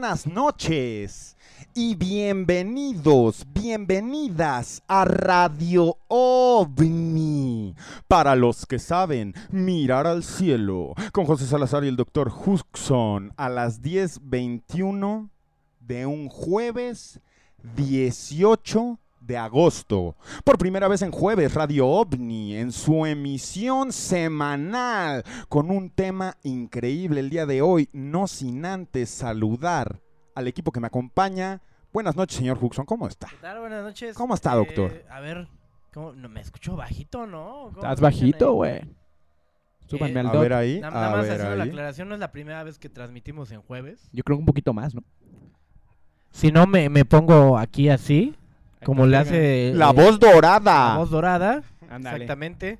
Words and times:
Buenas 0.00 0.26
noches 0.26 1.36
y 1.74 1.94
bienvenidos, 1.94 3.46
bienvenidas 3.52 4.82
a 4.88 5.04
Radio 5.04 5.98
OVNI. 6.08 7.74
Para 8.08 8.34
los 8.34 8.64
que 8.64 8.78
saben, 8.78 9.34
mirar 9.50 10.06
al 10.06 10.24
cielo 10.24 10.94
con 11.12 11.26
José 11.26 11.44
Salazar 11.44 11.84
y 11.84 11.88
el 11.88 11.96
doctor 11.96 12.32
Huxon 12.32 13.34
a 13.36 13.50
las 13.50 13.82
10.21 13.82 15.28
de 15.80 16.06
un 16.06 16.30
jueves 16.30 17.20
18 17.76 18.98
de 19.30 19.36
agosto. 19.38 20.16
Por 20.44 20.58
primera 20.58 20.88
vez 20.88 21.02
en 21.02 21.12
jueves, 21.12 21.54
Radio 21.54 21.86
OVNI, 21.86 22.56
en 22.56 22.72
su 22.72 23.06
emisión 23.06 23.92
semanal, 23.92 25.22
con 25.48 25.70
un 25.70 25.88
tema 25.90 26.36
increíble 26.42 27.20
el 27.20 27.30
día 27.30 27.46
de 27.46 27.62
hoy, 27.62 27.88
no 27.92 28.26
sin 28.26 28.64
antes 28.66 29.08
saludar 29.08 30.00
al 30.34 30.48
equipo 30.48 30.72
que 30.72 30.80
me 30.80 30.88
acompaña. 30.88 31.60
Buenas 31.92 32.16
noches, 32.16 32.38
señor 32.38 32.58
Huxon, 32.60 32.84
¿cómo 32.86 33.06
está? 33.06 33.28
¿Qué 33.28 33.36
tal? 33.40 33.60
Buenas 33.60 33.84
noches. 33.84 34.16
¿Cómo 34.16 34.34
está, 34.34 34.56
doctor? 34.56 34.90
Eh, 34.92 35.04
a 35.08 35.20
ver, 35.20 35.46
¿cómo? 35.94 36.12
No, 36.12 36.28
me 36.28 36.40
escucho 36.40 36.74
bajito, 36.74 37.24
¿no? 37.28 37.70
¿Cómo 37.72 37.76
Estás 37.76 38.00
bajito, 38.00 38.52
güey. 38.54 38.80
Súbanme 39.86 40.16
Eh, 40.16 40.20
al 40.20 40.26
A 40.26 40.40
ver 40.40 40.52
ahí, 40.54 40.80
Na- 40.80 40.88
a 40.88 40.90
Nada 40.90 41.10
más 41.16 41.22
ver 41.22 41.32
haciendo 41.32 41.56
la 41.56 41.64
aclaración, 41.64 42.08
no 42.08 42.14
es 42.14 42.20
la 42.20 42.32
primera 42.32 42.64
vez 42.64 42.80
que 42.80 42.88
transmitimos 42.88 43.52
en 43.52 43.62
jueves. 43.62 44.08
Yo 44.12 44.24
creo 44.24 44.36
que 44.38 44.40
un 44.40 44.46
poquito 44.46 44.72
más, 44.72 44.92
¿no? 44.92 45.02
Si 46.32 46.50
no, 46.50 46.66
me, 46.66 46.88
me 46.88 47.04
pongo 47.04 47.56
aquí 47.58 47.88
así, 47.88 48.34
como 48.84 49.06
le 49.06 49.16
hace... 49.16 49.72
La 49.74 49.90
eh, 49.90 49.94
voz 49.94 50.18
dorada. 50.18 50.90
La 50.90 50.96
voz 50.98 51.10
dorada, 51.10 51.62
exactamente. 51.90 52.78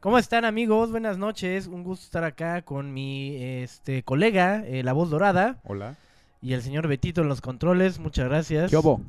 ¿Cómo 0.00 0.18
están, 0.18 0.44
amigos? 0.44 0.90
Buenas 0.90 1.18
noches. 1.18 1.66
Un 1.66 1.84
gusto 1.84 2.04
estar 2.04 2.24
acá 2.24 2.62
con 2.62 2.92
mi 2.92 3.36
este 3.36 4.02
colega, 4.02 4.64
eh, 4.66 4.82
la 4.82 4.92
voz 4.92 5.10
dorada, 5.10 5.58
Hola. 5.64 5.96
y 6.40 6.54
el 6.54 6.62
señor 6.62 6.88
Betito 6.88 7.20
en 7.20 7.28
los 7.28 7.40
controles. 7.40 7.98
Muchas 7.98 8.28
gracias. 8.28 8.70
¿Qué 8.70 8.76
hubo? 8.76 9.02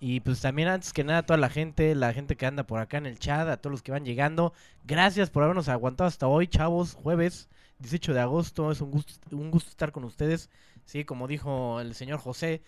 Y 0.00 0.20
pues 0.20 0.40
también 0.40 0.68
antes 0.68 0.92
que 0.92 1.02
nada 1.02 1.20
a 1.20 1.22
toda 1.26 1.38
la 1.38 1.48
gente, 1.48 1.94
la 1.94 2.12
gente 2.12 2.36
que 2.36 2.46
anda 2.46 2.62
por 2.62 2.78
acá 2.78 2.98
en 2.98 3.06
el 3.06 3.18
chat, 3.18 3.48
a 3.48 3.56
todos 3.56 3.72
los 3.72 3.82
que 3.82 3.90
van 3.90 4.04
llegando, 4.04 4.52
gracias 4.84 5.30
por 5.30 5.42
habernos 5.42 5.68
aguantado 5.68 6.06
hasta 6.06 6.28
hoy, 6.28 6.46
chavos, 6.46 6.94
jueves 6.94 7.48
18 7.80 8.14
de 8.14 8.20
agosto, 8.20 8.70
es 8.70 8.80
un 8.80 8.90
gusto, 8.90 9.36
un 9.36 9.50
gusto 9.50 9.70
estar 9.70 9.92
con 9.92 10.04
ustedes, 10.04 10.50
sí, 10.84 11.04
como 11.04 11.26
dijo 11.26 11.80
el 11.80 11.94
señor 11.94 12.18
José, 12.18 12.62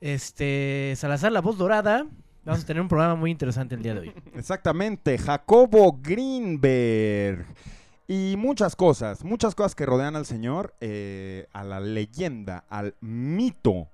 este, 0.00 0.94
Salazar, 0.96 1.32
la 1.32 1.40
voz 1.40 1.58
dorada, 1.58 2.06
vamos 2.44 2.62
a 2.62 2.66
tener 2.66 2.80
un 2.80 2.88
programa 2.88 3.14
muy 3.14 3.30
interesante 3.30 3.74
el 3.74 3.82
día 3.82 3.94
de 3.94 4.00
hoy. 4.00 4.12
Exactamente, 4.34 5.18
Jacobo 5.18 5.98
Greenberg. 6.02 7.46
Y 8.08 8.36
muchas 8.38 8.76
cosas, 8.76 9.24
muchas 9.24 9.54
cosas 9.56 9.74
que 9.74 9.84
rodean 9.84 10.14
al 10.14 10.26
señor, 10.26 10.74
eh, 10.80 11.48
a 11.52 11.64
la 11.64 11.80
leyenda, 11.80 12.64
al 12.68 12.94
mito. 13.00 13.88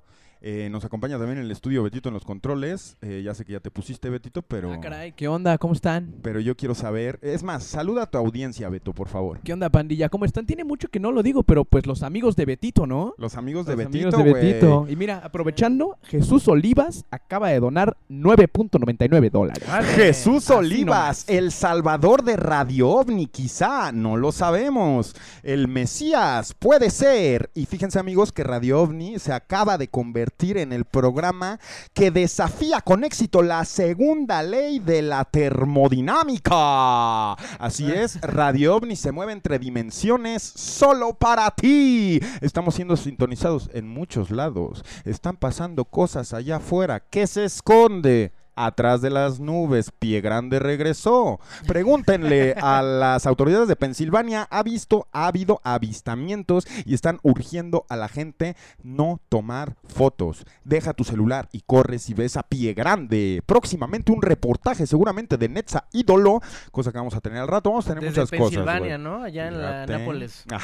Eh, 0.44 0.68
nos 0.72 0.84
acompaña 0.84 1.18
también 1.18 1.38
en 1.38 1.44
el 1.44 1.52
estudio 1.52 1.84
Betito 1.84 2.08
en 2.08 2.14
los 2.14 2.24
controles. 2.24 2.96
Eh, 3.00 3.22
ya 3.24 3.32
sé 3.32 3.44
que 3.44 3.52
ya 3.52 3.60
te 3.60 3.70
pusiste, 3.70 4.10
Betito, 4.10 4.42
pero, 4.42 4.72
Ah, 4.72 4.80
caray, 4.80 5.12
¿qué 5.12 5.28
onda? 5.28 5.56
¿Cómo 5.56 5.72
están? 5.72 6.12
pero 6.20 6.40
yo 6.40 6.56
quiero 6.56 6.74
saber. 6.74 7.20
Es 7.22 7.44
más, 7.44 7.62
saluda 7.62 8.02
a 8.02 8.10
tu 8.10 8.18
audiencia, 8.18 8.68
Beto, 8.68 8.92
por 8.92 9.06
favor. 9.06 9.38
¿Qué 9.44 9.52
onda, 9.52 9.70
pandilla? 9.70 10.08
¿Cómo 10.08 10.24
están? 10.24 10.44
Tiene 10.44 10.64
mucho 10.64 10.88
que 10.88 10.98
no 10.98 11.12
lo 11.12 11.22
digo, 11.22 11.44
pero 11.44 11.64
pues 11.64 11.86
los 11.86 12.02
amigos 12.02 12.34
de 12.34 12.44
Betito, 12.44 12.88
¿no? 12.88 13.14
Los 13.18 13.36
amigos 13.36 13.66
de 13.66 13.76
Los 13.76 13.86
Betito, 13.86 14.16
amigos 14.16 14.24
de. 14.24 14.32
Betito. 14.50 14.86
Y 14.88 14.96
mira, 14.96 15.18
aprovechando, 15.18 15.96
Jesús 16.02 16.48
Olivas 16.48 17.04
acaba 17.12 17.50
de 17.50 17.60
donar 17.60 17.96
9.99 18.10 19.30
dólares. 19.30 19.62
Jesús 19.94 20.50
Así 20.50 20.58
Olivas, 20.58 20.86
nomás. 20.86 21.28
el 21.28 21.52
salvador 21.52 22.24
de 22.24 22.36
Radio 22.36 22.88
OVNI, 22.88 23.26
quizá, 23.28 23.92
no 23.92 24.16
lo 24.16 24.32
sabemos. 24.32 25.14
El 25.44 25.68
Mesías, 25.68 26.52
puede 26.58 26.90
ser. 26.90 27.50
Y 27.54 27.66
fíjense 27.66 28.00
amigos 28.00 28.32
que 28.32 28.42
Radio 28.42 28.80
OVNI 28.80 29.20
se 29.20 29.32
acaba 29.32 29.78
de 29.78 29.86
convertir 29.86 30.31
en 30.40 30.72
el 30.72 30.84
programa 30.84 31.60
que 31.94 32.10
desafía 32.10 32.80
con 32.80 33.04
éxito 33.04 33.42
la 33.42 33.64
segunda 33.64 34.42
ley 34.42 34.80
de 34.80 35.00
la 35.00 35.24
termodinámica. 35.24 37.34
Así 37.60 37.92
es, 37.92 38.20
Radio 38.20 38.74
OVNI 38.74 38.96
se 38.96 39.12
mueve 39.12 39.32
entre 39.32 39.60
dimensiones 39.60 40.42
solo 40.42 41.14
para 41.14 41.48
ti. 41.52 42.18
Estamos 42.40 42.74
siendo 42.74 42.96
sintonizados 42.96 43.70
en 43.72 43.86
muchos 43.86 44.32
lados. 44.32 44.84
Están 45.04 45.36
pasando 45.36 45.84
cosas 45.84 46.34
allá 46.34 46.56
afuera. 46.56 46.98
¿Qué 46.98 47.28
se 47.28 47.44
esconde? 47.44 48.32
Atrás 48.54 49.00
de 49.00 49.10
las 49.10 49.40
nubes, 49.40 49.90
Pie 49.98 50.20
Grande 50.20 50.58
regresó. 50.58 51.40
Pregúntenle 51.66 52.54
a 52.60 52.82
las 52.82 53.26
autoridades 53.26 53.68
de 53.68 53.76
Pensilvania, 53.76 54.46
ha 54.50 54.62
visto, 54.62 55.08
ha 55.12 55.26
habido 55.26 55.60
avistamientos 55.64 56.66
y 56.84 56.94
están 56.94 57.18
urgiendo 57.22 57.86
a 57.88 57.96
la 57.96 58.08
gente 58.08 58.56
no 58.82 59.20
tomar 59.28 59.76
fotos. 59.84 60.44
Deja 60.64 60.92
tu 60.92 61.04
celular 61.04 61.48
y 61.52 61.62
corre 61.62 61.98
si 61.98 62.14
ves 62.14 62.36
a 62.36 62.42
Pie 62.42 62.74
Grande. 62.74 63.42
Próximamente 63.46 64.12
un 64.12 64.22
reportaje 64.22 64.86
seguramente 64.86 65.36
de 65.36 65.48
Netza 65.48 65.84
Ídolo, 65.92 66.40
cosa 66.70 66.92
que 66.92 66.98
vamos 66.98 67.14
a 67.14 67.20
tener 67.20 67.38
al 67.38 67.48
rato. 67.48 67.70
Vamos 67.70 67.86
a 67.86 67.94
tener 67.94 68.04
Desde 68.04 68.22
muchas 68.22 68.38
cosas. 68.38 68.64
Pensilvania. 68.64 68.98
¿no? 68.98 69.22
Allá 69.22 69.48
en 69.48 69.60
la 69.60 69.86
Fíjate. 69.86 69.98
Nápoles. 69.98 70.44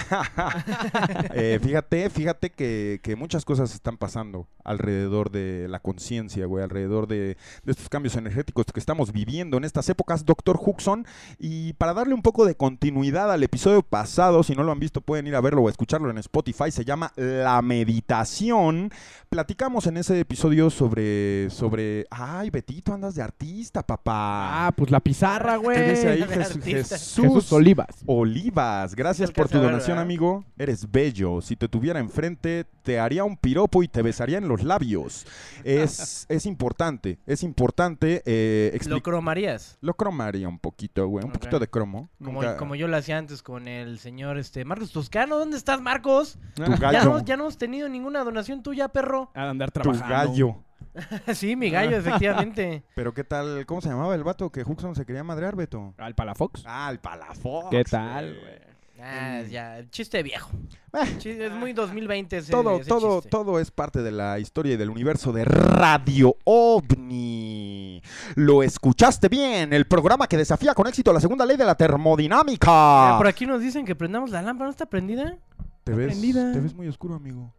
Eh, 1.35 1.59
fíjate, 1.63 2.11
fíjate 2.11 2.51
que, 2.51 3.01
que 3.03 3.17
muchas 3.17 3.45
cosas 3.45 3.75
están 3.75 3.97
pasando 3.97 4.49
alrededor 4.65 5.31
de 5.31 5.67
la 5.69 5.81
conciencia, 5.81 6.47
güey, 6.47 6.65
alrededor 6.65 7.07
de, 7.07 7.37
de 7.65 7.75
estos 7.79 7.89
cambios 7.89 8.17
energéticos 8.17 8.67
que 8.67 8.81
estamos 8.81 9.13
viviendo 9.13 9.57
en 9.57 9.65
estas 9.65 9.89
épocas, 9.89 10.25
doctor 10.25 10.59
Huxon. 10.61 11.07
Y 11.39 11.73
para 11.75 11.95
darle 11.95 12.15
un 12.15 12.23
poco 12.23 12.45
de 12.45 12.57
continuidad 12.57 13.33
al 13.33 13.43
episodio 13.43 13.83
pasado, 13.83 14.43
si 14.43 14.55
no 14.55 14.65
lo 14.65 14.73
han 14.73 14.81
visto 14.81 15.01
pueden 15.01 15.27
ir 15.27 15.37
a 15.37 15.41
verlo 15.41 15.63
o 15.63 15.69
escucharlo 15.69 16.11
en 16.11 16.19
Spotify, 16.19 16.71
se 16.71 16.85
llama 16.85 17.13
La 17.17 17.63
Meditación. 17.63 18.91
Platicamos 19.29 19.87
en 19.87 19.97
ese 19.99 20.19
episodio 20.19 20.71
sobre, 20.71 21.49
sobre, 21.51 22.07
ay, 22.11 22.51
Betito, 22.51 22.93
andas 22.93 23.15
de 23.15 23.23
artista, 23.23 23.83
papá. 23.83 24.67
Ah, 24.67 24.73
pues 24.73 24.91
la 24.91 25.01
pizarra, 25.01 25.57
güey. 25.57 25.77
¿Qué 25.77 25.91
dice 25.91 26.09
ahí 26.09 26.23
Jesús. 26.29 26.65
Jesús 26.65 27.25
Jesús 27.25 27.53
Olivas. 27.53 28.03
Olivas, 28.07 28.95
gracias 28.95 29.31
por 29.31 29.49
tu 29.49 29.59
donación, 29.59 29.97
¿verdad? 29.97 30.03
amigo. 30.03 30.45
Eres 30.59 30.91
bello. 30.91 31.41
Si 31.41 31.55
te 31.55 31.69
tuviera 31.69 32.01
enfrente, 32.01 32.67
te 32.83 32.99
haría 32.99 33.23
un 33.23 33.37
piropo 33.37 33.83
y 33.83 33.89
te 33.89 34.03
besaría 34.03 34.39
en 34.39 34.49
los 34.49 34.65
labios. 34.65 35.27
Es, 35.63 36.27
es 36.29 36.47
importante, 36.47 37.19
es 37.27 37.43
importante 37.43 37.68
importante 37.69 38.23
eh, 38.25 38.71
Lo 38.73 38.77
explicar. 38.77 39.03
cromarías. 39.03 39.77
Lo 39.83 39.95
cromaría 39.95 40.49
un 40.49 40.59
poquito, 40.59 41.07
güey. 41.07 41.23
Un 41.25 41.31
Ok. 41.31 41.35
poquito 41.35 41.59
de 41.59 41.69
cromo. 41.69 42.09
Como, 42.23 42.41
Nunca- 42.43 42.57
como 42.57 42.75
yo 42.75 42.89
lo 42.89 42.97
hacía 42.97 43.19
antes 43.19 43.43
con 43.43 43.69
el 43.69 43.99
señor 43.99 44.39
este 44.39 44.65
Marcos 44.65 44.91
Toscano. 44.91 45.37
¿Dónde 45.39 45.59
estás, 45.59 45.81
Marcos? 45.83 46.39
Tu 46.55 46.65
Ya 46.65 46.77
gallo. 46.77 47.05
no, 47.05 47.25
ya 47.25 47.37
no 47.37 47.43
hemos 47.45 47.59
tenido 47.59 47.89
ninguna 47.91 48.25
donación 48.25 48.63
tuya, 48.63 48.89
perro. 48.89 49.31
A 49.35 49.51
andar 49.51 49.71
Tu 49.71 49.81
trabajando. 49.83 50.15
gallo. 50.15 50.65
sí, 51.35 51.57
mi 51.57 51.69
gallo, 51.71 51.97
efectivamente. 51.99 52.85
Pero 52.95 53.13
qué 53.13 53.23
tal, 53.25 53.67
¿cómo 53.67 53.83
se 53.83 53.91
llamaba 53.91 54.15
el 54.15 54.25
vato 54.25 54.51
que 54.51 54.63
Huxon 54.63 54.95
se 54.97 55.05
quería 55.05 55.23
madrear, 55.23 55.55
Beto? 55.55 55.93
Al 55.99 56.15
Palafox. 56.15 56.63
Ah, 56.67 56.89
el 56.91 56.99
Palafox. 57.01 57.69
¿Qué 57.71 57.85
tal, 57.85 58.35
güey? 58.41 58.68
Ah, 59.01 59.43
ya, 59.49 59.85
chiste 59.91 60.23
viejo. 60.23 60.51
Eh, 60.93 61.17
Chi- 61.19 61.31
es 61.31 61.53
muy 61.53 61.73
2020 61.73 62.39
ese, 62.39 62.51
todo, 62.51 62.77
ese 62.81 62.89
todo, 62.89 63.17
chiste. 63.17 63.29
todo 63.31 63.61
es 63.61 63.71
parte 63.71 64.03
de 64.03 64.11
la 64.11 64.39
historia 64.39 64.75
y 64.75 64.77
del 64.77 64.91
universo 64.91 65.33
de 65.33 65.45
Radio 65.45 66.35
OVNI. 66.45 68.03
Lo 68.37 68.63
escuchaste 68.63 69.29
bien, 69.29 69.73
el 69.73 69.87
programa 69.87 70.27
que 70.27 70.37
desafía 70.37 70.75
con 70.75 70.87
éxito 70.87 71.13
la 71.13 71.21
segunda 71.21 71.45
ley 71.47 71.57
de 71.57 71.65
la 71.65 71.73
Ah, 71.73 71.77
termodinámica. 71.77 73.15
por 73.19 73.27
aquí 73.27 73.47
nos 73.47 73.61
dicen 73.61 73.85
que 73.85 73.95
prendamos 73.95 74.31
la 74.31 74.43
lámpara, 74.43 74.67
¿no 74.67 74.71
está 74.73 74.87
prendida? 74.87 75.37
te, 75.85 75.93
ves, 75.95 76.07
prendida. 76.09 76.53
te 76.53 76.61
ves 76.61 76.75
muy 76.75 76.89
oscuro, 76.89 77.15
amigo. 77.15 77.53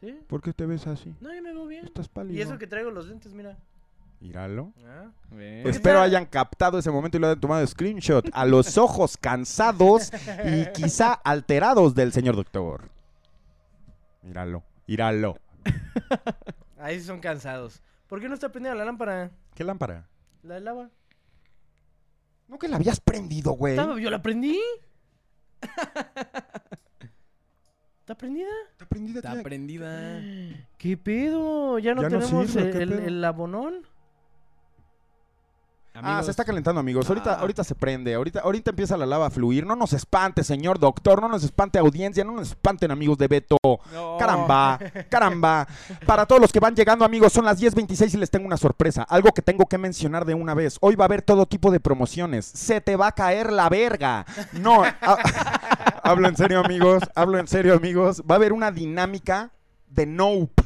¿Sí? 0.00 0.14
¿Por 0.28 0.40
qué 0.42 0.52
te 0.52 0.64
ves 0.66 0.86
así? 0.86 1.14
No, 1.20 1.34
yo 1.34 1.42
me 1.42 1.52
veo 1.52 1.66
bien. 1.66 1.84
Estás 1.86 2.08
pálido. 2.08 2.38
Y 2.38 2.42
eso 2.42 2.56
que 2.58 2.66
traigo 2.68 2.90
los 2.90 3.06
lentes, 3.08 3.32
mira. 3.32 3.56
Míralo. 4.20 4.72
Ah. 4.84 5.10
Espero 5.64 6.00
hayan 6.00 6.26
captado 6.26 6.78
ese 6.78 6.90
momento 6.90 7.16
y 7.16 7.20
lo 7.20 7.28
hayan 7.28 7.40
tomado 7.40 7.64
screenshot 7.66 8.28
a 8.32 8.44
los 8.46 8.76
ojos 8.76 9.16
cansados 9.16 10.10
y 10.44 10.66
quizá 10.74 11.12
alterados 11.12 11.94
del 11.94 12.12
señor 12.12 12.34
doctor. 12.34 12.88
Míralo, 14.22 14.64
míralo. 14.86 15.38
Ahí 16.78 16.98
sí 16.98 17.06
son 17.06 17.20
cansados. 17.20 17.80
¿Por 18.08 18.20
qué 18.20 18.28
no 18.28 18.34
está 18.34 18.50
prendida 18.50 18.74
la 18.74 18.84
lámpara? 18.84 19.30
¿Qué 19.54 19.62
lámpara? 19.62 20.08
La 20.42 20.54
del 20.54 20.66
agua. 20.68 20.90
¿No 22.48 22.58
que 22.58 22.66
la 22.68 22.76
habías 22.76 22.98
prendido, 23.00 23.52
güey? 23.52 23.74
Estaba- 23.74 24.00
Yo 24.00 24.10
la 24.10 24.20
prendí. 24.22 24.58
¿Está 28.00 28.16
prendida? 28.16 28.48
Está 28.72 28.86
prendida, 28.86 29.18
Está 29.18 29.32
tía. 29.34 29.42
prendida. 29.42 30.20
¿Qué 30.78 30.96
pedo? 30.96 31.78
¿Ya 31.78 31.94
no 31.94 32.02
Ya 32.02 32.08
no 32.08 32.18
tenemos 32.18 32.50
sirve, 32.50 32.66
el, 32.66 32.72
¿qué 32.72 32.82
el- 32.82 32.88
pedo? 32.90 33.02
el 33.06 33.24
abonón? 33.24 33.86
Ah, 36.02 36.22
se 36.22 36.30
está 36.30 36.44
calentando, 36.44 36.80
amigos. 36.80 37.08
Ahorita, 37.08 37.34
Ah. 37.34 37.40
ahorita 37.40 37.64
se 37.64 37.74
prende. 37.74 38.14
Ahorita, 38.14 38.40
ahorita 38.40 38.70
empieza 38.70 38.96
la 38.96 39.06
lava 39.06 39.26
a 39.26 39.30
fluir. 39.30 39.66
No 39.66 39.76
nos 39.76 39.92
espante, 39.92 40.44
señor 40.44 40.78
doctor. 40.78 41.20
No 41.20 41.28
nos 41.28 41.44
espante, 41.44 41.78
audiencia. 41.78 42.24
No 42.24 42.32
nos 42.32 42.48
espanten, 42.48 42.90
amigos 42.90 43.18
de 43.18 43.28
Beto. 43.28 43.56
No. 43.62 44.16
Caramba, 44.18 44.78
caramba. 45.10 45.66
Para 46.06 46.26
todos 46.26 46.40
los 46.40 46.52
que 46.52 46.60
van 46.60 46.74
llegando, 46.74 47.04
amigos, 47.04 47.32
son 47.32 47.44
las 47.44 47.60
10.26 47.60 48.14
y 48.14 48.16
les 48.18 48.30
tengo 48.30 48.46
una 48.46 48.56
sorpresa. 48.56 49.02
Algo 49.02 49.30
que 49.32 49.42
tengo 49.42 49.66
que 49.66 49.78
mencionar 49.78 50.24
de 50.24 50.34
una 50.34 50.54
vez. 50.54 50.78
Hoy 50.80 50.94
va 50.94 51.04
a 51.04 51.06
haber 51.06 51.22
todo 51.22 51.46
tipo 51.46 51.70
de 51.70 51.80
promociones. 51.80 52.46
Se 52.46 52.80
te 52.80 52.96
va 52.96 53.08
a 53.08 53.12
caer 53.12 53.52
la 53.52 53.68
verga. 53.68 54.24
No, 54.52 54.82
ha- 54.84 54.90
hablo 56.02 56.28
en 56.28 56.36
serio, 56.36 56.60
amigos. 56.60 57.02
Hablo 57.14 57.38
en 57.38 57.48
serio, 57.48 57.74
amigos. 57.74 58.22
Va 58.28 58.34
a 58.34 58.38
haber 58.38 58.52
una 58.52 58.70
dinámica 58.70 59.50
de 59.88 60.06
Nope. 60.06 60.62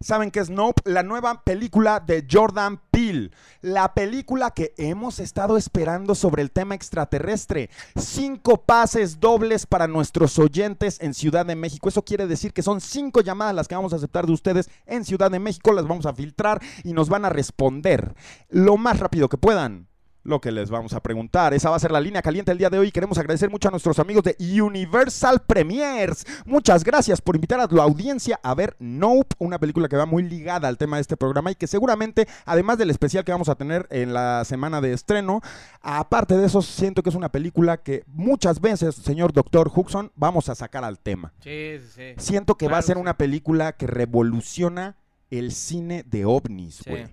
¿Saben 0.00 0.30
qué 0.30 0.40
es 0.40 0.50
Nope? 0.50 0.82
La 0.84 1.02
nueva 1.02 1.42
película 1.42 2.00
de 2.00 2.26
Jordan 2.30 2.82
Peele. 2.90 3.30
La 3.62 3.94
película 3.94 4.50
que 4.50 4.74
hemos 4.76 5.18
estado 5.18 5.56
esperando 5.56 6.14
sobre 6.14 6.42
el 6.42 6.50
tema 6.50 6.74
extraterrestre. 6.74 7.70
Cinco 7.96 8.62
pases 8.62 9.20
dobles 9.20 9.64
para 9.64 9.86
nuestros 9.86 10.38
oyentes 10.38 11.00
en 11.00 11.14
Ciudad 11.14 11.46
de 11.46 11.56
México. 11.56 11.88
Eso 11.88 12.04
quiere 12.04 12.26
decir 12.26 12.52
que 12.52 12.62
son 12.62 12.82
cinco 12.82 13.22
llamadas 13.22 13.54
las 13.54 13.68
que 13.68 13.74
vamos 13.74 13.94
a 13.94 13.96
aceptar 13.96 14.26
de 14.26 14.32
ustedes 14.32 14.68
en 14.84 15.04
Ciudad 15.04 15.30
de 15.30 15.38
México. 15.38 15.72
Las 15.72 15.88
vamos 15.88 16.04
a 16.04 16.12
filtrar 16.12 16.60
y 16.84 16.92
nos 16.92 17.08
van 17.08 17.24
a 17.24 17.30
responder 17.30 18.14
lo 18.50 18.76
más 18.76 19.00
rápido 19.00 19.30
que 19.30 19.38
puedan. 19.38 19.88
Lo 20.26 20.40
que 20.40 20.50
les 20.50 20.70
vamos 20.70 20.92
a 20.92 21.00
preguntar. 21.00 21.54
Esa 21.54 21.70
va 21.70 21.76
a 21.76 21.78
ser 21.78 21.92
la 21.92 22.00
línea 22.00 22.20
caliente 22.20 22.50
el 22.50 22.58
día 22.58 22.68
de 22.68 22.80
hoy. 22.80 22.90
Queremos 22.90 23.16
agradecer 23.16 23.48
mucho 23.48 23.68
a 23.68 23.70
nuestros 23.70 24.00
amigos 24.00 24.24
de 24.24 24.36
Universal 24.60 25.40
Premiers. 25.46 26.26
Muchas 26.44 26.82
gracias 26.82 27.20
por 27.20 27.36
invitar 27.36 27.60
a 27.60 27.68
la 27.70 27.82
audiencia 27.84 28.40
a 28.42 28.52
ver 28.56 28.74
Nope, 28.80 29.36
una 29.38 29.60
película 29.60 29.88
que 29.88 29.96
va 29.96 30.04
muy 30.04 30.24
ligada 30.24 30.66
al 30.66 30.78
tema 30.78 30.96
de 30.96 31.02
este 31.02 31.16
programa 31.16 31.52
y 31.52 31.54
que 31.54 31.68
seguramente, 31.68 32.26
además 32.44 32.76
del 32.76 32.90
especial 32.90 33.24
que 33.24 33.30
vamos 33.30 33.48
a 33.48 33.54
tener 33.54 33.86
en 33.90 34.12
la 34.12 34.44
semana 34.44 34.80
de 34.80 34.92
estreno, 34.94 35.42
aparte 35.80 36.36
de 36.36 36.46
eso, 36.46 36.60
siento 36.60 37.04
que 37.04 37.10
es 37.10 37.16
una 37.16 37.30
película 37.30 37.76
que 37.76 38.02
muchas 38.08 38.60
veces, 38.60 38.96
señor 38.96 39.32
doctor 39.32 39.70
Huxon, 39.72 40.10
vamos 40.16 40.48
a 40.48 40.56
sacar 40.56 40.82
al 40.82 40.98
tema. 40.98 41.32
Sí, 41.38 41.76
sí, 41.78 41.88
sí. 41.94 42.14
Siento 42.18 42.56
que 42.56 42.66
va 42.66 42.78
a 42.78 42.82
ser 42.82 42.98
una 42.98 43.16
película 43.16 43.74
que 43.76 43.86
revoluciona 43.86 44.96
el 45.30 45.52
cine 45.52 46.02
de 46.04 46.24
ovnis, 46.24 46.76
Sí. 46.82 46.90
güey. 46.90 47.06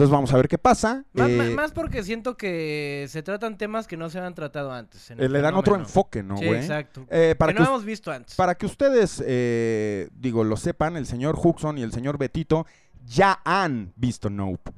Entonces 0.00 0.12
vamos 0.12 0.32
a 0.32 0.36
ver 0.38 0.48
qué 0.48 0.56
pasa. 0.56 1.04
Más, 1.12 1.28
Eh, 1.28 1.52
más- 1.54 1.72
porque 1.72 2.02
siento 2.02 2.34
que 2.34 3.04
se 3.10 3.22
tratan 3.22 3.58
temas 3.58 3.86
que 3.86 3.98
no 3.98 4.08
se 4.08 4.18
han 4.18 4.34
tratado 4.34 4.72
antes. 4.72 5.10
eh, 5.10 5.28
le 5.28 5.40
dan 5.42 5.54
otro 5.54 5.74
enfoque, 5.76 6.22
¿no, 6.22 6.38
Sí, 6.38 6.46
güey? 6.46 6.58
exacto. 6.58 7.04
Eh, 7.10 7.34
para 7.38 7.52
que 7.52 7.58
que 7.58 7.62
no 7.62 7.68
hemos 7.68 7.84
visto 7.84 8.10
antes. 8.10 8.34
Para 8.34 8.54
que 8.54 8.64
ustedes, 8.64 9.22
eh, 9.26 10.08
digo, 10.14 10.42
lo 10.42 10.56
sepan, 10.56 10.96
el 10.96 11.04
señor 11.04 11.38
Huxon 11.38 11.76
y 11.76 11.82
el 11.82 11.92
señor 11.92 12.16
Betito 12.16 12.64
ya 13.04 13.40
han 13.44 13.92
visto 13.94 14.30
Nope. 14.30 14.70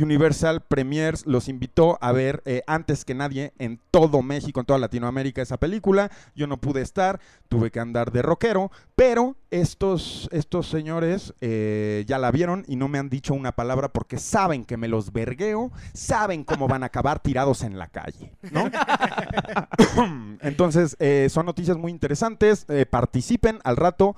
Universal 0.00 0.62
Premiers 0.62 1.26
los 1.26 1.48
invitó 1.48 1.98
a 2.00 2.12
ver 2.12 2.42
eh, 2.44 2.62
antes 2.66 3.04
que 3.04 3.14
nadie 3.14 3.52
en 3.58 3.80
todo 3.90 4.22
México, 4.22 4.60
en 4.60 4.66
toda 4.66 4.78
Latinoamérica 4.78 5.42
esa 5.42 5.56
película. 5.56 6.10
Yo 6.34 6.46
no 6.46 6.58
pude 6.58 6.82
estar, 6.82 7.20
tuve 7.48 7.70
que 7.70 7.80
andar 7.80 8.12
de 8.12 8.22
rockero, 8.22 8.70
pero 8.94 9.36
estos, 9.50 10.28
estos 10.32 10.68
señores 10.68 11.34
eh, 11.40 12.04
ya 12.06 12.18
la 12.18 12.30
vieron 12.30 12.64
y 12.68 12.76
no 12.76 12.88
me 12.88 12.98
han 12.98 13.08
dicho 13.08 13.34
una 13.34 13.52
palabra 13.52 13.88
porque 13.92 14.18
saben 14.18 14.64
que 14.64 14.76
me 14.76 14.88
los 14.88 15.12
vergueo, 15.12 15.72
saben 15.94 16.44
cómo 16.44 16.68
van 16.68 16.82
a 16.82 16.86
acabar 16.86 17.20
tirados 17.20 17.62
en 17.62 17.78
la 17.78 17.88
calle, 17.88 18.32
¿no? 18.50 18.70
Entonces, 20.40 20.96
eh, 20.98 21.28
son 21.30 21.46
noticias 21.46 21.76
muy 21.76 21.92
interesantes. 21.92 22.66
participen 22.90 23.58
al 23.64 23.76
rato. 23.76 24.16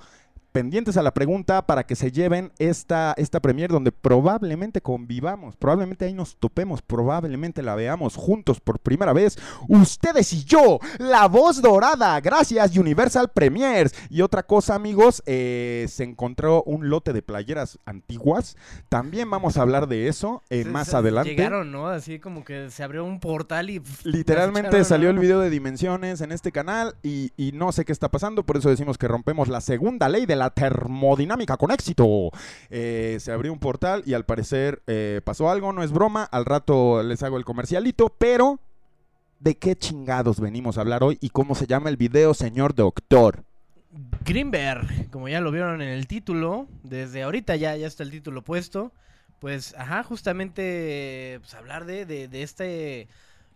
Pendientes 0.52 0.97
a 0.97 1.02
la 1.02 1.14
pregunta 1.14 1.64
para 1.67 1.85
que 1.85 1.94
se 1.94 2.11
lleven 2.11 2.50
esta, 2.58 3.14
esta 3.17 3.38
premier 3.38 3.70
donde 3.70 3.93
probablemente 3.93 4.81
convivamos, 4.81 5.55
probablemente 5.56 6.06
ahí 6.06 6.12
nos 6.12 6.37
topemos, 6.37 6.82
probablemente 6.82 7.62
la 7.62 7.76
veamos 7.76 8.17
juntos 8.17 8.58
por 8.58 8.81
primera 8.81 9.12
vez, 9.12 9.38
ustedes 9.69 10.32
y 10.32 10.43
yo, 10.44 10.81
la 10.99 11.29
voz 11.29 11.62
dorada, 11.62 12.20
gracias 12.20 12.76
Universal 12.76 13.31
Premiers. 13.32 13.94
Y 14.08 14.23
otra 14.23 14.43
cosa 14.43 14.75
amigos, 14.75 15.23
eh, 15.26 15.87
se 15.88 16.02
encontró 16.02 16.64
un 16.64 16.88
lote 16.91 17.12
de 17.12 17.23
playeras 17.23 17.79
antiguas, 17.85 18.56
también 18.88 19.31
vamos 19.31 19.56
a 19.56 19.62
hablar 19.62 19.87
de 19.87 20.08
eso 20.08 20.43
eh, 20.50 20.64
Se- 20.64 20.69
más 20.69 20.88
se- 20.88 20.96
adelante. 20.96 21.31
Llegaron, 21.31 21.70
¿no? 21.70 21.87
Así 21.87 22.19
como 22.19 22.44
que 22.44 22.70
se 22.70 22.82
abrió 22.82 23.05
un 23.05 23.20
portal 23.20 23.70
y... 23.70 23.81
Literalmente 24.03 24.82
salió 24.85 25.11
el 25.11 25.19
video 25.20 25.38
de 25.41 25.50
dimensiones 25.50 26.20
en 26.23 26.32
este 26.32 26.50
canal 26.50 26.96
y, 27.05 27.31
y 27.37 27.53
no 27.53 27.70
sé 27.70 27.85
qué 27.85 27.93
está 27.93 28.08
pasando, 28.08 28.43
por 28.44 28.56
eso 28.56 28.69
decimos 28.69 28.99
que 28.99 29.06
rompemos 29.06 29.46
la 29.49 29.61
segunda 29.61 30.08
ley 30.08 30.26
de 30.26 30.37
la 30.37 30.39
termodinámica 30.48 31.58
con 31.58 31.70
éxito. 31.70 32.31
Eh, 32.70 33.19
se 33.20 33.31
abrió 33.31 33.52
un 33.52 33.58
portal 33.58 34.02
y 34.06 34.14
al 34.14 34.25
parecer 34.25 34.82
eh, 34.86 35.20
pasó 35.22 35.50
algo, 35.50 35.74
no 35.74 35.82
es 35.82 35.93
broma, 35.93 36.24
al 36.24 36.46
rato 36.46 37.03
les 37.03 37.22
hago 37.22 37.36
el 37.36 37.44
comercialito, 37.44 38.08
pero 38.17 38.60
¿de 39.41 39.56
qué 39.56 39.76
chingados 39.76 40.41
venimos 40.41 40.79
a 40.79 40.81
hablar 40.81 41.05
hoy 41.05 41.19
y 41.20 41.29
cómo 41.29 41.55
se 41.55 41.67
llama 41.67 41.91
el 41.91 41.98
video, 41.98 42.32
señor 42.32 42.74
doctor? 42.74 43.44
Greenberg, 44.24 45.10
como 45.10 45.29
ya 45.29 45.43
lo 45.43 45.50
vieron 45.50 45.82
en 45.82 45.88
el 45.88 46.06
título, 46.06 46.67
desde 46.82 47.24
ahorita 47.24 47.56
ya, 47.56 47.76
ya 47.76 47.86
está 47.86 48.05
el 48.05 48.10
título 48.10 48.41
puesto. 48.41 48.93
Pues, 49.41 49.74
ajá, 49.76 50.03
justamente 50.05 51.38
pues, 51.41 51.53
hablar 51.55 51.84
de, 51.84 52.06
de 52.06 52.43
este 52.43 53.08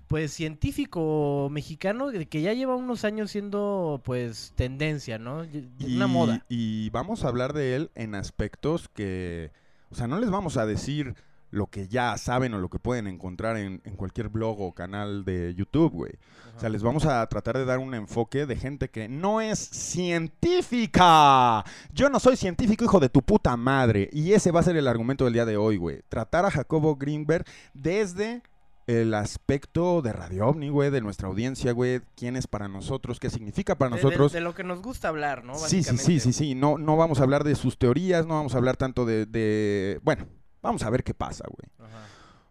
pues 0.07 0.33
científico 0.33 1.49
mexicano 1.51 2.09
que 2.29 2.43
ya 2.43 2.53
lleva 2.53 2.77
unos 2.77 3.05
años 3.05 3.31
siendo 3.31 4.01
pues 4.05 4.53
tendencia, 4.57 5.19
¿no? 5.19 5.39
Una 5.39 6.07
Y- 6.07 6.09
moda. 6.09 6.45
Y 6.49 6.91
vamos 6.91 7.25
a 7.25 7.29
hablar 7.29 7.53
de 7.53 7.77
él 7.77 7.91
en 7.95 8.15
aspectos 8.15 8.89
que, 8.89 9.51
o 9.91 9.95
sea, 9.95 10.07
no 10.07 10.19
les 10.21 10.31
vamos 10.31 10.57
a 10.57 10.67
decir 10.67 11.15
lo 11.51 11.69
que 11.69 11.87
ya 11.87 12.19
saben 12.19 12.53
o 12.53 12.59
lo 12.59 12.69
que 12.69 12.81
pueden 12.81 13.07
encontrar 13.07 13.57
en, 13.57 13.81
en 13.85 13.95
cualquier 13.95 14.29
blog 14.29 14.61
o 14.61 14.75
canal 14.75 15.25
de 15.25 15.55
YouTube, 15.55 15.93
güey. 15.93 16.13
O 16.57 16.61
sea, 16.61 16.69
les 16.69 16.83
vamos 16.83 17.07
a 17.07 17.25
tratar 17.29 17.57
de 17.57 17.65
dar 17.65 17.79
un 17.79 17.95
enfoque 17.95 18.45
de 18.45 18.57
gente 18.57 18.89
que 18.89 19.09
no 19.09 19.41
es 19.41 19.59
científica. 19.61 21.65
Yo 21.93 22.11
no 22.11 22.19
soy 22.21 22.37
científico, 22.37 22.85
hijo 22.85 23.01
de 23.01 23.09
tu 23.09 23.23
puta 23.23 23.57
madre. 23.57 24.11
Y 24.13 24.33
ese 24.33 24.51
va 24.51 24.61
a 24.61 24.65
ser 24.65 24.77
el 24.77 24.89
argumento 24.89 25.25
del 25.25 25.35
día 25.35 25.47
de 25.47 25.57
hoy, 25.57 25.77
güey. 25.77 26.03
Tratar 26.09 26.45
a 26.45 26.51
Jacobo 26.51 26.97
Greenberg 26.97 27.45
desde 27.73 28.43
el 28.87 29.15
aspecto 29.15 30.03
de 30.03 30.13
Radio 30.13 30.47
OVNI, 30.49 30.69
güey, 30.69 30.91
de 30.91 31.01
nuestra 31.01 31.29
audiencia, 31.29 31.73
güey. 31.73 32.01
¿Quién 32.17 32.37
es 32.37 32.47
para 32.47 32.69
nosotros? 32.69 33.19
¿Qué 33.19 33.31
significa 33.31 33.77
para 33.77 33.97
De- 33.97 34.03
nosotros? 34.03 34.33
De, 34.33 34.41
lo 34.41 34.55
que 34.55 34.65
nos 34.65 34.83
gusta 34.83 35.09
hablar, 35.09 35.45
¿no? 35.45 35.55
Sí, 35.57 35.83
sí, 35.83 35.97
sí, 35.99 36.21
sí, 36.21 36.33
sí. 36.33 36.55
No, 36.55 36.79
no 36.79 36.97
vamos 36.97 37.21
a 37.21 37.23
hablar 37.23 37.45
de 37.45 37.55
sus 37.55 37.79
teorías, 37.79 38.27
no 38.27 38.35
vamos 38.35 38.55
a 38.55 38.59
hablar 38.59 38.77
tanto 38.77 39.05
de, 39.07 39.27
de- 39.27 40.01
Bueno, 40.03 40.27
vamos 40.63 40.83
a 40.83 40.91
ver 40.91 41.03
qué 41.05 41.15
pasa, 41.15 41.45
güey. 41.49 41.71
Ajá. 41.89 42.05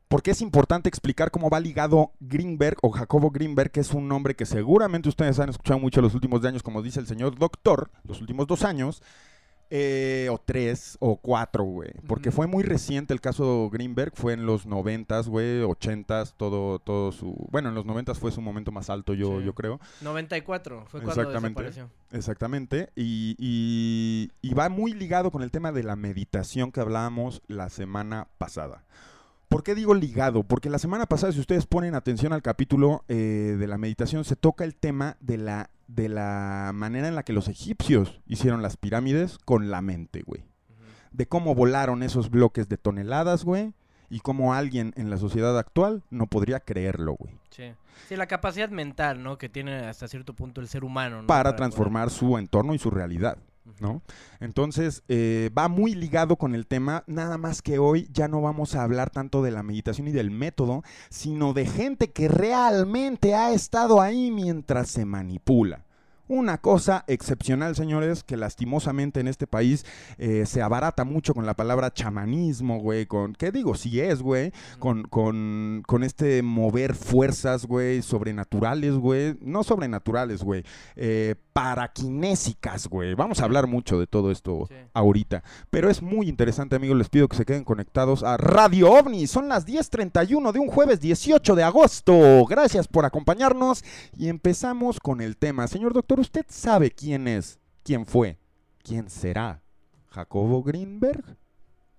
Porque 0.08 0.32
es 0.32 0.42
importante 0.42 0.90
explicar 0.90 1.32
cómo 1.32 1.50
va 1.50 1.60
ligado 1.60 2.12
Greenberg 2.20 2.78
o 2.84 2.92
Jacobo 2.92 3.32
Greenberg, 3.32 3.72
que 3.72 3.80
es 3.80 3.94
un 3.94 4.08
nombre 4.08 4.36
que 4.36 4.46
seguramente 4.46 5.10
ustedes 5.10 5.40
han 5.40 5.50
escuchado 5.50 5.80
mucho 5.80 6.02
los 6.02 6.14
últimos 6.14 6.46
años, 6.46 6.62
como 6.62 6.84
dice 6.84 7.00
el 7.00 7.08
señor 7.08 7.36
doctor, 7.40 7.90
los 8.04 8.22
últimos 8.22 8.46
dos 8.46 8.64
años, 8.64 9.02
Eh, 9.70 10.28
o 10.32 10.38
tres, 10.38 10.98
o 11.00 11.18
cuatro, 11.18 11.64
güey. 11.64 11.90
Porque 12.08 12.30
fue 12.32 12.46
muy 12.48 12.64
reciente 12.64 13.14
el 13.14 13.22
caso 13.22 13.70
Greenberg, 13.72 14.12
fue 14.16 14.34
en 14.34 14.46
los 14.46 14.66
noventas, 14.68 15.28
güey, 15.28 15.62
ochentas, 15.64 16.36
todo, 16.38 16.78
todo 16.80 17.12
su... 17.12 17.36
Bueno, 17.52 17.70
en 17.70 17.76
los 17.76 17.86
noventas 17.86 18.20
fue 18.20 18.32
su 18.32 18.40
momento 18.42 18.72
más 18.72 18.90
alto, 18.92 19.14
yo, 19.16 19.40
Sí. 19.40 19.46
yo 19.46 19.54
creo. 19.56 19.80
94 20.02 20.86
fue 20.88 21.02
cuando 21.02 21.22
Exactamente. 21.22 21.64
desapareció. 21.64 21.90
Exactamente. 22.12 22.90
Y, 22.96 23.36
y- 23.40 24.32
y 24.42 24.54
va 24.54 24.70
muy 24.70 24.94
ligado 24.94 25.32
con 25.32 25.42
el 25.42 25.50
tema 25.52 25.72
de 25.72 25.84
la 25.84 25.96
meditación 25.96 26.72
que 26.72 26.80
hablábamos 26.82 27.42
la 27.48 27.70
semana 27.70 28.28
pasada. 28.38 28.84
¿Por 29.50 29.62
qué 29.64 29.76
digo 29.76 29.94
ligado? 29.94 30.44
Porque 30.44 30.70
la 30.70 30.80
semana 30.80 31.06
pasada, 31.06 31.32
si 31.32 31.40
ustedes 31.40 31.68
ponen 31.68 31.94
atención 31.94 32.34
al 32.34 32.42
capítulo 32.42 33.04
eh, 33.08 33.56
de 33.60 33.68
la 33.68 33.78
meditación, 33.78 34.24
se 34.24 34.36
toca 34.36 34.64
el 34.64 34.76
tema 34.76 35.16
de 35.20 35.38
la, 35.38 35.70
de 35.88 36.10
la 36.10 36.72
manera 36.74 37.08
en 37.08 37.16
la 37.16 37.24
que 37.24 37.34
los 37.34 37.48
egipcios 37.48 38.22
hicieron 38.26 38.62
las 38.62 38.78
pirámides 38.78 39.38
con 39.38 39.70
la 39.70 39.82
mente, 39.82 40.24
güey. 40.26 40.44
De 41.12 41.28
cómo 41.28 41.54
volaron 41.54 42.02
esos 42.04 42.30
bloques 42.30 42.70
de 42.70 42.78
toneladas, 42.78 43.44
güey. 43.44 43.74
Y 44.10 44.20
cómo 44.20 44.54
alguien 44.54 44.94
en 44.96 45.10
la 45.10 45.18
sociedad 45.18 45.58
actual 45.58 46.04
no 46.12 46.28
podría 46.28 46.60
creerlo, 46.60 47.14
güey. 47.14 47.40
Sí. 47.50 47.74
Sí, 48.08 48.16
la 48.16 48.28
capacidad 48.28 48.70
mental, 48.70 49.24
¿no? 49.24 49.38
Que 49.38 49.50
tiene 49.50 49.88
hasta 49.88 50.08
cierto 50.08 50.34
punto 50.34 50.62
el 50.62 50.68
ser 50.68 50.84
humano, 50.84 51.22
¿no? 51.22 51.28
Para 51.28 51.56
transformar 51.56 52.10
su 52.10 52.38
entorno 52.38 52.74
y 52.74 52.80
su 52.80 52.92
realidad. 52.92 53.38
¿No? 53.80 54.02
Entonces, 54.40 55.04
eh, 55.08 55.50
va 55.58 55.68
muy 55.68 55.96
ligado 55.96 56.36
con 56.38 56.56
el 56.56 56.68
tema, 56.68 57.04
nada 57.08 57.38
más 57.38 57.62
que 57.62 57.80
hoy 57.80 58.10
ya 58.12 58.28
no 58.28 58.42
vamos 58.42 58.76
a 58.76 58.84
hablar 58.84 59.10
tanto 59.10 59.42
de 59.42 59.52
la 59.52 59.64
meditación 59.64 60.08
y 60.08 60.12
del 60.12 60.32
método, 60.32 60.84
sino 61.10 61.54
de 61.54 61.66
gente 61.66 62.12
que 62.12 62.28
realmente 62.28 63.36
ha 63.36 63.52
estado 63.52 64.02
ahí 64.02 64.32
mientras 64.32 64.90
se 64.90 65.06
manipula. 65.06 65.86
Una 66.28 66.58
cosa 66.60 67.04
excepcional, 67.08 67.76
señores, 67.76 68.24
que 68.24 68.38
lastimosamente 68.38 69.20
en 69.20 69.28
este 69.28 69.46
país 69.46 69.86
eh, 70.18 70.46
se 70.46 70.62
abarata 70.62 71.04
mucho 71.04 71.34
con 71.34 71.46
la 71.46 71.54
palabra 71.54 71.94
chamanismo, 71.94 72.80
güey, 72.80 73.06
con, 73.06 73.34
¿qué 73.34 73.52
digo? 73.52 73.76
Sí 73.76 74.00
es, 74.00 74.22
güey, 74.22 74.52
con, 74.80 75.04
con, 75.04 75.84
con 75.86 76.04
este 76.04 76.42
mover 76.42 76.96
fuerzas, 76.96 77.66
güey, 77.66 78.02
sobrenaturales, 78.02 78.96
güey, 78.96 79.38
no 79.42 79.64
sobrenaturales, 79.64 80.44
güey, 80.44 80.64
eh, 80.96 81.36
paraquinésicas, 81.52 82.88
güey. 82.88 83.14
Vamos 83.16 83.40
a 83.42 83.44
hablar 83.46 83.68
mucho 83.68 84.00
de 84.00 84.08
todo 84.08 84.32
esto 84.32 84.66
Sí. 84.70 84.76
ahorita, 84.94 85.44
pero 85.70 85.90
es 85.90 86.02
muy 86.02 86.30
interesante, 86.30 86.76
amigos, 86.76 86.98
les 86.98 87.10
pido 87.10 87.28
que 87.28 87.38
se 87.38 87.46
queden 87.46 87.64
conectados 87.64 88.24
a 88.24 88.38
Radio 88.38 88.92
OVNI. 88.92 89.28
Son 89.28 89.50
las 89.50 89.66
10.31 89.66 90.52
de 90.52 90.60
un 90.60 90.68
jueves 90.68 91.00
18 91.00 91.56
de 91.56 91.64
agosto. 91.64 92.46
Gracias 92.50 92.88
por 92.88 93.06
acompañarnos 93.06 93.84
y 94.18 94.30
empezamos 94.30 95.00
con 95.00 95.22
el 95.22 95.38
tema. 95.38 95.68
Señor 95.68 95.94
doctor, 95.94 96.20
¿usted 96.24 96.46
sabe 96.50 96.90
quién 96.92 97.28
es, 97.28 97.60
quién 97.84 98.06
fue, 98.06 98.38
quién 98.82 99.10
será 99.10 99.62
Jacobo 100.10 100.64
Greenberg? 100.64 101.38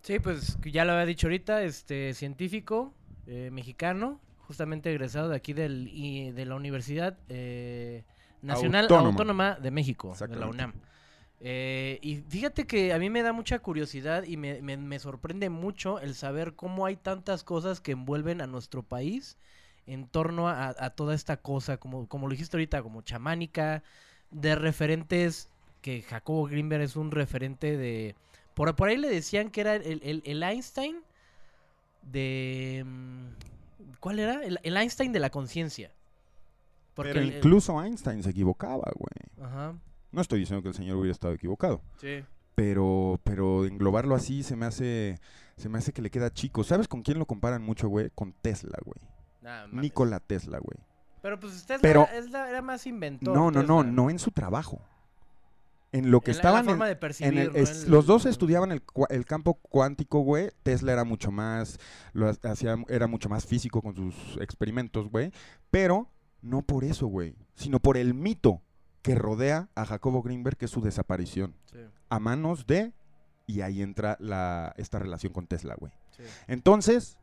Sí, 0.02 0.18
pues 0.18 0.58
ya 0.64 0.84
lo 0.84 0.92
había 0.92 1.06
dicho 1.06 1.26
ahorita, 1.26 1.62
este 1.62 2.12
científico 2.14 2.92
eh, 3.26 3.50
mexicano, 3.52 4.20
justamente 4.46 4.90
egresado 4.90 5.28
de 5.30 5.36
aquí 5.36 5.52
del, 5.52 5.88
y 5.92 6.30
de 6.32 6.44
la 6.46 6.56
Universidad 6.56 7.18
eh, 7.28 8.04
Nacional 8.42 8.84
Autónoma. 8.84 9.08
Autónoma, 9.10 9.54
de 9.60 9.70
México, 9.70 10.14
de 10.18 10.36
la. 10.36 10.46
UNAM. 10.46 10.72
Eh, 11.40 11.98
y 12.02 12.16
fíjate 12.16 12.66
que 12.66 12.92
a 12.92 12.98
mí 12.98 13.10
me 13.10 13.22
da 13.22 13.32
mucha 13.32 13.58
curiosidad 13.58 14.24
y 14.24 14.36
me, 14.36 14.62
me- 14.62 14.76
me 14.78 14.98
sorprende 14.98 15.50
mucho 15.50 16.00
el 16.00 16.14
saber 16.14 16.54
cómo 16.54 16.86
hay 16.86 16.96
tantas 16.96 17.44
cosas 17.44 17.80
que 17.80 17.92
envuelven 17.92 18.40
a 18.40 18.46
nuestro 18.46 18.82
país 18.82 19.36
en 19.86 20.06
torno 20.08 20.48
a, 20.48 20.74
a 20.78 20.90
toda 20.90 21.14
esta 21.14 21.36
cosa, 21.38 21.76
como, 21.78 22.08
como 22.08 22.26
lo 22.26 22.32
dijiste 22.32 22.56
ahorita, 22.56 22.82
como 22.82 23.02
chamánica, 23.02 23.82
de 24.30 24.54
referentes, 24.56 25.48
que 25.80 26.02
Jacobo 26.02 26.44
Greenberg 26.46 26.82
es 26.82 26.96
un 26.96 27.10
referente 27.10 27.76
de... 27.76 28.14
Por, 28.54 28.74
por 28.76 28.88
ahí 28.88 28.96
le 28.96 29.08
decían 29.08 29.50
que 29.50 29.60
era 29.60 29.74
el, 29.76 30.00
el- 30.02 30.22
el 30.24 30.42
Einstein 30.42 30.96
de... 32.02 32.82
mm, 32.86 33.26
¿Cuál 34.00 34.18
era? 34.18 34.44
El, 34.44 34.58
el 34.62 34.76
Einstein 34.76 35.12
de 35.12 35.20
la 35.20 35.30
conciencia. 35.30 35.90
Porque 36.94 37.12
Pero 37.12 37.24
incluso 37.24 37.82
Einstein 37.82 38.22
se 38.22 38.30
equivocaba, 38.30 38.90
güey. 38.94 39.46
Ajá, 39.48 39.74
No 40.12 40.20
estoy 40.20 40.40
diciendo 40.40 40.62
que 40.62 40.68
el 40.68 40.74
señor 40.74 40.96
hubiera 40.96 41.12
estado 41.12 41.34
equivocado. 41.34 41.82
sí. 42.00 42.22
pero 42.54 43.18
pero 43.24 43.64
englobarlo 43.66 44.14
así 44.14 44.44
se 44.44 44.54
me 44.54 44.64
hace 44.66 45.18
se 45.56 45.68
me 45.68 45.78
hace 45.78 45.92
que 45.92 46.02
le 46.02 46.10
queda 46.10 46.32
chico. 46.32 46.62
¿Sabes 46.62 46.86
con 46.86 47.02
quién 47.02 47.18
lo 47.18 47.26
comparan 47.26 47.62
mucho, 47.62 47.88
güey? 47.88 48.10
Con 48.14 48.32
Tesla, 48.32 48.78
güey. 48.84 49.00
Mames. 49.42 49.74
Nikola 49.82 50.20
Tesla, 50.20 50.58
güey. 50.58 50.78
Pero 51.24 51.40
pues 51.40 51.64
Tesla 51.64 51.78
Pero- 51.80 52.06
era, 52.12 52.60
más 52.60 52.86
inventor. 52.86 53.34
No, 53.34 53.50
no, 53.50 53.62
no, 53.62 53.78
Tesla. 53.78 53.92
no 53.92 54.10
en 54.10 54.18
su 54.18 54.30
trabajo. 54.30 54.82
En 55.90 56.10
lo 56.10 56.20
que 56.20 56.32
En 56.32 56.36
la 56.36 56.38
estaban 56.40 56.60
en, 56.60 56.66
forma 56.66 56.84
de 56.84 56.92
en 56.92 56.98
percibir, 56.98 57.38
el- 57.38 57.46
¿no? 57.52 57.54
es- 57.54 57.84
El- 57.84 57.90
los 57.92 58.04
dos 58.04 58.26
estudiaban 58.26 58.72
el, 58.72 59.24
campo 59.24 59.54
cuántico, 59.54 60.20
güey. 60.20 60.50
Tesla 60.62 60.92
era 60.92 61.04
mucho 61.04 61.30
más 61.30 61.78
lo 62.12 62.28
ha- 62.28 62.50
hacía 62.50 62.76
era 62.88 63.06
mucho 63.06 63.30
más 63.30 63.46
físico 63.46 63.80
con 63.80 63.96
sus 63.96 64.14
experimentos, 64.38 65.08
güey, 65.08 65.32
pero 65.70 66.10
no 66.42 66.60
por 66.60 66.84
eso, 66.84 67.06
güey, 67.06 67.34
sino 67.54 67.80
por 67.80 67.96
el 67.96 68.12
mito 68.12 68.60
que 69.00 69.14
rodea 69.14 69.70
a 69.74 69.86
Jacobo 69.86 70.20
Greenberg, 70.22 70.58
que 70.58 70.66
es 70.66 70.70
su 70.70 70.82
desaparición 70.82 71.54
Sí, 71.72 71.78
a 72.10 72.18
manos 72.20 72.66
de 72.66 72.92
y 73.46 73.62
ahí 73.62 73.80
entra 73.80 74.18
la 74.20 74.74
esta 74.76 74.98
relación 74.98 75.32
con 75.32 75.46
Tesla, 75.46 75.74
güey. 75.78 75.92
sí. 76.10 76.22
Entonces, 76.48 77.16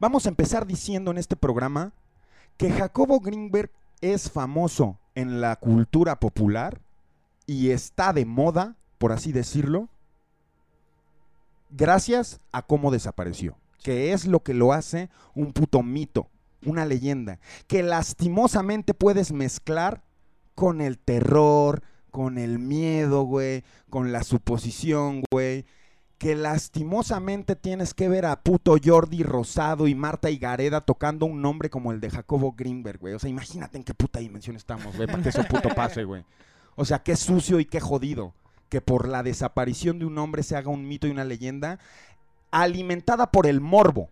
vamos 0.00 0.26
a 0.26 0.28
empezar 0.30 0.66
diciendo 0.66 1.12
en 1.12 1.18
este 1.18 1.36
programa 1.36 1.92
que 2.56 2.70
Jacobo 2.70 3.20
Greenberg 3.20 3.70
es 4.00 4.30
famoso 4.30 4.98
en 5.14 5.40
la 5.40 5.56
cultura 5.56 6.20
popular 6.20 6.80
y 7.46 7.70
está 7.70 8.12
de 8.12 8.24
moda, 8.24 8.76
por 8.98 9.12
así 9.12 9.32
decirlo, 9.32 9.88
gracias 11.70 12.40
a 12.52 12.62
cómo 12.62 12.90
desapareció, 12.90 13.56
que 13.82 14.12
es 14.12 14.26
lo 14.26 14.40
que 14.40 14.54
lo 14.54 14.72
hace 14.72 15.10
un 15.34 15.52
puto 15.52 15.82
mito, 15.82 16.28
una 16.64 16.86
leyenda, 16.86 17.38
que 17.66 17.82
lastimosamente 17.82 18.94
puedes 18.94 19.32
mezclar 19.32 20.02
con 20.54 20.80
el 20.80 20.98
terror, 20.98 21.82
con 22.10 22.38
el 22.38 22.58
miedo, 22.58 23.24
güey, 23.24 23.64
con 23.90 24.12
la 24.12 24.22
suposición, 24.22 25.22
güey, 25.30 25.66
que 26.24 26.34
lastimosamente 26.34 27.54
tienes 27.54 27.92
que 27.92 28.08
ver 28.08 28.24
a 28.24 28.40
puto 28.42 28.76
Jordi 28.82 29.22
Rosado 29.22 29.86
y 29.88 29.94
Marta 29.94 30.30
Higareda 30.30 30.80
tocando 30.80 31.26
un 31.26 31.42
nombre 31.42 31.68
como 31.68 31.92
el 31.92 32.00
de 32.00 32.08
Jacobo 32.08 32.54
Greenberg, 32.56 32.98
güey. 32.98 33.12
O 33.12 33.18
sea, 33.18 33.28
imagínate 33.28 33.76
en 33.76 33.84
qué 33.84 33.92
puta 33.92 34.20
dimensión 34.20 34.56
estamos, 34.56 34.96
güey, 34.96 35.06
para 35.06 35.22
que 35.22 35.28
eso 35.28 35.44
puto 35.44 35.68
pase, 35.74 36.04
güey. 36.04 36.24
O 36.76 36.86
sea, 36.86 37.02
qué 37.02 37.14
sucio 37.14 37.60
y 37.60 37.66
qué 37.66 37.78
jodido 37.78 38.32
que 38.70 38.80
por 38.80 39.06
la 39.06 39.22
desaparición 39.22 39.98
de 39.98 40.06
un 40.06 40.16
hombre 40.16 40.42
se 40.42 40.56
haga 40.56 40.70
un 40.70 40.88
mito 40.88 41.06
y 41.06 41.10
una 41.10 41.24
leyenda 41.24 41.78
alimentada 42.50 43.30
por 43.30 43.46
el 43.46 43.60
morbo. 43.60 44.08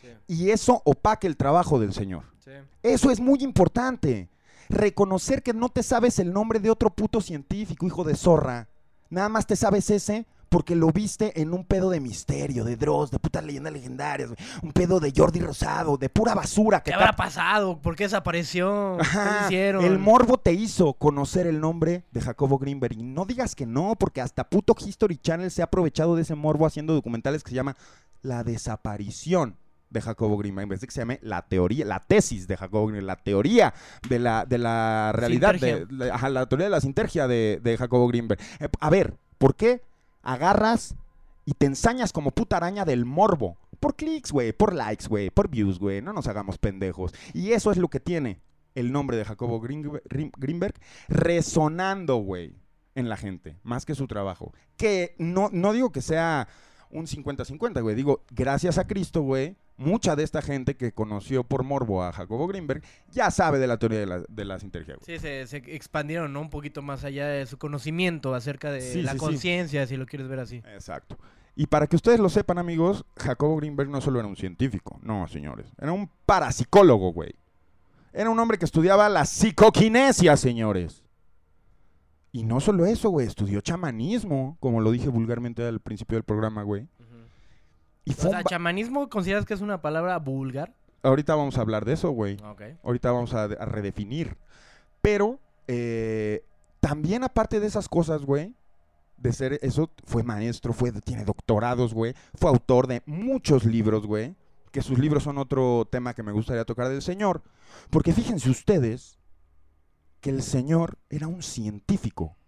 Sí, 0.00 0.08
Y 0.26 0.50
eso 0.50 0.82
opaque 0.84 1.28
el 1.28 1.36
trabajo 1.36 1.78
del 1.78 1.92
señor. 1.92 2.24
sí. 2.44 2.50
Eso 2.82 3.12
es 3.12 3.20
muy 3.20 3.44
importante. 3.44 4.28
Reconocer 4.68 5.44
que 5.44 5.52
no 5.52 5.68
te 5.68 5.84
sabes 5.84 6.18
el 6.18 6.32
nombre 6.32 6.58
de 6.58 6.72
otro 6.72 6.90
puto 6.90 7.20
científico, 7.20 7.86
hijo 7.86 8.02
de 8.02 8.16
zorra. 8.16 8.66
Nada 9.08 9.28
más 9.28 9.46
te 9.46 9.54
sabes 9.54 9.88
ese 9.90 10.26
porque 10.54 10.76
lo 10.76 10.92
viste 10.92 11.42
en 11.42 11.52
un 11.52 11.64
pedo 11.64 11.90
de 11.90 11.98
misterio, 11.98 12.62
de 12.62 12.76
Dross, 12.76 13.10
de 13.10 13.18
putas 13.18 13.42
leyendas 13.42 13.72
legendarias, 13.72 14.28
güey. 14.28 14.38
un 14.62 14.70
pedo 14.70 15.00
de 15.00 15.12
Jordi 15.14 15.40
Rosado, 15.40 15.96
de 15.96 16.08
pura 16.08 16.32
basura 16.32 16.80
que 16.80 16.92
¿Qué 16.92 16.94
habrá 16.94 17.12
pasado? 17.12 17.80
¿Por 17.80 17.96
qué 17.96 18.04
desapareció? 18.04 18.96
¿Qué 18.98 19.46
hicieron? 19.46 19.84
El 19.84 19.98
morbo 19.98 20.38
te 20.38 20.52
hizo 20.52 20.92
conocer 20.92 21.48
el 21.48 21.58
nombre 21.58 22.04
de 22.12 22.20
Jacobo 22.20 22.58
Greenberg. 22.58 22.96
Y 22.96 23.02
no 23.02 23.24
digas 23.24 23.56
que 23.56 23.66
no, 23.66 23.96
porque 23.98 24.20
hasta 24.20 24.48
puto 24.48 24.76
History 24.78 25.16
Channel 25.16 25.50
se 25.50 25.60
ha 25.60 25.64
aprovechado 25.64 26.14
de 26.14 26.22
ese 26.22 26.36
morbo 26.36 26.66
haciendo 26.66 26.94
documentales 26.94 27.42
que 27.42 27.50
se 27.50 27.56
llama 27.56 27.76
La 28.22 28.44
desaparición 28.44 29.56
de 29.90 30.02
Jacobo 30.02 30.38
Greenberg. 30.38 30.66
En 30.66 30.68
vez 30.68 30.80
de 30.82 30.86
que 30.86 30.92
se 30.92 31.00
llame 31.00 31.18
la 31.20 31.42
teoría, 31.42 31.84
la 31.84 31.98
tesis 31.98 32.46
de 32.46 32.56
Jacobo 32.56 32.86
Greenberg, 32.86 33.06
la 33.06 33.16
teoría 33.16 33.74
de 34.08 34.20
la, 34.20 34.44
de 34.46 34.58
la 34.58 35.10
realidad, 35.16 35.56
de, 35.56 36.12
ajá, 36.12 36.28
la 36.28 36.46
teoría 36.46 36.66
de 36.66 36.70
la 36.70 36.80
sintergia 36.80 37.26
de, 37.26 37.58
de 37.60 37.76
Jacobo 37.76 38.06
Greenberg. 38.06 38.40
Eh, 38.60 38.68
a 38.78 38.88
ver, 38.88 39.16
¿por 39.38 39.56
qué 39.56 39.82
agarras 40.24 40.96
y 41.44 41.52
te 41.52 41.66
ensañas 41.66 42.12
como 42.12 42.30
puta 42.32 42.56
araña 42.56 42.84
del 42.84 43.04
morbo? 43.04 43.56
Por 43.80 43.94
clics, 43.96 44.32
güey, 44.32 44.52
por 44.52 44.74
likes, 44.74 45.06
güey, 45.08 45.30
por 45.30 45.48
views, 45.48 45.78
güey. 45.78 46.00
No 46.02 46.12
nos 46.12 46.26
hagamos 46.26 46.58
pendejos. 46.58 47.12
Y 47.34 47.52
eso 47.52 47.70
es 47.70 47.76
lo 47.78 47.88
que 47.88 48.00
tiene 48.00 48.40
el 48.74 48.90
nombre 48.90 49.16
de 49.16 49.24
Jacobo 49.24 49.60
Greenbe- 49.60 50.02
Green- 50.08 50.32
Greenberg 50.36 50.74
resonando, 51.08 52.16
güey, 52.16 52.54
en 52.94 53.08
la 53.08 53.16
gente, 53.16 53.58
más 53.62 53.84
que 53.84 53.94
su 53.94 54.06
trabajo. 54.06 54.52
Que 54.76 55.14
no, 55.18 55.48
no 55.52 55.72
digo 55.72 55.92
que 55.92 56.00
sea 56.02 56.48
un 56.94 57.06
50-50, 57.06 57.82
güey. 57.82 57.94
Digo, 57.94 58.22
gracias 58.30 58.78
a 58.78 58.86
Cristo, 58.86 59.20
güey, 59.22 59.56
mucha 59.76 60.16
de 60.16 60.22
esta 60.22 60.40
gente 60.40 60.76
que 60.76 60.92
conoció 60.92 61.44
por 61.44 61.64
morbo 61.64 62.02
a 62.02 62.12
Jacobo 62.12 62.46
Greenberg 62.46 62.82
ya 63.10 63.30
sabe 63.30 63.58
de 63.58 63.66
la 63.66 63.78
teoría 63.78 63.98
de 63.98 64.06
la, 64.06 64.22
de 64.28 64.44
la 64.44 64.58
sintergia, 64.58 64.94
güey. 64.94 65.04
Sí, 65.04 65.20
se, 65.20 65.46
se 65.46 65.56
expandieron, 65.74 66.32
¿no? 66.32 66.40
Un 66.40 66.50
poquito 66.50 66.80
más 66.80 67.04
allá 67.04 67.26
de 67.26 67.44
su 67.46 67.58
conocimiento 67.58 68.34
acerca 68.34 68.70
de 68.70 68.80
Sí, 68.80 69.02
la 69.02 69.12
sí, 69.12 69.18
sí. 69.18 69.24
conciencia, 69.24 69.86
si 69.86 69.96
lo 69.96 70.06
quieres 70.06 70.28
ver 70.28 70.38
así. 70.38 70.56
Exacto. 70.72 71.18
Y 71.56 71.66
para 71.66 71.86
que 71.86 71.94
ustedes 71.96 72.18
lo 72.18 72.28
sepan, 72.28 72.58
amigos, 72.58 73.04
Jacobo 73.16 73.56
Greenberg 73.56 73.88
no 73.88 74.00
solo 74.00 74.18
era 74.18 74.26
un 74.26 74.34
científico, 74.36 74.98
no, 75.02 75.28
señores. 75.28 75.66
Era 75.78 75.92
un 75.92 76.10
parapsicólogo, 76.26 77.12
güey. 77.12 77.34
Era 78.12 78.30
un 78.30 78.38
hombre 78.40 78.58
que 78.58 78.64
estudiaba 78.64 79.08
la 79.08 79.24
psicoquinesia, 79.24 80.36
señores. 80.36 81.03
Y 82.34 82.42
no 82.42 82.58
solo 82.58 82.84
eso, 82.84 83.10
güey, 83.10 83.28
estudió 83.28 83.60
chamanismo, 83.60 84.56
como 84.58 84.80
lo 84.80 84.90
dije 84.90 85.08
vulgarmente 85.08 85.64
al 85.64 85.78
principio 85.78 86.16
del 86.16 86.24
programa, 86.24 86.64
güey. 86.64 86.88
Y 88.04 88.10
O 88.10 88.14
sea, 88.14 88.42
chamanismo, 88.42 89.08
¿consideras 89.08 89.44
que 89.44 89.54
es 89.54 89.60
una 89.60 89.80
palabra 89.80 90.18
vulgar? 90.18 90.74
Ahorita 91.04 91.36
vamos 91.36 91.56
a 91.56 91.60
hablar 91.60 91.84
de 91.84 91.92
eso, 91.92 92.10
güey. 92.10 92.36
Ok. 92.42 92.62
Ahorita 92.82 93.12
vamos 93.12 93.34
a, 93.34 93.44
a 93.44 93.66
redefinir. 93.66 94.36
Pero 95.00 95.38
eh, 95.68 96.44
también 96.80 97.22
aparte 97.22 97.60
de 97.60 97.68
esas 97.68 97.88
cosas, 97.88 98.22
güey, 98.24 98.52
de 99.16 99.32
ser 99.32 99.60
eso, 99.62 99.92
fue 100.04 100.24
maestro, 100.24 100.72
fue, 100.72 100.90
tiene 100.90 101.24
doctorados, 101.24 101.94
güey, 101.94 102.16
fue 102.34 102.50
autor 102.50 102.88
de 102.88 103.00
muchos 103.06 103.64
libros, 103.64 104.08
güey, 104.08 104.34
que 104.72 104.82
sus 104.82 104.98
libros 104.98 105.22
son 105.22 105.38
otro 105.38 105.86
tema 105.88 106.14
que 106.14 106.24
me 106.24 106.32
gustaría 106.32 106.64
tocar 106.64 106.88
del 106.88 107.00
señor. 107.00 107.42
Porque 107.90 108.12
fíjense 108.12 108.50
ustedes 108.50 109.20
que 110.24 110.30
el 110.30 110.42
señor 110.42 110.96
era 111.10 111.28
un 111.28 111.42
científico, 111.42 112.38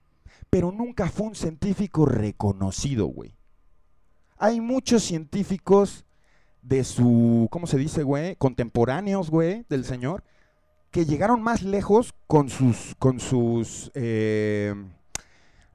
pero 0.49 0.73
nunca 0.73 1.11
fue 1.11 1.27
un 1.27 1.35
científico 1.35 2.07
reconocido, 2.07 3.05
güey. 3.05 3.37
Hay 4.39 4.63
muchos 4.63 5.03
científicos 5.03 6.07
de 6.63 6.85
su, 6.85 7.49
¿cómo 7.51 7.67
se 7.67 7.77
dice, 7.77 8.03
güey? 8.03 8.35
Contemporáneos, 8.37 9.29
güey, 9.29 9.67
del 9.69 9.85
señor, 9.85 10.25
que 10.91 11.05
llegaron 11.05 11.43
más 11.43 11.63
lejos 11.63 12.15
con 12.27 12.49
sus, 12.49 12.95
con 12.99 13.21
sus, 13.21 13.91
eh, 13.93 14.75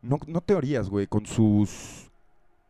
no, 0.02 0.18
no 0.26 0.42
teorías, 0.42 0.90
güey, 0.90 1.06
con 1.06 1.28
sus, 1.28 2.10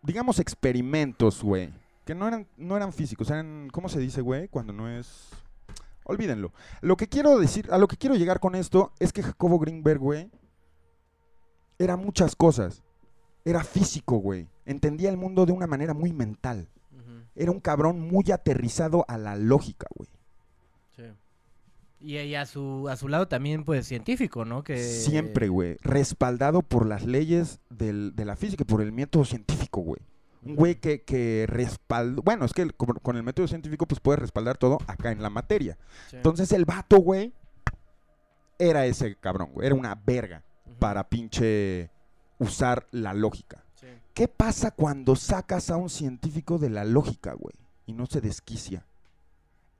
digamos, 0.02 0.40
experimentos, 0.40 1.42
güey, 1.42 1.72
que 2.04 2.16
no 2.16 2.28
eran, 2.28 2.48
no 2.58 2.76
eran 2.76 2.92
físicos, 2.92 3.30
eran, 3.30 3.70
¿cómo 3.72 3.88
se 3.88 4.02
dice, 4.02 4.20
güey? 4.20 4.50
Cuando 4.50 4.74
no 4.74 4.90
es, 4.90 5.30
olvídenlo. 6.12 6.54
Lo 6.82 6.96
que 6.98 7.08
quiero 7.08 7.38
decir, 7.40 7.68
a 7.72 7.78
lo 7.78 7.88
que 7.88 7.98
quiero 7.98 8.16
llegar 8.16 8.40
con 8.40 8.56
esto 8.56 8.92
es 9.00 9.12
que 9.14 9.24
Jacobo 9.24 9.58
Greenberg, 9.60 10.00
güey, 10.00 10.30
era 11.80 11.98
muchas 11.98 12.36
cosas. 12.36 12.84
Era 13.44 13.64
físico, 13.64 14.18
güey. 14.18 14.48
Entendía 14.66 15.10
el 15.10 15.18
mundo 15.18 15.46
de 15.46 15.52
una 15.52 15.68
manera 15.68 15.94
muy 15.94 16.14
mental. 16.14 16.68
Era 17.34 17.52
un 17.52 17.60
cabrón 17.62 18.00
muy 18.02 18.30
aterrizado 18.32 19.06
a 19.08 19.18
la 19.18 19.36
lógica, 19.38 19.88
güey. 19.96 20.10
sí. 20.96 21.04
Y, 22.02 22.18
y 22.18 22.36
a 22.36 22.46
su 22.46 22.88
a 22.90 22.98
su 22.98 23.08
lado 23.08 23.28
también, 23.28 23.64
pues, 23.64 23.88
científico, 23.88 24.44
¿no? 24.44 24.64
Que... 24.64 24.78
Siempre, 24.84 25.48
güey. 25.50 25.78
Respaldado 25.82 26.62
por 26.62 26.86
las 26.86 27.06
leyes 27.06 27.62
del- 27.70 28.14
de 28.16 28.26
la 28.26 28.36
física 28.36 28.64
y 28.64 28.66
por 28.66 28.82
el 28.82 28.92
método 28.92 29.24
científico, 29.24 29.82
güey. 29.82 30.02
Un 30.44 30.56
güey 30.56 30.76
que, 30.76 31.04
que 31.04 31.46
respaldó. 31.48 32.22
Bueno, 32.24 32.46
es 32.46 32.54
que 32.54 32.64
el- 32.64 32.74
con, 32.74 32.96
con 32.96 33.16
el 33.16 33.24
método 33.24 33.48
científico, 33.48 33.86
pues 33.88 34.00
puedes 34.00 34.20
respaldar 34.20 34.58
todo 34.58 34.80
acá 34.88 35.12
en 35.12 35.22
la 35.22 35.30
materia. 35.30 35.78
Sí. 36.10 36.16
Entonces 36.16 36.52
el 36.52 36.66
vato, 36.66 36.98
güey, 36.98 37.34
era 38.58 38.86
ese 38.86 39.16
cabrón, 39.16 39.52
güey. 39.54 39.68
Era 39.68 39.76
una 39.76 39.96
verga 39.96 40.44
para 40.80 41.08
pinche 41.10 41.90
usar 42.40 42.88
la 42.92 43.14
lógica. 43.14 43.64
sí. 43.76 43.88
¿Qué 44.14 44.28
pasa 44.28 44.72
cuando 44.72 45.16
sacas 45.16 45.70
a 45.70 45.78
un 45.78 45.90
científico 45.90 46.58
de 46.58 46.70
la 46.70 46.84
lógica, 46.86 47.34
güey? 47.34 47.54
Y 47.86 47.94
no 47.94 48.06
se 48.08 48.20
desquicia. 48.22 48.86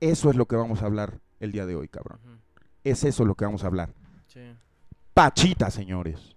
Eso 0.00 0.30
es 0.30 0.36
lo 0.36 0.46
que 0.46 0.56
vamos 0.56 0.82
a 0.82 0.86
hablar 0.86 1.20
el 1.40 1.52
día 1.52 1.66
de 1.66 1.76
hoy, 1.76 1.88
cabrón. 1.88 2.18
Es 2.84 3.04
eso 3.04 3.24
lo 3.24 3.34
que 3.34 3.44
vamos 3.44 3.62
a 3.64 3.66
hablar. 3.66 3.92
sí. 4.28 4.40
Pachita, 5.14 5.70
señores. 5.70 6.34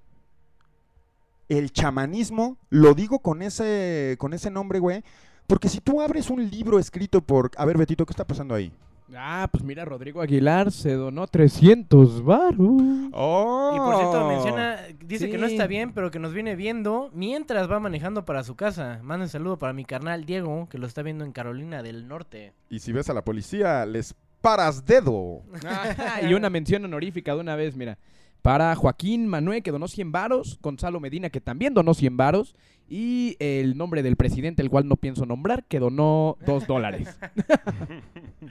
El 1.49 1.71
chamanismo, 1.71 2.57
lo 2.69 2.93
digo 2.93 3.19
con 3.19 3.41
ese, 3.41 4.15
con 4.17 4.33
ese 4.33 4.49
nombre, 4.49 4.79
güey, 4.79 5.03
porque 5.47 5.69
si 5.69 5.79
tú 5.79 6.01
abres 6.01 6.29
un 6.29 6.49
libro 6.49 6.79
escrito 6.79 7.21
por... 7.21 7.51
A 7.57 7.65
ver, 7.65 7.77
Betito, 7.77 8.05
¿qué 8.05 8.11
está 8.11 8.25
pasando 8.25 8.55
ahí? 8.55 8.71
Ah, 9.13 9.47
pues 9.51 9.63
mira, 9.63 9.85
Rodrigo 9.85 10.21
Aguilar 10.21 10.71
se 10.71 10.93
donó 10.93 11.27
300 11.27 12.23
varos. 12.23 12.81
¡Oh! 13.11 13.71
Y 13.75 13.77
por 13.77 13.97
cierto, 13.97 14.27
menciona, 14.27 14.79
dice 15.05 15.29
que 15.29 15.37
no 15.37 15.45
está 15.45 15.67
bien, 15.67 15.93
pero 15.93 16.09
que 16.09 16.17
nos 16.17 16.33
viene 16.33 16.55
viendo 16.55 17.11
mientras 17.13 17.69
va 17.69 17.79
manejando 17.79 18.25
para 18.25 18.43
su 18.43 18.55
casa. 18.55 18.99
Manda 19.03 19.25
un 19.25 19.29
saludo 19.29 19.59
para 19.59 19.73
mi 19.73 19.85
carnal 19.85 20.25
Diego, 20.25 20.67
que 20.69 20.79
lo 20.79 20.87
está 20.87 21.03
viendo 21.03 21.23
en 21.23 21.33
Carolina 21.33 21.83
del 21.83 22.07
Norte. 22.07 22.53
Y 22.69 22.79
si 22.79 22.91
ves 22.91 23.09
a 23.09 23.13
la 23.13 23.23
policía, 23.23 23.85
les 23.85 24.15
paras 24.41 24.85
dedo. 24.85 25.43
y 26.27 26.33
una 26.33 26.49
mención 26.49 26.83
honorífica 26.85 27.35
de 27.35 27.41
una 27.41 27.55
vez, 27.55 27.75
mira. 27.75 27.99
Para 28.45 28.75
Joaquín 28.75 29.25
Manuel, 29.25 29.63
que 29.63 29.71
donó 29.71 29.87
100 29.87 30.11
varos. 30.11 30.59
Gonzalo 30.61 30.99
Medina, 30.99 31.31
que 31.31 31.41
también 31.41 31.73
donó 31.73 31.95
100 31.95 32.15
varos. 32.15 32.55
Y 32.87 33.37
el 33.39 33.75
nombre 33.75 34.03
del 34.03 34.17
presidente, 34.17 34.61
el 34.61 34.69
cual 34.69 34.87
no 34.87 34.97
pienso 34.97 35.25
nombrar, 35.25 35.63
que 35.63 35.79
donó 35.79 36.37
2 36.45 36.67
dólares. 36.67 37.09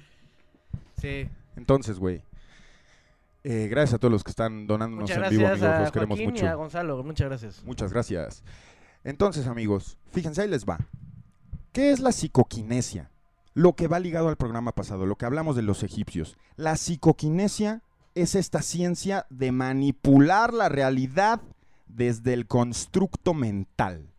Sí. 1.01 1.29
Entonces, 1.57 1.99
güey. 2.01 2.23
eh, 3.45 3.69
gracias 3.71 3.95
a 3.95 3.99
todos 3.99 4.11
los 4.11 4.25
que 4.25 4.31
están 4.31 4.67
donándonos 4.67 5.11
Muchas 5.11 5.31
en 5.31 5.39
vivo, 5.39 5.47
amigos. 5.49 5.69
a 5.69 5.81
Los 5.83 5.93
queremos 5.93 6.19
Joaquín 6.19 6.31
mucho. 6.31 6.45
y 6.45 6.49
a 6.49 6.55
Gonzalo. 6.55 7.03
Muchas 7.05 7.29
gracias. 7.29 7.63
Muchas 7.65 7.93
gracias. 7.93 8.43
Entonces, 9.05 9.47
amigos, 9.47 9.97
fíjense, 10.11 10.43
ahí 10.43 10.49
les 10.49 10.65
va. 10.65 10.79
¿Qué 11.73 11.91
es 11.93 12.01
la 12.01 12.11
psicoquinesia? 12.11 13.11
Lo 13.53 13.75
que 13.75 13.87
va 13.87 14.01
ligado 14.01 14.29
al 14.29 14.37
programa 14.37 14.73
pasado, 14.73 15.07
lo 15.07 15.15
que 15.17 15.27
hablamos 15.27 15.55
de 15.55 15.63
los 15.63 15.85
egipcios. 15.85 16.37
La 16.57 16.77
psicoquinesia 16.77 17.83
es 18.15 18.35
esta 18.35 18.63
ciencia 18.63 19.27
de 19.31 19.53
manipular 19.53 20.55
la 20.55 20.69
realidad 20.69 21.41
desde 21.87 22.33
el 22.33 22.47
constructo 22.47 23.35
mental. 23.35 24.11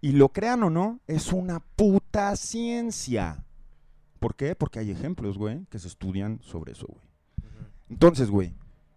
Y 0.00 0.12
lo 0.12 0.30
crean 0.30 0.62
o 0.64 0.70
no, 0.70 1.00
es 1.06 1.32
una 1.32 1.60
puta 1.60 2.34
ciencia. 2.36 3.44
¿Por 4.18 4.34
qué? 4.34 4.54
Porque 4.54 4.78
hay 4.78 4.90
ejemplos, 4.90 5.38
güey, 5.38 5.64
que 5.66 5.78
se 5.78 5.88
estudian 5.88 6.40
sobre 6.42 6.72
eso, 6.72 6.86
güey. 6.88 7.02
Entonces, 7.88 8.30
güey, 8.30 8.54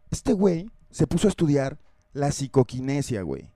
este 0.10 0.34
güey 0.34 0.70
se 0.90 1.08
puso 1.08 1.28
a 1.28 1.30
estudiar 1.30 1.78
la 2.14 2.32
psicoquinesia, 2.32 3.22
güey. 3.24 3.50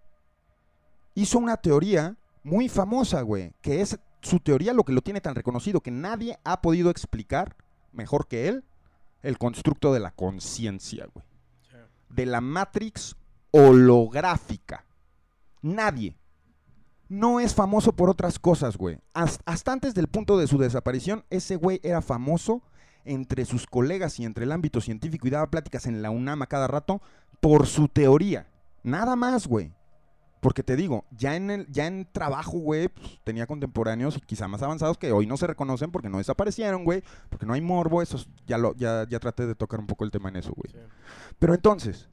Hizo 1.16 1.40
una 1.40 1.58
teoría 1.58 2.18
muy 2.44 2.70
famosa, 2.70 3.22
güey, 3.22 3.54
que 3.62 3.82
es 3.82 4.00
su 4.22 4.40
teoría 4.40 4.74
lo 4.74 4.84
que 4.84 4.94
lo 4.94 5.02
tiene 5.02 5.22
tan 5.22 5.36
reconocido 5.36 5.82
que 5.82 5.92
nadie 5.92 6.38
ha 6.44 6.62
podido 6.62 6.90
explicar 6.90 7.56
mejor 7.92 8.28
que 8.28 8.48
él 8.48 8.64
el 9.22 9.38
constructo 9.38 9.94
de 9.94 10.00
la 10.00 10.12
conciencia, 10.12 11.08
güey. 11.14 11.26
De 12.10 12.26
la 12.26 12.42
matrix 12.42 13.16
holográfica. 13.52 14.86
Nadie. 15.62 16.16
No 17.08 17.40
es 17.40 17.56
famoso 17.56 17.94
por 17.94 18.10
otras 18.10 18.38
cosas, 18.40 18.78
güey. 18.78 19.00
Has- 19.14 19.40
Hasta 19.46 19.72
antes 19.72 19.94
del 19.96 20.08
punto 20.08 20.38
de 20.38 20.48
su 20.48 20.58
desaparición, 20.58 21.26
ese 21.30 21.56
güey 21.56 21.80
era 21.84 22.02
famoso 22.02 22.62
entre 23.06 23.46
sus 23.46 23.66
colegas 23.66 24.20
y 24.20 24.26
entre 24.26 24.44
el 24.44 24.52
ámbito 24.52 24.82
científico 24.82 25.28
y 25.28 25.32
daba 25.32 25.50
pláticas 25.50 25.86
en 25.88 26.02
la 26.02 26.12
UNAM 26.12 26.42
a 26.44 26.48
cada 26.48 26.68
rato 26.68 27.02
por 27.42 27.66
su 27.66 27.88
teoría. 27.88 28.48
Nada 28.84 29.16
más, 29.16 29.48
güey. 29.48 29.74
Porque 30.40 30.64
te 30.64 30.76
digo, 30.78 31.06
ya 31.12 31.36
en, 31.36 31.52
el, 31.52 31.68
ya 31.70 31.86
en 31.86 32.08
trabajo, 32.12 32.58
güey, 32.60 32.88
pues, 32.88 33.20
tenía 33.26 33.46
contemporáneos 33.46 34.16
y 34.16 34.22
quizá 34.22 34.48
más 34.48 34.62
avanzados 34.62 34.98
que 34.98 35.12
hoy 35.12 35.28
no 35.28 35.36
se 35.36 35.48
reconocen 35.48 35.92
porque 35.92 36.08
no 36.10 36.18
desaparecieron, 36.18 36.86
güey. 36.86 37.04
Porque 37.30 37.46
no 37.46 37.54
hay 37.54 37.62
morbo, 37.62 38.02
eso 38.02 38.16
es- 38.18 38.30
ya, 38.48 38.58
lo, 38.58 38.74
ya, 38.76 39.06
ya 39.10 39.20
traté 39.20 39.46
de 39.46 39.56
tocar 39.56 39.80
un 39.82 39.88
poco 39.88 40.06
el 40.06 40.12
tema 40.12 40.30
en 40.30 40.38
eso, 40.38 40.54
güey. 40.56 40.72
Sí. 40.72 40.80
Pero 41.40 41.54
entonces, 41.54 42.10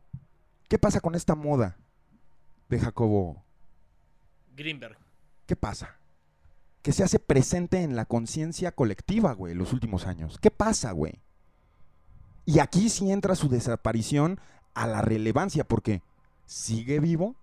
¿qué 0.68 0.76
pasa 0.78 1.00
con 1.00 1.14
esta 1.14 1.36
moda 1.36 1.78
de 2.68 2.80
Jacobo? 2.80 3.44
Greenberg. 4.56 4.98
¿Qué 5.46 5.54
pasa? 5.54 6.00
Que 6.82 6.90
se 6.92 7.04
hace 7.04 7.20
presente 7.20 7.82
en 7.82 7.94
la 7.94 8.06
conciencia 8.06 8.72
colectiva, 8.72 9.32
güey, 9.34 9.54
los 9.54 9.72
últimos 9.72 10.06
años. 10.06 10.38
¿Qué 10.40 10.50
pasa, 10.50 10.90
güey? 10.90 11.20
Y 12.44 12.58
aquí 12.58 12.88
sí 12.88 13.10
entra 13.12 13.36
su 13.36 13.48
desaparición 13.48 14.40
a 14.74 14.86
la 14.86 15.00
relevancia, 15.00 15.64
porque 15.66 16.02
sigue 16.44 17.00
vivo, 17.00 17.36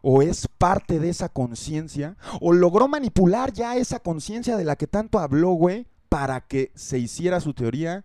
o 0.00 0.22
es 0.22 0.48
parte 0.58 0.98
de 0.98 1.10
esa 1.10 1.28
conciencia, 1.28 2.16
o 2.40 2.52
logró 2.52 2.88
manipular 2.88 3.52
ya 3.52 3.76
esa 3.76 4.00
conciencia 4.00 4.56
de 4.56 4.64
la 4.64 4.76
que 4.76 4.86
tanto 4.86 5.18
habló, 5.18 5.50
güey, 5.50 5.86
para 6.08 6.40
que 6.40 6.72
se 6.74 6.98
hiciera 6.98 7.40
su 7.40 7.54
teoría 7.54 8.04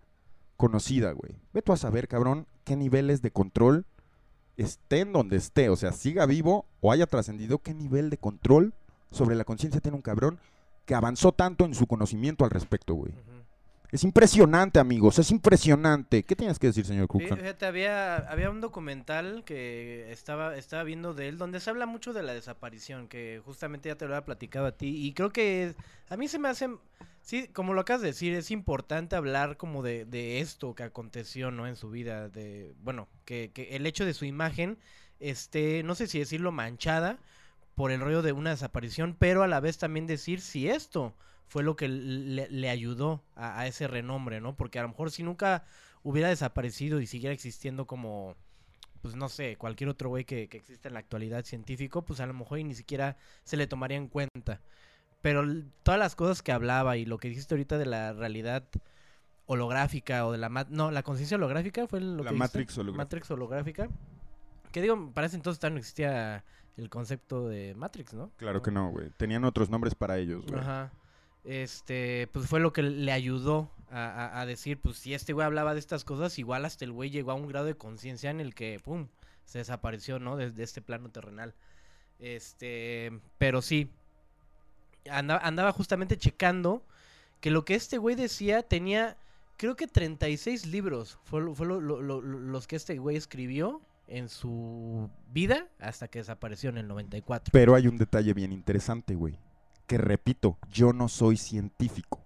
conocida, 0.58 1.12
güey. 1.12 1.36
Ve 1.54 1.62
tú 1.62 1.72
a 1.72 1.78
saber, 1.78 2.08
cabrón, 2.08 2.48
qué 2.64 2.76
niveles 2.76 3.22
de 3.22 3.32
control 3.32 3.86
esté 4.58 5.02
en 5.02 5.14
donde 5.14 5.38
esté, 5.38 5.70
o 5.70 5.76
sea, 5.76 5.92
siga 5.92 6.26
vivo 6.26 6.66
o 6.82 6.92
haya 6.92 7.06
trascendido, 7.06 7.60
qué 7.60 7.74
nivel 7.74 8.10
de 8.10 8.18
control 8.18 8.74
sobre 9.12 9.36
la 9.36 9.46
conciencia 9.46 9.82
tiene 9.82 9.96
un 9.96 10.02
cabrón 10.02 10.40
que 10.86 10.96
avanzó 10.96 11.32
tanto 11.32 11.66
en 11.66 11.76
su 11.76 11.86
conocimiento 11.86 12.44
al 12.44 12.52
respecto, 12.52 12.96
güey. 12.96 13.14
Es 13.90 14.04
impresionante, 14.04 14.80
amigos, 14.80 15.18
es 15.18 15.32
impresionante. 15.32 16.24
¿Qué 16.24 16.36
tienes 16.36 16.60
que 16.60 16.68
decir, 16.68 16.86
señor 16.86 17.08
Cookson? 17.08 17.38
Fíjate, 17.38 17.66
había, 17.66 18.18
había 18.18 18.50
un 18.50 18.60
documental 18.60 19.44
que 19.46 20.12
estaba, 20.12 20.58
estaba 20.58 20.84
viendo 20.84 21.14
de 21.14 21.30
él 21.30 21.38
donde 21.38 21.62
se 21.62 21.70
habla 21.70 21.86
mucho 21.86 22.12
de 22.12 22.22
la 22.22 22.34
desaparición, 22.34 23.08
que 23.08 23.42
justamente 23.46 23.88
ya 23.88 23.96
te 23.96 24.06
lo 24.06 24.14
había 24.14 24.26
platicado 24.26 24.66
a 24.66 24.74
ti, 24.74 25.06
y 25.08 25.14
creo 25.14 25.32
que 25.32 25.74
a 26.10 26.18
mí 26.18 26.28
se 26.28 26.38
me 26.38 26.50
hace, 26.50 26.70
sí, 27.22 27.48
como 27.48 27.74
lo 27.74 27.82
acabas 27.82 28.02
de 28.02 28.10
decir, 28.10 28.34
es 28.34 28.52
importante 28.52 29.16
hablar 29.16 29.56
como 29.56 29.82
de, 29.84 30.04
de 30.04 30.42
esto 30.42 30.76
que 30.76 30.84
aconteció, 30.84 31.52
¿no? 31.52 31.66
En 31.66 31.78
su 31.78 31.90
vida, 31.90 32.28
de, 32.28 32.74
bueno, 32.84 33.08
que, 33.24 33.52
que 33.54 33.78
el 33.78 33.86
hecho 33.86 34.06
de 34.06 34.14
su 34.14 34.26
imagen 34.26 34.78
esté, 35.22 35.82
no 35.84 35.96
sé 35.96 36.08
si 36.08 36.20
decirlo 36.20 36.52
manchada 36.52 37.20
por 37.74 37.92
el 37.92 38.02
rollo 38.02 38.22
de 38.22 38.34
una 38.34 38.50
desaparición, 38.50 39.16
pero 39.18 39.44
a 39.44 39.48
la 39.48 39.62
vez 39.62 39.78
también 39.78 40.08
decir 40.08 40.42
si 40.42 40.68
esto 40.68 41.14
fue 41.48 41.64
lo 41.64 41.76
que 41.76 41.88
le, 41.88 42.50
le 42.50 42.70
ayudó 42.70 43.24
a, 43.36 43.60
a 43.60 43.68
ese 43.68 43.88
renombre, 43.88 44.42
¿no? 44.42 44.56
Porque 44.56 44.80
a 44.80 44.84
lo 44.84 44.90
mejor 44.90 45.12
si 45.12 45.24
nunca 45.24 45.64
hubiera 46.04 46.30
desaparecido 46.30 47.02
y 47.02 47.08
siguiera 47.08 47.34
existiendo 47.34 47.88
como 47.88 48.36
pues 49.02 49.16
no 49.16 49.30
sé, 49.30 49.56
cualquier 49.58 49.90
otro 49.90 50.10
güey 50.10 50.26
que, 50.26 50.50
que 50.50 50.58
existe 50.58 50.88
en 50.90 50.94
la 50.94 51.00
actualidad 51.00 51.46
científico, 51.46 52.04
pues 52.04 52.20
a 52.20 52.26
lo 52.26 52.34
mejor 52.34 52.60
y 52.60 52.64
ni 52.64 52.76
siquiera 52.76 53.18
se 53.44 53.58
le 53.58 53.68
tomaría 53.68 53.98
en 53.98 54.08
cuenta. 54.08 54.62
Pero 55.22 55.44
todas 55.84 56.00
las 56.00 56.16
cosas 56.16 56.42
que 56.42 56.52
hablaba 56.52 56.98
y 56.98 57.06
lo 57.06 57.18
que 57.18 57.30
dijiste 57.30 57.54
ahorita 57.54 57.78
de 57.78 57.86
la 57.86 58.14
realidad 58.14 58.68
holográfica 59.46 60.26
o 60.26 60.32
de 60.32 60.38
la... 60.38 60.50
No, 60.70 60.92
la 60.92 61.04
conciencia 61.04 61.38
holográfica 61.38 61.88
fue 61.88 62.02
lo 62.02 62.24
La 62.24 62.30
que 62.30 62.36
dijiste? 62.36 62.40
Matrix 62.40 62.78
holográfica. 62.78 63.04
Matrix 63.04 63.32
holográfica. 63.32 63.90
Que 64.72 64.82
digo, 64.82 65.12
para 65.14 65.28
ese 65.28 65.38
entonces 65.38 65.72
no 65.72 65.78
existía 65.78 66.44
el 66.76 66.90
concepto 66.90 67.48
de 67.48 67.74
Matrix, 67.76 68.14
¿no? 68.14 68.32
Claro 68.38 68.62
que 68.62 68.72
no, 68.72 68.92
güey. 68.92 69.10
Tenían 69.12 69.44
otros 69.46 69.70
nombres 69.70 69.96
para 69.96 70.18
ellos, 70.18 70.46
güey. 70.46 70.60
Ajá. 70.60 70.92
Este, 71.48 72.28
pues 72.34 72.48
fue 72.48 72.60
lo 72.60 72.74
que 72.74 72.82
le 72.84 73.12
ayudó 73.14 73.72
a, 73.90 74.42
a- 74.42 74.46
decir, 74.46 74.82
pues 74.82 74.98
si 74.98 75.14
este 75.14 75.32
güey 75.32 75.46
hablaba 75.46 75.74
de 75.74 75.80
estas 75.80 76.04
cosas, 76.04 76.38
igual 76.40 76.66
hasta 76.66 76.84
el 76.84 76.92
güey 76.92 77.10
llegó 77.10 77.32
a 77.32 77.36
un 77.36 77.48
grado 77.48 77.66
de 77.66 77.76
conciencia 77.78 78.30
en 78.30 78.42
el 78.42 78.54
que, 78.54 78.82
pum, 78.84 79.08
se 79.46 79.60
desapareció, 79.60 80.20
¿no? 80.20 80.36
Desde 80.36 80.62
este 80.64 80.82
plano 80.82 81.10
terrenal. 81.10 81.56
Este, 82.20 83.18
pero 83.38 83.62
sí, 83.62 83.90
andaba, 85.10 85.40
andaba 85.42 85.72
justamente 85.72 86.18
checando 86.18 86.84
que 87.40 87.50
lo 87.50 87.64
que 87.64 87.76
este 87.76 87.98
güey 87.98 88.16
decía 88.18 88.62
tenía, 88.64 89.16
creo 89.56 89.78
que 89.78 89.88
36 89.88 90.66
libros, 90.66 91.18
fue, 91.24 91.40
lo- 91.42 91.80
los 91.82 92.68
que 92.68 92.76
este 92.76 92.98
güey 92.98 93.16
escribió 93.16 93.82
en 94.08 94.28
su 94.28 95.10
vida 95.32 95.68
hasta 95.80 96.10
que 96.10 96.20
desapareció 96.20 96.70
en 96.72 96.78
el 96.78 96.88
94. 96.90 97.52
Pero 97.54 97.74
hay 97.76 97.88
un 97.88 97.98
detalle 97.98 98.34
bien 98.34 98.52
interesante, 98.52 99.16
güey. 99.16 99.40
Que 99.88 99.98
repito, 99.98 100.58
yo 100.72 100.94
no 100.94 101.08
soy 101.08 101.38
científico. 101.38 102.20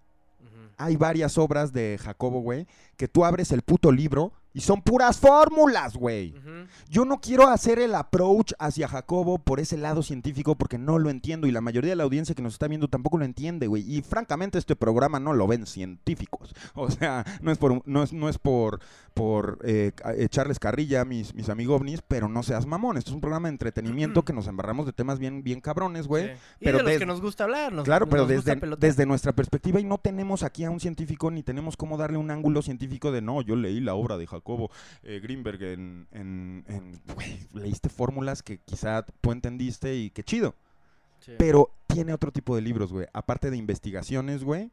Hay 0.78 0.96
varias 0.96 1.38
obras 1.38 1.74
de 1.74 2.00
Jacobo, 2.02 2.42
güey, 2.42 2.66
que 2.98 3.08
tú 3.08 3.24
abres 3.24 3.52
el 3.52 3.62
puto 3.62 3.92
libro 3.92 4.34
y 4.54 4.62
son 4.62 4.82
puras 4.82 5.18
fórmulas, 5.18 5.96
güey. 5.96 6.34
Yo 6.90 7.06
no 7.06 7.20
quiero 7.22 7.48
hacer 7.48 7.80
el 7.80 7.96
approach 7.96 8.54
hacia 8.60 8.88
Jacobo 8.88 9.40
por 9.40 9.60
ese 9.60 9.78
lado 9.78 10.04
científico 10.04 10.56
porque 10.56 10.78
no 10.78 11.00
lo 11.00 11.10
entiendo 11.10 11.48
y 11.48 11.52
la 11.52 11.62
mayoría 11.62 11.92
de 11.92 11.96
la 11.96 12.04
audiencia 12.04 12.36
que 12.36 12.42
nos 12.42 12.54
está 12.54 12.68
viendo 12.68 12.90
tampoco 12.90 13.18
lo 13.18 13.26
entiende, 13.26 13.68
güey. 13.68 13.84
Y 13.90 14.02
francamente 14.02 14.58
este 14.58 14.76
programa 14.76 15.20
no 15.20 15.34
lo 15.34 15.48
ven 15.48 15.66
científicos. 15.66 16.54
O 16.74 16.90
sea, 16.90 17.26
no 17.42 17.52
es 17.52 17.58
por, 17.58 17.88
no 17.88 18.02
es, 18.02 18.12
no 18.12 18.28
es 18.28 18.40
por, 18.40 18.80
por 19.14 19.60
eh, 19.64 19.92
echarles 20.18 20.58
carrilla 20.58 21.02
a 21.02 21.06
mis, 21.06 21.36
mis 21.36 21.48
amigos 21.50 21.80
ovnis, 21.80 22.02
pero 22.02 22.28
no 22.28 22.44
seas 22.44 22.66
mamón. 22.66 22.98
Esto 22.98 23.12
es 23.12 23.16
un 23.16 23.22
programa 23.22 23.50
de 23.50 23.54
entretenimiento 23.54 24.24
que 24.24 24.34
nos 24.34 24.48
embarramos 24.48 24.86
de 24.86 24.94
temas 24.94 25.20
bien, 25.20 25.44
bien 25.44 25.62
cabrones, 25.62 26.08
güey. 26.08 26.28
Sí. 26.28 26.34
Y 26.62 26.66
pero 26.66 26.80
de 26.80 26.84
los 26.84 26.94
que 26.98 27.06
nos 27.06 27.22
gusta 27.22 27.44
hablar. 27.44 27.72
Nos, 27.72 27.86
Claro, 27.86 28.06
nos 28.06 28.12
pero 28.12 28.26
desde, 28.26 28.60
desde 28.80 29.06
nuestra 29.06 29.32
perspectiva 29.34 29.80
y 29.80 29.84
no 29.84 30.00
tenemos 30.00 30.44
aquí 30.44 30.64
a 30.64 30.72
un 30.72 30.80
científico 30.80 31.30
ni 31.30 31.44
tenemos 31.44 31.78
cómo 31.78 31.98
darle 31.98 32.18
un 32.18 32.32
ángulo 32.32 32.62
científico 32.62 33.12
de 33.12 33.22
no, 33.22 33.42
yo 33.42 33.56
leí 33.56 33.80
la 33.80 33.94
obra 33.94 34.18
de 34.18 34.28
Jacobo 34.28 34.41
eh, 35.04 35.20
Greenberg 35.22 35.62
en, 35.64 36.08
en, 36.12 36.66
en- 36.68 37.02
güey, 37.16 37.40
leíste 37.54 37.90
fórmulas 37.90 38.44
que 38.44 38.60
quizá 38.60 39.06
tú 39.22 39.32
entendiste 39.32 39.96
y 39.96 40.10
qué 40.10 40.24
chido. 40.24 40.56
Sí. 41.20 41.34
Pero 41.38 41.72
tiene 41.88 42.14
otro 42.14 42.32
tipo 42.32 42.56
de 42.56 42.62
libros, 42.62 42.92
güey. 42.92 43.08
Aparte 43.14 43.52
de 43.52 43.58
investigaciones, 43.58 44.44
güey. 44.44 44.72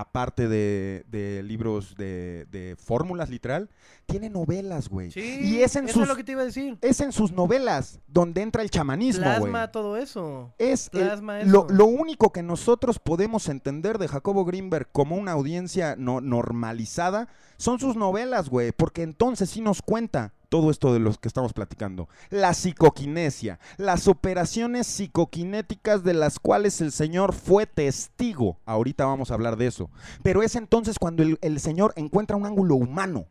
Aparte 0.00 0.46
de, 0.46 1.04
de 1.08 1.42
libros 1.42 1.96
de, 1.96 2.46
de 2.52 2.76
fórmulas, 2.76 3.28
literal. 3.30 3.68
Tiene 4.06 4.30
novelas, 4.30 4.88
güey. 4.88 5.10
Sí, 5.10 5.40
y 5.42 5.62
es 5.62 5.74
en 5.74 5.86
eso 5.86 5.94
sus, 5.94 6.02
es 6.04 6.08
lo 6.08 6.14
que 6.16 6.22
te 6.22 6.32
iba 6.32 6.42
a 6.42 6.44
decir. 6.44 6.78
es 6.80 7.00
en 7.00 7.10
sus 7.12 7.32
novelas 7.32 7.98
donde 8.06 8.42
entra 8.42 8.62
el 8.62 8.70
chamanismo, 8.70 9.24
güey. 9.24 9.38
Plasma 9.38 9.72
todo 9.72 9.96
eso. 9.96 10.54
Es 10.58 10.88
el- 10.92 11.00
Plasma 11.00 11.40
lo, 11.42 11.66
eso. 11.66 11.74
lo 11.74 11.86
único 11.86 12.30
que 12.32 12.42
nosotros 12.44 12.98
podemos 13.00 13.48
entender 13.48 13.98
de 13.98 14.06
Jacobo 14.06 14.44
Greenberg 14.44 14.88
como 14.92 15.16
una 15.16 15.32
audiencia 15.32 15.96
no 15.98 16.20
normalizada 16.20 17.28
son 17.56 17.80
sus 17.80 17.96
novelas, 17.96 18.48
güey, 18.48 18.70
porque 18.72 19.02
entonces 19.02 19.50
sí 19.50 19.60
nos 19.60 19.82
cuenta 19.82 20.32
todo 20.48 20.70
esto 20.70 20.92
de 20.92 20.98
los 21.00 21.18
que 21.18 21.28
estamos 21.28 21.52
platicando. 21.52 22.08
La 22.30 22.54
psicoquinesia, 22.54 23.58
las 23.76 24.08
operaciones 24.08 24.86
psicoquinéticas 24.86 26.04
de 26.04 26.14
las 26.14 26.38
cuales 26.38 26.80
el 26.80 26.92
Señor 26.92 27.34
fue 27.34 27.66
testigo. 27.66 28.58
Ahorita 28.64 29.04
vamos 29.04 29.30
a 29.30 29.34
hablar 29.34 29.56
de 29.56 29.66
eso. 29.66 29.90
Pero 30.22 30.42
es 30.42 30.56
entonces 30.56 30.98
cuando 30.98 31.22
el, 31.22 31.60
Señor 31.60 31.92
encuentra 31.96 32.36
un 32.36 32.46
ángulo 32.46 32.76
humano, 32.76 33.26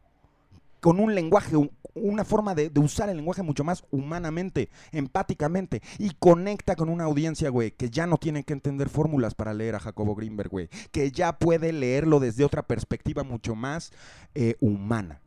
con 0.80 0.99
un 0.99 1.15
lenguaje, 1.15 1.56
un- 1.56 1.71
una 1.95 2.23
forma 2.23 2.53
de, 2.53 2.69
de 2.69 2.80
usar 2.80 3.10
el 3.10 3.17
lenguaje 3.17 3.41
mucho 3.41 3.63
más 3.63 3.84
humanamente, 3.89 4.69
empáticamente, 4.91 5.82
y 5.97 6.12
conecta 6.12 6.75
con 6.75 6.89
una 6.89 7.06
audiencia, 7.06 7.49
güey, 7.49 7.71
que 7.71 7.89
ya 7.89 8.06
no 8.06 8.17
tiene 8.17 8.43
que 8.43 8.53
entender 8.53 8.88
fórmulas 8.88 9.34
para 9.34 9.56
leer 9.56 9.73
a 9.73 9.80
Jacobo 9.80 10.13
Greenberg, 10.13 10.49
güey, 10.51 10.69
que 10.91 11.12
ya 11.12 11.39
puede 11.39 11.73
leerlo 11.73 12.19
desde 12.19 12.45
otra 12.45 12.62
perspectiva 12.67 13.23
mucho 13.23 13.56
más 13.56 13.91
eh, 14.36 14.56
humana. 14.60 15.21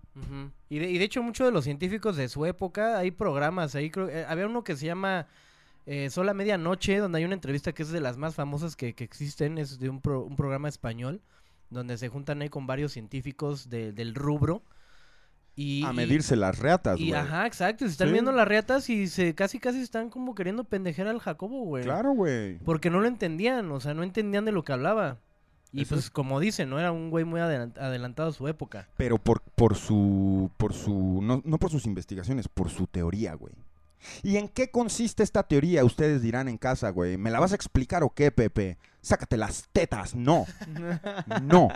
Y, 0.68 0.78
de, 0.78 0.90
y 0.90 0.98
de 0.98 1.04
hecho, 1.04 1.22
muchos 1.22 1.46
de 1.46 1.52
los 1.52 1.64
científicos 1.64 2.16
de 2.16 2.28
su 2.28 2.44
época, 2.46 2.98
hay 2.98 3.10
programas 3.10 3.74
ahí. 3.74 3.90
Creo, 3.90 4.08
eh, 4.08 4.24
había 4.28 4.46
uno 4.46 4.64
que 4.64 4.76
se 4.76 4.86
llama 4.86 5.26
eh, 5.86 6.10
Sola 6.10 6.34
Medianoche, 6.34 6.98
donde 6.98 7.18
hay 7.18 7.24
una 7.24 7.34
entrevista 7.34 7.72
que 7.72 7.82
es 7.82 7.90
de 7.90 8.00
las 8.00 8.16
más 8.16 8.34
famosas 8.34 8.76
que, 8.76 8.94
que 8.94 9.04
existen. 9.04 9.58
Es 9.58 9.78
de 9.78 9.88
un, 9.88 10.00
pro- 10.00 10.22
un 10.24 10.36
programa 10.36 10.68
español, 10.68 11.20
donde 11.70 11.96
se 11.98 12.08
juntan 12.08 12.42
ahí 12.42 12.48
con 12.48 12.66
varios 12.66 12.92
científicos 12.92 13.70
de- 13.70 13.92
del 13.92 14.14
rubro. 14.14 14.62
Y, 15.56 15.84
a 15.84 15.92
y- 15.92 15.96
medirse 15.96 16.36
las 16.36 16.58
reatas, 16.58 16.98
Y, 16.98 17.08
güey. 17.08 17.20
ajá, 17.20 17.46
exacto. 17.46 17.84
Se 17.84 17.90
están 17.92 18.08
Sí. 18.08 18.12
viendo 18.12 18.32
las 18.32 18.46
reatas 18.48 18.88
y 18.88 19.08
se 19.08 19.34
casi 19.34 19.58
casi 19.58 19.80
están 19.80 20.08
como 20.08 20.34
queriendo 20.34 20.64
pendejer 20.64 21.06
al 21.06 21.18
Jacobo, 21.18 21.64
güey. 21.64 21.84
Claro, 21.84 22.12
güey. 22.12 22.58
Porque 22.58 22.88
no 22.88 23.00
lo 23.00 23.08
entendían, 23.08 23.70
o 23.70 23.80
sea, 23.80 23.92
no 23.94 24.02
entendían 24.02 24.44
de 24.44 24.52
lo 24.52 24.62
que 24.64 24.72
hablaba. 24.72 25.18
Y 25.72 25.82
Eso 25.82 25.94
pues 25.94 26.06
es- 26.06 26.10
como 26.10 26.40
dicen, 26.40 26.68
¿no? 26.70 26.78
Era 26.80 26.90
un 26.92 27.10
güey 27.10 27.24
muy 27.24 27.40
adelant- 27.40 27.78
adelantado 27.78 28.30
a 28.30 28.32
su 28.32 28.48
época. 28.48 28.88
Pero 28.96 29.18
por, 29.18 29.40
por 29.42 29.76
su, 29.76 30.50
por 30.56 30.72
su, 30.72 31.20
no, 31.22 31.42
no 31.44 31.58
por 31.58 31.70
sus 31.70 31.86
investigaciones, 31.86 32.48
por 32.48 32.70
su 32.70 32.86
teoría, 32.86 33.34
güey. 33.34 33.54
¿Y 34.22 34.36
en 34.36 34.48
qué 34.48 34.70
consiste 34.70 35.22
esta 35.22 35.42
teoría? 35.42 35.84
Ustedes 35.84 36.22
dirán 36.22 36.48
en 36.48 36.56
casa, 36.56 36.88
güey. 36.90 37.18
¿Me 37.18 37.30
la 37.30 37.38
vas 37.38 37.52
a 37.52 37.54
explicar 37.54 38.02
o 38.02 38.10
qué, 38.10 38.30
Pepe? 38.30 38.78
Sácate 39.02 39.36
las 39.36 39.68
tetas. 39.72 40.14
No, 40.14 40.46
no. 41.42 41.68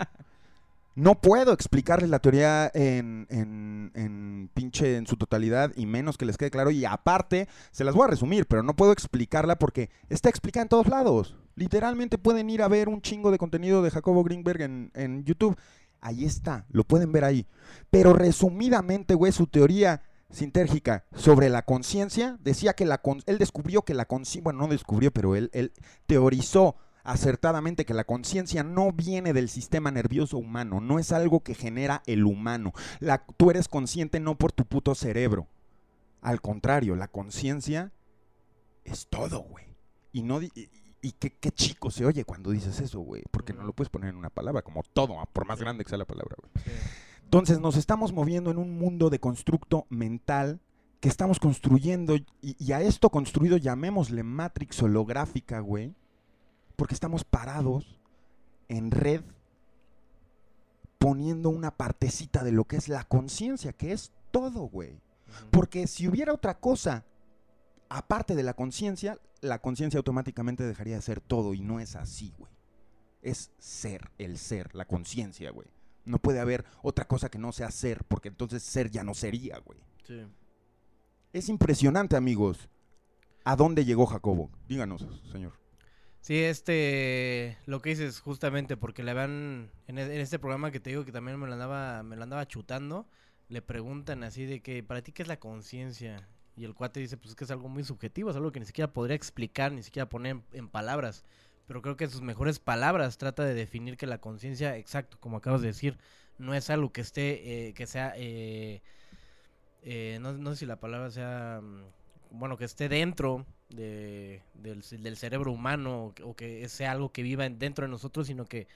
No 0.95 1.19
puedo 1.19 1.51
explicarles 1.51 2.09
la 2.09 2.19
teoría 2.19 2.71
en, 2.73 3.27
en, 3.29 3.91
en 3.95 4.49
pinche 4.53 4.95
en 4.95 5.05
su 5.07 5.17
totalidad 5.17 5.73
y 5.75 5.85
menos 5.85 6.17
que 6.17 6.25
les 6.25 6.37
quede 6.37 6.51
claro. 6.51 6.71
Y 6.71 6.85
aparte, 6.85 7.49
se 7.71 7.83
las 7.83 7.93
voy 7.93 8.05
a 8.05 8.11
resumir, 8.11 8.47
pero 8.47 8.63
no 8.63 8.77
puedo 8.77 8.93
explicarla 8.93 9.59
porque 9.59 9.89
está 10.07 10.29
explicada 10.29 10.63
en 10.63 10.69
todos 10.69 10.87
lados. 10.87 11.35
Literalmente 11.55 12.17
pueden 12.17 12.49
ir 12.49 12.61
a 12.61 12.69
ver 12.69 12.87
un 12.87 13.01
chingo 13.01 13.29
de 13.31 13.37
contenido 13.37 13.81
de 13.81 13.91
Jacobo 13.91 14.23
Greenberg 14.23 14.61
en, 14.61 14.91
en 14.93 15.25
YouTube. 15.25 15.57
Ahí 15.99 16.23
está, 16.23 16.65
lo 16.69 16.85
pueden 16.85 17.11
ver 17.11 17.25
ahí. 17.25 17.45
Pero 17.89 18.13
resumidamente, 18.13 19.15
güey, 19.15 19.33
su 19.33 19.47
teoría 19.47 20.01
sintérgica 20.29 21.05
sobre 21.13 21.49
la 21.49 21.63
conciencia 21.63 22.37
decía 22.41 22.73
que 22.73 22.85
la 22.85 23.01
él 23.25 23.37
descubrió 23.37 23.83
que 23.83 23.93
la 23.93 24.05
conciencia, 24.05 24.43
bueno, 24.43 24.59
no 24.59 24.67
descubrió, 24.67 25.11
pero 25.11 25.35
él, 25.35 25.49
él 25.53 25.73
teorizó 26.07 26.75
acertadamente 27.05 27.85
que 27.85 27.93
la 27.93 28.03
conciencia 28.03 28.63
no 28.63 28.91
viene 28.91 29.31
del 29.31 29.47
sistema 29.47 29.91
nervioso 29.91 30.37
humano, 30.37 30.81
no 30.81 30.99
es 30.99 31.11
algo 31.11 31.41
que 31.41 31.53
genera 31.53 32.01
el 32.07 32.25
humano. 32.25 32.73
La, 32.99 33.25
tú 33.37 33.51
eres 33.51 33.67
consciente 33.67 34.19
no 34.19 34.37
por 34.37 34.51
tu 34.51 34.65
puto 34.65 34.95
cerebro. 34.95 35.47
Al 36.21 36.41
contrario, 36.41 36.95
la 36.95 37.07
conciencia 37.07 37.93
es 38.83 39.07
todo, 39.07 39.43
güey. 39.43 39.65
Y 40.11 40.23
no 40.23 40.41
y, 40.41 40.51
y 41.01 41.11
qué, 41.11 41.29
qué 41.29 41.51
chico 41.51 41.91
se 41.91 42.05
oye 42.05 42.25
cuando 42.25 42.49
dices 42.49 42.79
eso, 42.79 42.99
güey, 42.99 43.21
porque 43.29 43.53
no 43.53 43.63
lo 43.63 43.73
puedes 43.73 43.89
poner 43.89 44.09
en 44.09 44.15
una 44.15 44.31
palabra, 44.31 44.63
como 44.63 44.81
todo, 44.81 45.15
por 45.31 45.45
más 45.45 45.59
grande 45.59 45.83
que 45.83 45.89
sea 45.89 45.99
la 45.99 46.05
palabra, 46.05 46.35
güey. 46.39 46.65
Entonces 47.23 47.59
nos 47.59 47.77
estamos 47.77 48.13
moviendo 48.13 48.49
en 48.49 48.57
un 48.57 48.77
mundo 48.77 49.11
de 49.11 49.19
constructo 49.19 49.85
mental 49.89 50.59
que 50.99 51.09
estamos 51.09 51.39
construyendo 51.39 52.15
y, 52.15 52.25
y 52.41 52.71
a 52.71 52.81
esto 52.81 53.11
construido 53.11 53.57
llamémosle 53.57 54.23
matrix 54.23 54.81
holográfica, 54.81 55.59
güey, 55.59 55.93
porque 56.75 56.93
estamos 56.93 57.23
parados 57.23 57.99
en 58.67 58.91
red 58.91 59.21
poniendo 60.97 61.49
una 61.49 61.71
partecita 61.71 62.43
de 62.43 62.51
lo 62.51 62.65
que 62.65 62.77
es 62.77 62.89
la 62.89 63.03
conciencia, 63.03 63.73
que 63.73 63.91
es 63.91 64.11
todo, 64.31 64.61
güey. 64.61 64.99
Porque 65.51 65.87
si 65.87 66.07
hubiera 66.07 66.33
otra 66.33 66.59
cosa 66.59 67.05
aparte 67.89 68.35
de 68.35 68.43
la 68.43 68.53
conciencia, 68.53 69.19
la 69.41 69.59
conciencia 69.59 69.97
automáticamente 69.97 70.63
dejaría 70.63 70.95
de 70.95 71.01
ser 71.01 71.21
todo 71.21 71.53
y 71.53 71.61
no 71.61 71.79
es 71.79 71.95
así, 71.95 72.33
güey. 72.37 72.51
Es 73.21 73.51
ser, 73.57 74.11
el 74.17 74.37
ser, 74.37 74.75
la 74.75 74.85
conciencia, 74.85 75.51
güey. 75.51 75.67
No 76.05 76.19
puede 76.19 76.39
haber 76.39 76.65
otra 76.83 77.07
cosa 77.07 77.29
que 77.29 77.39
no 77.39 77.51
sea 77.51 77.71
ser, 77.71 78.03
porque 78.05 78.29
entonces 78.29 78.61
ser 78.63 78.91
ya 78.91 79.03
no 79.03 79.13
sería, 79.13 79.57
güey. 79.59 79.79
Sí. 80.03 80.21
Es 81.33 81.49
impresionante, 81.49 82.15
amigos. 82.15 82.69
¿A 83.43 83.55
dónde 83.55 83.85
llegó 83.85 84.05
Jacobo? 84.05 84.51
Díganos, 84.67 85.07
señor. 85.31 85.53
Sí, 86.25 86.39
este, 86.43 87.55
lo 87.67 87.81
que 87.83 87.89
dices 87.91 88.19
justamente, 88.19 88.77
porque 88.77 89.03
le 89.03 89.13
van, 89.13 89.69
en, 89.87 89.99
e- 89.99 90.01
en 90.15 90.21
este 90.21 90.39
programa 90.39 90.71
que 90.71 90.79
te 90.79 90.89
digo 90.89 91.05
que 91.05 91.11
también 91.11 91.39
me 91.39 91.45
lo 91.45 91.53
andaba, 91.53 92.01
me 92.01 92.15
lo 92.15 92.23
andaba 92.23 92.47
chutando, 92.47 93.07
le 93.47 93.61
preguntan 93.61 94.23
así 94.23 94.45
de 94.45 94.59
que, 94.61 94.81
¿para 94.81 95.03
ti 95.03 95.11
qué 95.11 95.21
es 95.21 95.27
la 95.27 95.37
conciencia? 95.39 96.27
Y 96.57 96.65
el 96.65 96.73
cuate 96.73 96.99
dice, 96.99 97.17
pues 97.17 97.29
es 97.31 97.35
que 97.35 97.43
es 97.43 97.51
algo 97.51 97.69
muy 97.69 97.83
subjetivo, 97.83 98.31
es 98.31 98.35
algo 98.37 98.51
que 98.51 98.59
ni 98.59 98.65
siquiera 98.65 98.91
podría 98.91 99.15
explicar, 99.15 99.71
ni 99.71 99.83
siquiera 99.83 100.09
poner 100.09 100.31
en, 100.37 100.43
en 100.53 100.67
palabras. 100.67 101.25
Pero 101.67 101.83
creo 101.83 101.95
que 101.95 102.05
en 102.05 102.09
sus 102.09 102.21
mejores 102.21 102.57
palabras 102.59 103.17
trata 103.19 103.43
de 103.43 103.53
definir 103.53 103.95
que 103.95 104.07
la 104.07 104.17
conciencia, 104.19 104.77
exacto, 104.77 105.17
como 105.19 105.37
acabas 105.37 105.61
de 105.61 105.67
decir, 105.67 105.99
no 106.39 106.55
es 106.55 106.71
algo 106.71 106.91
que 106.91 107.01
esté, 107.01 107.67
eh, 107.69 107.73
que 107.75 107.85
sea 107.85 108.13
eh, 108.17 108.81
eh, 109.83 110.17
no, 110.21 110.33
no 110.33 110.51
sé 110.51 110.57
si 110.57 110.65
la 110.65 110.79
palabra 110.79 111.11
sea, 111.11 111.61
mm, 111.61 111.83
bueno, 112.39 112.57
que 112.57 112.65
esté 112.65 112.89
dentro 112.89 113.45
de, 113.69 114.41
del, 114.53 114.83
ce- 114.83 114.97
del 114.97 115.17
cerebro 115.17 115.51
humano 115.51 116.13
o 116.23 116.35
que, 116.35 116.67
sea 116.69 116.91
algo 116.91 117.11
que 117.11 117.23
viva 117.23 117.45
en- 117.45 117.59
dentro 117.59 117.85
de 117.85 117.91
nosotros, 117.91 118.27
sino 118.27 118.45
que 118.45 118.67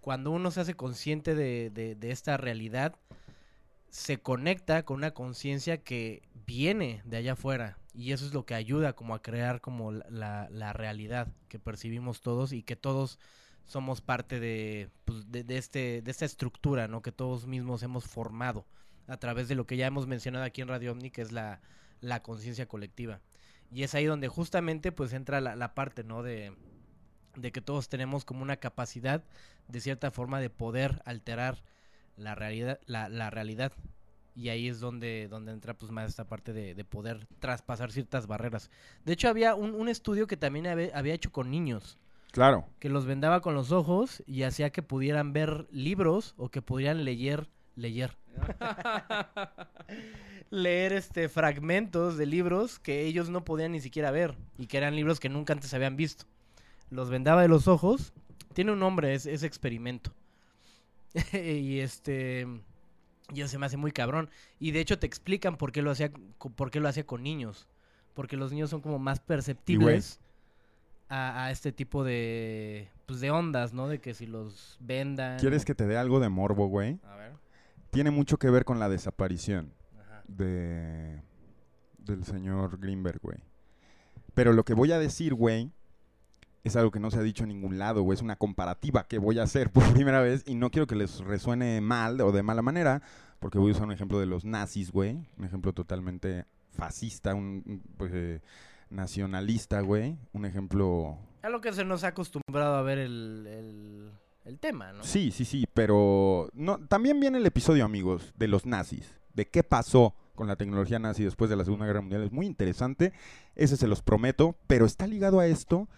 cuando 0.00 0.30
uno 0.30 0.50
se 0.50 0.60
hace 0.60 0.74
consciente 0.74 1.34
de, 1.34 1.96
esta 2.02 2.36
realidad, 2.36 2.96
se 3.90 4.18
conecta 4.18 4.84
con 4.84 4.98
una 4.98 5.12
conciencia 5.12 5.78
que 5.78 6.22
viene 6.46 7.02
de 7.04 7.18
allá 7.18 7.32
afuera 7.32 7.78
y 7.94 8.12
eso 8.12 8.24
es 8.26 8.32
lo 8.32 8.46
que 8.46 8.54
ayuda 8.54 8.94
como 8.94 9.14
a 9.14 9.22
crear 9.22 9.60
como 9.60 9.92
la, 9.92 10.72
realidad 10.72 11.28
que 11.48 11.58
percibimos 11.58 12.20
todos 12.20 12.52
y 12.52 12.62
que 12.62 12.76
todos 12.76 13.18
somos 13.66 14.00
parte 14.00 14.40
de, 14.40 14.88
pues, 15.04 15.24
este, 15.48 16.02
de 16.02 16.10
esta 16.10 16.24
estructura, 16.24 16.88
¿no? 16.88 17.02
Que 17.02 17.12
todos 17.12 17.46
mismos 17.46 17.82
hemos 17.82 18.04
formado 18.04 18.64
a 19.06 19.16
través 19.18 19.48
de 19.48 19.54
lo 19.56 19.66
que 19.66 19.76
ya 19.76 19.86
hemos 19.86 20.06
mencionado 20.06 20.44
aquí 20.44 20.60
en 20.62 20.68
Radio 20.68 20.92
Omni, 20.92 21.10
que 21.10 21.22
es 21.22 21.32
la 21.32 21.60
conciencia 22.22 22.66
colectiva. 22.66 23.20
Y 23.72 23.82
es 23.84 23.94
ahí 23.94 24.04
donde 24.04 24.28
justamente 24.28 24.92
pues 24.92 25.12
entra 25.12 25.40
la, 25.40 25.56
la 25.56 25.74
parte, 25.74 26.04
¿no? 26.04 26.22
De, 26.22 26.52
de 27.36 27.52
que 27.52 27.60
todos 27.60 27.88
tenemos 27.88 28.24
como 28.24 28.42
una 28.42 28.56
capacidad 28.56 29.22
de 29.68 29.80
cierta 29.80 30.10
forma 30.10 30.40
de 30.40 30.50
poder 30.50 31.00
alterar 31.04 31.62
la 32.16 32.34
realidad, 32.34 32.80
la, 32.86 33.08
la 33.08 33.30
realidad. 33.30 33.72
Y 34.34 34.48
ahí 34.48 34.68
es 34.68 34.80
donde, 34.80 35.28
donde 35.28 35.52
entra 35.52 35.74
pues 35.74 35.92
más 35.92 36.08
esta 36.08 36.28
parte 36.28 36.52
de, 36.52 36.74
de 36.74 36.84
poder 36.84 37.26
traspasar 37.40 37.92
ciertas 37.92 38.26
barreras. 38.26 38.70
De 39.04 39.12
hecho, 39.12 39.28
había 39.28 39.54
un, 39.54 39.74
un 39.74 39.88
estudio 39.88 40.26
que 40.26 40.36
también 40.36 40.66
habe- 40.66 40.92
había 40.94 41.14
hecho 41.14 41.32
con 41.32 41.50
niños 41.50 41.98
Claro. 42.32 42.68
que 42.78 42.88
los 42.88 43.06
vendaba 43.06 43.40
con 43.40 43.54
los 43.54 43.72
ojos 43.72 44.22
y 44.26 44.44
hacía 44.44 44.70
que 44.70 44.82
pudieran 44.82 45.32
ver 45.32 45.66
libros 45.72 46.34
o 46.36 46.48
que 46.48 46.62
pudieran 46.62 47.04
leer 47.04 47.48
leer 47.76 48.16
leer 50.50 50.92
este 50.92 51.28
fragmentos 51.28 52.16
de 52.16 52.26
libros 52.26 52.78
que 52.78 53.02
ellos 53.06 53.30
no 53.30 53.44
podían 53.44 53.72
ni 53.72 53.80
siquiera 53.80 54.10
ver 54.10 54.36
y 54.58 54.66
que 54.66 54.76
eran 54.76 54.96
libros 54.96 55.20
que 55.20 55.28
nunca 55.28 55.52
antes 55.52 55.72
habían 55.72 55.96
visto. 55.96 56.26
Los 56.90 57.08
vendaba 57.08 57.42
de 57.42 57.48
los 57.48 57.68
ojos. 57.68 58.12
Tiene 58.52 58.72
un 58.72 58.80
nombre, 58.80 59.14
es, 59.14 59.26
es 59.26 59.44
experimento. 59.44 60.12
y 61.32 61.78
este 61.78 62.46
ya 63.32 63.46
se 63.46 63.58
me 63.58 63.66
hace 63.66 63.76
muy 63.76 63.92
cabrón 63.92 64.28
y 64.58 64.72
de 64.72 64.80
hecho 64.80 64.98
te 64.98 65.06
explican 65.06 65.56
por 65.56 65.70
qué 65.70 65.82
lo 65.82 65.90
hacía 65.92 66.10
por 66.56 66.70
qué 66.70 66.80
lo 66.80 66.88
hacía 66.88 67.06
con 67.06 67.22
niños, 67.22 67.68
porque 68.14 68.36
los 68.36 68.50
niños 68.52 68.70
son 68.70 68.80
como 68.80 68.98
más 68.98 69.20
perceptibles 69.20 70.20
a, 71.08 71.44
a 71.44 71.50
este 71.52 71.70
tipo 71.70 72.02
de 72.02 72.88
pues 73.06 73.20
de 73.20 73.30
ondas, 73.30 73.72
¿no? 73.72 73.88
De 73.88 74.00
que 74.00 74.14
si 74.14 74.26
los 74.26 74.78
vendan. 74.80 75.38
¿Quieres 75.38 75.64
que 75.64 75.74
te 75.74 75.86
dé 75.86 75.96
algo 75.96 76.20
de 76.20 76.28
morbo, 76.28 76.66
güey? 76.66 76.98
A 77.04 77.16
ver. 77.16 77.32
Tiene 77.90 78.10
mucho 78.10 78.38
que 78.38 78.50
ver 78.50 78.64
con 78.64 78.78
la 78.78 78.88
desaparición. 78.88 79.72
De 80.36 81.22
del 81.98 82.24
señor 82.24 82.78
Greenberg, 82.78 83.20
güey. 83.20 83.38
Pero 84.34 84.52
lo 84.52 84.64
que 84.64 84.74
voy 84.74 84.92
a 84.92 84.98
decir, 84.98 85.34
güey, 85.34 85.70
es 86.64 86.76
algo 86.76 86.90
que 86.90 87.00
no 87.00 87.10
se 87.10 87.18
ha 87.18 87.22
dicho 87.22 87.44
en 87.44 87.48
ningún 87.48 87.78
lado, 87.78 88.02
güey. 88.02 88.16
Es 88.16 88.22
una 88.22 88.36
comparativa 88.36 89.06
que 89.06 89.18
voy 89.18 89.38
a 89.38 89.44
hacer 89.44 89.70
por 89.72 89.92
primera 89.92 90.20
vez 90.20 90.42
y 90.46 90.54
no 90.54 90.70
quiero 90.70 90.86
que 90.86 90.96
les 90.96 91.18
resuene 91.20 91.80
mal 91.80 92.20
o 92.20 92.32
de 92.32 92.42
mala 92.42 92.62
manera, 92.62 93.02
porque 93.38 93.58
voy 93.58 93.70
a 93.70 93.74
usar 93.74 93.86
un 93.86 93.92
ejemplo 93.92 94.18
de 94.18 94.26
los 94.26 94.44
nazis, 94.44 94.90
güey. 94.90 95.28
Un 95.36 95.44
ejemplo 95.44 95.72
totalmente 95.72 96.46
fascista, 96.72 97.34
un 97.34 97.82
pues, 97.96 98.12
eh, 98.14 98.40
nacionalista, 98.90 99.80
güey. 99.80 100.18
Un 100.32 100.44
ejemplo... 100.44 101.18
A 101.42 101.48
lo 101.48 101.60
que 101.60 101.72
se 101.72 101.84
nos 101.84 102.04
ha 102.04 102.08
acostumbrado 102.08 102.76
a 102.76 102.82
ver 102.82 102.98
el, 102.98 103.46
el, 103.46 104.10
el 104.44 104.58
tema, 104.58 104.92
¿no? 104.92 105.02
Sí, 105.02 105.30
sí, 105.30 105.46
sí, 105.46 105.66
pero 105.72 106.50
no, 106.52 106.78
también 106.86 107.18
viene 107.18 107.38
el 107.38 107.46
episodio, 107.46 107.86
amigos, 107.86 108.34
de 108.36 108.46
los 108.46 108.66
nazis, 108.66 109.19
de 109.34 109.48
qué 109.48 109.62
pasó 109.62 110.14
con 110.34 110.46
la 110.46 110.56
tecnología 110.56 110.98
nazi 110.98 111.22
después 111.24 111.50
de 111.50 111.56
la 111.56 111.64
Segunda 111.64 111.86
Guerra 111.86 112.00
Mundial. 112.00 112.22
Es 112.22 112.32
muy 112.32 112.46
interesante, 112.46 113.12
ese 113.56 113.76
se 113.76 113.86
los 113.86 114.00
prometo, 114.00 114.56
pero 114.66 114.86
está 114.86 115.06
ligado 115.06 115.38
a 115.38 115.46
esto 115.46 115.88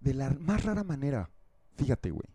de 0.00 0.14
la 0.14 0.30
más 0.30 0.64
rara 0.64 0.82
manera. 0.82 1.30
Fíjate, 1.76 2.10
güey. 2.10 2.26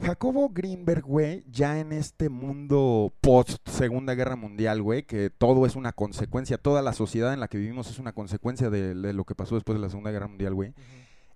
Jacobo 0.00 0.50
Greenberg, 0.50 1.02
güey, 1.02 1.44
ya 1.48 1.78
en 1.78 1.92
este 1.92 2.28
mundo 2.28 3.12
post 3.20 3.68
Segunda 3.68 4.14
Guerra 4.14 4.34
Mundial, 4.34 4.82
güey, 4.82 5.04
que 5.04 5.30
todo 5.30 5.66
es 5.66 5.76
una 5.76 5.92
consecuencia, 5.92 6.58
toda 6.58 6.82
la 6.82 6.92
sociedad 6.92 7.32
en 7.32 7.40
la 7.40 7.48
que 7.48 7.58
vivimos 7.58 7.88
es 7.90 8.00
una 8.00 8.12
consecuencia 8.12 8.70
de, 8.70 8.94
de 8.94 9.12
lo 9.12 9.24
que 9.24 9.36
pasó 9.36 9.54
después 9.54 9.76
de 9.76 9.82
la 9.82 9.88
Segunda 9.88 10.10
Guerra 10.10 10.26
Mundial, 10.26 10.54
güey. 10.54 10.74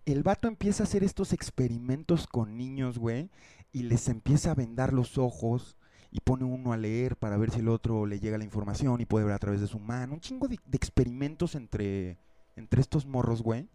El 0.06 0.22
vato 0.22 0.48
empieza 0.48 0.82
a 0.82 0.86
hacer 0.86 1.04
estos 1.04 1.32
experimentos 1.32 2.26
con 2.26 2.56
niños, 2.56 2.98
güey, 2.98 3.30
y 3.72 3.84
les 3.84 4.08
empieza 4.08 4.50
a 4.50 4.54
vendar 4.54 4.92
los 4.92 5.18
ojos 5.18 5.77
y 6.10 6.20
pone 6.20 6.44
uno 6.44 6.72
a 6.72 6.76
leer 6.76 7.16
para 7.16 7.36
ver 7.36 7.50
si 7.50 7.60
el 7.60 7.68
otro 7.68 8.06
le 8.06 8.20
llega 8.20 8.38
la 8.38 8.44
información 8.44 9.00
y 9.00 9.04
puede 9.04 9.26
ver 9.26 9.34
a 9.34 9.38
través 9.38 9.60
de 9.60 9.66
su 9.66 9.78
mano. 9.78 10.14
Un 10.14 10.20
chingo 10.20 10.48
de, 10.48 10.58
de 10.64 10.76
experimentos 10.76 11.54
entre, 11.54 12.16
entre 12.56 12.80
estos 12.80 13.06
morros, 13.06 13.42
güey. 13.42 13.68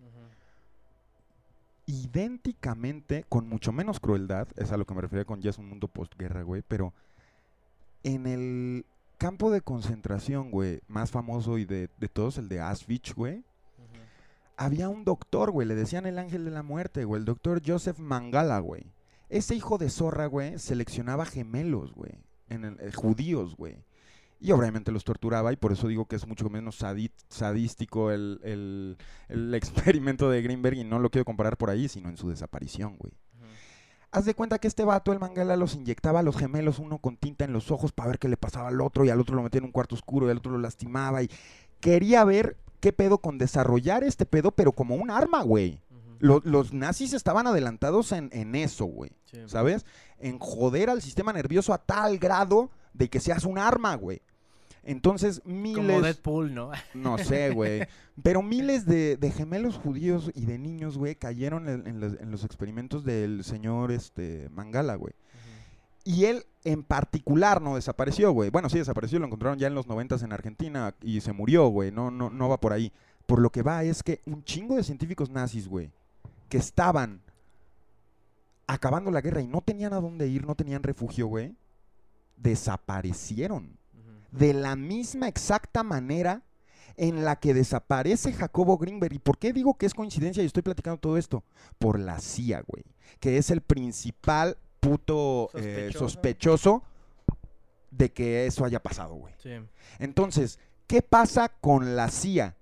Idénticamente, 1.86 3.26
con 3.28 3.48
mucho 3.48 3.72
menos 3.72 4.00
crueldad, 4.00 4.48
es 4.56 4.72
a 4.72 4.78
lo 4.78 4.86
que 4.86 4.94
me 4.94 5.02
refería 5.02 5.26
con 5.26 5.42
ya 5.42 5.50
es 5.50 5.58
un 5.58 5.68
mundo 5.68 5.88
postguerra, 5.88 6.42
güey, 6.42 6.64
pero 6.68 6.94
en 8.04 8.26
el 8.26 8.86
campo 9.18 9.52
de 9.52 9.62
concentración, 9.62 10.50
güey, 10.50 10.82
más 10.88 11.12
famoso 11.12 11.58
y 11.58 11.66
de, 11.66 11.90
de 12.00 12.08
todos, 12.08 12.38
el 12.38 12.50
de 12.50 12.62
Auschwitz, 12.62 13.14
güey, 13.14 13.44
había 14.56 14.90
un 14.90 15.04
doctor, 15.04 15.52
güey, 15.52 15.68
le 15.68 15.76
decían 15.76 16.06
el 16.06 16.20
ángel 16.20 16.46
de 16.46 16.52
la 16.52 16.64
muerte, 16.64 17.06
güey, 17.06 17.20
el 17.20 17.26
doctor 17.26 17.62
Joseph 17.66 18.00
Mangala, 18.00 18.60
güey. 18.60 18.86
Ese 19.38 19.56
hijo 19.56 19.78
de 19.78 19.90
zorra, 19.90 20.26
güey, 20.28 20.60
seleccionaba 20.60 21.26
gemelos, 21.26 21.94
güey, 21.94 22.12
en 22.50 22.66
el- 22.66 22.80
eh, 22.80 22.92
judíos, 22.94 23.56
güey. 23.56 23.84
Y 24.40 24.52
obviamente 24.52 24.92
los 24.92 25.06
torturaba 25.06 25.54
y 25.54 25.56
por 25.56 25.72
eso 25.72 25.88
digo 25.88 26.06
que 26.06 26.18
es 26.18 26.28
mucho 26.28 26.50
menos 26.50 26.82
sadi- 26.82 27.12
sadístico 27.30 28.12
el, 28.12 28.40
el- 28.44 28.98
el 29.30 29.54
experimento 29.96 30.30
de 30.30 30.42
Greenberg 30.42 30.78
y 30.78 30.84
no 30.84 31.00
lo 31.00 31.10
quiero 31.10 31.24
comparar 31.26 31.58
por 31.58 31.70
ahí, 31.70 31.88
sino 31.88 32.10
en 32.10 32.18
su 32.18 32.30
desaparición, 32.30 32.98
güey. 32.98 33.14
Haz 34.12 34.26
de 34.26 34.36
cuenta 34.36 34.60
que 34.60 34.68
este 34.68 34.84
vato, 34.84 35.12
el 35.12 35.20
Mangala, 35.20 35.56
los 35.58 35.74
inyectaba 35.74 36.20
a 36.20 36.24
los 36.24 36.38
gemelos, 36.38 36.78
uno 36.78 37.00
con 37.00 37.18
tinta 37.18 37.46
en 37.46 37.54
los 37.54 37.72
ojos 37.72 37.92
para 37.92 38.10
ver 38.10 38.20
qué 38.20 38.28
le 38.28 38.38
pasaba 38.38 38.68
al 38.68 38.80
otro, 38.82 39.04
y 39.06 39.10
al 39.10 39.20
otro 39.20 39.36
lo 39.36 39.42
metía 39.42 39.58
en 39.60 39.66
un 39.66 39.72
cuarto 39.72 39.96
oscuro, 39.96 40.28
y 40.28 40.32
al 40.32 40.38
otro 40.38 40.52
lo 40.52 40.60
lastimaba, 40.60 41.24
y 41.24 41.30
quería 41.80 42.24
ver 42.24 42.58
qué 42.80 42.94
pedo 42.94 43.18
con 43.18 43.40
desarrollar 43.40 44.04
este 44.04 44.28
pedo, 44.28 44.52
pero 44.52 44.72
como 44.74 44.94
un 44.96 45.10
arma, 45.10 45.42
güey. 45.42 45.80
Lo- 46.20 46.42
los 46.44 46.74
nazis 46.74 47.14
estaban 47.14 47.48
adelantados 47.48 48.12
en, 48.12 48.30
en 48.34 48.56
eso, 48.56 48.86
güey. 48.86 49.12
Sí. 49.26 49.40
¿Sabes? 49.48 49.86
En 50.20 50.40
joder 50.40 50.90
al 50.90 51.02
sistema 51.02 51.34
nervioso 51.34 51.74
a 51.74 51.78
tal 51.78 52.18
grado 52.18 52.72
de 52.94 53.10
que 53.10 53.20
seas 53.20 53.44
un 53.46 53.58
arma, 53.58 53.96
güey. 53.96 54.22
Entonces, 54.86 55.42
miles... 55.46 55.86
Como 55.86 56.02
Deadpool, 56.02 56.54
¿no? 56.54 56.72
No 56.94 57.18
sé, 57.18 57.50
güey. 57.54 57.88
Pero 58.22 58.42
miles 58.42 58.86
de, 58.86 59.16
de 59.18 59.32
gemelos 59.32 59.78
judíos 59.78 60.30
y 60.36 60.46
de 60.46 60.58
niños, 60.60 60.98
güey, 60.98 61.16
cayeron 61.16 61.70
en, 61.70 61.88
en 61.88 62.00
los, 62.02 62.20
en 62.20 62.32
los 62.32 62.44
experimentos 62.44 63.06
del 63.06 63.44
señor 63.46 63.92
este, 63.92 64.50
Mangala, 64.50 64.96
güey. 64.96 65.14
Y 66.06 66.26
él 66.26 66.46
en 66.66 66.84
particular 66.84 67.62
no 67.62 67.76
desapareció, 67.76 68.34
güey. 68.34 68.50
Bueno, 68.50 68.70
sí 68.70 68.78
desapareció, 68.78 69.20
lo 69.20 69.26
encontraron 69.26 69.58
ya 69.58 69.68
en 69.68 69.76
los 69.76 69.88
noventas 69.88 70.22
en 70.22 70.34
Argentina 70.34 70.94
y 71.02 71.22
se 71.22 71.32
murió, 71.32 71.68
güey. 71.70 71.92
No, 71.92 72.12
no, 72.12 72.30
no 72.30 72.50
va 72.50 72.60
por 72.60 72.74
ahí. 72.74 72.92
Por 73.26 73.40
lo 73.40 73.52
que 73.52 73.62
va 73.62 73.86
es 73.86 74.04
que 74.04 74.20
un 74.26 74.44
chingo 74.44 74.76
de 74.76 74.84
científicos 74.84 75.30
nazis, 75.30 75.70
güey, 75.70 75.92
que 76.50 76.58
estaban 76.58 77.22
acabando 78.68 79.12
la 79.12 79.22
guerra 79.22 79.42
y 79.42 79.48
no 79.48 79.62
tenían 79.62 79.94
a 79.94 80.00
dónde 80.00 80.28
ir, 80.28 80.46
no 80.46 80.56
tenían 80.56 80.84
refugio, 80.84 81.28
güey, 81.28 81.56
desaparecieron 82.38 83.78
de 84.32 84.54
la 84.54 84.76
misma 84.76 85.28
exacta 85.28 85.84
manera 85.84 86.42
en 86.98 87.24
la 87.24 87.38
que 87.38 87.54
desaparece 87.54 88.34
Jacobo 88.34 88.78
Greenberg. 88.78 89.14
¿Y 89.14 89.20
por 89.20 89.38
qué 89.38 89.54
digo 89.54 89.76
que 89.76 89.86
es 89.86 89.94
coincidencia 89.94 90.44
y 90.44 90.48
estoy 90.48 90.64
platicando 90.64 91.00
todo 91.00 91.18
esto? 91.18 91.44
Por 91.80 92.00
la 92.00 92.20
CIA, 92.20 92.64
güey, 92.68 92.84
que 93.20 93.38
es 93.38 93.52
el 93.52 93.62
principal 93.62 94.58
puto 94.80 95.50
eh, 95.54 95.90
Sospechoso. 95.92 96.00
sospechoso 96.00 96.84
de 97.92 98.12
que 98.12 98.48
eso 98.48 98.66
haya 98.66 98.82
pasado, 98.82 99.16
güey. 99.16 99.34
Sí. 99.38 99.52
Entonces, 100.00 100.60
¿qué 100.88 101.02
pasa 101.02 101.50
con 101.50 101.96
la 101.96 102.10
CIA? 102.10 102.56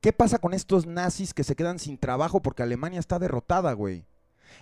¿Qué 0.00 0.12
pasa 0.12 0.38
con 0.38 0.54
estos 0.54 0.86
nazis 0.86 1.34
que 1.34 1.42
se 1.42 1.56
quedan 1.56 1.80
sin 1.80 1.98
trabajo 1.98 2.40
porque 2.40 2.62
Alemania 2.62 3.00
está 3.00 3.18
derrotada, 3.18 3.72
güey? 3.72 4.06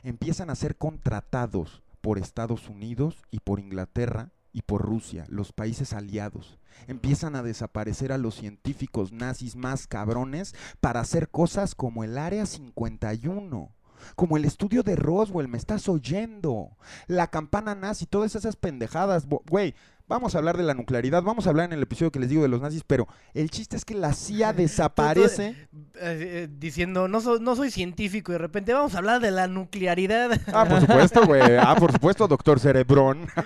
Empiezan 0.02 0.48
a 0.48 0.54
ser 0.54 0.76
contratados 0.76 1.82
por 2.00 2.16
Estados 2.16 2.70
Unidos 2.70 3.22
y 3.30 3.40
por 3.40 3.60
Inglaterra 3.60 4.30
y 4.54 4.62
por 4.62 4.80
Rusia, 4.80 5.26
los 5.28 5.52
países 5.52 5.92
aliados. 5.92 6.58
Empiezan 6.86 7.36
a 7.36 7.42
desaparecer 7.42 8.12
a 8.12 8.18
los 8.18 8.36
científicos 8.36 9.12
nazis 9.12 9.56
más 9.56 9.86
cabrones 9.86 10.54
para 10.80 11.00
hacer 11.00 11.28
cosas 11.28 11.74
como 11.74 12.02
el 12.02 12.16
Área 12.16 12.46
51, 12.46 13.74
como 14.14 14.36
el 14.38 14.46
estudio 14.46 14.82
de 14.82 14.96
Roswell, 14.96 15.48
me 15.48 15.58
estás 15.58 15.86
oyendo, 15.88 16.78
la 17.08 17.26
campana 17.26 17.74
nazi, 17.74 18.06
todas 18.06 18.34
esas 18.34 18.56
pendejadas, 18.56 19.26
güey. 19.26 19.74
Vamos 20.08 20.36
a 20.36 20.38
hablar 20.38 20.56
de 20.56 20.62
la 20.62 20.74
nuclearidad, 20.74 21.20
vamos 21.24 21.46
a 21.46 21.50
hablar 21.50 21.66
en 21.66 21.72
el 21.72 21.82
episodio 21.82 22.12
que 22.12 22.20
les 22.20 22.28
digo 22.28 22.40
de 22.42 22.46
los 22.48 22.60
nazis, 22.60 22.84
pero 22.86 23.08
el 23.34 23.50
chiste 23.50 23.76
es 23.76 23.84
que 23.84 23.94
la 23.94 24.12
CIA 24.12 24.52
desaparece. 24.52 25.48
Eh, 25.48 25.66
eh, 25.94 26.48
diciendo, 26.60 27.08
no, 27.08 27.20
so- 27.20 27.40
no 27.40 27.56
soy 27.56 27.72
científico 27.72 28.30
y 28.30 28.34
de 28.34 28.38
repente 28.38 28.72
vamos 28.72 28.94
a 28.94 28.98
hablar 28.98 29.20
de 29.20 29.32
la 29.32 29.48
nuclearidad. 29.48 30.40
Ah, 30.52 30.64
por 30.64 30.80
supuesto, 30.80 31.26
güey. 31.26 31.56
Ah, 31.58 31.74
por 31.76 31.90
supuesto, 31.90 32.28
doctor 32.28 32.60
Cerebrón. 32.60 33.26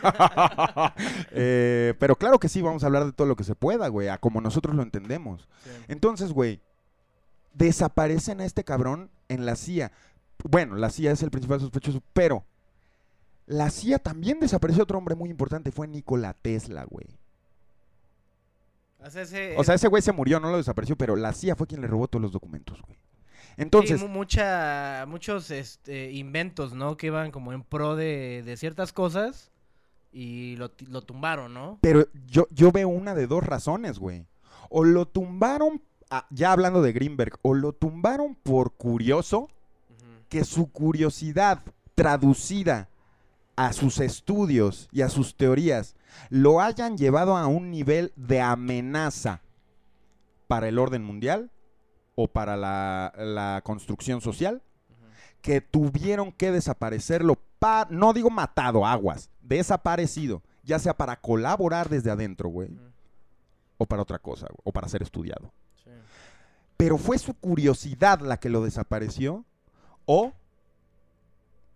Eh, 1.33 1.95
pero 1.99 2.17
claro 2.17 2.39
que 2.39 2.49
sí, 2.49 2.61
vamos 2.61 2.83
a 2.83 2.87
hablar 2.87 3.05
de 3.07 3.13
todo 3.13 3.27
lo 3.27 3.37
que 3.37 3.45
se 3.45 3.55
pueda, 3.55 3.89
güey, 3.89 4.09
a 4.09 4.19
como 4.19 4.41
nosotros 4.41 4.75
lo 4.75 4.83
entendemos. 4.83 5.49
Entonces, 5.89 6.33
güey, 6.33 6.61
desaparecen 7.55 8.41
a 8.41 8.45
este 8.45 8.65
cabrón 8.65 9.11
en 9.29 9.47
la 9.47 9.57
CIA. 9.57 9.93
Bueno, 10.45 10.77
la 10.77 10.91
CIA 10.91 11.13
es 11.13 11.23
el 11.23 11.31
principal 11.31 11.61
sospechoso, 11.61 12.03
pero 12.13 12.45
la 13.51 13.69
CIA 13.71 13.99
también 13.99 14.39
desapareció 14.39 14.85
otro 14.85 14.97
hombre 14.99 15.17
muy 15.17 15.29
importante, 15.29 15.73
fue 15.73 15.89
Nikola 15.89 16.35
Tesla, 16.35 16.85
güey. 16.85 17.07
O 19.05 19.11
sea, 19.11 19.23
ese- 19.23 19.57
O 19.57 19.65
sea, 19.65 19.75
ese 19.75 19.89
güey 19.89 20.03
se 20.03 20.13
murió, 20.13 20.39
no 20.41 20.51
lo 20.51 20.59
desapareció, 20.59 20.97
pero 20.97 21.17
la 21.17 21.33
CIA 21.33 21.57
fue 21.57 21.67
quien 21.67 21.81
le 21.81 21.87
robó 21.87 22.07
todos 22.07 22.23
los 22.23 22.33
documentos, 22.33 22.81
güey. 22.83 22.97
sí, 22.97 23.55
Entonces, 23.57 24.01
mu- 24.01 24.09
mucha, 24.09 25.05
muchos 25.09 25.51
este, 25.51 26.13
inventos, 26.13 26.75
¿no? 26.75 26.97
Que 26.97 27.09
iban 27.09 27.31
como 27.31 27.53
en 27.53 27.63
pro 27.63 27.97
de, 27.97 28.43
de 28.45 28.57
ciertas 28.57 28.93
cosas 28.93 29.51
y 30.13 30.57
lo, 30.57 30.71
tumbaron, 31.03 31.53
¿no? 31.55 31.79
Pero 31.81 32.07
yo, 32.27 32.47
yo 32.51 32.71
veo 32.73 32.89
una 32.89 33.15
de 33.15 33.27
dos 33.27 33.43
razones, 33.45 33.99
güey. 33.99 34.27
O 34.69 34.85
lo 34.85 35.07
tumbaron, 35.07 35.83
ah, 36.11 36.27
ya 36.31 36.53
hablando 36.53 36.83
de 36.83 36.93
Greenberg, 36.93 37.39
o 37.43 37.55
lo 37.55 37.73
tumbaron 37.73 38.35
por 38.37 38.73
curioso, 38.75 39.49
que 40.29 40.45
su 40.45 40.71
curiosidad 40.71 41.61
traducida 41.97 42.89
a 43.67 43.75
sus 43.75 44.01
estudios 44.01 44.89
y 44.91 45.03
a 45.03 45.11
sus 45.11 45.37
teorías 45.37 45.95
lo 46.31 46.63
hayan 46.63 46.97
llevado 46.97 47.37
a 47.37 47.47
un 47.47 47.71
nivel 47.71 48.11
de 48.17 48.41
amenaza 48.41 49.43
para 50.47 50.67
el 50.69 50.79
orden 50.79 51.05
mundial 51.05 51.51
o 52.15 52.27
para 52.29 52.57
la, 52.57 53.13
la 53.19 53.61
construcción 53.63 54.23
social, 54.23 54.63
que 55.43 55.61
tuvieron 55.61 56.33
que 56.33 56.51
desaparecerlo, 56.53 57.37
pa- 57.59 57.87
no 57.91 58.15
digo 58.15 58.31
matado, 58.31 58.87
aguas, 58.87 59.29
desaparecido, 59.43 60.43
ya 60.63 60.79
sea 60.79 60.95
para 60.97 61.17
colaborar 61.21 61.91
desde 61.91 62.11
adentro, 62.11 62.49
güey, 62.49 62.71
o 63.77 63.85
para 63.85 64.03
otra 64.03 64.19
cosa, 64.19 64.47
o 64.65 64.73
para 64.73 64.89
ser 64.89 65.03
estudiado. 65.03 65.53
Sí. 65.85 65.91
Pero 66.79 66.97
fue 66.97 67.19
su 67.19 67.35
curiosidad 67.35 68.21
la 68.21 68.39
que 68.39 68.49
lo 68.49 68.65
desapareció, 68.65 69.45
o 70.07 70.33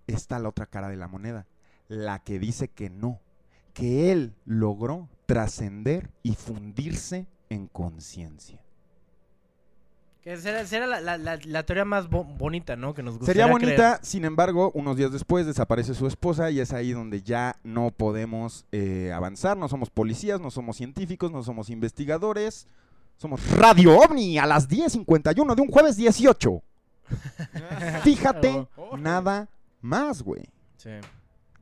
está 0.07 0.39
la 0.39 0.49
otra 0.49 0.65
cara 0.67 0.89
de 0.89 0.97
la 0.97 1.09
moneda, 1.09 1.47
la 1.95 2.19
que 2.19 2.39
dice 2.39 2.69
que 2.69 2.91
no, 2.91 3.21
que 3.73 4.13
él 4.13 4.35
logró 4.45 5.09
trascender 5.27 6.11
y 6.23 6.35
fundirse 6.35 7.27
en 7.49 7.67
conciencia. 7.69 8.61
Que 10.23 10.39
será, 10.39 10.65
será 10.65 10.87
la, 10.87 11.01
la- 11.03 11.19
la- 11.19 11.39
la 11.45 11.63
teoría 11.67 11.85
más 11.85 12.09
bo- 12.09 12.25
bonita, 12.25 12.77
¿no? 12.77 12.95
Que 12.95 13.03
nos 13.03 13.19
gustaría 13.19 13.43
Sería 13.43 13.53
bonita, 13.53 13.75
creer. 13.97 13.99
sin 14.07 14.25
embargo, 14.25 14.71
unos 14.75 14.97
días 14.97 15.13
después 15.13 15.45
desaparece 15.45 15.93
su 15.95 16.07
esposa 16.07 16.51
y 16.51 16.61
es 16.61 16.73
ahí 16.73 16.93
donde 16.93 17.21
ya 17.21 17.57
no 17.63 17.91
podemos 17.91 18.65
eh, 18.73 19.13
avanzar. 19.15 19.57
No 19.59 19.69
somos 19.69 19.91
policías, 19.91 20.41
no 20.41 20.51
somos 20.51 20.79
científicos, 20.79 21.31
no 21.31 21.43
somos 21.43 21.69
investigadores. 21.69 22.67
Somos 23.19 23.49
Radio 23.57 23.97
OVNI 23.99 24.39
a 24.39 24.47
las 24.47 24.69
10.51 24.69 25.55
de 25.55 25.63
un 25.63 25.69
jueves 25.69 25.97
18. 25.97 26.63
Fíjate, 28.03 28.67
Claro. 28.75 28.97
nada 28.97 29.49
más, 29.83 30.23
güey. 30.23 30.43
Sí, 30.79 30.89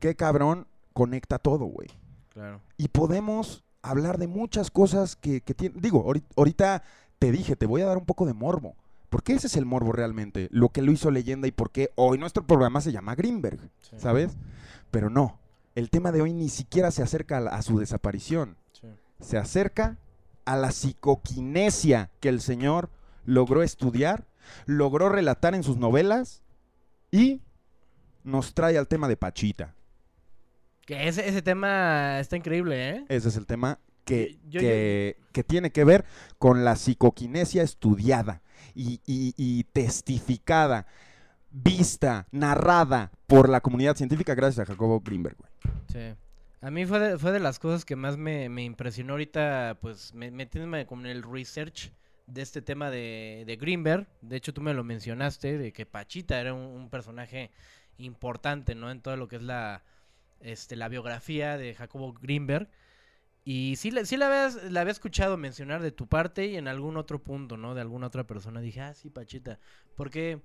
Qué 0.03 0.15
cabrón 0.15 0.67
conecta 0.91 1.39
todo, 1.39 1.63
güey. 1.65 1.87
claro. 2.33 2.59
Y 2.77 2.89
podemos 2.89 3.63
hablar 3.81 4.17
de 4.17 4.27
muchas 4.27 4.69
cosas 4.69 5.15
que, 5.15 5.39
que 5.39 5.53
tienen... 5.53 5.79
Digo, 5.79 6.03
ahori- 6.05 6.25
ahorita 6.35 6.83
te 7.19 7.31
dije, 7.31 7.55
te 7.55 7.65
voy 7.65 7.81
a 7.81 7.85
dar 7.85 7.97
un 7.97 8.05
poco 8.05 8.25
de 8.25 8.33
morbo. 8.33 8.75
Porque 9.09 9.31
ese 9.31 9.47
es 9.47 9.55
el 9.55 9.65
morbo 9.65 9.93
realmente. 9.93 10.49
Lo 10.51 10.67
que 10.69 10.81
lo 10.81 10.91
hizo 10.91 11.09
leyenda 11.09 11.47
y 11.47 11.51
por 11.51 11.71
qué 11.71 11.91
hoy 11.95 12.17
nuestro 12.17 12.45
programa 12.45 12.81
se 12.81 12.91
llama 12.91 13.15
Greenberg. 13.15 13.59
Sí, 13.79 13.95
¿Sabes? 13.97 14.35
Pero 14.91 15.09
no. 15.09 15.39
El 15.75 15.89
tema 15.89 16.11
de 16.11 16.21
hoy 16.21 16.33
ni 16.33 16.49
siquiera 16.49 16.91
se 16.91 17.01
acerca 17.01 17.37
a, 17.37 17.39
la- 17.41 17.51
a 17.51 17.61
su 17.61 17.79
desaparición. 17.79 18.57
sí. 18.73 18.87
Se 19.21 19.37
acerca 19.37 19.97
a 20.43 20.57
la 20.57 20.71
psicoquinesia 20.71 22.09
que 22.19 22.27
el 22.27 22.41
señor 22.41 22.89
logró 23.25 23.63
estudiar, 23.63 24.25
logró 24.65 25.07
relatar 25.07 25.55
en 25.55 25.63
sus 25.63 25.77
novelas 25.77 26.41
y 27.09 27.39
nos 28.25 28.53
trae 28.53 28.77
al 28.77 28.87
tema 28.89 29.07
de 29.07 29.15
Pachita. 29.15 29.75
Que 30.85 31.07
ese, 31.07 31.27
ese 31.27 31.41
tema 31.41 32.19
está 32.19 32.35
increíble, 32.37 32.89
¿eh? 32.89 33.05
Ese 33.09 33.29
es 33.29 33.37
el 33.37 33.45
tema 33.45 33.79
que, 34.05 34.37
Yo- 34.49 34.59
yo- 34.59 34.59
que, 34.59 35.43
tiene 35.47 35.71
que 35.71 35.83
ver 35.85 36.03
con 36.37 36.65
la 36.65 36.75
psicoquinesia 36.75 37.63
estudiada 37.63 38.41
y, 38.75 38.99
y- 39.05 39.33
y 39.37 39.63
testificada, 39.65 40.85
vista, 41.51 42.27
narrada 42.31 43.11
por 43.27 43.47
la 43.49 43.61
comunidad 43.61 43.95
científica 43.95 44.35
gracias 44.35 44.67
a 44.67 44.71
Jacobo 44.73 44.99
Greenberg. 45.01 45.37
güey. 45.37 45.51
Sí. 45.91 46.17
A 46.61 46.71
mí 46.71 46.85
fue 46.85 46.99
de, 46.99 47.17
fue 47.17 47.31
de 47.31 47.39
las 47.39 47.59
cosas 47.59 47.85
que 47.85 47.95
más 47.95 48.17
me, 48.17 48.49
me 48.49 48.63
impresionó 48.63 49.13
ahorita, 49.13 49.77
pues 49.81 50.13
me- 50.13 50.31
metiéndome 50.31 50.85
con 50.85 51.05
el 51.05 51.23
research 51.23 51.91
de 52.27 52.41
este 52.41 52.61
tema 52.61 52.89
de, 52.89 53.43
de 53.45 53.55
Greenberg. 53.57 54.07
De 54.21 54.37
hecho, 54.37 54.53
tú 54.53 54.61
me 54.61 54.73
lo 54.73 54.83
mencionaste, 54.83 55.57
de 55.57 55.73
que 55.73 55.85
Pachita 55.85 56.39
era 56.39 56.53
un, 56.53 56.61
un 56.61 56.89
personaje 56.89 57.51
importante, 57.97 58.75
¿no? 58.75 58.89
En 58.91 59.01
todo 59.01 59.17
lo 59.17 59.27
que 59.27 59.35
es 59.35 59.41
la, 59.43 59.83
este, 60.43 60.75
la 60.75 60.89
biografía 60.89 61.57
de 61.57 61.73
Jacobo 61.73 62.13
Greenberg. 62.13 62.69
Y 63.45 63.75
sí, 63.77 63.91
la- 63.91 64.05
sí 64.05 64.15
la, 64.17 64.27
habías- 64.27 64.71
la 64.71 64.81
había 64.81 64.91
escuchado 64.91 65.35
mencionar 65.37 65.81
de 65.81 65.91
tu 65.91 66.07
parte 66.07 66.45
y 66.47 66.55
en 66.57 66.67
algún 66.67 66.95
otro 66.97 67.21
punto, 67.21 67.57
¿no? 67.57 67.73
De 67.75 67.81
alguna 67.81 68.07
otra 68.07 68.25
persona. 68.25 68.61
Dije, 68.61 68.79
ah, 68.81 68.93
sí, 68.93 69.09
Pachita. 69.09 69.59
Porque 69.95 70.39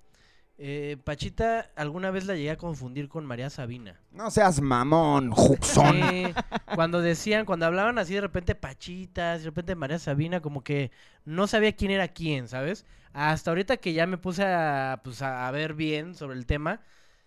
eh, 0.61 0.97
Pachita 1.05 1.71
alguna 1.77 2.11
vez 2.11 2.27
la 2.27 2.35
llegué 2.35 2.51
a 2.51 2.57
confundir 2.57 3.09
con 3.09 3.25
María 3.25 3.51
Sabina. 3.51 4.01
No 4.11 4.31
seas 4.33 4.61
mamón, 4.61 5.31
Juxón. 5.31 5.95
Sí, 6.11 6.25
cuando 6.75 7.01
decían, 7.01 7.45
cuando 7.45 7.67
hablaban 7.67 7.99
así 7.99 8.15
de 8.15 8.21
repente 8.23 8.57
Pachitas, 8.57 9.41
de 9.41 9.47
repente 9.47 9.77
María 9.77 10.01
Sabina, 10.01 10.41
como 10.41 10.65
que 10.65 10.91
no 11.25 11.47
sabía 11.47 11.77
quién 11.77 11.93
era 11.93 12.09
quién, 12.09 12.49
¿sabes? 12.49 12.85
Hasta 13.13 13.53
ahorita 13.53 13.77
que 13.77 13.93
ya 13.93 14.07
me 14.09 14.19
puse 14.19 14.43
a, 14.45 15.01
pues, 15.05 15.23
a 15.23 15.49
ver 15.53 15.75
bien 15.75 16.17
sobre 16.17 16.37
el 16.37 16.47
tema, 16.47 16.81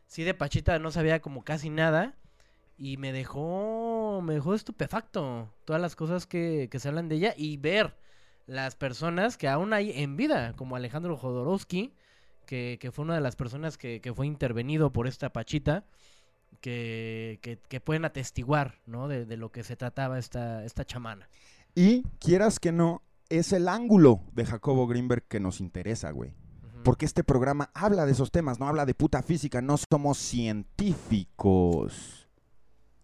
sí 0.05 0.23
de 0.23 0.34
Pachita 0.34 0.77
no 0.79 0.91
sabía 0.91 1.21
como 1.21 1.43
casi 1.45 1.69
nada 1.69 2.15
y 2.82 2.98
me 2.98 3.13
dejó, 3.13 4.22
me 4.24 4.34
dejó 4.34 4.56
estupefacto 4.56 5.54
todas 5.65 5.80
las 5.80 5.96
cosas 5.96 6.26
que, 6.26 6.67
que 6.72 6.80
se 6.80 6.88
hablan 6.88 7.10
de 7.10 7.17
ella 7.17 7.36
y 7.38 7.58
ver 7.58 7.96
las 8.48 8.76
personas 8.76 9.38
que 9.38 9.48
aún 9.48 9.72
hay 9.72 9.91
en 10.02 10.17
vida, 10.17 10.56
como 10.56 10.76
Alejandro 10.76 11.15
Jodorowsky, 11.15 11.94
que, 12.48 12.80
que 12.82 12.91
fue 12.91 13.06
una 13.06 13.13
de 13.13 13.22
las 13.22 13.36
personas 13.36 13.78
que, 13.78 14.02
que 14.02 14.15
fue 14.15 14.26
intervenido 14.26 14.91
por 14.91 15.06
esta 15.06 15.32
Pachita 15.32 15.86
que, 16.60 17.60
que, 17.70 17.82
pueden 17.82 18.04
atestiguar, 18.04 18.80
¿no? 18.88 19.08
De, 19.08 19.28
de 19.28 19.38
lo 19.38 19.52
que 19.52 19.62
se 19.62 19.76
trataba 19.76 20.17
esta, 20.17 20.65
esta 20.65 20.84
chamana. 20.84 21.30
Y 21.76 22.02
quieras 22.17 22.60
que 22.60 22.72
no, 22.72 23.04
es 23.30 23.54
el 23.54 23.67
ángulo 23.67 24.24
de 24.34 24.44
Jacobo 24.44 24.88
Greenberg 24.88 25.28
que 25.28 25.39
nos 25.39 25.62
interesa, 25.62 26.10
güey. 26.10 26.34
Porque 26.84 27.06
este 27.06 27.24
programa 27.24 27.70
habla 27.76 28.08
de 28.08 28.13
esos 28.13 28.32
temas, 28.32 28.60
no 28.60 28.67
habla 28.67 28.88
de 28.88 28.96
puta 28.96 29.22
física, 29.22 29.62
no 29.62 29.78
somos 29.78 30.17
científicos. 30.17 32.20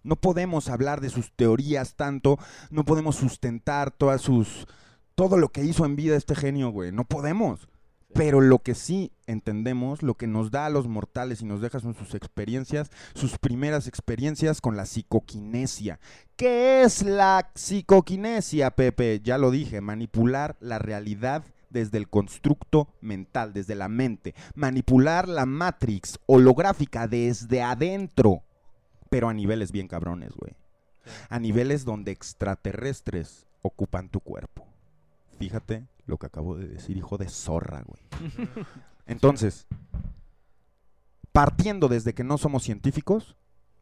No 0.04 0.16
podemos 0.16 0.70
hablar 0.70 1.02
de 1.02 1.10
sus 1.10 1.32
teorías 1.34 1.96
tanto, 1.96 2.38
no 2.70 2.86
podemos 2.86 3.16
sustentar 3.16 3.92
todas 3.92 4.22
sus 4.22 4.68
todo 5.16 5.38
lo 5.38 5.50
que 5.50 5.64
hizo 5.64 5.84
en 5.84 5.96
vida 5.96 6.16
este 6.16 6.36
genio, 6.36 6.70
güey, 6.70 6.92
no 6.92 7.04
podemos. 7.04 7.68
Pero 8.14 8.40
lo 8.40 8.60
que 8.60 8.76
sí 8.76 9.12
entendemos, 9.26 10.02
lo 10.02 10.14
que 10.14 10.28
nos 10.28 10.52
da 10.52 10.68
a 10.68 10.70
los 10.70 10.88
mortales 10.88 11.42
y 11.42 11.46
nos 11.46 11.60
deja 11.60 11.80
son 11.80 11.96
sus 11.96 12.14
experiencias, 12.14 12.90
sus 13.16 13.38
primeras 13.38 13.88
experiencias 13.88 14.62
con 14.62 14.78
la 14.78 14.86
psicoquinesia. 14.86 16.00
¿Qué 16.36 16.84
es 16.84 17.04
la 17.04 17.52
psicoquinesia, 17.56 18.72
Pepe? 18.72 19.22
Ya 19.24 19.38
lo 19.38 19.52
dije, 19.52 19.82
manipular 19.82 20.56
la 20.60 20.80
realidad 20.80 21.44
desde 21.70 21.98
el 21.98 22.10
constructo 22.10 22.88
mental, 23.02 23.54
desde 23.54 23.76
la 23.76 23.90
mente. 23.90 24.36
Manipular 24.56 25.28
la 25.28 25.46
matrix 25.46 26.20
holográfica 26.28 27.08
desde 27.08 27.62
adentro. 27.62 28.44
Pero 29.10 29.30
a 29.30 29.34
niveles 29.34 29.72
bien 29.72 29.88
cabrones, 29.88 30.34
güey. 30.34 30.54
Sí. 31.04 31.12
A 31.30 31.39
niveles 31.39 31.86
donde 31.86 32.12
extraterrestres 32.12 33.48
ocupan 33.62 34.10
tu 34.10 34.20
cuerpo. 34.20 34.67
Fíjate 35.39 35.88
lo 36.06 36.17
que 36.17 36.26
acabo 36.26 36.56
de 36.56 36.67
decir, 36.67 36.98
hijo 36.98 37.17
de 37.17 37.30
zorra, 37.30 37.84
güey. 37.86 38.50
Entonces, 39.06 39.67
partiendo 41.32 41.88
desde 41.88 42.13
que 42.13 42.24
no 42.24 42.38
somos 42.38 42.63
científicos, 42.63 43.36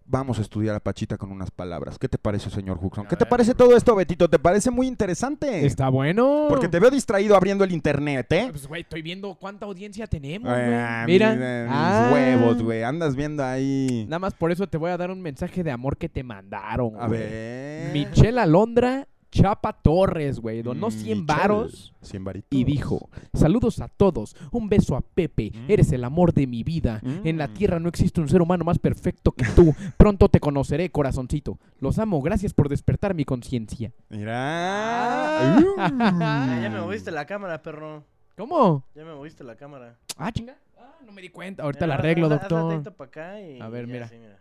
vamos 0.06 0.38
a 0.40 0.42
estudiar 0.42 0.76
a 0.76 0.80
Pachita 0.80 1.18
con 1.18 1.32
unas 1.32 1.52
palabras. 1.52 1.98
¿Qué 1.98 2.08
te 2.08 2.18
parece, 2.18 2.50
señor 2.50 2.78
Huxon? 2.82 3.06
A 3.06 3.10
¿Qué 3.10 3.16
te 3.16 3.26
parece 3.26 3.56
todo 3.56 3.76
esto, 3.76 3.96
Betito? 3.96 4.30
¿Te 4.30 4.40
parece 4.40 4.72
muy 4.72 4.88
interesante? 4.88 5.66
Está 5.66 5.90
bueno. 5.90 6.46
Porque 6.50 6.68
te 6.68 6.80
veo 6.80 6.92
distraído 6.92 7.36
abriendo 7.36 7.64
el 7.64 7.72
internet, 7.72 8.32
¿eh? 8.32 8.48
Pues, 8.52 8.68
güey, 8.68 8.82
estoy 8.82 9.02
viendo 9.02 9.34
cuánta 9.36 9.66
audiencia 9.66 10.08
tenemos, 10.08 10.50
güey. 10.52 10.74
Ah, 10.74 11.04
Mira. 11.08 11.34
mira, 11.34 11.64
mis 11.64 11.72
Ah. 11.74 12.10
huevos, 12.14 12.62
güey. 12.62 12.84
Andas 12.84 13.16
viendo 13.16 13.44
ahí. 13.44 14.06
Nada 14.08 14.20
más 14.20 14.34
por 14.34 14.52
eso 14.52 14.68
te 14.68 14.78
voy 14.78 14.92
a 14.92 14.98
dar 14.98 15.12
un 15.12 15.22
mensaje 15.22 15.64
de 15.64 15.72
amor 15.72 15.98
que 15.98 16.10
te 16.10 16.24
mandaron, 16.24 16.96
A 17.00 17.08
güey. 17.08 17.20
ver. 17.22 17.94
Michelle 17.94 18.40
Alondra 18.40 19.08
Chapa 19.36 19.74
Torres, 19.74 20.40
güey. 20.40 20.62
Donó 20.62 20.90
100 20.90 21.02
Michelle. 21.22 21.26
varos 21.26 21.94
100 22.02 22.24
varitos. 22.24 22.48
y 22.58 22.64
dijo, 22.64 23.10
saludos 23.34 23.82
a 23.82 23.90
todos, 23.90 24.34
un 24.52 24.70
beso 24.70 24.96
a 24.96 25.02
Pepe, 25.02 25.52
Mm. 25.54 25.72
eres 25.72 25.92
el 25.92 26.04
amor 26.06 26.34
de 26.34 26.48
mi 26.48 26.64
vida. 26.64 27.02
En 27.04 27.38
la 27.38 27.48
Mm. 27.48 27.54
tierra 27.54 27.80
no 27.80 27.90
existe 27.90 28.22
un 28.22 28.30
ser 28.30 28.42
humano 28.42 28.64
más 28.64 28.80
perfecto 28.80 29.34
que 29.34 29.46
tú. 29.56 29.74
Pronto 29.98 30.30
te 30.30 30.40
conoceré, 30.40 30.90
corazoncito. 30.90 31.60
Los 31.80 32.00
amo, 32.00 32.22
gracias 32.22 32.54
por 32.54 32.70
despertar 32.70 33.14
mi 33.14 33.26
conciencia. 33.26 33.92
Mira. 34.10 35.50
Ah, 35.78 36.60
ya 36.62 36.70
me 36.70 36.80
moviste 36.80 37.12
la 37.12 37.26
cámara, 37.26 37.62
perro. 37.62 38.04
¿Cómo? 38.38 38.86
Ya 38.96 39.04
me 39.04 39.14
moviste 39.14 39.44
la 39.44 39.56
cámara. 39.56 39.98
Ah, 40.18 40.32
chinga. 40.32 40.56
Ah, 40.78 40.96
no 41.06 41.12
me 41.12 41.22
di 41.22 41.30
cuenta. 41.30 41.64
Ahorita 41.64 41.86
Mira, 41.86 41.96
la 41.96 42.00
arreglo, 42.00 42.28
haz- 42.28 42.48
doctor. 42.50 43.08
acá 43.08 43.42
y 43.42 43.60
A 43.60 43.68
ver, 43.70 43.86
ya, 43.88 43.94
mira. 43.94 44.08
sí, 44.08 44.18
mira. 44.18 44.40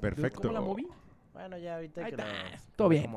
Perfecto. 0.00 0.40
¿Cómo 0.42 0.52
la 0.54 0.60
moví? 0.60 0.86
Bueno, 1.32 1.58
ya 1.58 1.76
ahorita 1.76 2.00
Ahí 2.04 2.12
que 2.12 2.22
está, 2.22 2.26
lo- 2.26 2.58
todo 2.76 2.88
bien. 2.88 3.10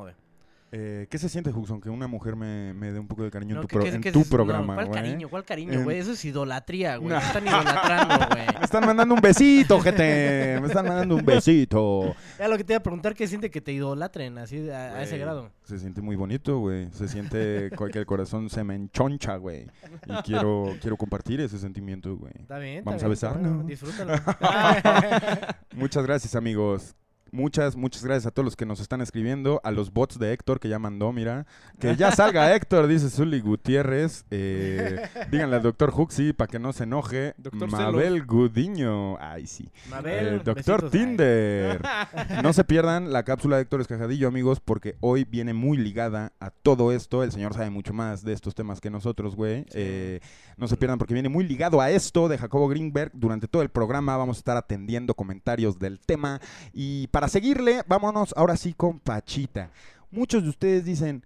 Eh, 0.78 1.07
¿Qué 1.09 1.17
se 1.17 1.30
siente, 1.30 1.51
Huxon, 1.51 1.80
que 1.80 1.89
una 1.89 2.05
mujer 2.05 2.36
me, 2.36 2.73
me 2.73 2.91
dé 2.91 2.99
un 2.99 3.07
poco 3.07 3.23
de 3.23 3.32
cariño 3.32 3.55
No, 3.55 3.61
en 3.61 3.67
tu, 3.67 3.67
¿qué- 3.69 3.78
pro- 3.78 3.86
en 3.95 4.01
tu 4.01 4.09
es- 4.09 4.15
no, 4.15 4.23
programa, 4.30 4.73
¿Cuál 4.76 4.88
güey? 4.88 5.01
cariño? 5.01 5.30
¿Cuál 5.30 5.45
cariño, 5.45 5.71
En- 5.71 5.84
güey? 5.86 5.99
Eso 5.99 6.11
es 6.11 6.26
idolatría, 6.26 6.97
güey. 6.97 7.13
No. 7.13 7.15
Me 7.15 7.26
están 7.26 7.47
idolatrando, 7.47 8.15
güey. 8.36 8.45
Me 8.59 8.65
están 8.65 8.86
mandando 8.86 9.15
un 9.15 9.21
besito, 9.21 9.80
gente. 9.80 10.57
Me 10.59 10.67
están 10.67 10.86
mandando 10.86 11.15
un 11.15 11.23
besito. 11.26 12.13
Ya 12.39 12.49
lo 12.49 12.57
que 12.57 12.65
te 12.65 12.73
iba 12.73 12.80
a 12.80 12.84
preguntar, 12.84 13.13
¿qué 13.13 13.26
siente 13.26 13.49
que 13.49 13.61
te 13.61 13.71
idolatren 13.71 14.38
así 14.38 14.69
a, 14.69 14.95
a 14.95 15.03
ese 15.03 15.17
grado? 15.17 15.49
Se 15.63 15.80
siente 15.80 16.01
muy 16.01 16.17
bonito, 16.17 16.59
güey. 16.59 16.89
Se 16.91 17.07
siente 17.07 17.69
que 17.91 17.99
el 17.99 18.05
corazón 18.05 18.49
se 18.49 18.65
me 18.65 18.76
enchoncha, 18.76 19.38
güey. 19.38 19.67
Y 20.07 20.13
quiero, 20.23 20.76
quiero 20.82 20.97
compartir 20.97 21.39
ese 21.39 21.57
sentimiento, 21.57 22.17
güey. 22.17 22.34
Está 22.38 22.59
bien, 22.59 22.80
está 22.80 22.89
Vamos 22.89 23.03
a 23.03 23.07
besarnos. 23.07 23.53
bueno, 23.53 23.63
disfrútalo. 23.63 24.11
Muchas 25.73 26.03
gracias, 26.05 26.36
amigos. 26.36 26.95
Muchas, 27.36 27.76
muchas 27.76 28.02
gracias 28.02 28.28
a 28.28 28.32
todos 28.32 28.46
los 28.46 28.56
que 28.56 28.66
nos 28.66 28.80
están 28.80 29.02
escribiendo, 29.02 29.60
a 29.66 29.72
los 29.72 29.92
bots 29.92 30.18
de 30.18 30.32
Héctor 30.32 30.62
que 30.62 30.70
ya 30.70 30.80
mandó, 30.80 31.12
mira. 31.12 31.46
Que 31.82 31.98
ya 31.98 32.10
salga 32.16 32.56
Héctor, 32.56 32.88
dice 32.88 33.10
Zully 33.10 33.42
Gutiérrez. 33.42 34.24
Eh, 34.32 35.02
díganle 35.32 35.58
al 35.58 35.62
doctor 35.62 35.92
Huxi 35.94 36.32
para 36.32 36.48
que 36.48 36.60
no 36.60 36.72
se 36.72 36.84
enoje. 36.86 37.34
Doctor 37.38 37.70
Mabel 37.70 38.26
Gudiño. 38.26 39.18
Ay, 39.20 39.48
sí. 39.48 39.70
Mabel, 39.90 40.28
Eh, 40.28 40.42
doctor 40.46 40.84
besitos. 40.84 40.92
Tinder. 40.92 41.82
No 42.42 42.54
se 42.54 42.64
pierdan 42.64 43.12
la 43.12 43.24
cápsula 43.24 43.58
de 43.58 43.64
Héctor 43.64 43.82
Escajadillo, 43.82 44.30
amigos, 44.30 44.62
porque 44.62 44.96
hoy 45.02 45.26
viene 45.26 45.54
muy 45.54 45.78
ligada 45.78 46.32
a 46.40 46.52
todo 46.52 46.94
esto. 46.94 47.22
El 47.22 47.34
señor 47.34 47.54
sabe 47.54 47.70
mucho 47.70 47.92
más 47.94 48.24
de 48.24 48.32
estos 48.32 48.56
temas 48.56 48.80
que 48.80 48.90
nosotros, 48.90 49.36
güey. 49.36 49.66
Eh, 49.74 50.22
no 50.56 50.70
se 50.70 50.78
pierdan 50.78 50.98
porque 51.00 51.14
viene 51.14 51.28
muy 51.28 51.44
ligado 51.46 51.82
a 51.82 51.92
esto 51.92 52.30
de 52.30 52.38
Jacobo 52.38 52.70
Greenberg. 52.70 53.12
Durante 53.14 53.50
todo 53.50 53.62
el 53.62 53.70
programa 53.70 54.16
vamos 54.16 54.38
a 54.38 54.40
estar 54.40 54.56
atendiendo 54.56 55.14
comentarios 55.16 55.80
del 55.80 56.00
tema. 56.00 56.40
Y 56.72 57.08
para 57.08 57.24
seguirle, 57.28 57.84
vámonos 57.88 58.34
ahora 58.38 58.57
sí 58.57 58.73
con 58.73 58.99
Pachita. 58.99 59.71
Muchos 60.11 60.43
de 60.43 60.49
ustedes 60.49 60.86
dicen, 60.86 61.26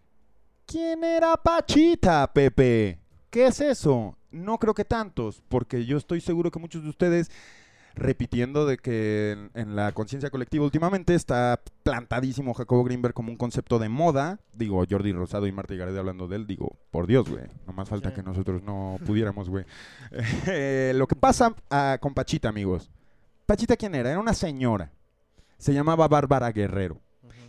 ¿quién 0.66 1.04
era 1.04 1.36
Pachita, 1.38 2.32
Pepe? 2.34 3.00
¿Qué 3.30 3.48
es 3.48 3.62
eso? 3.62 4.18
No 4.32 4.58
creo 4.58 4.74
que 4.74 4.86
tantos, 4.86 5.42
porque 5.48 5.86
yo 5.86 5.98
estoy 5.98 6.22
seguro 6.22 6.52
que 6.52 6.60
muchos 6.60 6.84
de 6.84 6.90
ustedes 6.90 7.32
repitiendo 7.96 8.66
de 8.66 8.78
que 8.78 9.32
en, 9.32 9.52
en 9.54 9.76
la 9.76 9.92
conciencia 9.92 10.30
colectiva 10.30 10.64
últimamente 10.64 11.16
está 11.16 11.62
plantadísimo 11.84 12.54
Jacobo 12.54 12.84
Greenberg 12.84 13.14
como 13.14 13.32
un 13.32 13.38
concepto 13.38 13.80
de 13.80 13.90
moda. 13.90 14.40
Digo, 14.54 14.84
Jordi 14.90 15.12
Rosado 15.12 15.48
y 15.48 15.52
Marta 15.52 15.76
Gareda 15.76 16.00
hablando 16.00 16.28
de 16.28 16.38
él, 16.38 16.48
digo, 16.48 16.78
por 16.92 17.08
Dios, 17.08 17.30
güey. 17.30 17.44
No 17.68 17.74
más 17.74 17.90
falta 17.90 18.14
que 18.14 18.24
nosotros 18.24 18.64
no 18.64 18.98
pudiéramos, 19.06 19.50
güey. 19.50 19.66
Eh, 20.48 20.94
lo 20.96 21.08
que 21.08 21.16
pasa 21.16 21.54
ah, 21.70 21.98
con 22.00 22.14
Pachita, 22.14 22.50
amigos. 22.50 22.90
Pachita, 23.46 23.76
¿quién 23.76 23.96
era? 23.96 24.12
Era 24.12 24.20
una 24.20 24.34
señora. 24.34 24.92
Se 25.60 25.74
llamaba 25.74 26.08
Bárbara 26.08 26.52
Guerrero. 26.52 27.00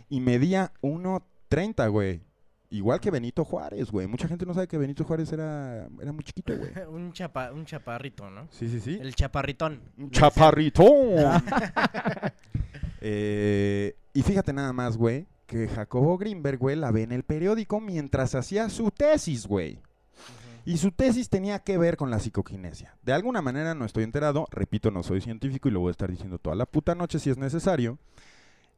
Y 0.09 0.19
medía 0.19 0.73
1.30, 0.81 1.89
güey. 1.89 2.21
Igual 2.69 2.99
que 2.99 3.11
Benito 3.11 3.43
Juárez, 3.43 3.91
güey. 3.91 4.07
Mucha 4.07 4.27
gente 4.27 4.45
no 4.45 4.53
sabe 4.53 4.67
que 4.67 4.77
Benito 4.77 5.03
Juárez 5.03 5.31
era, 5.33 5.87
era 6.01 6.11
muy 6.11 6.23
chiquito, 6.23 6.55
güey. 6.57 6.71
un, 6.89 7.11
chapa, 7.13 7.51
un 7.51 7.65
chaparrito, 7.65 8.29
¿no? 8.29 8.47
Sí, 8.51 8.69
sí, 8.69 8.79
sí. 8.79 8.99
El 9.01 9.15
chaparritón. 9.15 9.81
Un 9.97 10.11
chaparritón. 10.11 11.41
Eh, 13.03 13.95
y 14.13 14.21
fíjate 14.21 14.53
nada 14.53 14.73
más, 14.73 14.95
güey, 14.95 15.25
que 15.47 15.67
Jacobo 15.67 16.19
Greenberg, 16.19 16.59
güey, 16.59 16.75
la 16.75 16.91
ve 16.91 17.01
en 17.01 17.11
el 17.11 17.23
periódico 17.23 17.81
mientras 17.81 18.35
hacía 18.35 18.69
su 18.69 18.91
tesis, 18.91 19.47
güey. 19.47 19.79
Y 20.65 20.77
su 20.77 20.91
tesis 20.91 21.29
tenía 21.29 21.59
que 21.59 21.77
ver 21.77 21.97
con 21.97 22.11
la 22.11 22.19
psicoquinesia. 22.19 22.97
De 23.01 23.13
alguna 23.13 23.41
manera 23.41 23.73
no 23.73 23.85
estoy 23.85 24.03
enterado, 24.03 24.47
repito, 24.51 24.91
no 24.91 25.03
soy 25.03 25.21
científico 25.21 25.69
y 25.69 25.71
lo 25.71 25.79
voy 25.79 25.89
a 25.89 25.91
estar 25.91 26.09
diciendo 26.09 26.37
toda 26.37 26.55
la 26.55 26.65
puta 26.65 26.95
noche 26.95 27.19
si 27.19 27.29
es 27.29 27.37
necesario. 27.37 27.97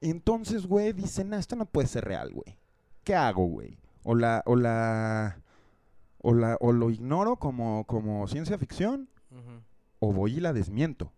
Entonces, 0.02 0.66
güey, 0.66 0.94
dicen, 0.94 1.34
esto 1.34 1.56
no 1.56 1.66
puede 1.66 1.88
ser 1.88 2.06
real, 2.06 2.32
güey. 2.32 2.58
¿Qué 3.04 3.16
hago, 3.16 3.46
güey? 3.46 3.78
O 4.04 4.16
la, 4.16 4.44
o 4.46 4.56
la, 4.56 5.42
o 6.20 6.34
la, 6.34 6.58
o 6.60 6.72
lo 6.72 6.90
ignoro 6.90 7.38
como, 7.38 7.86
como 7.86 8.28
ciencia 8.28 8.58
ficción, 8.58 9.10
o 10.00 10.12
voy 10.12 10.36
y 10.36 10.40
la 10.40 10.54
desmiento. 10.54 11.12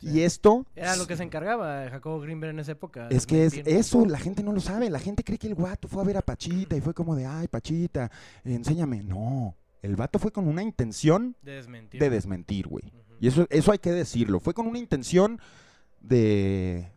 Sí. 0.00 0.10
Y 0.10 0.20
esto 0.22 0.66
Era 0.74 0.96
lo 0.96 1.06
que 1.06 1.16
se 1.16 1.22
encargaba 1.22 1.88
Jacobo 1.88 2.20
Greenberg 2.20 2.50
en 2.50 2.60
esa 2.60 2.72
época. 2.72 3.08
Es 3.08 3.26
que 3.26 3.46
es 3.46 3.54
eso, 3.66 4.04
la 4.04 4.18
gente 4.18 4.42
no 4.42 4.52
lo 4.52 4.60
sabe. 4.60 4.90
La 4.90 4.98
gente 4.98 5.22
cree 5.22 5.38
que 5.38 5.46
el 5.46 5.54
guato 5.54 5.88
fue 5.88 6.02
a 6.02 6.04
ver 6.04 6.16
a 6.16 6.22
Pachita 6.22 6.76
y 6.76 6.80
fue 6.80 6.92
como 6.92 7.14
de, 7.14 7.24
ay, 7.24 7.48
Pachita, 7.48 8.10
enséñame. 8.44 9.02
No, 9.02 9.54
el 9.86 9.96
vato 9.96 10.18
fue 10.18 10.32
con 10.32 10.46
una 10.48 10.62
intención 10.62 11.36
De 11.42 11.52
desmentir. 11.52 12.00
de 12.00 12.10
desmentir, 12.10 12.68
güey. 12.68 12.92
Y 13.20 13.28
eso, 13.28 13.46
eso 13.50 13.72
hay 13.72 13.78
que 13.78 13.92
decirlo. 13.92 14.40
Fue 14.40 14.52
con 14.52 14.66
una 14.66 14.78
intención 14.78 15.40
de, 16.00 16.92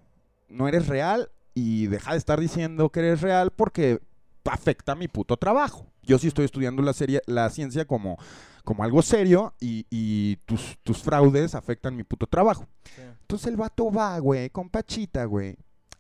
no 0.50 0.68
eres 0.68 0.88
real 0.88 1.30
y 1.54 1.88
deja 1.88 2.12
de 2.12 2.18
estar 2.18 2.40
diciendo 2.40 2.90
que 2.90 3.00
eres 3.00 3.22
real 3.22 3.52
porque 3.52 4.02
afecta 4.46 4.96
mi 4.96 5.08
puto 5.08 5.38
trabajo. 5.38 5.88
Yo 6.04 6.18
sí 6.18 6.28
estoy 6.28 6.46
estudiando 6.46 6.82
la, 6.82 6.94
serie, 6.94 7.22
la 7.28 7.50
ciencia 7.50 7.86
como, 7.86 8.18
como 8.64 8.84
algo 8.84 9.02
serio 9.02 9.54
y, 9.60 9.86
y 9.90 10.38
tus, 10.46 10.78
tus 10.84 10.98
fraudes 11.04 11.56
afectan 11.56 11.96
mi 11.96 12.04
puto 12.04 12.26
trabajo. 12.28 12.66
Sí. 12.96 13.02
Entonces 13.22 13.48
el 13.48 13.58
vato 13.58 13.92
va, 13.92 14.18
güey, 14.20 14.50
con 14.50 14.70
Pachita, 14.70 15.26
güey, 15.26 15.56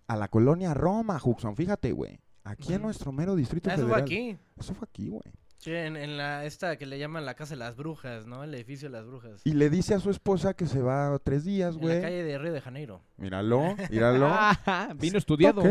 a 0.07 0.15
la 0.15 0.27
colonia 0.27 0.73
Roma, 0.73 1.19
Juxon, 1.19 1.55
fíjate, 1.55 1.91
güey. 1.91 2.19
Aquí 2.43 2.73
en 2.73 2.81
nuestro 2.81 3.11
mero 3.11 3.35
distrito 3.35 3.69
Ah, 3.69 3.73
eso 3.75 3.83
fue 3.83 3.89
federal. 4.01 4.03
aquí. 4.03 4.37
Eso 4.57 4.73
fue 4.73 4.87
aquí, 4.89 5.09
güey. 5.09 5.21
Sí, 5.59 5.71
en, 5.71 5.97
en 5.97 6.15
la 6.15 6.45
esta 6.45 6.77
que 6.77 6.85
le 6.85 6.97
llaman 6.97 7.25
la 7.25 7.33
casa 7.35 7.53
de 7.53 7.59
las 7.59 7.75
brujas, 7.75 8.25
¿no? 8.25 8.43
El 8.45 8.53
edificio 8.55 8.87
de 8.89 8.93
las 8.97 9.05
brujas. 9.05 9.41
Y 9.43 9.51
le 9.53 9.69
dice 9.69 9.93
a 9.93 9.99
su 9.99 10.09
esposa 10.09 10.53
que 10.53 10.65
se 10.65 10.81
va 10.81 11.19
tres 11.21 11.43
días, 11.43 11.75
en 11.75 11.81
la 11.81 11.87
güey. 11.87 12.01
calle 12.01 12.23
de 12.23 12.37
Río 12.37 12.53
de 12.53 12.61
Janeiro. 12.61 13.01
Míralo, 13.17 13.75
míralo. 13.91 14.27
Ajá, 14.27 14.93
Vino 14.97 15.17
estudiado. 15.17 15.61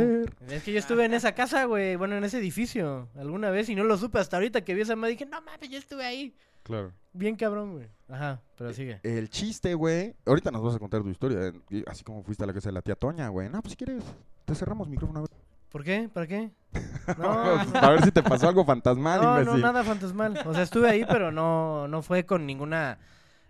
Es 0.49 0.63
que 0.63 0.73
yo 0.73 0.79
estuve 0.79 1.07
en 1.07 1.15
esa 1.15 1.35
casa, 1.35 1.65
güey, 1.65 1.97
bueno, 1.97 2.17
en 2.17 2.25
ese 2.25 2.37
edificio, 2.39 3.09
alguna 3.17 3.49
vez 3.51 3.71
y 3.71 3.75
no 3.75 3.83
lo 3.85 3.97
supe 3.97 4.19
hasta 4.19 4.37
ahorita 4.37 4.61
que 4.63 4.75
vi 4.75 4.83
esa 4.83 4.95
madre. 4.95 5.13
Dije, 5.13 5.25
no 5.27 5.41
mames, 5.41 5.71
yo 5.71 5.79
estuve 5.79 6.05
ahí. 6.05 6.37
Claro. 6.65 6.93
Bien 7.15 7.35
cabrón, 7.35 7.73
güey. 7.73 7.89
Ajá, 8.09 8.43
pero 8.59 8.75
sigue. 8.75 9.01
El 9.03 9.31
chiste, 9.31 9.73
güey. 9.73 10.15
Ahorita 10.27 10.51
nos 10.51 10.63
vas 10.63 10.75
a 10.75 10.79
contar 10.79 11.03
tu 11.03 11.09
historia. 11.09 11.51
eh, 11.71 11.83
Así 11.87 12.05
como 12.05 12.23
fuiste 12.23 12.45
a 12.45 12.47
la 12.47 12.53
casa 12.53 12.69
de 12.69 12.75
la 12.75 12.83
tía 12.83 12.95
Toña, 12.95 13.29
güey. 13.29 13.49
No, 13.49 13.63
pues 13.63 13.71
si 13.73 13.77
quieres, 13.79 14.05
te 14.45 14.55
cerramos 14.55 14.87
micrófono. 14.87 15.21
a 15.21 15.23
ver. 15.23 15.31
¿Por 15.71 15.85
qué? 15.85 16.09
¿Para 16.13 16.27
qué? 16.27 16.51
No, 17.19 17.31
a 17.31 17.91
ver 17.91 18.05
si 18.05 18.13
te 18.13 18.23
pasó 18.23 18.49
algo 18.49 18.67
fantasmal, 18.67 19.23
no, 19.23 19.43
no, 19.43 19.57
nada 19.57 19.83
fantasmal. 19.83 20.39
O 20.45 20.53
sea, 20.53 20.63
estuve 20.63 20.91
ahí, 20.91 21.07
pero 21.09 21.33
no, 21.33 21.89
no 21.89 22.03
fue 22.03 22.27
con 22.27 22.45
ninguna 22.45 22.99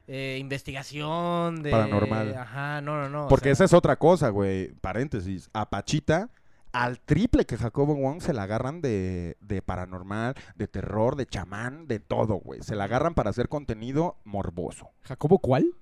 eh, 0.07 0.39
investigación 0.41 1.63
de... 1.65 1.73
Paranormal. 1.73 2.37
Ajá, 2.37 2.81
no, 2.81 3.01
no, 3.03 3.09
no. 3.09 3.25
o 3.27 3.29
Porque 3.29 3.47
sea, 3.47 3.53
esa 3.53 3.65
es 3.65 3.73
otra 3.73 3.97
cosa, 3.97 4.29
güey. 4.29 4.73
Paréntesis. 4.81 5.51
A 5.53 5.69
Pachita, 5.71 6.31
al 6.73 7.01
triple 7.01 7.47
que 7.47 7.57
Jacobo 7.57 7.97
Wong 7.97 8.21
se 8.23 8.33
la 8.33 8.45
agarran 8.45 8.81
de, 8.81 9.37
de 9.41 9.61
paranormal, 9.61 10.35
de 10.55 10.69
terror, 10.69 11.17
de 11.17 11.27
chamán, 11.27 11.89
de 11.89 11.99
todo, 11.99 12.37
güey. 12.37 12.63
Se 12.63 12.77
la 12.77 12.85
agarran 12.85 13.15
para 13.15 13.31
hacer 13.31 13.49
contenido 13.49 14.19
morboso. 14.25 14.91
¿Jacobo 15.03 15.41
cuál? 15.41 15.73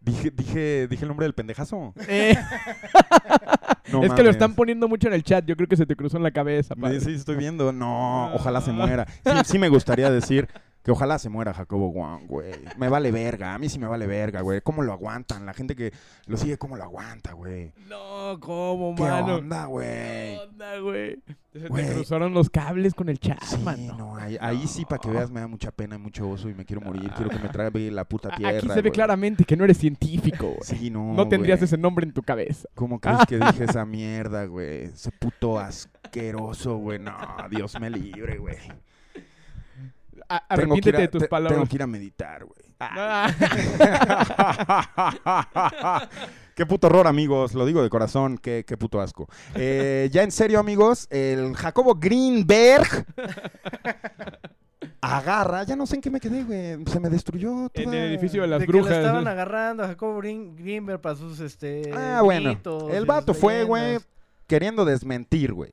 Dije, 0.00 0.30
dije, 0.30 0.88
dije 0.88 1.04
el 1.04 1.08
nombre 1.08 1.24
del 1.24 1.34
pendejazo. 1.34 1.92
Eh, 2.08 2.34
No 3.92 4.02
es 4.04 4.12
que 4.12 4.22
lo 4.22 4.30
están 4.30 4.54
poniendo 4.54 4.88
mucho 4.88 5.08
en 5.08 5.14
el 5.14 5.22
chat. 5.22 5.44
Yo 5.46 5.56
creo 5.56 5.68
que 5.68 5.76
se 5.76 5.86
te 5.86 5.96
cruzó 5.96 6.16
en 6.16 6.22
la 6.22 6.30
cabeza. 6.30 6.74
Padre. 6.74 7.00
Sí, 7.00 7.12
estoy 7.12 7.36
viendo. 7.36 7.72
No, 7.72 8.32
ojalá 8.34 8.60
se 8.60 8.72
muera. 8.72 9.06
Sí, 9.24 9.32
sí 9.44 9.58
me 9.58 9.68
gustaría 9.68 10.10
decir, 10.10 10.48
Que 10.82 10.90
ojalá 10.90 11.18
se 11.18 11.28
muera 11.28 11.52
Jacobo 11.52 11.92
Wong, 11.92 12.22
güey. 12.26 12.52
Me 12.78 12.88
vale 12.88 13.10
verga. 13.12 13.54
A 13.54 13.58
mí 13.58 13.68
sí 13.68 13.78
me 13.78 13.86
vale 13.86 14.06
verga, 14.06 14.40
güey. 14.40 14.62
¿Cómo 14.62 14.82
lo 14.82 14.94
aguantan? 14.94 15.44
La 15.44 15.52
gente 15.52 15.76
que 15.76 15.92
lo 16.26 16.38
sigue, 16.38 16.56
¿cómo 16.56 16.74
lo 16.76 16.84
aguanta, 16.84 17.32
güey? 17.34 17.74
No, 17.86 18.40
¿cómo, 18.40 18.94
¿Qué 18.94 19.02
mano? 19.02 19.34
onda, 19.36 19.66
güey? 19.66 19.86
¿Qué 19.86 20.38
onda, 20.48 20.78
güey? 20.78 21.22
Se 21.52 21.68
Güey. 21.68 21.86
te 21.86 21.94
cruzaron 21.94 22.32
los 22.32 22.48
cables 22.48 22.94
con 22.94 23.08
el 23.10 23.18
chat, 23.18 23.42
Sí, 23.42 23.58
mano. 23.58 23.98
no, 23.98 24.16
ahí, 24.16 24.38
ahí 24.40 24.66
sí, 24.68 24.84
para 24.86 25.00
que 25.00 25.10
veas, 25.10 25.30
me 25.30 25.40
da 25.40 25.48
mucha 25.48 25.70
pena 25.72 25.96
y 25.96 25.98
mucho 25.98 26.30
oso 26.30 26.48
y 26.48 26.54
me 26.54 26.64
quiero 26.64 26.80
morir. 26.80 27.10
Quiero 27.14 27.28
que 27.28 27.40
me 27.40 27.48
traiga 27.50 27.78
la 27.92 28.04
puta 28.04 28.30
tierra. 28.34 28.56
Aquí 28.56 28.68
se 28.68 28.74
ve 28.76 28.80
güey. 28.82 28.92
claramente 28.92 29.44
que 29.44 29.56
no 29.56 29.64
eres 29.64 29.76
científico, 29.76 30.46
güey. 30.46 30.60
Sí, 30.62 30.88
no. 30.90 31.12
no 31.12 31.28
tendrías 31.28 31.58
güey. 31.58 31.64
ese 31.66 31.76
nombre 31.76 32.06
en 32.06 32.12
tu 32.14 32.22
cabeza. 32.22 32.68
¿Cómo 32.74 33.00
crees 33.00 33.26
que 33.26 33.38
dije 33.38 33.64
esa 33.64 33.84
mierda, 33.84 34.46
güey? 34.46 34.84
Ese 34.84 35.10
puto 35.12 35.58
asqueroso, 35.58 36.76
güey. 36.78 36.98
No, 37.00 37.12
Dios 37.50 37.78
me 37.80 37.90
libre, 37.90 38.38
güey. 38.38 38.56
A- 38.66 38.70
Tengo 38.70 40.06
que 40.08 40.16
ir 40.16 40.19
arrepiéntete 40.48 40.96
a- 40.96 41.00
de 41.00 41.08
tus 41.08 41.22
te- 41.22 41.28
palabras. 41.28 41.56
Tengo 41.58 41.68
que 41.68 41.76
ir 41.76 41.82
a 41.82 41.86
meditar, 41.86 42.44
güey. 42.44 42.60
Ah. 42.80 43.30
qué 46.54 46.66
puto 46.66 46.86
horror, 46.86 47.06
amigos. 47.06 47.54
Lo 47.54 47.66
digo 47.66 47.82
de 47.82 47.90
corazón. 47.90 48.38
Qué, 48.38 48.64
qué 48.66 48.76
puto 48.76 49.00
asco. 49.00 49.28
Eh, 49.54 50.08
ya 50.12 50.22
en 50.22 50.30
serio, 50.30 50.60
amigos. 50.60 51.06
El 51.10 51.54
Jacobo 51.54 51.94
Greenberg 51.96 53.06
agarra. 55.00 55.64
Ya 55.64 55.76
no 55.76 55.86
sé 55.86 55.96
en 55.96 56.00
qué 56.02 56.10
me 56.10 56.20
quedé, 56.20 56.44
güey. 56.44 56.84
Se 56.86 57.00
me 57.00 57.08
destruyó. 57.10 57.70
En 57.74 57.84
toda- 57.84 57.96
el 57.96 58.12
edificio 58.12 58.42
de 58.42 58.48
las 58.48 58.60
de 58.60 58.66
que 58.66 58.72
lo 58.72 58.78
brujas. 58.78 58.98
estaban 58.98 59.24
¿no? 59.24 59.30
agarrando 59.30 59.82
a 59.84 59.88
Jacobo 59.88 60.18
Green- 60.18 60.56
Greenberg 60.56 61.00
para 61.00 61.16
sus 61.16 61.40
este 61.40 61.90
Ah, 61.94 62.20
bueno. 62.22 62.50
mitos 62.50 62.92
El 62.92 63.06
vato 63.06 63.34
fue, 63.34 63.64
güey, 63.64 63.98
queriendo 64.46 64.84
desmentir, 64.84 65.52
güey. 65.52 65.72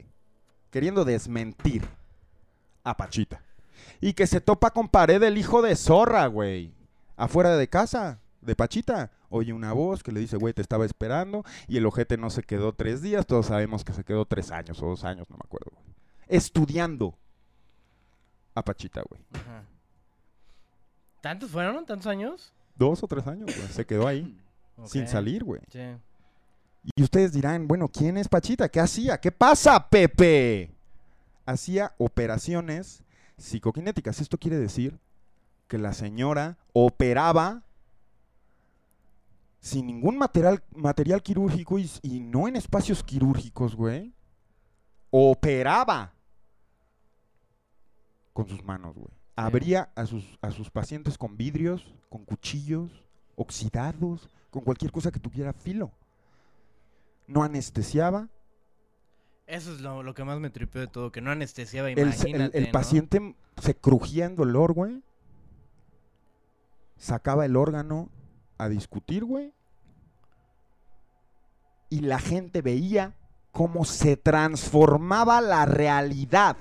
Queriendo 0.71 1.05
desmentir 1.05 1.83
a 2.83 2.95
Pachita. 2.97 3.41
Y 4.01 4.13
que 4.13 4.27
se 4.27 4.41
topa 4.41 4.71
con 4.71 4.89
pared 4.89 5.21
el 5.23 5.37
hijo 5.37 5.61
de 5.61 5.75
zorra, 5.75 6.27
güey. 6.27 6.73
Afuera 7.15 7.57
de 7.57 7.67
casa, 7.67 8.19
de 8.41 8.55
Pachita. 8.55 9.11
Oye 9.29 9.51
una 9.53 9.73
voz 9.73 10.03
que 10.03 10.11
le 10.11 10.19
dice, 10.19 10.37
güey, 10.37 10.53
te 10.53 10.61
estaba 10.61 10.85
esperando. 10.85 11.43
Y 11.67 11.77
el 11.77 11.85
ojete 11.85 12.17
no 12.17 12.29
se 12.29 12.43
quedó 12.43 12.73
tres 12.73 13.01
días. 13.01 13.25
Todos 13.25 13.47
sabemos 13.47 13.83
que 13.83 13.93
se 13.93 14.03
quedó 14.03 14.25
tres 14.25 14.51
años 14.51 14.81
o 14.81 14.87
dos 14.87 15.03
años, 15.03 15.29
no 15.29 15.37
me 15.37 15.41
acuerdo, 15.43 15.71
güey. 15.73 15.85
Estudiando 16.27 17.17
a 18.53 18.63
Pachita, 18.63 19.01
güey. 19.09 19.21
Ajá. 19.33 19.63
¿Tantos 21.21 21.51
fueron? 21.51 21.85
¿Tantos 21.85 22.07
años? 22.07 22.53
Dos 22.75 23.03
o 23.03 23.07
tres 23.07 23.25
años, 23.27 23.53
güey. 23.55 23.67
Se 23.69 23.85
quedó 23.85 24.07
ahí, 24.07 24.39
sin 24.85 25.07
salir, 25.07 25.43
güey. 25.43 25.61
Sí. 25.71 25.79
Y 26.95 27.03
ustedes 27.03 27.33
dirán, 27.33 27.67
bueno, 27.67 27.89
¿quién 27.89 28.17
es 28.17 28.29
Pachita? 28.29 28.69
¿Qué 28.69 28.79
hacía? 28.79 29.19
¿Qué 29.19 29.31
pasa, 29.31 29.89
Pepe? 29.89 30.71
Hacía 31.45 31.93
operaciones 31.97 33.03
psicoquinéticas. 33.37 34.21
Esto 34.21 34.37
quiere 34.37 34.57
decir 34.57 34.99
que 35.67 35.77
la 35.77 35.93
señora 35.93 36.57
operaba 36.73 37.63
sin 39.59 39.87
ningún 39.87 40.17
material, 40.17 40.63
material 40.75 41.21
quirúrgico 41.21 41.79
y, 41.79 41.89
y 42.01 42.19
no 42.19 42.47
en 42.47 42.55
espacios 42.55 43.03
quirúrgicos, 43.03 43.75
güey. 43.75 44.13
Operaba 45.09 46.13
con 48.33 48.47
sus 48.47 48.63
manos, 48.63 48.95
güey. 48.95 49.09
Abría 49.35 49.91
a 49.95 50.05
sus, 50.05 50.37
a 50.41 50.51
sus 50.51 50.69
pacientes 50.69 51.17
con 51.17 51.37
vidrios, 51.37 51.93
con 52.09 52.25
cuchillos, 52.25 52.91
oxidados, 53.35 54.29
con 54.49 54.63
cualquier 54.63 54.91
cosa 54.91 55.11
que 55.11 55.19
tuviera 55.19 55.53
filo. 55.53 55.91
No 57.27 57.43
anestesiaba. 57.43 58.29
Eso 59.47 59.71
es 59.73 59.79
lo, 59.81 60.03
lo 60.03 60.13
que 60.13 60.23
más 60.25 60.39
me 60.39 60.49
tripeó 60.49 60.81
de 60.81 60.87
todo, 60.87 61.11
que 61.11 61.21
no 61.21 61.31
anestesiaba, 61.31 61.89
El, 61.89 61.97
el- 61.99 62.07
imagínate, 62.13 62.57
el 62.57 62.65
¿no? 62.65 62.71
paciente 62.71 63.35
se 63.61 63.75
crujía 63.75 64.25
en 64.25 64.35
dolor, 64.35 64.73
güey. 64.73 65.01
Sacaba 66.97 67.45
el 67.45 67.55
órgano 67.55 68.09
a 68.57 68.67
discutir, 68.69 69.23
güey. 69.23 69.53
Y 71.89 72.01
la 72.01 72.19
gente 72.19 72.61
veía 72.61 73.15
cómo 73.51 73.85
se 73.85 74.17
transformaba 74.17 75.39
la 75.41 75.65
realidad 75.65 76.57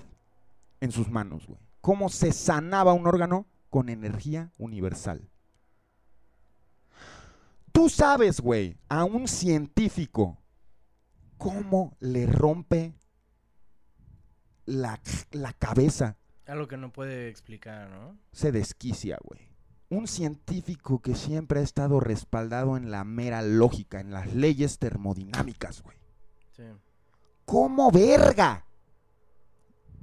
en 0.80 0.92
sus 0.92 1.10
manos, 1.10 1.46
güey. 1.46 1.58
Cómo 1.80 2.08
se 2.08 2.32
sanaba 2.32 2.92
un 2.92 3.06
órgano 3.06 3.46
con 3.70 3.88
energía 3.88 4.52
universal. 4.58 5.28
Tú 7.72 7.88
sabes, 7.88 8.40
güey, 8.40 8.76
a 8.88 9.04
un 9.04 9.26
científico 9.28 10.38
cómo 11.38 11.96
le 12.00 12.26
rompe 12.26 12.94
la, 14.64 15.00
la 15.32 15.52
cabeza. 15.52 16.16
Algo 16.46 16.68
que 16.68 16.76
no 16.76 16.92
puede 16.92 17.28
explicar, 17.28 17.88
¿no? 17.88 18.18
Se 18.32 18.52
desquicia, 18.52 19.18
güey. 19.22 19.40
Un 19.88 20.06
científico 20.08 21.00
que 21.00 21.14
siempre 21.14 21.60
ha 21.60 21.62
estado 21.62 22.00
respaldado 22.00 22.76
en 22.76 22.90
la 22.90 23.04
mera 23.04 23.42
lógica, 23.42 24.00
en 24.00 24.10
las 24.10 24.34
leyes 24.34 24.78
termodinámicas, 24.78 25.82
güey. 25.82 25.96
Sí. 26.52 26.64
¿Cómo 27.44 27.90
verga? 27.90 28.64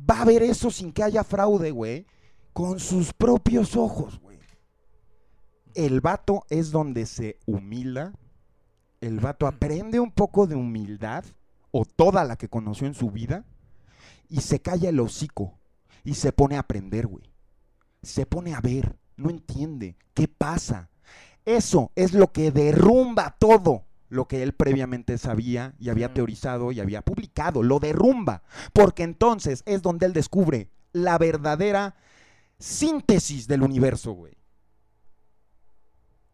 Va 0.09 0.21
a 0.21 0.25
ver 0.25 0.43
eso 0.43 0.71
sin 0.71 0.91
que 0.91 1.03
haya 1.03 1.23
fraude, 1.23 1.71
güey. 1.71 2.05
Con 2.53 2.79
sus 2.79 3.13
propios 3.13 3.75
ojos, 3.75 4.19
güey. 4.19 4.39
El 5.75 6.01
vato 6.01 6.45
es 6.49 6.71
donde 6.71 7.05
se 7.05 7.39
humila. 7.45 8.13
El 9.03 9.19
vato 9.19 9.47
aprende 9.47 9.99
un 9.99 10.11
poco 10.11 10.47
de 10.47 10.55
humildad, 10.55 11.25
o 11.71 11.83
toda 11.83 12.23
la 12.23 12.37
que 12.37 12.47
conoció 12.47 12.87
en 12.87 12.93
su 12.93 13.11
vida, 13.11 13.43
y 14.29 14.39
se 14.39 14.61
calla 14.61 14.87
el 14.87 14.99
hocico. 15.01 15.59
Y 16.05 16.13
se 16.13 16.31
pone 16.31 16.55
a 16.55 16.59
aprender, 16.59 17.07
güey. 17.07 17.29
Se 18.01 18.25
pone 18.25 18.53
a 18.53 18.61
ver, 18.61 18.95
no 19.17 19.29
entiende. 19.29 19.97
¿Qué 20.13 20.29
pasa? 20.29 20.89
Eso 21.43 21.91
es 21.95 22.13
lo 22.13 22.31
que 22.31 22.51
derrumba 22.51 23.35
todo 23.37 23.83
lo 24.07 24.29
que 24.29 24.41
él 24.41 24.53
previamente 24.53 25.17
sabía 25.17 25.75
y 25.79 25.89
había 25.89 26.13
teorizado 26.13 26.71
y 26.71 26.79
había 26.79 27.01
publicado. 27.01 27.61
Lo 27.61 27.79
derrumba. 27.79 28.43
Porque 28.71 29.03
entonces 29.03 29.63
es 29.65 29.81
donde 29.81 30.05
él 30.05 30.13
descubre 30.13 30.69
la 30.93 31.17
verdadera 31.17 31.95
síntesis 32.57 33.49
del 33.49 33.63
universo, 33.63 34.13
güey. 34.13 34.37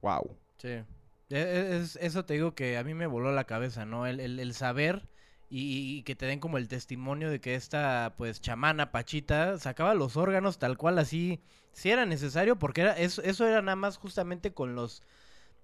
Wow. 0.01 0.38
Sí. 0.57 0.84
E- 1.30 1.36
e- 1.38 1.77
es- 1.77 1.95
eso 1.97 2.25
te 2.25 2.34
digo 2.36 2.55
que 2.55 2.77
a 2.77 2.84
mí 2.84 2.93
me 2.93 3.07
voló 3.07 3.32
la 3.32 3.45
cabeza, 3.45 3.86
¿no? 3.86 4.07
El, 4.07 4.19
el- 4.19 4.53
saber 4.53 5.07
y, 5.49 6.03
que 6.03 6.15
te 6.15 6.25
den 6.27 6.39
como 6.39 6.57
el 6.57 6.67
testimonio 6.67 7.30
de 7.32 7.39
que 7.41 7.55
esta, 7.55 8.13
pues, 8.17 8.41
chamana 8.41 8.91
Pachita 8.91 9.57
sacaba 9.59 9.93
los 9.95 10.15
órganos 10.17 10.59
tal 10.59 10.77
cual 10.77 10.99
así, 10.99 11.41
si 11.73 11.89
era 11.91 12.05
necesario, 12.05 12.57
porque 12.59 12.82
era, 12.82 12.93
eso, 12.97 13.21
eso 13.23 13.47
era 13.47 13.61
nada 13.61 13.75
más 13.75 13.97
justamente 13.97 14.53
con 14.53 14.75
los, 14.75 15.01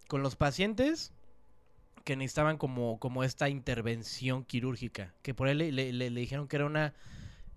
con 0.09 0.23
los 0.23 0.35
pacientes 0.37 1.13
que 2.03 2.15
necesitaban 2.15 2.57
como, 2.57 2.99
como 2.99 3.23
esta 3.23 3.49
intervención 3.49 4.45
quirúrgica, 4.45 5.13
que 5.23 5.33
por 5.33 5.47
ahí 5.47 5.55
le, 5.55 5.71
le- 5.93 6.09
dijeron 6.11 6.47
que 6.47 6.57
era 6.57 6.65
una 6.65 6.93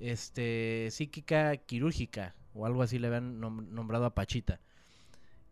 este, 0.00 0.88
psíquica 0.92 1.56
quirúrgica, 1.58 2.34
o 2.54 2.66
algo 2.66 2.82
así 2.82 2.98
le 2.98 3.08
habían 3.08 3.40
nom- 3.40 3.68
nombrado 3.68 4.06
a 4.06 4.14
Pachita. 4.14 4.60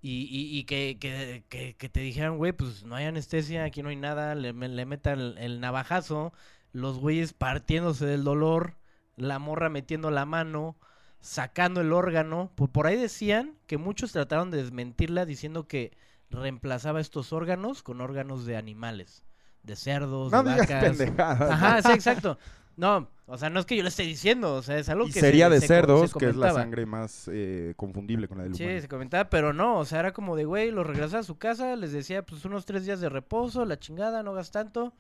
Y, 0.06 0.28
y, 0.30 0.58
y 0.58 0.64
que, 0.64 0.98
que, 1.00 1.44
que, 1.48 1.74
que 1.76 1.88
te 1.88 2.00
dijeran, 2.00 2.36
güey, 2.38 2.52
pues 2.52 2.84
no 2.84 2.94
hay 2.94 3.06
anestesia, 3.06 3.64
aquí 3.64 3.82
no 3.82 3.88
hay 3.88 3.96
nada, 3.96 4.34
le, 4.34 4.52
me- 4.52 4.68
le 4.68 4.86
metan 4.86 5.18
el, 5.20 5.38
el 5.38 5.60
navajazo, 5.60 6.32
los 6.72 6.98
güeyes 6.98 7.32
partiéndose 7.32 8.06
del 8.06 8.22
dolor, 8.22 8.76
la 9.16 9.38
morra 9.38 9.68
metiendo 9.68 10.10
la 10.10 10.24
mano, 10.26 10.76
sacando 11.20 11.80
el 11.80 11.92
órgano. 11.92 12.52
Por, 12.54 12.70
por 12.70 12.86
ahí 12.86 12.96
decían 12.96 13.54
que 13.66 13.78
muchos 13.78 14.12
trataron 14.12 14.50
de 14.50 14.58
desmentirla 14.58 15.24
diciendo 15.26 15.66
que 15.66 15.92
reemplazaba 16.30 17.00
estos 17.00 17.32
órganos 17.32 17.82
con 17.82 18.00
órganos 18.00 18.46
de 18.46 18.56
animales, 18.56 19.24
de 19.62 19.74
cerdos, 19.76 20.30
No 20.30 20.42
de 20.44 20.50
digas 20.52 20.68
vacas. 20.68 20.98
pendejadas. 20.98 21.50
Ajá, 21.50 21.82
sí, 21.82 21.92
exacto. 21.92 22.38
No, 22.76 23.08
o 23.26 23.38
sea, 23.38 23.48
no 23.48 23.58
es 23.58 23.64
que 23.66 23.74
yo 23.76 23.82
lo 23.82 23.88
esté 23.88 24.02
diciendo, 24.02 24.54
o 24.54 24.62
sea, 24.62 24.76
es 24.78 24.88
algo 24.90 25.06
Y 25.08 25.10
que 25.12 25.20
sería 25.20 25.48
se- 25.48 25.54
de 25.54 25.60
se 25.60 25.66
co- 25.66 25.66
se 25.66 25.74
cerdos, 25.74 26.14
que 26.14 26.28
es 26.28 26.36
la 26.36 26.52
sangre 26.52 26.84
más 26.84 27.28
eh, 27.32 27.72
confundible 27.76 28.28
con 28.28 28.36
la 28.38 28.44
del 28.44 28.54
Sí, 28.54 28.64
humano. 28.64 28.80
se 28.82 28.88
comentaba, 28.88 29.30
pero 29.30 29.52
no, 29.54 29.78
o 29.78 29.84
sea, 29.86 30.00
era 30.00 30.12
como 30.12 30.36
de, 30.36 30.44
güey, 30.44 30.70
los 30.70 30.86
regresaba 30.86 31.20
a 31.20 31.24
su 31.24 31.38
casa, 31.38 31.74
les 31.76 31.92
decía, 31.92 32.24
pues, 32.24 32.44
unos 32.44 32.66
tres 32.66 32.84
días 32.84 33.00
de 33.00 33.08
reposo, 33.08 33.64
la 33.64 33.78
chingada, 33.78 34.22
no 34.22 34.32
hagas 34.32 34.50
tanto. 34.50 34.92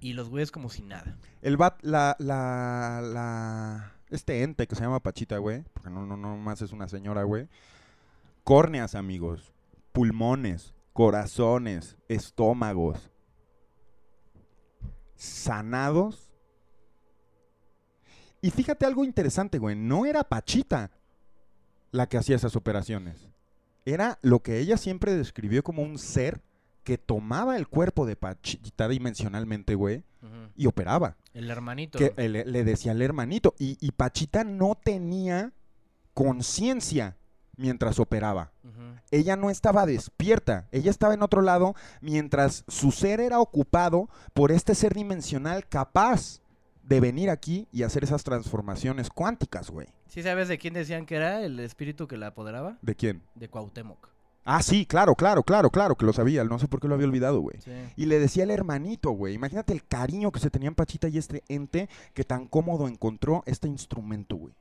Y 0.00 0.12
los 0.12 0.28
güeyes 0.28 0.50
como 0.50 0.68
si 0.68 0.82
nada. 0.82 1.16
El 1.42 1.56
bat, 1.56 1.78
la, 1.82 2.16
la, 2.18 3.00
la, 3.02 3.92
este 4.10 4.42
ente 4.42 4.66
que 4.66 4.74
se 4.74 4.82
llama 4.82 5.00
Pachita, 5.00 5.38
güey, 5.38 5.64
porque 5.72 5.90
no, 5.90 6.04
no, 6.06 6.16
no 6.16 6.36
más 6.36 6.60
es 6.62 6.72
una 6.72 6.88
señora, 6.88 7.22
güey. 7.24 7.48
Córneas, 8.44 8.94
amigos, 8.94 9.52
pulmones, 9.92 10.74
corazones, 10.92 11.96
estómagos, 12.08 13.10
sanados. 15.16 16.30
Y 18.40 18.50
fíjate 18.50 18.86
algo 18.86 19.04
interesante, 19.04 19.58
güey, 19.58 19.74
no 19.76 20.06
era 20.06 20.24
Pachita 20.24 20.90
la 21.90 22.08
que 22.08 22.18
hacía 22.18 22.36
esas 22.36 22.56
operaciones. 22.56 23.26
Era 23.84 24.18
lo 24.22 24.40
que 24.40 24.58
ella 24.58 24.76
siempre 24.76 25.16
describió 25.16 25.62
como 25.62 25.82
un 25.82 25.98
ser 25.98 26.42
que 26.84 26.98
tomaba 26.98 27.56
el 27.56 27.66
cuerpo 27.68 28.06
de 28.06 28.16
Pachita 28.16 28.88
dimensionalmente, 28.88 29.74
güey, 29.74 30.04
y 30.56 30.66
operaba 30.66 31.16
El 31.34 31.50
hermanito. 31.50 31.98
que 31.98 32.12
le, 32.28 32.44
le 32.44 32.64
decía 32.64 32.92
al 32.92 33.02
hermanito. 33.02 33.54
Y, 33.58 33.76
y 33.80 33.92
Pachita 33.92 34.44
no 34.44 34.76
tenía 34.76 35.52
conciencia 36.14 37.16
mientras 37.56 37.98
operaba. 37.98 38.50
Ella 39.10 39.36
no 39.36 39.50
estaba 39.50 39.86
despierta, 39.86 40.66
ella 40.72 40.90
estaba 40.90 41.14
en 41.14 41.22
otro 41.22 41.42
lado 41.42 41.74
mientras 42.00 42.64
su 42.68 42.90
ser 42.90 43.20
era 43.20 43.40
ocupado 43.40 44.08
por 44.34 44.52
este 44.52 44.74
ser 44.74 44.94
dimensional 44.94 45.66
capaz 45.66 46.40
de 46.82 47.00
venir 47.00 47.30
aquí 47.30 47.68
y 47.72 47.82
hacer 47.82 48.04
esas 48.04 48.24
transformaciones 48.24 49.10
cuánticas, 49.10 49.70
güey. 49.70 49.88
¿Sí 50.08 50.22
sabes 50.22 50.48
de 50.48 50.58
quién 50.58 50.74
decían 50.74 51.06
que 51.06 51.16
era 51.16 51.42
el 51.42 51.58
espíritu 51.60 52.06
que 52.06 52.16
la 52.16 52.28
apoderaba? 52.28 52.78
¿De 52.82 52.94
quién? 52.94 53.22
De 53.34 53.48
Cuauhtémoc. 53.48 54.08
Ah, 54.44 54.62
sí, 54.62 54.86
claro, 54.86 55.16
claro, 55.16 55.42
claro, 55.42 55.70
claro, 55.70 55.96
que 55.96 56.06
lo 56.06 56.12
sabía, 56.12 56.44
no 56.44 56.60
sé 56.60 56.68
por 56.68 56.80
qué 56.80 56.86
lo 56.86 56.94
había 56.94 57.08
olvidado, 57.08 57.40
güey. 57.40 57.60
Sí. 57.60 57.72
Y 57.96 58.06
le 58.06 58.20
decía 58.20 58.44
al 58.44 58.52
hermanito, 58.52 59.10
güey, 59.10 59.34
imagínate 59.34 59.72
el 59.72 59.84
cariño 59.84 60.30
que 60.30 60.38
se 60.38 60.50
tenían 60.50 60.76
Pachita 60.76 61.08
y 61.08 61.18
este 61.18 61.42
ente 61.48 61.88
que 62.14 62.22
tan 62.22 62.46
cómodo 62.46 62.86
encontró 62.86 63.42
este 63.46 63.66
instrumento, 63.66 64.36
güey. 64.36 64.54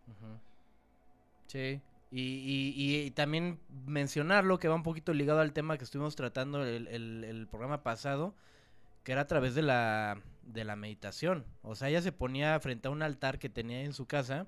Sí. 1.46 1.80
Y, 2.18 2.74
y- 2.78 3.06
y- 3.08 3.12
también 3.12 3.60
mencionarlo, 3.86 4.58
que 4.60 4.70
va 4.70 4.76
un 4.76 4.84
poquito 4.84 5.14
ligado 5.14 5.42
al 5.42 5.52
tema 5.54 5.78
que 5.78 5.84
estuvimos 5.84 6.16
tratando 6.16 6.64
el, 6.64 6.88
el- 6.88 7.24
el 7.26 7.48
programa 7.48 7.84
pasado, 7.84 8.36
que 9.04 9.12
era 9.14 9.22
a 9.22 9.28
través 9.28 9.56
de 9.56 9.62
la, 9.64 10.22
de 10.44 10.64
la 10.66 10.76
meditación. 10.78 11.46
O 11.62 11.76
sea, 11.76 11.90
ella 11.90 12.02
se 12.02 12.12
ponía 12.14 12.60
frente 12.60 12.88
a 12.88 12.92
un 12.92 13.02
altar 13.02 13.40
que 13.40 13.50
tenía 13.50 13.82
en 13.84 13.94
su 13.94 14.06
casa, 14.08 14.48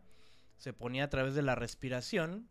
se 0.57 0.73
ponía 0.73 1.05
a 1.05 1.09
través 1.09 1.35
de 1.35 1.41
la 1.43 1.55
respiración, 1.55 2.47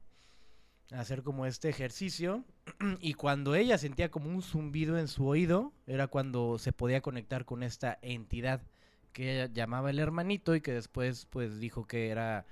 a 0.92 1.00
hacer 1.00 1.22
como 1.22 1.46
este 1.46 1.68
ejercicio, 1.68 2.44
y 3.00 3.14
cuando 3.14 3.54
ella 3.54 3.78
sentía 3.78 4.10
como 4.10 4.28
un 4.30 4.42
zumbido 4.42 4.98
en 4.98 5.08
su 5.08 5.26
oído, 5.26 5.72
era 5.86 6.06
cuando 6.08 6.58
se 6.58 6.72
podía 6.72 7.00
conectar 7.00 7.44
con 7.44 7.62
esta 7.62 7.98
entidad 8.02 8.62
que 9.12 9.32
ella 9.34 9.52
llamaba 9.52 9.90
el 9.90 9.98
hermanito 9.98 10.54
y 10.54 10.60
que 10.60 10.72
después 10.72 11.26
pues 11.30 11.58
dijo 11.58 11.86
que 11.86 12.10
era 12.10 12.46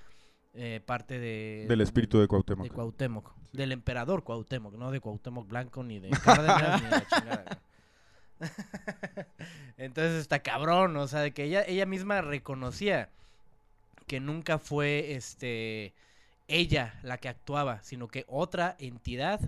eh, 0.55 0.81
parte 0.85 1.19
de 1.19 1.67
Del 1.69 1.81
espíritu 1.81 2.19
de 2.21 2.29
Cuauhtémoc. 2.29 2.65
de 2.65 2.71
Cuauhtémoc, 2.71 3.33
del 3.53 3.73
emperador 3.73 4.23
Cuauhtémoc, 4.25 4.75
no 4.75 4.91
de 4.91 5.01
Cuauhtémoc 5.01 5.49
Blanco 5.49 5.83
ni 5.83 5.99
de 5.99 6.11
Cárdenas 6.11 6.83
ni 6.83 6.89
de 6.89 6.91
la 6.91 7.07
chingada. 7.09 7.59
Entonces 9.77 10.21
está 10.21 10.41
cabrón, 10.41 10.97
o 10.97 11.07
sea, 11.09 11.21
de 11.21 11.33
que 11.33 11.45
ella 11.45 11.65
ella 11.67 11.87
misma 11.87 12.21
reconocía 12.21 13.11
que 14.07 14.21
nunca 14.21 14.59
fue 14.59 15.15
este 15.15 15.95
ella 16.47 16.99
la 17.03 17.19
que 17.19 17.29
actuaba, 17.29 17.83
sino 17.83 18.09
que 18.09 18.25
otra 18.29 18.77
entidad 18.79 19.41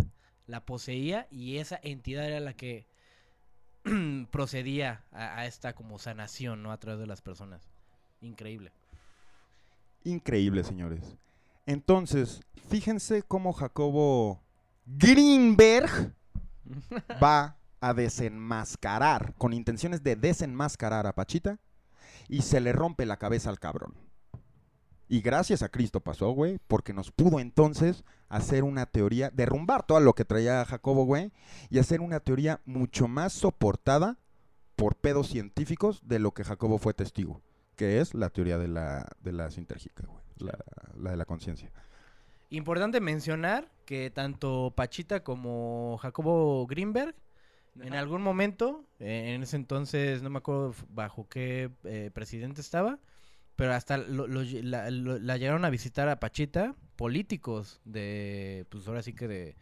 la 0.46 0.64
poseía 0.64 1.26
y 1.30 1.58
esa 1.58 1.78
entidad 1.82 2.24
era 2.26 2.40
la 2.40 2.54
que 2.54 2.86
procedía 4.30 5.02
a, 5.12 5.38
a 5.40 5.46
esta 5.46 5.74
como 5.74 5.98
sanación, 5.98 6.62
¿no? 6.62 6.72
A 6.72 6.78
través 6.78 7.00
de 7.00 7.06
las 7.06 7.20
personas. 7.20 7.68
Increíble. 8.20 8.72
Increíble, 10.06 10.62
señores. 10.62 11.16
Entonces, 11.66 12.40
fíjense 12.68 13.24
cómo 13.24 13.52
Jacobo 13.52 14.40
Greenberg 14.86 16.14
va 17.22 17.56
a 17.80 17.92
desenmascarar, 17.92 19.34
con 19.36 19.52
intenciones 19.52 20.04
de 20.04 20.14
desenmascarar 20.14 21.08
a 21.08 21.14
Pachita, 21.16 21.58
y 22.28 22.42
se 22.42 22.60
le 22.60 22.72
rompe 22.72 23.04
la 23.04 23.16
cabeza 23.16 23.50
al 23.50 23.58
cabrón. 23.58 23.94
Y 25.08 25.22
gracias 25.22 25.62
a 25.62 25.70
Cristo 25.70 25.98
pasó, 25.98 26.30
güey, 26.30 26.60
porque 26.68 26.92
nos 26.92 27.10
pudo 27.10 27.40
entonces 27.40 28.04
hacer 28.28 28.62
una 28.62 28.86
teoría, 28.86 29.30
derrumbar 29.30 29.86
todo 29.86 29.98
lo 29.98 30.14
que 30.14 30.24
traía 30.24 30.64
Jacobo, 30.64 31.04
güey, 31.04 31.32
y 31.68 31.80
hacer 31.80 32.00
una 32.00 32.20
teoría 32.20 32.60
mucho 32.64 33.08
más 33.08 33.32
soportada 33.32 34.18
por 34.76 34.94
pedos 34.94 35.26
científicos 35.26 36.00
de 36.04 36.20
lo 36.20 36.32
que 36.32 36.44
Jacobo 36.44 36.78
fue 36.78 36.94
testigo, 36.94 37.42
que 37.76 38.00
es 38.00 38.14
la 38.14 38.30
teoría 38.30 38.58
de 38.58 38.68
la, 38.68 39.06
de 39.20 39.32
la 39.32 39.50
sintérgica, 39.50 40.04
güey, 40.06 40.22
la, 40.38 40.58
la 40.98 41.10
de 41.10 41.16
la 41.16 41.24
conciencia. 41.24 41.70
Importante 42.50 43.00
mencionar 43.00 43.70
que 43.84 44.10
tanto 44.10 44.72
Pachita 44.76 45.22
como 45.22 45.98
Jacobo 46.00 46.66
Greenberg 46.66 47.14
en 47.82 47.92
algún 47.92 48.22
momento, 48.22 48.84
eh, 49.00 49.34
en 49.34 49.42
ese 49.42 49.56
entonces 49.56 50.22
no 50.22 50.30
me 50.30 50.38
acuerdo 50.38 50.74
bajo 50.88 51.28
qué 51.28 51.70
eh, 51.84 52.10
presidente 52.14 52.62
estaba, 52.62 52.98
pero 53.54 53.74
hasta 53.74 53.98
lo- 53.98 54.26
la, 54.26 54.90
lo- 54.90 55.18
la 55.18 55.36
llegaron 55.36 55.64
a 55.66 55.70
visitar 55.70 56.08
a 56.08 56.18
Pachita 56.18 56.74
políticos 56.96 57.80
de, 57.84 58.64
pues 58.70 58.86
ahora 58.88 59.02
sí 59.02 59.12
que 59.12 59.28
de, 59.28 59.56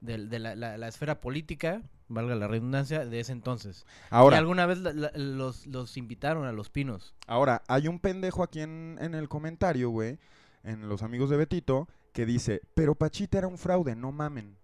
de, 0.00 0.26
de 0.26 0.38
la, 0.38 0.54
la- 0.54 0.78
la 0.78 0.88
esfera 0.88 1.20
política, 1.20 1.82
valga 2.08 2.34
la 2.34 2.48
redundancia, 2.48 3.04
de 3.04 3.20
ese 3.20 3.32
entonces. 3.32 3.84
y 4.04 4.06
Ahora, 4.10 4.38
alguna 4.38 4.66
vez 4.66 4.78
la- 4.78 4.92
la- 4.92 5.12
los, 5.14 5.66
los 5.66 5.96
invitaron 5.96 6.46
a 6.46 6.52
Los 6.52 6.70
Pinos. 6.70 7.14
ahora, 7.26 7.62
hay 7.68 7.88
un 7.88 7.98
pendejo 7.98 8.42
aquí 8.42 8.60
en, 8.60 8.98
en 9.00 9.14
el 9.14 9.28
comentario, 9.28 9.90
güey, 9.90 10.18
en 10.64 10.88
los 10.88 11.02
amigos 11.02 11.30
de 11.30 11.36
Betito, 11.36 11.88
que 12.12 12.26
dice, 12.26 12.60
pero 12.74 12.94
Pachita 12.94 13.38
era 13.38 13.46
un 13.48 13.58
fraude, 13.58 13.94
no 13.96 14.10
mamen. 14.12 14.56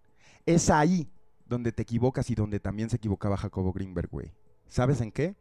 Es 0.46 0.70
ahí 0.70 1.08
donde 1.46 1.70
te 1.72 1.82
equivocas 1.82 2.28
y 2.30 2.34
donde 2.34 2.58
también 2.60 2.90
se 2.90 2.96
equivocaba 2.96 3.36
Jacobo 3.36 3.72
Greenberg, 3.72 4.08
güey. 4.10 4.32
¿Sabes 4.68 5.00
en 5.00 5.12
qué? 5.12 5.36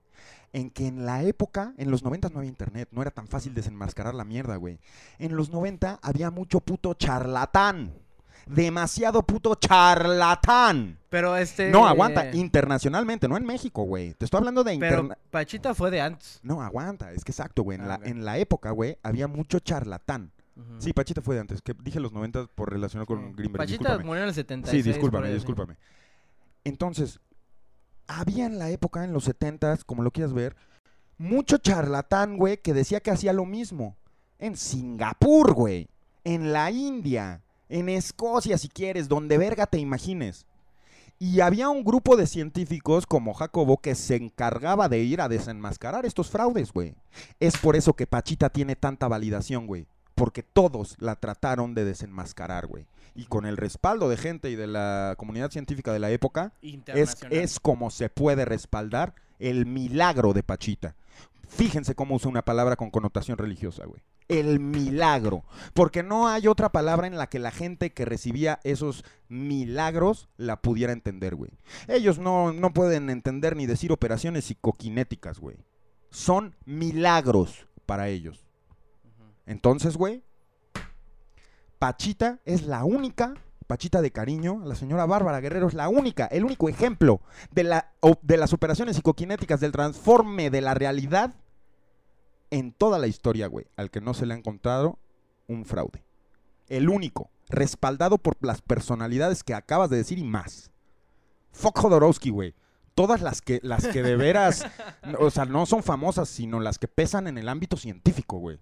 En 0.53 0.69
que 0.69 0.87
en 0.87 1.05
la 1.05 1.23
época, 1.23 1.73
en 1.77 1.89
los 1.89 2.03
90 2.03 2.29
no 2.29 2.37
había 2.39 2.49
internet, 2.49 2.87
no 2.91 3.01
era 3.01 3.09
tan 3.11 3.27
fácil 3.27 3.53
desenmascarar 3.55 4.13
la 4.13 4.23
mierda, 4.23 4.55
güey. 4.55 4.79
En 5.17 5.35
los 5.35 5.49
90 5.49 5.99
había 6.03 6.29
mucho 6.31 6.59
puto 6.61 6.93
charlatán. 6.93 7.91
Demasiado 8.45 9.23
puto 9.23 9.55
charlatán. 9.55 10.97
Pero 11.09 11.35
este... 11.35 11.69
No, 11.71 11.87
aguanta, 11.87 12.31
internacionalmente, 12.33 13.27
no 13.27 13.37
en 13.37 13.45
México, 13.45 13.83
güey. 13.83 14.13
Te 14.13 14.25
estoy 14.25 14.37
hablando 14.39 14.63
de 14.63 14.77
Pero 14.77 14.99
internet. 15.01 15.19
Pachita 15.31 15.73
fue 15.73 15.91
de 15.91 16.01
antes. 16.01 16.39
No, 16.43 16.61
aguanta, 16.61 17.11
es 17.11 17.23
que 17.23 17.31
exacto, 17.31 17.63
güey. 17.63 17.77
En, 17.77 17.85
Ah, 17.85 17.99
la, 18.01 18.07
en 18.09 18.25
la 18.25 18.37
época, 18.37 18.71
güey, 18.71 18.97
había 19.03 19.27
mucho 19.27 19.59
charlatán. 19.59 20.31
Sí, 20.79 20.93
Pachita 20.93 21.21
fue 21.21 21.35
de 21.35 21.41
antes, 21.41 21.61
que 21.61 21.73
dije 21.83 21.99
los 21.99 22.13
90 22.13 22.47
por 22.55 22.71
relacionar 22.71 23.05
con 23.05 23.19
Sí. 23.19 23.33
Greenberg. 23.35 23.57
Pachita 23.63 23.77
discúlpame. 23.79 24.03
murió 24.05 24.23
en 24.23 24.29
el 24.29 24.35
76. 24.35 24.83
Sí, 24.83 24.89
discúlpame, 24.89 25.33
discúlpame. 25.33 25.75
Entonces, 26.63 27.19
había 28.07 28.45
en 28.45 28.57
la 28.57 28.69
época, 28.69 29.03
en 29.03 29.11
los 29.11 29.27
70s, 29.27 29.83
como 29.85 30.01
lo 30.03 30.11
quieras 30.11 30.31
ver, 30.33 30.55
mucho 31.17 31.57
charlatán, 31.57 32.37
güey, 32.37 32.57
que 32.57 32.73
decía 32.73 33.01
que 33.01 33.11
hacía 33.11 33.33
lo 33.33 33.45
mismo. 33.45 33.97
En 34.39 34.55
Singapur, 34.55 35.53
güey. 35.53 35.89
En 36.23 36.53
la 36.53 36.71
India. 36.71 37.41
En 37.69 37.89
Escocia, 37.89 38.57
si 38.57 38.69
quieres, 38.69 39.07
donde 39.07 39.37
verga 39.37 39.65
te 39.65 39.77
imagines. 39.77 40.45
Y 41.17 41.39
había 41.39 41.69
un 41.69 41.83
grupo 41.83 42.17
de 42.17 42.27
científicos 42.27 43.05
como 43.05 43.33
Jacobo 43.33 43.77
que 43.77 43.95
se 43.95 44.15
encargaba 44.15 44.89
de 44.89 44.99
ir 44.99 45.21
a 45.21 45.29
desenmascarar 45.29 46.05
estos 46.05 46.29
fraudes, 46.29 46.73
güey. 46.73 46.93
Es 47.39 47.57
por 47.57 47.77
eso 47.77 47.93
que 47.93 48.05
Pachita 48.05 48.49
tiene 48.49 48.75
tanta 48.75 49.07
validación, 49.07 49.65
güey. 49.65 49.87
Porque 50.13 50.43
todos 50.43 50.95
la 50.99 51.15
trataron 51.15 51.73
de 51.73 51.85
desenmascarar, 51.85 52.67
güey. 52.67 52.85
Y 53.15 53.25
con 53.25 53.45
el 53.45 53.55
respaldo 53.55 54.09
de 54.09 54.17
gente 54.17 54.49
y 54.49 54.55
de 54.55 54.67
la 54.67 55.15
comunidad 55.17 55.51
científica 55.51 55.93
de 55.93 55.99
la 55.99 56.11
época, 56.11 56.53
es, 56.61 57.17
es 57.29 57.59
como 57.61 57.89
se 57.91 58.09
puede 58.09 58.43
respaldar 58.43 59.15
el 59.39 59.65
milagro 59.65 60.33
de 60.33 60.43
Pachita. 60.43 60.95
Fíjense 61.47 61.95
cómo 61.95 62.15
usa 62.15 62.29
una 62.29 62.43
palabra 62.43 62.75
con 62.75 62.91
connotación 62.91 63.37
religiosa, 63.37 63.85
güey. 63.85 64.01
El 64.27 64.59
milagro. 64.59 65.43
Porque 65.73 66.03
no 66.03 66.27
hay 66.27 66.47
otra 66.47 66.69
palabra 66.69 67.07
en 67.07 67.17
la 67.17 67.27
que 67.27 67.39
la 67.39 67.51
gente 67.51 67.93
que 67.93 68.05
recibía 68.05 68.59
esos 68.63 69.03
milagros 69.27 70.29
la 70.37 70.61
pudiera 70.61 70.93
entender, 70.93 71.35
güey. 71.35 71.51
Ellos 71.87 72.19
no, 72.19 72.53
no 72.53 72.73
pueden 72.73 73.09
entender 73.09 73.55
ni 73.55 73.65
decir 73.65 73.91
operaciones 73.91 74.45
psicoquinéticas, 74.45 75.39
güey. 75.39 75.57
Son 76.09 76.55
milagros 76.65 77.67
para 77.85 78.07
ellos. 78.07 78.45
Entonces, 79.45 79.97
güey, 79.97 80.23
Pachita 81.79 82.39
es 82.45 82.65
la 82.65 82.83
única, 82.83 83.35
Pachita 83.67 84.01
de 84.01 84.11
cariño, 84.11 84.61
la 84.63 84.75
señora 84.75 85.05
Bárbara 85.05 85.39
Guerrero 85.39 85.67
es 85.67 85.73
la 85.73 85.89
única, 85.89 86.25
el 86.25 86.45
único 86.45 86.69
ejemplo 86.69 87.21
de, 87.51 87.63
la, 87.63 87.93
de 88.21 88.37
las 88.37 88.53
operaciones 88.53 88.95
psicoquinéticas, 88.95 89.59
del 89.59 89.71
transforme 89.71 90.49
de 90.49 90.61
la 90.61 90.73
realidad 90.73 91.35
en 92.51 92.71
toda 92.71 92.99
la 92.99 93.07
historia, 93.07 93.47
güey, 93.47 93.67
al 93.75 93.91
que 93.91 94.01
no 94.01 94.13
se 94.13 94.25
le 94.25 94.33
ha 94.33 94.37
encontrado 94.37 94.99
un 95.47 95.65
fraude. 95.65 96.03
El 96.67 96.89
único, 96.89 97.29
respaldado 97.49 98.17
por 98.17 98.35
las 98.41 98.61
personalidades 98.61 99.43
que 99.43 99.53
acabas 99.53 99.89
de 99.89 99.97
decir 99.97 100.17
y 100.17 100.23
más. 100.23 100.71
Fuck 101.51 101.77
Jodorowsky, 101.79 102.29
güey. 102.29 102.53
Todas 102.95 103.21
las 103.21 103.41
que, 103.41 103.59
las 103.61 103.87
que 103.87 104.01
de 104.03 104.15
veras, 104.15 104.65
o 105.19 105.29
sea, 105.29 105.45
no 105.45 105.65
son 105.65 105.83
famosas, 105.83 106.29
sino 106.29 106.59
las 106.59 106.79
que 106.79 106.87
pesan 106.87 107.27
en 107.27 107.37
el 107.37 107.49
ámbito 107.49 107.77
científico, 107.77 108.37
güey. 108.37 108.57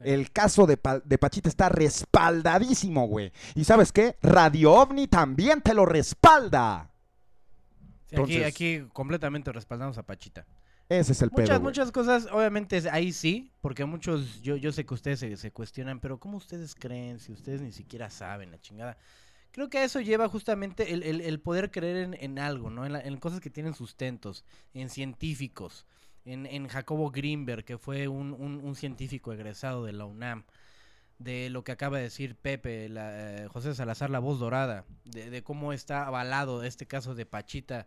El 0.00 0.32
caso 0.32 0.66
de, 0.66 0.76
Pa- 0.76 0.98
de 1.00 1.18
Pachita 1.18 1.48
está 1.48 1.68
respaldadísimo, 1.68 3.06
güey. 3.06 3.32
¿Y 3.54 3.64
sabes 3.64 3.92
qué? 3.92 4.16
Radio 4.22 4.72
OVNI 4.72 5.06
también 5.08 5.60
te 5.60 5.74
lo 5.74 5.86
respalda. 5.86 6.90
Sí, 8.08 8.16
aquí, 8.16 8.34
entonces- 8.34 8.44
aquí 8.46 8.84
completamente 8.92 9.52
respaldamos 9.52 9.98
a 9.98 10.02
Pachita. 10.02 10.44
Ese 10.98 11.12
es 11.12 11.22
el 11.22 11.30
Muchas, 11.30 11.48
pedo, 11.48 11.58
güey. 11.60 11.70
muchas 11.70 11.92
cosas, 11.92 12.26
obviamente 12.32 12.82
ahí 12.90 13.12
sí, 13.12 13.50
porque 13.60 13.84
muchos, 13.84 14.42
yo, 14.42 14.56
yo 14.56 14.72
sé 14.72 14.84
que 14.84 14.94
ustedes 14.94 15.20
se, 15.20 15.36
se 15.36 15.50
cuestionan, 15.52 16.00
pero 16.00 16.18
¿cómo 16.18 16.36
ustedes 16.36 16.74
creen 16.74 17.18
si 17.18 17.32
ustedes 17.32 17.60
ni 17.62 17.72
siquiera 17.72 18.10
saben 18.10 18.50
la 18.50 18.60
chingada? 18.60 18.96
Creo 19.52 19.68
que 19.70 19.78
a 19.78 19.84
eso 19.84 20.00
lleva 20.00 20.28
justamente 20.28 20.92
el, 20.92 21.02
el- 21.02 21.20
el 21.20 21.40
poder 21.40 21.70
creer 21.70 21.96
en, 21.98 22.14
en 22.14 22.38
algo, 22.38 22.70
¿no? 22.70 22.84
En, 22.86 22.92
la- 22.94 23.00
en 23.00 23.16
cosas 23.18 23.40
que 23.40 23.50
tienen 23.50 23.74
sustentos, 23.74 24.44
en 24.74 24.88
científicos, 24.90 25.86
en, 26.24 26.46
en 26.46 26.68
Jacobo 26.68 27.10
Greenberg, 27.10 27.64
que 27.64 27.78
fue 27.78 28.08
un, 28.08 28.32
un- 28.32 28.60
un 28.64 28.74
científico 28.76 29.32
egresado 29.32 29.84
de 29.84 29.92
la 29.92 30.04
UNAM. 30.04 30.44
de 31.18 31.50
lo 31.50 31.62
que 31.64 31.72
acaba 31.72 31.98
de 31.98 32.04
decir 32.04 32.34
Pepe, 32.36 32.88
la, 32.88 33.44
eh, 33.44 33.48
José 33.48 33.74
Salazar, 33.74 34.10
la 34.10 34.18
voz 34.18 34.40
dorada, 34.40 34.84
de, 35.04 35.30
de 35.30 35.42
cómo 35.42 35.72
está 35.72 36.06
avalado 36.06 36.64
este 36.64 36.86
caso 36.86 37.14
de 37.14 37.26
Pachita 37.26 37.86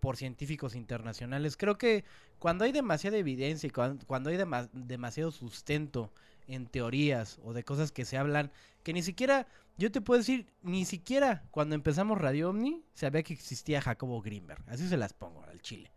por 0.00 0.16
científicos 0.16 0.74
internacionales. 0.74 1.56
Creo 1.56 1.78
que 1.78 2.04
cuando 2.38 2.64
hay 2.64 2.72
demasiada 2.72 3.16
evidencia 3.16 3.66
y 3.66 3.70
cuan- 3.70 3.98
cuando, 4.06 4.30
hay 4.30 4.36
dema- 4.36 4.68
demasiado 4.72 5.30
sustento 5.32 6.12
en 6.48 6.66
teorías 6.66 7.38
o 7.44 7.52
de 7.52 7.64
cosas 7.64 7.90
que 7.92 8.04
se 8.04 8.16
hablan, 8.18 8.50
que 8.82 8.92
ni 8.92 9.02
siquiera, 9.02 9.46
yo 9.78 9.90
te 9.90 10.00
puedo 10.00 10.18
decir, 10.18 10.46
ni 10.62 10.84
siquiera 10.84 11.42
cuando 11.50 11.74
empezamos 11.74 12.18
Radio 12.20 12.50
Omni 12.50 12.82
sabía 12.94 13.22
que 13.22 13.32
existía 13.34 13.80
Jacobo 13.82 14.22
Greenberg. 14.22 14.62
Así 14.68 14.88
se 14.88 14.96
las 14.96 15.12
pongo 15.12 15.42
al 15.44 15.60
chile. 15.60 15.90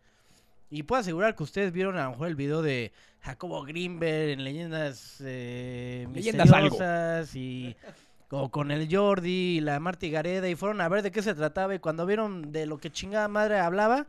Y 0.72 0.84
puedo 0.84 1.00
asegurar 1.00 1.34
que 1.34 1.42
ustedes 1.42 1.72
vieron 1.72 1.96
a 1.98 2.04
lo 2.04 2.10
mejor 2.10 2.28
el 2.28 2.36
video 2.36 2.62
de 2.62 2.92
Jacobo 3.20 3.62
Greenberg 3.64 4.30
en 4.30 4.44
Leyendas, 4.44 5.16
eh, 5.24 6.06
Leyendas 6.12 6.50
algo. 6.52 6.70
Misteriosas 6.70 7.34
y 7.34 7.76
o 8.30 8.48
con 8.50 8.70
el 8.70 8.88
Jordi 8.94 9.56
y 9.56 9.60
la 9.60 9.78
Marta 9.80 10.06
Gareda 10.06 10.48
y 10.48 10.54
fueron 10.54 10.80
a 10.80 10.88
ver 10.88 11.02
de 11.02 11.10
qué 11.10 11.22
se 11.22 11.34
trataba 11.34 11.74
y 11.74 11.78
cuando 11.80 12.06
vieron 12.06 12.52
de 12.52 12.66
lo 12.66 12.78
que 12.78 12.90
chingada 12.90 13.28
madre 13.28 13.58
hablaba, 13.58 14.06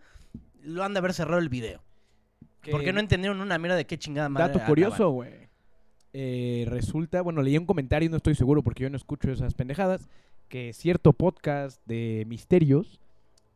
lo 0.63 0.83
han 0.83 0.93
de 0.93 0.99
haber 0.99 1.13
cerrado 1.13 1.39
el 1.39 1.49
video. 1.49 1.81
Que- 2.61 2.71
Porque 2.71 2.93
no 2.93 2.99
entendieron 2.99 3.41
una 3.41 3.57
mierda 3.57 3.75
de 3.75 3.85
qué 3.85 3.97
chingada 3.97 4.29
madre 4.29 4.53
Dato 4.53 4.65
curioso, 4.65 5.09
güey. 5.09 5.49
Eh, 6.13 6.65
resulta, 6.67 7.21
bueno, 7.21 7.41
leí 7.41 7.57
un 7.57 7.65
comentario, 7.65 8.09
no 8.09 8.17
estoy 8.17 8.35
seguro 8.35 8.61
porque 8.61 8.83
yo 8.83 8.89
no 8.89 8.97
escucho 8.97 9.31
esas 9.31 9.53
pendejadas, 9.55 10.09
que 10.49 10.73
cierto 10.73 11.13
podcast 11.13 11.81
de 11.87 12.25
misterios 12.27 12.99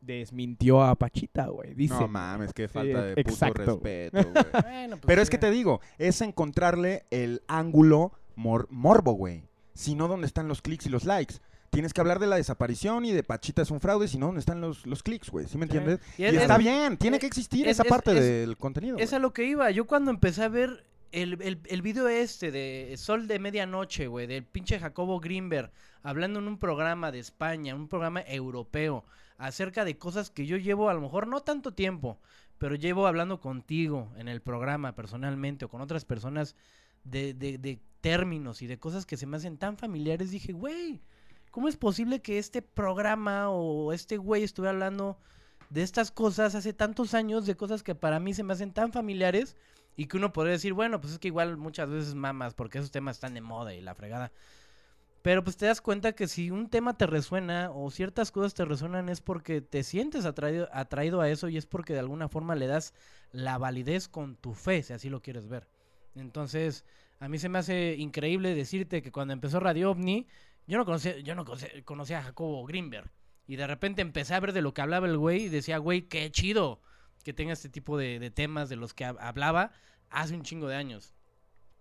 desmintió 0.01 0.81
a 0.83 0.95
Pachita, 0.95 1.47
güey. 1.47 1.73
Dice. 1.73 1.93
No 1.95 2.07
mames, 2.07 2.53
qué 2.53 2.67
falta 2.67 3.03
de 3.03 3.15
puto 3.15 3.29
exacto. 3.29 3.63
respeto, 3.63 4.17
güey. 4.31 4.63
Bueno, 4.63 4.97
pues 4.97 5.05
Pero 5.05 5.21
es 5.21 5.29
que 5.29 5.37
te 5.37 5.51
digo, 5.51 5.81
es 5.97 6.21
encontrarle 6.21 7.03
el 7.11 7.41
ángulo 7.47 8.11
mor- 8.35 8.67
morbo, 8.71 9.13
güey. 9.13 9.43
Si 9.75 9.93
no, 9.93 10.07
¿dónde 10.07 10.25
están 10.25 10.47
los 10.47 10.61
clics 10.63 10.87
y 10.87 10.89
los 10.89 11.05
likes? 11.05 11.35
Tienes 11.69 11.93
que 11.93 12.01
hablar 12.01 12.19
de 12.19 12.27
la 12.27 12.37
desaparición 12.37 13.05
y 13.05 13.11
de 13.11 13.21
Pachita 13.21 13.61
es 13.61 13.69
un 13.69 13.81
fraude, 13.81 14.07
si 14.07 14.17
no, 14.17 14.27
¿dónde 14.27 14.39
están 14.39 14.61
los, 14.61 14.85
los 14.87 15.03
clics, 15.03 15.29
güey? 15.29 15.45
¿Sí 15.47 15.57
me 15.57 15.65
entiendes? 15.65 15.99
Y 16.17 16.23
Y, 16.23 16.25
es- 16.27 16.33
está 16.35 16.53
es- 16.53 16.59
bien, 16.59 16.97
tiene 16.97 17.19
que 17.19 17.27
existir 17.27 17.67
es- 17.67 17.73
esa 17.73 17.83
es- 17.83 17.89
parte 17.89 18.13
del 18.13 18.57
contenido. 18.57 18.97
Es 18.97 19.13
a 19.13 19.19
lo 19.19 19.33
que 19.33 19.43
iba. 19.43 19.69
Yo 19.71 19.85
cuando 19.85 20.09
empecé 20.11 20.43
a 20.43 20.47
ver 20.47 20.85
el, 21.11 21.41
el, 21.41 21.59
el 21.65 21.81
video 21.81 22.07
este 22.07 22.51
de 22.51 22.95
Sol 22.97 23.27
de 23.27 23.39
Medianoche, 23.39 24.07
güey, 24.07 24.25
del 24.25 24.45
pinche 24.45 24.79
Jacobo 24.79 25.19
Greenberg, 25.19 25.71
hablando 26.01 26.39
en 26.39 26.47
un 26.47 26.57
programa 26.57 27.11
de 27.11 27.19
España, 27.19 27.75
un 27.75 27.89
programa 27.89 28.21
europeo, 28.25 29.03
acerca 29.37 29.83
de 29.83 29.97
cosas 29.97 30.29
que 30.29 30.45
yo 30.45 30.55
llevo 30.55 30.89
a 30.89 30.93
lo 30.93 31.01
mejor 31.01 31.27
no 31.27 31.41
tanto 31.41 31.73
tiempo, 31.73 32.17
pero 32.57 32.75
llevo 32.75 33.05
hablando 33.07 33.41
contigo 33.41 34.13
en 34.17 34.29
el 34.29 34.41
programa 34.41 34.95
personalmente 34.95 35.65
o 35.65 35.69
con 35.69 35.81
otras 35.81 36.05
personas 36.05 36.55
de, 37.05 37.33
de, 37.33 37.57
de 37.57 37.79
términos 38.01 38.61
y 38.61 38.67
de 38.67 38.77
cosas 38.77 39.05
que 39.05 39.17
se 39.17 39.25
me 39.25 39.37
hacen 39.37 39.57
tan 39.57 39.77
familiares, 39.77 40.29
dije, 40.31 40.53
güey, 40.53 41.01
¿cómo 41.51 41.69
es 41.69 41.77
posible 41.77 42.21
que 42.21 42.37
este 42.37 42.61
programa 42.61 43.49
o 43.49 43.93
este 43.93 44.17
güey 44.17 44.43
estuviera 44.43 44.71
hablando 44.71 45.17
de 45.69 45.83
estas 45.83 46.11
cosas 46.11 46.55
hace 46.55 46.73
tantos 46.73 47.13
años, 47.13 47.45
de 47.45 47.55
cosas 47.55 47.83
que 47.83 47.95
para 47.95 48.19
mí 48.19 48.33
se 48.33 48.43
me 48.43 48.53
hacen 48.53 48.71
tan 48.73 48.91
familiares 48.91 49.55
y 49.95 50.07
que 50.07 50.17
uno 50.17 50.33
podría 50.33 50.53
decir, 50.53 50.73
bueno, 50.73 50.99
pues 51.01 51.13
es 51.13 51.19
que 51.19 51.29
igual 51.29 51.57
muchas 51.57 51.89
veces 51.89 52.15
mamas 52.15 52.53
porque 52.53 52.77
esos 52.77 52.91
temas 52.91 53.17
están 53.17 53.33
de 53.33 53.41
moda 53.41 53.73
y 53.73 53.81
la 53.81 53.95
fregada. 53.95 54.31
Pero 55.21 55.43
pues 55.43 55.57
te 55.57 55.65
das 55.65 55.81
cuenta 55.81 56.11
que 56.11 56.27
si 56.27 56.51
un 56.51 56.69
tema 56.69 56.97
te 56.97 57.07
resuena 57.07 57.71
o 57.73 57.89
ciertas 57.89 58.31
cosas 58.31 58.53
te 58.53 58.63
resuenan 58.63 59.09
es 59.09 59.21
porque 59.21 59.59
te 59.59 59.81
sientes 59.81 60.25
atraído, 60.25 60.69
atraído 60.71 61.21
a 61.21 61.29
eso 61.29 61.49
y 61.49 61.57
es 61.57 61.65
porque 61.65 61.93
de 61.93 61.99
alguna 61.99 62.29
forma 62.29 62.53
le 62.53 62.67
das 62.67 62.93
la 63.31 63.57
validez 63.57 64.07
con 64.07 64.35
tu 64.35 64.53
fe, 64.53 64.83
si 64.83 64.93
así 64.93 65.09
lo 65.09 65.23
quieres 65.23 65.47
ver. 65.47 65.67
Entonces, 66.15 66.85
a 67.19 67.27
mí 67.27 67.37
se 67.37 67.49
me 67.49 67.59
hace 67.59 67.95
increíble 67.97 68.55
decirte 68.55 69.01
que 69.01 69.11
cuando 69.11 69.33
empezó 69.33 69.59
Radio 69.59 69.91
OVNI, 69.91 70.27
yo 70.67 70.77
no 70.77 70.85
conocía, 70.85 71.17
yo 71.19 71.35
no 71.35 71.45
conocía, 71.85 72.19
a 72.19 72.23
Jacobo 72.23 72.65
Greenberg. 72.65 73.11
Y 73.47 73.57
de 73.57 73.67
repente 73.67 74.01
empecé 74.01 74.33
a 74.33 74.39
ver 74.39 74.53
de 74.53 74.61
lo 74.61 74.73
que 74.73 74.81
hablaba 74.81 75.07
el 75.07 75.17
güey 75.17 75.43
y 75.43 75.49
decía, 75.49 75.77
güey, 75.77 76.03
qué 76.03 76.31
chido 76.31 76.81
que 77.23 77.33
tenga 77.33 77.53
este 77.53 77.69
tipo 77.69 77.97
de, 77.97 78.19
de 78.19 78.31
temas 78.31 78.69
de 78.69 78.75
los 78.75 78.93
que 78.93 79.05
hab- 79.05 79.17
hablaba 79.19 79.71
hace 80.09 80.33
un 80.35 80.41
chingo 80.43 80.67
de 80.67 80.75
años. 80.75 81.13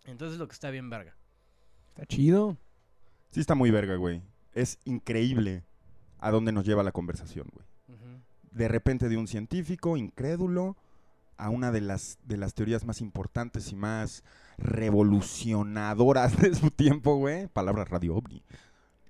Entonces 0.05 0.39
lo 0.39 0.47
que 0.49 0.53
está 0.53 0.71
bien 0.71 0.91
verga. 0.91 1.17
Está 1.89 2.05
chido. 2.07 2.59
Sí 3.31 3.41
está 3.41 3.55
muy 3.55 3.71
verga, 3.71 3.97
güey. 3.97 4.23
Es 4.53 4.79
increíble 4.85 5.65
a 6.19 6.31
dónde 6.31 6.53
nos 6.53 6.65
lleva 6.67 6.83
la 6.83 6.93
conversación, 6.93 7.49
güey. 7.53 7.67
De 8.51 8.69
repente 8.69 9.09
de 9.09 9.17
un 9.17 9.27
científico 9.27 9.97
incrédulo 9.97 10.77
a 11.37 11.51
una 11.51 11.73
de 11.73 11.81
las, 11.81 12.19
de 12.25 12.37
las 12.37 12.55
teorías 12.55 12.85
más 12.85 13.01
importantes 13.01 13.73
y 13.73 13.77
más 13.77 14.25
revolucionadoras 14.59 16.37
de 16.41 16.55
su 16.55 16.71
tiempo, 16.71 17.17
güey. 17.17 17.49
Palabra 17.49 17.85
radio 17.85 18.17
ovni. 18.17 18.43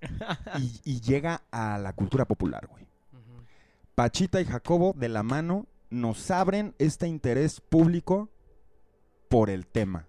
Y, 0.59 0.81
y 0.85 1.01
llega 1.01 1.43
a 1.51 1.79
la 1.79 1.95
cultura 1.95 2.27
popular, 2.27 2.67
güey. 2.67 2.87
Pachita 3.95 4.41
y 4.41 4.45
Jacobo, 4.45 4.93
de 4.95 5.09
la 5.09 5.23
mano, 5.23 5.67
nos 5.89 6.31
abren 6.31 6.75
este 6.79 7.09
interés 7.09 7.61
público 7.61 8.29
por 9.29 9.49
el 9.49 9.67
tema. 9.67 10.07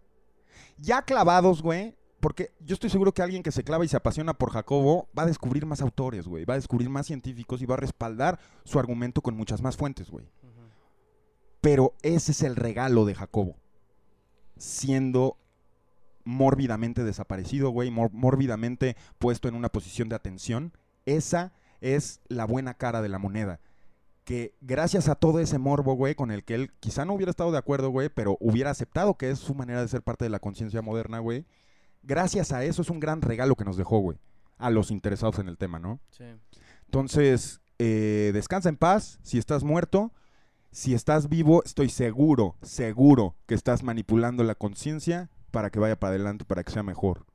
Ya 0.77 1.03
clavados, 1.03 1.61
güey, 1.61 1.95
porque 2.19 2.51
yo 2.59 2.73
estoy 2.73 2.89
seguro 2.89 3.13
que 3.13 3.21
alguien 3.21 3.43
que 3.43 3.51
se 3.51 3.63
clava 3.63 3.85
y 3.85 3.87
se 3.87 3.97
apasiona 3.97 4.33
por 4.33 4.49
Jacobo 4.51 5.07
va 5.17 5.23
a 5.23 5.27
descubrir 5.27 5.65
más 5.67 5.81
autores, 5.81 6.27
güey, 6.27 6.43
va 6.43 6.55
a 6.55 6.57
descubrir 6.57 6.89
más 6.89 7.05
científicos 7.05 7.61
y 7.61 7.67
va 7.67 7.75
a 7.75 7.77
respaldar 7.77 8.39
su 8.63 8.79
argumento 8.79 9.21
con 9.21 9.37
muchas 9.37 9.61
más 9.61 9.77
fuentes, 9.77 10.09
güey. 10.09 10.27
Pero 11.65 11.95
ese 12.03 12.31
es 12.31 12.43
el 12.43 12.55
regalo 12.55 13.05
de 13.05 13.15
Jacobo. 13.15 13.57
Siendo 14.55 15.39
mórbidamente 16.23 17.03
desaparecido, 17.03 17.71
güey, 17.71 17.89
mórbidamente 17.89 18.95
puesto 19.17 19.47
en 19.47 19.55
una 19.55 19.69
posición 19.69 20.07
de 20.07 20.15
atención. 20.15 20.73
Esa 21.07 21.53
es 21.81 22.21
la 22.27 22.45
buena 22.45 22.75
cara 22.75 23.01
de 23.01 23.09
la 23.09 23.17
moneda. 23.17 23.61
Que 24.25 24.53
gracias 24.61 25.09
a 25.09 25.15
todo 25.15 25.39
ese 25.39 25.57
morbo, 25.57 25.95
güey, 25.95 26.13
con 26.13 26.29
el 26.29 26.43
que 26.43 26.53
él 26.53 26.71
quizá 26.79 27.03
no 27.03 27.13
hubiera 27.15 27.31
estado 27.31 27.51
de 27.51 27.57
acuerdo, 27.57 27.89
güey, 27.89 28.09
pero 28.09 28.37
hubiera 28.39 28.69
aceptado 28.69 29.17
que 29.17 29.31
es 29.31 29.39
su 29.39 29.55
manera 29.55 29.81
de 29.81 29.87
ser 29.87 30.03
parte 30.03 30.23
de 30.23 30.29
la 30.29 30.37
conciencia 30.37 30.83
moderna, 30.83 31.17
güey. 31.17 31.47
Gracias 32.03 32.51
a 32.51 32.63
eso 32.63 32.83
es 32.83 32.91
un 32.91 32.99
gran 32.99 33.23
regalo 33.23 33.55
que 33.55 33.65
nos 33.65 33.75
dejó, 33.75 33.97
güey, 34.01 34.19
a 34.59 34.69
los 34.69 34.91
interesados 34.91 35.39
en 35.39 35.47
el 35.47 35.57
tema, 35.57 35.79
¿no? 35.79 35.99
Sí. 36.11 36.25
Entonces, 36.85 37.59
eh, 37.79 38.29
descansa 38.35 38.69
en 38.69 38.77
paz. 38.77 39.17
Si 39.23 39.39
estás 39.39 39.63
muerto, 39.63 40.13
si 40.75 40.93
estás 40.93 41.29
vivo, 41.29 41.63
estoy 41.63 41.87
seguro, 41.87 42.57
seguro 42.61 43.33
que 43.45 43.55
estás 43.55 43.81
manipulando 43.81 44.43
la 44.43 44.55
conciencia 44.55 45.29
para 45.51 45.69
que 45.69 45.79
vaya 45.79 45.97
para 45.97 46.15
adelante, 46.15 46.43
para 46.43 46.65
que 46.65 46.71
sea 46.73 46.83
mejor. 46.83 47.25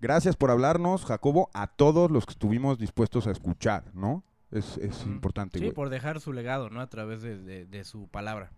Gracias 0.00 0.36
por 0.36 0.50
hablarnos, 0.50 1.04
Jacobo, 1.04 1.50
a 1.52 1.66
todos 1.66 2.10
los 2.10 2.24
que 2.24 2.32
estuvimos 2.32 2.78
dispuestos 2.78 3.26
a 3.26 3.30
escuchar, 3.30 3.94
¿no? 3.94 4.24
Es, 4.50 4.78
es 4.78 5.04
importante, 5.04 5.58
Sí, 5.58 5.70
por 5.72 5.90
dejar 5.90 6.18
su 6.20 6.32
legado, 6.32 6.70
¿no? 6.70 6.80
A 6.80 6.88
través 6.88 7.20
de, 7.20 7.36
de- 7.36 7.66
de 7.66 7.84
su 7.84 8.08
palabra. 8.08 8.52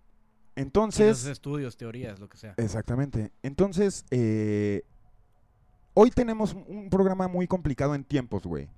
Entonces, 0.55 1.25
los 1.25 1.27
estudios, 1.27 1.77
teorías, 1.77 2.21
lo 2.21 2.29
que 2.29 2.37
sea. 2.39 2.55
Exactamente. 2.57 3.33
Entonces, 3.43 4.05
eh, 4.13 4.83
hoy 5.95 6.11
tenemos 6.13 6.55
un- 6.55 6.65
un 6.69 6.89
programa 6.89 7.27
muy 7.27 7.49
complicado 7.49 7.97
en 7.97 8.05
tiempos, 8.05 8.45
güey. 8.45 8.69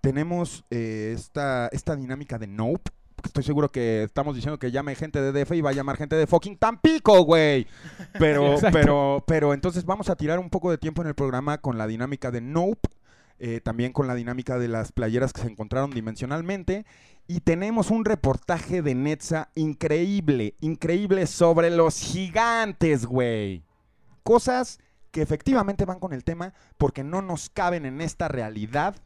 Tenemos 0.00 0.64
eh, 0.70 1.12
esta, 1.16 1.66
esta 1.72 1.96
dinámica 1.96 2.38
de 2.38 2.46
Nope. 2.46 2.92
Estoy 3.24 3.44
seguro 3.44 3.70
que 3.70 4.04
estamos 4.04 4.34
diciendo 4.34 4.58
que 4.58 4.70
llame 4.70 4.94
gente 4.94 5.20
de 5.20 5.32
DF 5.32 5.52
y 5.52 5.60
va 5.60 5.70
a 5.70 5.74
llamar 5.74 5.96
gente 5.96 6.16
de 6.16 6.26
fucking 6.26 6.56
Tampico, 6.58 7.22
güey. 7.24 7.66
Pero, 8.18 8.56
pero, 8.72 9.24
pero 9.26 9.54
entonces 9.54 9.84
vamos 9.84 10.08
a 10.10 10.16
tirar 10.16 10.38
un 10.38 10.50
poco 10.50 10.70
de 10.70 10.78
tiempo 10.78 11.02
en 11.02 11.08
el 11.08 11.14
programa 11.14 11.58
con 11.58 11.78
la 11.78 11.86
dinámica 11.86 12.30
de 12.30 12.40
Nope. 12.40 12.88
eh, 13.38 13.60
también 13.60 13.92
con 13.92 14.06
la 14.06 14.14
dinámica 14.14 14.58
de 14.58 14.68
las 14.68 14.92
playeras 14.92 15.32
que 15.32 15.42
se 15.42 15.48
encontraron 15.48 15.90
dimensionalmente. 15.90 16.84
Y 17.26 17.40
tenemos 17.40 17.90
un 17.90 18.04
reportaje 18.04 18.82
de 18.82 18.94
Netza 18.94 19.48
increíble, 19.54 20.54
increíble 20.60 21.26
sobre 21.26 21.70
los 21.70 21.98
gigantes, 21.98 23.06
güey. 23.06 23.64
Cosas 24.22 24.78
que 25.10 25.22
efectivamente 25.22 25.84
van 25.84 25.98
con 26.00 26.12
el 26.12 26.24
tema 26.24 26.52
porque 26.78 27.04
no 27.04 27.22
nos 27.22 27.50
caben 27.50 27.86
en 27.86 28.00
esta 28.00 28.28
realidad 28.28 28.96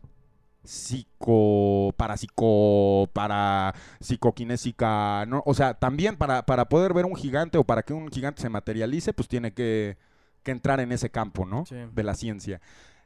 psico, 0.66 1.92
parapsico, 1.96 3.08
para 3.12 3.74
psicoquinésica, 4.00 5.24
¿no? 5.26 5.42
O 5.46 5.54
sea, 5.54 5.74
también 5.74 6.16
para, 6.16 6.44
para 6.44 6.68
poder 6.68 6.92
ver 6.94 7.04
un 7.04 7.16
gigante 7.16 7.58
o 7.58 7.64
para 7.64 7.82
que 7.82 7.92
un 7.92 8.10
gigante 8.10 8.42
se 8.42 8.48
materialice, 8.48 9.12
pues 9.12 9.28
tiene 9.28 9.52
que, 9.52 9.96
que 10.42 10.50
entrar 10.50 10.80
en 10.80 10.92
ese 10.92 11.10
campo, 11.10 11.44
¿no? 11.44 11.66
Sí. 11.66 11.76
De 11.92 12.02
la 12.02 12.14
ciencia. 12.14 12.60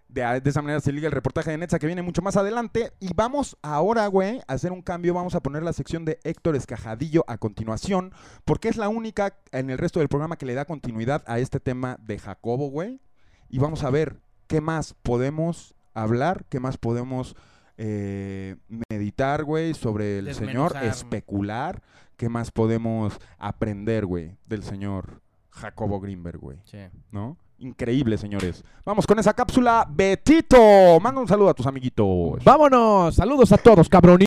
De, 0.09 0.41
de 0.41 0.51
esa 0.51 0.61
manera 0.61 0.81
se 0.81 0.93
liga 0.93 1.07
el 1.07 1.13
reportaje 1.13 1.53
de 1.53 1.59
Netza 1.59 1.79
que 1.79 1.87
viene 1.87 2.03
mucho 2.03 2.23
más 2.23 2.37
adelante. 2.37 2.93
Y 2.99 3.15
vamos 3.15 3.57
ahora, 3.63 4.07
güey, 4.09 4.41
a 4.49 4.55
hacer 4.55 4.73
un 4.73 4.83
cambio. 4.83 5.15
Vamos 5.15 5.35
a 5.35 5.41
poner 5.41 5.63
la 5.63 5.73
sección 5.73 6.05
de 6.05 6.19
Héctor 6.25 6.57
Escajadillo 6.57 7.25
a 7.29 7.39
continuación. 7.39 8.13
Porque 8.45 8.69
es 8.69 8.77
la 8.77 8.89
única 8.89 9.37
en 9.53 9.71
el 9.71 9.79
resto 9.79 10.01
del 10.01 10.09
programa 10.09 10.37
que 10.37 10.47
le 10.47 10.55
da 10.55 10.65
continuidad 10.65 11.23
a 11.27 11.39
este 11.39 11.61
tema 11.61 11.97
de 12.01 12.19
Jacobo, 12.19 12.71
güey. 12.71 13.01
Y 13.49 13.59
vamos 13.59 13.85
a 13.85 13.91
ver 13.91 14.21
qué 14.49 14.61
más 14.61 14.95
podemos 14.95 15.77
hablar, 15.95 16.45
qué 16.49 16.61
más 16.61 16.77
podemos 16.77 17.37
eh, 17.83 18.57
meditar, 18.91 19.43
güey, 19.43 19.73
sobre 19.73 20.19
el 20.19 20.35
señor, 20.35 20.77
especular, 20.83 21.83
qué 22.19 22.29
más 22.29 22.51
podemos 22.51 23.19
aprender, 23.39 24.05
güey, 24.05 24.37
del 24.45 24.63
señor 24.63 25.23
Jacobo 25.49 25.99
Greenberg, 25.99 26.39
güey. 26.39 26.59
Sí. 26.65 26.77
¿no? 27.11 27.39
Increíble, 27.57 28.19
señores. 28.19 28.63
Vamos 28.85 29.07
con 29.07 29.19
esa 29.19 29.33
cápsula. 29.33 29.87
Betito, 29.91 31.01
manda 31.01 31.23
un 31.23 31.29
saludo 31.29 31.49
a 31.49 31.55
tus 31.55 31.67
amiguitos. 31.67 32.45
Vámonos, 32.45 33.15
saludos 33.15 33.51
a 33.53 33.57
todos, 33.57 33.89
cabrón. 33.89 34.27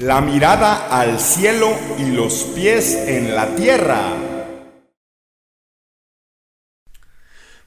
La 0.00 0.22
mirada 0.22 0.98
al 0.98 1.18
cielo 1.18 1.68
y 1.98 2.12
los 2.12 2.44
pies 2.54 2.94
en 3.06 3.34
la 3.34 3.54
tierra. 3.54 4.27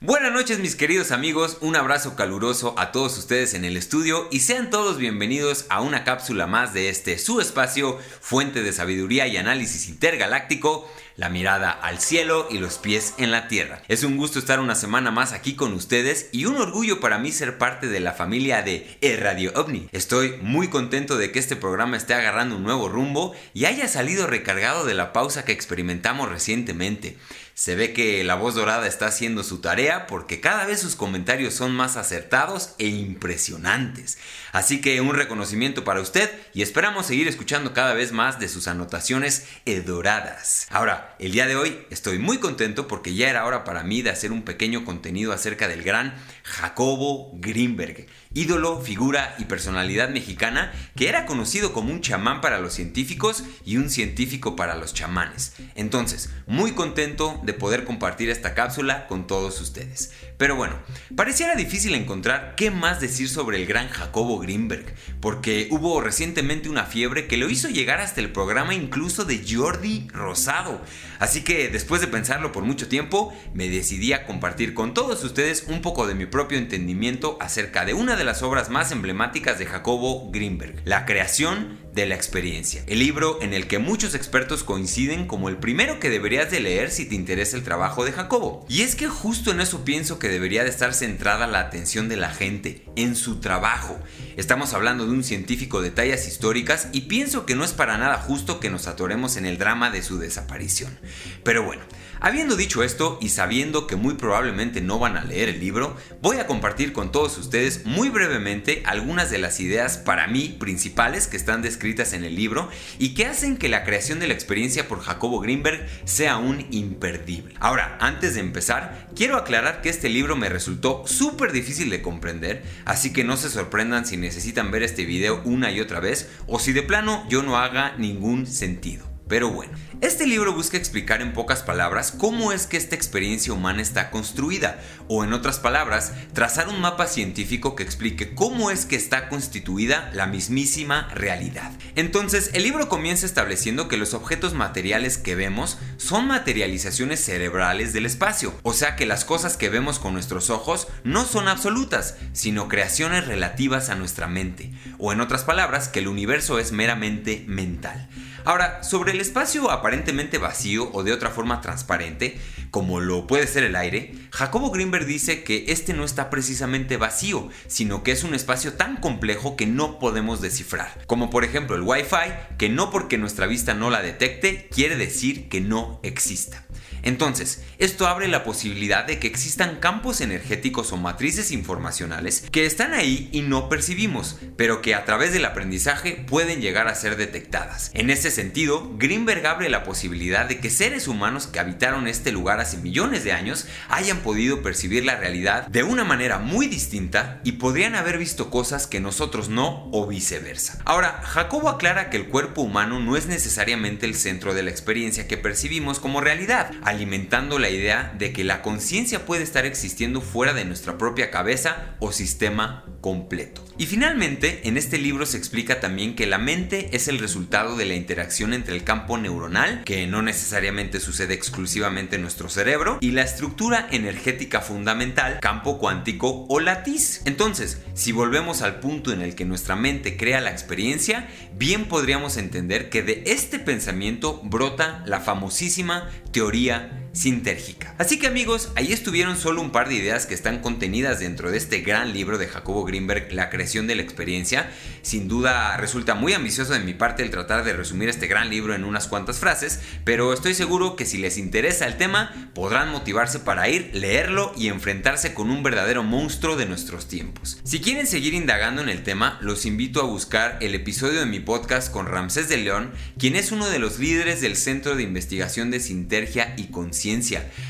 Buenas 0.04 0.34
noches 0.34 0.58
mis 0.58 0.76
queridos 0.76 1.12
amigos, 1.12 1.60
un 1.62 1.76
abrazo 1.76 2.16
caluroso 2.16 2.74
a 2.80 2.91
todos 2.91 3.20
ustedes 3.20 3.54
en 3.54 3.66
el 3.66 3.78
estudio 3.78 4.28
y 4.32 4.39
sean 4.39 4.72
todos 4.72 4.97
bienvenidos 4.97 5.68
a 5.70 5.80
una 5.80 6.04
cápsula 6.04 6.47
más 6.47 6.74
de 6.74 6.89
este 6.89 7.20
su 7.20 7.39
espacio, 7.39 7.99
fuente 8.20 8.64
de 8.64 8.74
sabiduría 8.74 9.28
y 9.28 9.38
análisis 9.38 9.89
intergaláctico, 9.89 10.91
la 11.16 11.30
mirada 11.30 11.72
al 11.72 11.99
cielo 11.99 12.47
y 12.49 12.57
los 12.57 12.78
pies 12.78 13.14
en 13.18 13.32
la 13.32 13.47
tierra. 13.47 13.82
Es 13.88 14.03
un 14.03 14.18
gusto 14.18 14.39
estar 14.39 14.59
una 14.59 14.76
semana 14.76 15.12
más 15.12 15.34
aquí 15.34 15.55
con 15.55 15.74
ustedes 15.74 16.30
y 16.32 16.45
un 16.45 16.57
orgullo 16.57 16.99
para 16.99 17.18
mí 17.18 17.32
ser 17.32 17.57
parte 17.57 17.88
de 17.88 17.99
la 17.99 18.14
familia 18.14 18.62
de 18.62 18.97
e 19.01 19.18
Radio 19.18 19.51
OVNI. 19.55 19.89
Estoy 19.91 20.38
muy 20.41 20.70
contento 20.70 21.18
de 21.18 21.32
que 21.32 21.39
este 21.39 21.55
programa 21.55 21.97
esté 21.97 22.14
agarrando 22.14 22.55
un 22.55 22.64
nuevo 22.64 22.89
rumbo 22.89 23.36
y 23.53 23.66
haya 23.66 23.88
salido 23.88 24.28
recargado 24.28 24.86
de 24.86 24.93
la 24.93 25.14
pausa 25.14 25.45
que 25.45 25.51
experimentamos 25.51 26.30
recientemente. 26.30 27.18
Se 27.53 27.76
ve 27.76 27.93
que 27.93 28.24
la 28.24 28.36
voz 28.36 28.55
dorada 28.55 28.88
está 28.88 29.07
haciendo 29.07 29.43
su 29.43 29.59
tarea 29.59 30.07
porque 30.07 30.39
cada 30.39 30.66
vez 30.66 30.80
sus 30.80 30.95
comentarios 30.95 31.53
son 31.53 31.76
más 31.76 31.97
acertados 31.97 32.74
e 32.80 32.88
impresionantes. 32.88 34.18
Así 34.51 34.82
que 34.82 35.01
un 35.01 35.14
reconocimiento 35.14 35.84
para 35.84 36.01
usted 36.01 36.32
y 36.53 36.62
esperamos 36.62 37.05
seguir 37.05 37.28
escuchando 37.28 37.74
cada 37.74 37.93
vez 37.93 38.14
más 38.14 38.39
de 38.39 38.47
sus 38.47 38.68
anotaciones 38.68 39.45
doradas. 39.86 40.68
Ahora, 40.70 41.01
el 41.20 41.32
día 41.32 41.47
de 41.47 41.56
hoy 41.56 41.86
estoy 41.89 42.20
muy 42.20 42.39
contento 42.39 42.88
porque 42.88 43.14
ya 43.14 43.30
era 43.30 43.45
hora 43.45 43.64
para 43.64 43.84
mí 43.84 44.02
de 44.02 44.10
hacer 44.10 44.32
un 44.32 44.43
pequeño 44.43 44.86
contenido 44.86 45.34
acerca 45.34 45.68
del 45.68 45.84
gran 45.84 46.16
Jacobo 46.43 47.32
Greenberg, 47.36 48.08
ídolo, 48.34 48.82
figura 48.82 49.36
y 49.39 49.45
personalidad 49.45 50.09
mexicana 50.09 50.71
que 50.95 51.09
era 51.09 51.25
conocido 51.25 51.73
como 51.73 51.91
un 51.91 52.01
chamán 52.01 52.41
para 52.41 52.59
los 52.59 52.73
científicos 52.73 53.43
y 53.65 53.77
un 53.77 53.89
científico 53.89 54.55
para 54.55 54.75
los 54.75 54.93
chamanes. 54.93 55.53
Entonces, 55.75 56.29
muy 56.47 56.71
contento 56.71 57.39
de 57.43 57.53
poder 57.53 57.84
compartir 57.84 58.29
esta 58.29 58.53
cápsula 58.53 59.07
con 59.07 59.27
todos 59.27 59.59
ustedes. 59.61 60.13
Pero 60.38 60.55
bueno, 60.55 60.79
pareciera 61.15 61.55
difícil 61.55 61.93
encontrar 61.93 62.55
qué 62.55 62.71
más 62.71 62.99
decir 62.99 63.29
sobre 63.29 63.57
el 63.57 63.67
gran 63.67 63.89
Jacobo 63.89 64.39
Greenberg, 64.39 64.95
porque 65.19 65.67
hubo 65.69 66.01
recientemente 66.01 66.69
una 66.69 66.86
fiebre 66.86 67.27
que 67.27 67.38
lo 67.38 67.49
hizo 67.49 67.69
llegar 67.69 68.01
hasta 68.01 68.21
el 68.21 68.32
programa 68.32 68.73
incluso 68.73 69.23
de 69.23 69.43
Jordi 69.47 70.07
Rosado. 70.11 70.82
Así 71.19 71.43
que 71.43 71.69
después 71.69 72.01
de 72.01 72.07
pensarlo 72.07 72.51
por 72.51 72.63
mucho 72.63 72.88
tiempo, 72.88 73.32
me 73.53 73.69
decidí 73.69 74.13
a 74.13 74.25
compartir 74.25 74.73
con 74.73 74.93
todos 74.93 75.23
ustedes 75.23 75.65
un 75.67 75.82
poco 75.82 76.07
de 76.07 76.15
mi 76.15 76.25
propio 76.25 76.57
entendimiento 76.57 77.38
acerca 77.39 77.86
de 77.86 77.93
una 77.93 78.15
de 78.15 78.20
las 78.24 78.43
obras 78.43 78.69
más 78.69 78.91
emblemáticas 78.91 79.59
de 79.59 79.65
Jacobo 79.65 80.32
Greenberg, 80.32 80.82
La 80.86 81.05
creación 81.05 81.80
de 81.93 82.05
la 82.05 82.15
experiencia. 82.15 82.84
El 82.88 82.99
libro 82.99 83.41
en 83.41 83.53
el 83.53 83.67
que 83.67 83.80
muchos 83.80 84.15
expertos 84.15 84.63
coinciden 84.63 85.28
como 85.28 85.49
el 85.49 85.57
primero 85.57 85.99
que 85.99 86.09
deberías 86.09 86.49
de 86.49 86.59
leer 86.59 86.91
si 86.91 87.05
te 87.05 87.15
interesa 87.15 87.57
el 87.57 87.63
trabajo 87.63 88.05
de 88.05 88.13
Jacobo. 88.13 88.65
Y 88.69 88.82
es 88.82 88.95
que 88.95 89.07
justo 89.07 89.51
en 89.51 89.61
eso 89.61 89.84
pienso 89.84 90.19
que 90.19 90.30
debería 90.30 90.63
de 90.63 90.69
estar 90.69 90.93
centrada 90.93 91.47
la 91.47 91.59
atención 91.59 92.07
de 92.07 92.17
la 92.17 92.30
gente, 92.30 92.86
en 92.95 93.15
su 93.15 93.39
trabajo. 93.39 93.99
Estamos 94.38 94.74
hablando 94.74 95.05
de 95.05 95.11
un 95.11 95.24
científico 95.24 95.82
de 95.82 95.91
tallas 95.91 96.28
históricas 96.28 96.88
y 96.91 97.01
pienso 97.01 97.45
que 97.45 97.55
no 97.55 97.63
es 97.63 97.74
para 97.74 97.97
nada 97.97 98.17
justo 98.17 98.59
que 98.59 98.69
nos 98.69 98.88
atoremos 98.88 99.38
en 99.38 99.45
el 99.45 99.57
drama 99.57 99.89
de 99.89 100.03
su 100.03 100.17
desaparición. 100.17 100.97
Pero 101.43 101.63
bueno, 101.63 101.84
Habiendo 102.24 102.55
dicho 102.55 102.84
esto 102.84 103.17
y 103.19 103.30
sabiendo 103.30 103.88
que 103.88 103.95
muy 103.95 104.13
probablemente 104.13 104.80
no 104.80 104.99
van 104.99 105.17
a 105.17 105.24
leer 105.24 105.49
el 105.49 105.59
libro, 105.59 105.97
voy 106.22 106.38
a 106.38 106.45
compartir 106.45 106.93
con 106.93 107.11
todos 107.11 107.36
ustedes 107.39 107.84
muy 107.88 108.09
brevemente 108.09 108.84
algunas 108.86 109.32
de 109.32 109.39
las 109.39 109.59
ideas 109.59 109.97
para 109.97 110.28
mí 110.28 110.55
principales 110.59 111.26
que 111.26 111.36
están 111.36 111.63
descritas 111.63 112.13
en 112.13 112.24
el 112.24 112.36
libro 112.36 112.69
y 112.99 113.15
que 113.15 113.26
hacen 113.26 113.57
que 113.57 113.69
la 113.69 113.84
creación 113.84 114.19
de 114.19 114.28
la 114.28 114.36
experiencia 114.36 114.88
por 114.88 114.99
Jacobo 114.99 115.39
Greenberg 115.39 115.84
sea 116.05 116.38
un 116.38 116.67
imperdible. 116.69 117.55
Ahora, 117.59 117.97
antes 117.99 118.36
de 118.36 118.41
empezar, 118.41 119.09
quiero 119.15 119.36
aclarar 119.36 119.82
que 119.82 119.89
este 119.89 120.07
libro 120.07 120.36
me 120.36 120.47
resultó 120.47 121.01
súper 121.07 121.51
difícil 121.51 121.89
de 121.89 122.03
comprender, 122.03 122.61
así 122.86 123.13
que 123.13 123.24
no 123.24 123.36
se 123.36 123.49
sorprendan 123.49 124.05
si 124.05 124.17
necesitan 124.17 124.69
ver 124.69 124.84
este 124.84 125.05
video 125.05 125.41
una 125.43 125.72
y 125.72 125.80
otra 125.80 125.99
vez 125.99 126.30
o 126.45 126.59
si 126.59 126.72
de 126.72 126.84
plano 126.84 127.26
yo 127.30 127.41
no 127.41 127.57
haga 127.57 127.95
ningún 127.97 128.45
sentido. 128.45 129.11
Pero 129.32 129.49
bueno, 129.49 129.71
este 130.01 130.27
libro 130.27 130.53
busca 130.53 130.75
explicar 130.75 131.21
en 131.21 131.32
pocas 131.32 131.63
palabras 131.63 132.11
cómo 132.11 132.51
es 132.51 132.67
que 132.67 132.75
esta 132.75 132.95
experiencia 132.95 133.53
humana 133.53 133.82
está 133.82 134.09
construida, 134.09 134.82
o 135.07 135.23
en 135.23 135.32
otras 135.32 135.57
palabras, 135.57 136.11
trazar 136.34 136.67
un 136.67 136.82
mapa 136.82 137.07
científico 137.07 137.73
que 137.73 137.84
explique 137.84 138.36
cómo 138.36 138.71
es 138.71 138.86
que 138.86 138.97
está 138.97 139.29
constituida 139.29 140.11
la 140.13 140.27
mismísima 140.27 141.07
realidad. 141.15 141.71
Entonces, 141.95 142.49
el 142.53 142.63
libro 142.63 142.89
comienza 142.89 143.25
estableciendo 143.25 143.88
que 143.88 143.95
los 143.95 144.13
objetos 144.13 144.53
materiales 144.53 145.17
que 145.17 145.36
vemos 145.36 145.77
son 145.95 146.27
materializaciones 146.27 147.23
cerebrales 147.23 147.93
del 147.93 148.07
espacio, 148.07 148.53
o 148.63 148.73
sea 148.73 148.97
que 148.97 149.05
las 149.05 149.23
cosas 149.23 149.55
que 149.55 149.69
vemos 149.69 149.97
con 149.97 150.11
nuestros 150.11 150.49
ojos 150.49 150.89
no 151.05 151.23
son 151.23 151.47
absolutas, 151.47 152.17
sino 152.34 152.67
creaciones 152.67 153.27
relativas 153.27 153.88
a 153.88 153.95
nuestra 153.95 154.27
mente, 154.27 154.73
o 154.97 155.13
en 155.13 155.21
otras 155.21 155.45
palabras, 155.45 155.88
que 155.88 155.99
el 155.99 156.09
universo 156.09 156.59
es 156.59 156.73
meramente 156.73 157.45
mental. 157.47 158.09
Ahora, 158.43 158.83
sobre 158.83 159.11
el 159.11 159.21
espacio 159.21 159.69
aparentemente 159.69 160.37
vacío 160.37 160.89
o 160.93 161.03
de 161.03 161.13
otra 161.13 161.29
forma 161.29 161.61
transparente, 161.61 162.39
como 162.71 162.99
lo 162.99 163.27
puede 163.27 163.47
ser 163.47 163.63
el 163.63 163.75
aire, 163.75 164.13
Jacobo 164.31 164.71
Greenberg 164.71 165.05
dice 165.05 165.43
que 165.43 165.65
este 165.67 165.93
no 165.93 166.05
está 166.05 166.29
precisamente 166.29 166.97
vacío, 166.97 167.49
sino 167.67 168.03
que 168.03 168.11
es 168.11 168.23
un 168.23 168.33
espacio 168.33 168.73
tan 168.73 168.97
complejo 168.97 169.55
que 169.55 169.67
no 169.67 169.99
podemos 169.99 170.41
descifrar. 170.41 171.05
Como 171.05 171.29
por 171.29 171.43
ejemplo 171.43 171.75
el 171.75 171.83
Wi-Fi, 171.83 172.57
que 172.57 172.69
no 172.69 172.89
porque 172.89 173.17
nuestra 173.17 173.45
vista 173.45 173.73
no 173.73 173.89
la 173.89 174.01
detecte 174.01 174.69
quiere 174.73 174.95
decir 174.95 175.49
que 175.49 175.61
no 175.61 175.99
exista. 176.03 176.65
Entonces, 177.04 177.64
esto 177.78 178.08
abre 178.08 178.28
la 178.28 178.43
posibilidad 178.43 179.06
de 179.06 179.20
que 179.20 179.28
existan 179.28 179.78
campos 179.78 180.22
energéticos 180.22 180.91
o 180.91 180.97
matrices 180.97 181.52
informacionales 181.52 182.45
que 182.52 182.66
están 182.66 182.93
ahí 182.93 183.30
y 183.32 183.41
no 183.41 183.70
percibimos, 183.70 184.38
pero 184.58 184.82
que 184.82 184.95
a 184.95 185.06
través 185.06 185.34
del 185.34 185.45
aprendizaje 185.45 186.24
pueden 186.28 186.62
llegar 186.62 186.88
a 186.88 186.95
ser 186.95 187.18
detectadas. 187.18 187.91
En 187.93 188.10
ese 188.10 188.32
sentido, 188.32 188.91
Greenberg 188.97 189.45
abre 189.45 189.70
la 189.70 189.84
posibilidad 189.84 190.45
de 190.45 190.60
que 190.60 190.70
seres 190.70 191.08
humanos 191.08 191.47
que 191.47 191.60
habitaron 191.60 192.08
este 192.08 192.32
lugar 192.32 192.60
hace 192.60 192.78
millones 192.78 193.24
de 193.24 193.34
años 193.34 193.68
hayan 193.89 194.20
podido 194.20 194.62
percibir 194.62 195.06
la 195.06 195.16
realidad 195.16 195.68
de 195.68 195.84
una 195.84 196.04
manera 196.04 196.38
muy 196.38 196.68
distinta 196.68 197.41
y 197.43 197.54
podrían 197.54 197.95
haber 197.95 198.18
visto 198.18 198.49
cosas 198.49 198.88
que 198.88 198.99
nosotros 198.99 199.49
no 199.49 199.89
o 199.91 200.08
viceversa. 200.08 200.80
Ahora, 200.86 201.22
Jacobo 201.24 201.70
aclara 201.70 202.10
que 202.10 202.18
el 202.18 202.28
cuerpo 202.28 202.62
humano 202.62 202.99
no 202.99 203.18
es 203.18 203.28
necesariamente 203.28 204.06
el 204.06 204.16
centro 204.16 204.54
de 204.54 204.64
la 204.64 204.72
experiencia 204.72 205.28
que 205.28 205.38
percibimos 205.38 205.99
como 205.99 206.22
realidad, 206.22 206.72
alimentando 206.91 207.57
la 207.57 207.69
idea 207.69 208.13
de 208.17 208.31
que 208.33 208.43
la 208.43 208.61
conciencia 208.61 209.25
puede 209.25 209.43
estar 209.43 209.65
existiendo 209.65 210.21
fuera 210.21 210.53
de 210.53 210.65
nuestra 210.65 210.97
propia 210.97 211.31
cabeza 211.31 211.95
o 211.99 212.11
sistema 212.11 212.85
completo. 213.01 213.65
Y 213.77 213.87
finalmente, 213.87 214.61
en 214.65 214.77
este 214.77 214.99
libro 214.99 215.25
se 215.25 215.37
explica 215.37 215.79
también 215.79 216.15
que 216.15 216.27
la 216.27 216.37
mente 216.37 216.89
es 216.91 217.07
el 217.07 217.17
resultado 217.17 217.75
de 217.75 217.85
la 217.85 217.95
interacción 217.95 218.53
entre 218.53 218.75
el 218.75 218.83
campo 218.83 219.17
neuronal, 219.17 219.83
que 219.85 220.05
no 220.05 220.21
necesariamente 220.21 220.99
sucede 220.99 221.33
exclusivamente 221.33 222.17
en 222.17 222.21
nuestro 222.21 222.47
cerebro, 222.47 222.99
y 223.01 223.11
la 223.11 223.23
estructura 223.23 223.87
energética 223.89 224.61
fundamental, 224.61 225.39
campo 225.39 225.79
cuántico 225.79 226.45
o 226.47 226.59
latiz. 226.59 227.21
Entonces, 227.25 227.81
si 227.95 228.11
volvemos 228.11 228.61
al 228.61 228.79
punto 228.79 229.11
en 229.11 229.21
el 229.21 229.33
que 229.33 229.45
nuestra 229.45 229.75
mente 229.75 230.15
crea 230.15 230.41
la 230.41 230.51
experiencia, 230.51 231.27
bien 231.55 231.85
podríamos 231.85 232.37
entender 232.37 232.89
que 232.89 233.01
de 233.01 233.23
este 233.25 233.57
pensamiento 233.57 234.41
brota 234.43 235.03
la 235.07 235.21
famosísima 235.21 236.09
teoría 236.31 236.80
sintérgica. 237.14 237.93
Así 237.97 238.20
que 238.20 238.28
amigos, 238.28 238.72
ahí 238.76 238.93
estuvieron 238.93 239.38
solo 239.38 239.62
un 239.62 239.72
par 239.72 239.89
de 239.89 239.95
ideas 239.95 240.26
que 240.26 240.34
están 240.34 240.59
contenidas 240.59 241.20
dentro 241.20 241.51
de 241.51 241.57
este 241.57 241.82
gran 241.82 242.14
libro 242.14 242.38
de 242.38 242.47
Jacobo 242.47 242.86
Greenberg, 242.86 243.34
La 243.34 243.49
creación 243.49 243.88
de 243.88 243.95
la 243.95 244.01
experiencia. 244.01 244.72
Sin 245.01 245.28
duda 245.28 245.76
resulta 245.78 246.16
muy 246.16 246.34
ambicioso 246.34 246.74
de 246.74 246.80
mi 246.80 246.93
parte 246.93 247.24
el 247.24 247.32
tratar 247.32 247.64
de 247.64 247.74
resumir 247.74 248.09
este 248.09 248.28
gran 248.28 248.49
libro 248.49 248.76
en 248.76 248.86
unas 248.86 249.07
cuantas 249.07 249.39
frases, 249.39 249.82
pero 250.05 250.34
estoy 250.34 250.53
seguro 250.53 250.95
que 250.95 251.05
si 251.05 251.18
les 251.18 251.38
interesa 251.38 251.86
el 251.86 251.97
tema, 251.97 252.51
podrán 252.53 252.91
motivarse 252.91 253.39
para 253.39 253.68
ir, 253.68 253.91
leerlo 253.93 254.53
y 254.55 254.68
enfrentarse 254.68 255.34
con 255.34 255.49
un 255.49 255.64
verdadero 255.64 256.03
monstruo 256.03 256.55
de 256.55 256.66
nuestros 256.66 257.07
tiempos. 257.07 257.59
Si 257.64 257.82
quieren 257.82 258.07
seguir 258.07 258.34
indagando 258.34 258.82
en 258.82 258.89
el 258.89 259.03
tema, 259.03 259.38
los 259.41 259.66
invito 259.66 260.01
a 260.01 260.05
buscar 260.05 260.57
el 260.62 260.76
episodio 260.76 261.20
de 261.20 261.26
mi 261.26 261.39
podcast 261.39 261.91
con 261.91 262.05
Ramsés 262.05 262.47
de 262.47 262.57
León, 262.57 262.91
quien 263.18 263.36
es 263.36 263.51
uno 263.51 263.70
de 263.70 263.80
los 263.80 263.99
líderes 263.99 264.39
del 264.41 264.55
Centro 264.55 264.95
de 264.95 265.03
Investigación 265.03 265.72
de 265.72 265.80
Sintergia 265.80 266.53
y 266.57 266.68
Conciencia 266.68 267.01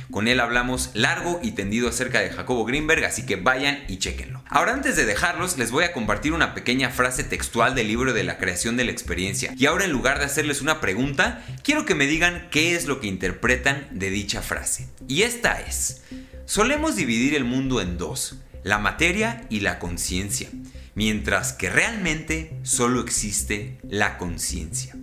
Con 0.10 0.28
él 0.28 0.40
hablamos 0.40 0.92
largo 0.94 1.40
y 1.42 1.52
tendido 1.52 1.90
acerca 1.90 2.20
de 2.20 2.30
Jacobo 2.30 2.66
Greenberg, 2.66 3.06
así 3.06 3.26
que 3.26 3.36
vayan 3.36 3.84
y 3.88 3.98
chequenlo. 3.98 4.44
Ahora 4.48 4.74
antes 4.74 4.96
de 4.96 5.06
dejarlos, 5.06 5.58
les 5.58 5.72
voy 5.72 5.84
a 5.84 5.94
compartir 5.94 6.34
una 6.34 6.54
pequeña 6.54 6.90
frase 6.90 7.24
textual 7.24 7.76
del 7.76 7.88
libro 7.88 8.14
de 8.14 8.24
la 8.24 8.38
creación 8.38 8.78
de 8.78 8.86
la 8.86 8.92
experiencia. 8.92 9.54
Y 9.58 9.66
ahora 9.66 9.86
en 9.86 9.92
lugar 9.92 10.20
de 10.20 10.26
hacerles 10.26 10.62
una 10.62 10.82
pregunta, 10.82 11.44
quiero 11.64 11.86
que 11.86 11.96
me 11.96 12.08
digan 12.08 12.48
qué 12.52 12.76
es 12.76 12.88
lo 12.88 13.00
que 13.00 13.08
interpretan 13.08 13.88
de 13.92 14.10
dicha 14.10 14.42
frase. 14.42 14.88
Y 15.08 15.22
esta 15.24 15.62
es, 15.62 16.04
solemos 16.46 16.96
dividir 16.96 17.36
el 17.36 17.44
mundo 17.44 17.82
en 17.82 17.98
dos, 17.98 18.40
la 18.64 18.78
materia 18.78 19.46
y 19.50 19.62
la 19.62 19.80
conciencia 19.80 20.50
mientras 20.96 21.54
que 21.54 21.70
realmente 21.70 22.60
solo 22.64 23.02
existe 23.02 23.78
la 23.84 24.18
conciencia. 24.18 24.96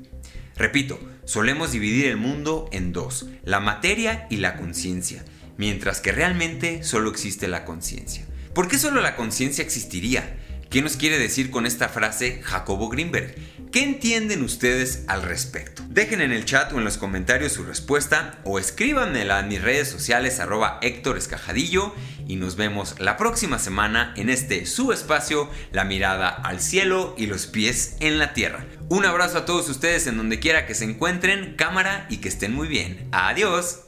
Repito, 0.57 0.99
solemos 1.29 1.73
dividir 1.73 2.07
el 2.07 2.17
mundo 2.17 2.71
en 2.73 2.95
dos, 2.95 3.27
la 3.45 3.61
materia 3.61 4.27
y 4.31 4.39
la 4.39 4.57
conciencia, 4.57 5.23
mientras 5.59 6.01
que 6.01 6.11
realmente 6.11 6.83
solo 6.83 7.11
existe 7.11 7.49
la 7.49 7.67
conciencia. 7.67 8.25
¿Por 8.55 8.67
qué 8.67 8.79
solo 8.79 9.03
la 9.03 9.15
conciencia 9.15 9.63
existiría? 9.63 10.39
¿Qué 10.71 10.81
nos 10.81 10.97
quiere 10.97 11.19
decir 11.19 11.51
con 11.51 11.67
esta 11.67 11.91
frase 11.91 12.41
Jacobo 12.43 12.89
Greenberg? 12.89 13.35
¿Qué 13.71 13.83
entienden 13.83 14.43
ustedes 14.43 15.05
al 15.07 15.23
respecto? 15.23 15.83
Dejen 15.91 16.23
en 16.23 16.33
el 16.33 16.47
chat 16.47 16.73
o 16.73 16.79
en 16.79 16.85
los 16.85 16.97
comentarios 16.97 17.53
su 17.53 17.63
respuesta 17.63 18.39
o 18.45 18.59
escríbanmela 18.59 19.41
en 19.41 19.49
mis 19.49 19.61
redes 19.61 19.89
sociales 19.89 20.41
arroba 20.41 20.79
Héctor 20.81 21.19
Escajadillo 21.19 21.95
y 22.29 22.37
nos 22.37 22.55
vemos 22.55 22.95
la 23.01 23.17
próxima 23.17 23.59
semana 23.59 24.13
en 24.17 24.31
este 24.31 24.67
subespacio, 24.67 25.51
la 25.73 25.85
mirada 25.85 26.29
al 26.29 26.61
cielo 26.61 27.15
y 27.19 27.27
los 27.27 27.49
pies 27.49 27.97
en 27.99 28.19
la 28.19 28.35
tierra. 28.35 28.65
Un 28.89 29.05
abrazo 29.05 29.39
a 29.39 29.45
todos 29.45 29.69
ustedes 29.69 30.07
en 30.07 30.17
donde 30.17 30.39
quiera 30.39 30.67
que 30.67 30.75
se 30.75 30.85
encuentren, 30.85 31.57
cámara 31.57 32.07
y 32.11 32.19
que 32.19 32.29
estén 32.29 32.55
muy 32.55 32.69
bien. 32.69 33.09
Adiós. 33.11 33.88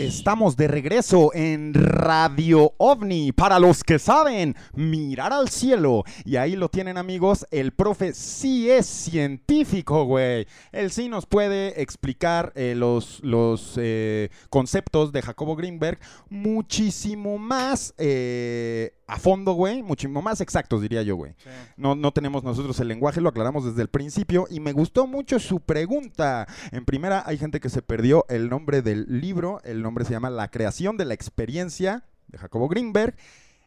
Estamos 0.00 0.56
de 0.56 0.66
regreso 0.66 1.30
en 1.34 1.74
Radio 1.74 2.72
OVNI. 2.78 3.32
Para 3.32 3.58
los 3.58 3.84
que 3.84 3.98
saben, 3.98 4.56
mirar 4.72 5.34
al 5.34 5.50
cielo. 5.50 6.04
Y 6.24 6.36
ahí 6.36 6.56
lo 6.56 6.70
tienen, 6.70 6.96
amigos. 6.96 7.46
El 7.50 7.72
profe 7.72 8.14
sí 8.14 8.70
es 8.70 8.86
científico, 8.86 10.04
güey. 10.04 10.46
Él 10.72 10.90
sí 10.90 11.10
nos 11.10 11.26
puede 11.26 11.82
explicar 11.82 12.50
eh, 12.56 12.74
los, 12.74 13.20
los 13.22 13.74
eh, 13.76 14.30
conceptos 14.48 15.12
de 15.12 15.20
Jacobo 15.20 15.54
Greenberg 15.54 15.98
muchísimo 16.30 17.36
más 17.36 17.92
eh, 17.98 18.94
a 19.12 19.18
fondo, 19.18 19.52
güey. 19.52 19.82
Muchísimo 19.82 20.22
más 20.22 20.40
exactos, 20.40 20.80
diría 20.82 21.02
yo, 21.02 21.16
güey. 21.16 21.34
No, 21.76 21.94
no 21.94 22.12
tenemos 22.12 22.44
nosotros 22.44 22.78
el 22.80 22.88
lenguaje, 22.88 23.20
lo 23.20 23.28
aclaramos 23.28 23.64
desde 23.64 23.82
el 23.82 23.88
principio. 23.88 24.46
Y 24.50 24.60
me 24.60 24.72
gustó 24.72 25.06
mucho 25.06 25.38
su 25.38 25.60
pregunta. 25.60 26.46
En 26.72 26.84
primera, 26.84 27.22
hay 27.26 27.38
gente 27.38 27.60
que 27.60 27.68
se 27.68 27.82
perdió 27.82 28.24
el 28.28 28.48
nombre 28.48 28.82
del 28.82 29.06
libro. 29.20 29.60
El 29.64 29.82
nombre 29.82 30.04
se 30.04 30.12
llama 30.12 30.30
La 30.30 30.50
creación 30.50 30.96
de 30.96 31.04
la 31.04 31.14
experiencia 31.14 32.04
de 32.28 32.38
Jacobo 32.38 32.68
Greenberg, 32.68 33.16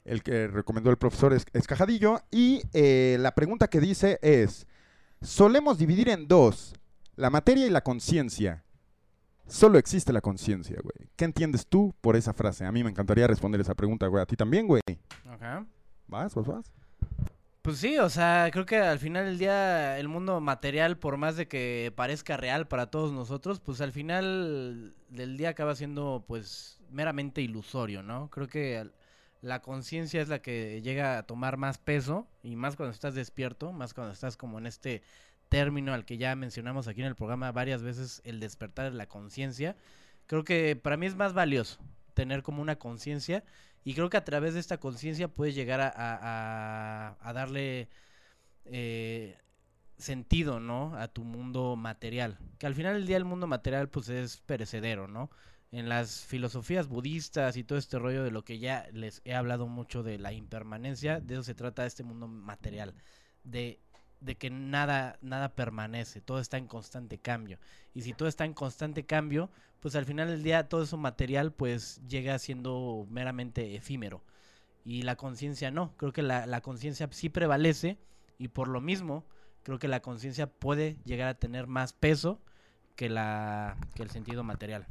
el 0.06 0.24
que 0.24 0.48
recomendó 0.48 0.90
el 0.90 0.98
profesor 0.98 1.34
Es- 1.34 1.46
Escajadillo. 1.54 2.22
Y 2.32 2.62
eh, 2.74 3.18
la 3.20 3.36
pregunta 3.36 3.68
que 3.70 3.80
dice 3.80 4.20
es, 4.22 4.68
solemos 5.22 5.78
dividir 5.78 6.10
en 6.10 6.28
dos, 6.28 6.74
la 7.16 7.30
materia 7.30 7.66
y 7.66 7.70
la 7.70 7.82
conciencia. 7.82 8.63
Solo 9.48 9.78
existe 9.78 10.14
la 10.14 10.22
conciencia, 10.22 10.78
güey. 10.82 11.10
¿Qué 11.16 11.26
entiendes 11.26 11.68
tú 11.68 11.94
por 12.02 12.16
esa 12.16 12.34
frase? 12.34 12.66
A 12.66 12.72
mí 12.72 12.84
me 12.84 12.90
encantaría 12.90 13.28
responder 13.28 13.62
esa 13.62 13.76
pregunta, 13.76 14.08
güey. 14.08 14.24
A 14.24 14.26
ti 14.26 14.36
también, 14.36 14.68
güey. 14.68 14.82
Ajá. 15.30 15.66
¿Vas, 16.08 16.34
vas, 16.34 16.46
vas? 16.46 16.72
Pues 17.64 17.78
sí, 17.78 17.98
o 17.98 18.10
sea, 18.10 18.50
creo 18.52 18.66
que 18.66 18.78
al 18.78 19.00
final 19.00 19.26
del 19.26 19.38
día 19.38 19.98
el 19.98 20.10
mundo 20.10 20.42
material, 20.42 20.98
por 20.98 21.16
más 21.16 21.38
de 21.38 21.48
que 21.48 21.94
parezca 21.96 22.36
real 22.36 22.68
para 22.68 22.88
todos 22.88 23.14
nosotros, 23.14 23.62
pues 23.62 23.80
al 23.80 23.94
final 23.94 24.94
del 25.08 25.38
día 25.38 25.50
acaba 25.50 25.74
siendo 25.74 26.26
pues 26.28 26.82
meramente 26.92 27.42
ilusorio, 27.42 28.04
¿no? 28.04 28.30
Creo 28.30 28.50
que 28.50 28.90
la 29.42 29.62
conciencia 29.62 30.22
es 30.22 30.28
la 30.28 30.42
que 30.42 30.82
llega 30.82 31.18
a 31.18 31.24
tomar 31.24 31.56
más 31.56 31.78
peso 31.78 32.28
y 32.44 32.58
más 32.58 32.76
cuando 32.76 32.92
estás 32.92 33.16
despierto, 33.16 33.72
más 33.72 33.94
cuando 33.94 34.12
estás 34.12 34.36
como 34.36 34.58
en 34.58 34.68
este 34.68 35.02
término 35.54 35.94
al 35.94 36.04
que 36.04 36.18
ya 36.18 36.36
mencionamos 36.36 36.88
aquí 36.88 37.02
en 37.02 37.08
el 37.08 37.16
programa 37.16 37.52
varias 37.52 37.84
veces, 37.84 38.24
el 38.26 38.40
despertar 38.40 38.90
de 38.90 38.98
la 38.98 39.06
conciencia. 39.06 39.78
Creo 40.26 40.44
que 40.44 40.76
para 40.76 40.98
mí 40.98 41.06
es 41.06 41.16
más 41.16 41.34
valioso 41.34 41.80
tener 42.16 42.42
como 42.42 42.60
una 42.60 42.78
conciencia 42.78 43.44
y 43.84 43.94
creo 43.94 44.10
que 44.10 44.18
a 44.18 44.26
través 44.26 44.56
de 44.56 44.60
esta 44.60 44.80
conciencia 44.80 45.28
puedes 45.28 45.54
llegar 45.54 45.80
a, 45.96 47.34
darle 47.36 47.88
eh, 48.66 49.38
sentido, 49.96 50.60
¿no? 50.60 50.96
A 50.98 51.08
tu 51.08 51.24
mundo 51.24 51.76
material. 51.76 52.40
Que 52.58 52.66
al 52.66 52.74
final 52.74 52.96
del 52.96 53.06
día 53.06 53.18
el 53.18 53.26
mundo 53.26 53.46
material 53.46 53.90
pues 53.90 54.10
es 54.10 54.38
perecedero, 54.38 55.08
¿no? 55.08 55.30
En 55.72 55.88
las 55.88 56.26
filosofías 56.26 56.88
budistas 56.88 57.58
y 57.58 57.64
todo 57.64 57.78
este 57.78 58.00
rollo 58.00 58.24
de 58.24 58.32
lo 58.32 58.44
que 58.44 58.58
ya 58.58 58.88
les 58.92 59.22
he 59.24 59.36
hablado 59.36 59.68
mucho 59.68 60.02
de 60.02 60.18
la 60.18 60.34
impermanencia, 60.34 61.20
de 61.20 61.36
eso 61.36 61.44
se 61.44 61.54
trata 61.54 61.86
este 61.86 62.02
mundo 62.02 62.28
material. 62.28 62.96
De, 63.44 63.83
de 64.24 64.36
que 64.36 64.50
nada, 64.50 65.18
nada 65.22 65.56
permanece, 65.56 66.22
todo 66.22 66.40
está 66.40 66.58
en 66.58 66.68
constante 66.68 67.18
cambio. 67.18 67.60
Y 67.94 68.02
si 68.02 68.14
todo 68.14 68.28
está 68.28 68.46
en 68.46 68.54
constante 68.54 69.06
cambio, 69.06 69.50
pues 69.80 69.96
al 69.96 70.06
final 70.06 70.30
del 70.30 70.44
día 70.44 70.70
todo 70.70 70.84
eso 70.84 70.98
material 70.98 71.52
pues 71.52 72.02
llega 72.08 72.38
siendo 72.40 73.06
meramente 73.10 73.76
efímero. 73.76 74.24
Y 74.86 75.04
la 75.04 75.16
conciencia 75.16 75.72
no, 75.72 75.96
creo 75.98 76.12
que 76.12 76.22
la, 76.22 76.46
la 76.46 76.62
conciencia 76.62 77.08
sí 77.12 77.30
prevalece 77.30 77.98
y 78.38 78.50
por 78.50 78.68
lo 78.68 78.82
mismo 78.82 79.26
creo 79.64 79.80
que 79.80 79.88
la 79.88 80.02
conciencia 80.02 80.48
puede 80.48 80.98
llegar 81.06 81.28
a 81.28 81.36
tener 81.36 81.68
más 81.68 81.94
peso 81.94 82.42
que, 82.96 83.10
la, 83.10 83.78
que 83.96 84.04
el 84.04 84.10
sentido 84.10 84.44
material. 84.44 84.86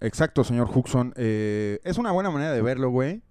Exacto, 0.00 0.44
señor 0.44 0.70
Huxon. 0.72 1.14
Eh, 1.16 1.80
es 1.84 1.98
una 1.98 2.12
buena 2.12 2.30
manera 2.30 2.52
de 2.52 2.62
verlo, 2.62 2.90
güey. 2.90 3.22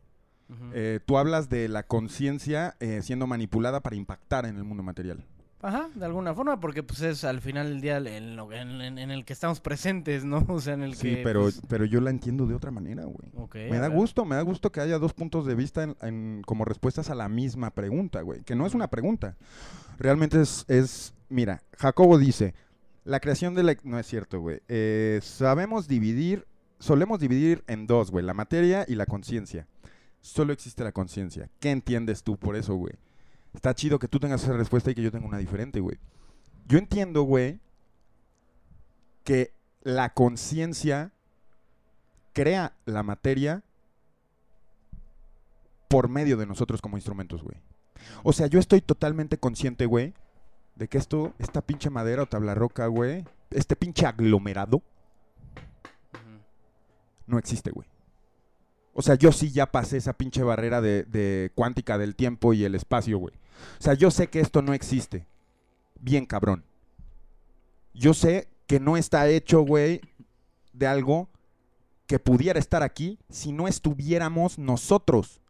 Eh, 0.74 1.00
tú 1.06 1.18
hablas 1.18 1.50
de 1.50 1.68
la 1.68 1.84
conciencia 1.84 2.76
eh, 2.80 3.02
siendo 3.02 3.28
manipulada 3.28 3.82
para 3.82 3.96
impactar 3.96 4.46
en 4.46 4.58
el 4.58 4.64
mundo 4.64 4.84
material. 4.84 5.26
Ajá, 5.62 5.90
de 5.96 6.04
alguna 6.06 6.34
forma, 6.36 6.60
porque 6.60 6.84
pues 6.84 7.00
es 7.02 7.24
al 7.24 7.40
final 7.40 7.70
del 7.70 7.80
día 7.82 7.98
en, 7.98 8.36
lo- 8.36 8.52
en- 8.52 8.82
en- 8.82 8.98
en 9.00 9.12
el 9.12 9.24
que 9.24 9.32
estamos 9.32 9.62
presentes, 9.62 10.26
¿no? 10.26 10.46
O 10.50 10.60
sea, 10.60 10.74
en 10.74 10.84
el 10.84 10.96
Sí, 10.96 11.16
que... 11.16 11.22
pero, 11.24 11.44
pues, 11.44 11.62
pero 11.70 11.86
yo 11.86 12.02
la 12.02 12.10
entiendo 12.10 12.46
de 12.46 12.54
otra 12.54 12.70
manera, 12.70 13.06
güey. 13.06 13.32
ok, 13.36 13.56
Me 13.72 13.80
da 13.80 13.88
gusto, 13.88 14.26
me 14.26 14.36
da 14.36 14.42
gusto 14.42 14.72
que 14.74 14.82
haya 14.82 15.00
dos 15.00 15.14
puntos 15.14 15.46
de 15.46 15.56
vista 15.56 15.84
en, 15.84 15.96
en- 16.02 16.42
como 16.46 16.66
respuestas 16.66 17.10
a 17.10 17.16
la 17.16 17.30
misma 17.30 17.72
pregunta, 17.72 18.22
güey. 18.22 18.42
Que 18.44 18.56
no 18.56 18.66
es 18.66 18.74
una 18.74 18.90
pregunta. 18.90 19.38
Realmente 19.98 20.42
es, 20.42 20.66
es 20.68 21.14
mira, 21.30 21.64
Jacobo 21.78 22.18
dice, 22.18 22.54
la 23.06 23.22
creación 23.22 23.56
de 23.56 23.64
la... 23.64 23.78
No 23.84 23.98
es 23.98 24.06
cierto, 24.06 24.42
güey. 24.42 24.60
Eh, 24.68 25.20
sabemos 25.24 25.88
dividir, 25.88 26.46
solemos 26.80 27.22
dividir 27.22 27.64
en 27.68 27.88
dos, 27.88 28.12
güey, 28.12 28.26
la 28.26 28.34
materia 28.34 28.84
y 28.86 28.96
la 28.96 29.06
conciencia. 29.06 29.66
Solo 30.24 30.54
existe 30.54 30.86
la 30.86 30.94
conciencia. 30.94 31.50
¿Qué 31.60 31.70
entiendes 31.70 32.24
tú 32.24 32.38
por 32.38 32.56
eso, 32.56 32.76
güey? 32.76 32.94
Está 33.54 33.76
chido 33.76 34.00
que 34.00 34.08
tú 34.08 34.22
tengas 34.22 34.42
esa 34.42 34.54
respuesta 34.54 34.90
y 34.90 34.96
que 34.96 35.02
yo 35.02 35.12
tenga 35.12 35.28
una 35.28 35.38
diferente, 35.38 35.82
güey. 35.82 36.00
Yo 36.66 36.78
entiendo, 36.78 37.24
güey, 37.24 37.60
que 39.26 39.54
la 39.82 40.14
conciencia 40.14 41.12
crea 42.32 42.74
la 42.86 43.04
materia 43.04 43.64
por 45.90 46.08
medio 46.08 46.38
de 46.38 46.46
nosotros 46.46 46.82
como 46.82 46.96
instrumentos, 46.96 47.44
güey. 47.44 47.58
O 48.24 48.32
sea, 48.32 48.48
yo 48.48 48.60
estoy 48.60 48.80
totalmente 48.80 49.38
consciente, 49.38 49.86
güey, 49.86 50.14
de 50.76 50.88
que 50.88 51.00
esto, 51.00 51.34
esta 51.38 51.62
pinche 51.62 51.90
madera 51.90 52.24
o 52.24 52.28
tabla 52.28 52.56
roca, 52.56 52.88
güey, 52.88 53.26
este 53.50 53.76
pinche 53.76 54.06
aglomerado, 54.06 54.82
no 57.28 57.38
existe, 57.38 57.72
güey. 57.72 57.93
O 58.94 59.02
sea, 59.02 59.16
yo 59.16 59.32
sí 59.32 59.52
ya 59.52 59.72
pasé 59.72 59.98
esa 59.98 60.14
pinche 60.14 60.44
barrera 60.44 60.80
de, 60.82 61.04
de 61.04 61.52
cuántica 61.56 61.98
del 61.98 62.16
tiempo 62.16 62.54
y 62.54 62.64
el 62.64 62.76
espacio, 62.76 63.18
güey. 63.18 63.34
O 63.80 63.84
sea, 63.84 63.94
yo 63.96 64.12
sé 64.12 64.28
que 64.28 64.40
esto 64.40 64.62
no 64.62 64.74
existe. 64.74 65.26
Bien 66.00 66.26
cabrón. 66.26 66.64
Yo 67.94 68.14
sé 68.14 68.50
que 68.68 68.80
no 68.80 68.98
está 68.98 69.28
hecho, 69.28 69.62
güey, 69.62 70.02
de 70.74 70.88
algo 70.88 71.30
que 72.08 72.20
pudiera 72.20 72.60
estar 72.60 72.84
aquí 72.84 73.20
si 73.30 73.52
no 73.52 73.68
estuviéramos 73.68 74.58
nosotros 74.60 75.42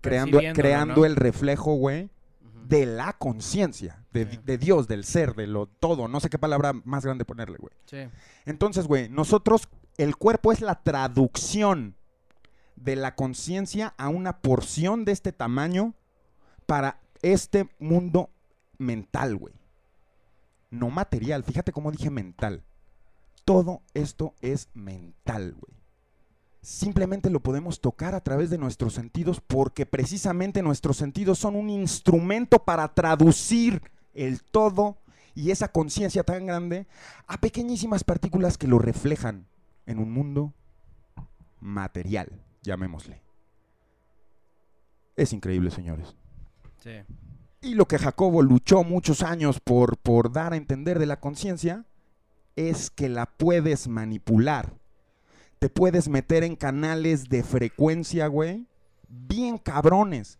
creando, 0.00 0.38
creando 0.54 0.96
¿no? 0.96 1.04
el 1.04 1.16
reflejo, 1.16 1.74
güey, 1.74 2.10
de 2.66 2.86
la 2.86 3.14
conciencia, 3.14 4.04
de, 4.12 4.30
Sí. 4.30 4.38
de 4.44 4.58
Dios, 4.58 4.88
del 4.88 5.04
ser, 5.04 5.34
de 5.34 5.46
lo 5.46 5.66
todo. 5.66 6.06
No 6.08 6.20
sé 6.20 6.28
qué 6.28 6.38
palabra 6.38 6.72
más 6.84 7.04
grande 7.04 7.24
ponerle, 7.24 7.56
güey. 7.58 7.72
Sí. 7.86 8.08
Entonces, 8.44 8.86
güey, 8.86 9.08
nosotros, 9.08 9.68
el 9.98 10.16
cuerpo 10.16 10.52
es 10.52 10.60
la 10.60 10.76
traducción 10.76 11.96
de 12.76 12.94
la 12.94 13.16
conciencia 13.16 13.94
a 13.98 14.08
una 14.08 14.38
porción 14.40 15.04
de 15.04 15.12
este 15.12 15.32
tamaño 15.32 15.94
para 16.66 17.00
este 17.20 17.68
mundo 17.80 18.30
mental, 18.78 19.36
güey. 19.36 19.54
No 20.70 20.88
material. 20.90 21.42
Fíjate 21.42 21.72
cómo 21.72 21.90
dije 21.90 22.10
mental. 22.10 22.62
Todo 23.44 23.82
esto 23.92 24.34
es 24.40 24.68
mental, 24.72 25.56
güey. 25.58 25.76
simplemente 26.60 27.30
lo 27.30 27.40
podemos 27.40 27.80
tocar 27.80 28.14
a 28.14 28.20
través 28.22 28.50
de 28.50 28.58
nuestros 28.58 28.92
sentidos 28.92 29.40
porque 29.40 29.86
precisamente 29.86 30.62
nuestros 30.62 30.96
sentidos 30.96 31.38
son 31.38 31.56
un 31.56 31.70
instrumento 31.70 32.58
para 32.58 32.94
traducir 32.94 33.80
el 34.12 34.42
todo 34.42 34.98
y 35.34 35.50
esa 35.50 35.68
conciencia 35.68 36.24
tan 36.24 36.46
grande 36.46 36.86
a 37.26 37.40
pequeñísimas 37.40 38.04
partículas 38.04 38.58
que 38.58 38.66
lo 38.66 38.78
reflejan 38.78 39.46
en 39.88 39.98
un 39.98 40.12
mundo 40.12 40.52
material, 41.60 42.44
llamémosle. 42.62 43.22
Es 45.16 45.32
increíble, 45.32 45.70
señores. 45.70 46.14
Sí. 46.76 46.90
Y 47.62 47.74
lo 47.74 47.88
que 47.88 47.98
Jacobo 47.98 48.42
luchó 48.42 48.84
muchos 48.84 49.22
años 49.22 49.60
por, 49.60 49.96
por 49.96 50.30
dar 50.30 50.52
a 50.52 50.56
entender 50.56 50.98
de 50.98 51.06
la 51.06 51.18
conciencia 51.18 51.86
es 52.54 52.90
que 52.90 53.08
la 53.08 53.26
puedes 53.26 53.88
manipular. 53.88 54.74
Te 55.58 55.70
puedes 55.70 56.08
meter 56.08 56.44
en 56.44 56.54
canales 56.54 57.30
de 57.30 57.42
frecuencia, 57.42 58.26
güey, 58.26 58.68
bien 59.08 59.56
cabrones. 59.56 60.38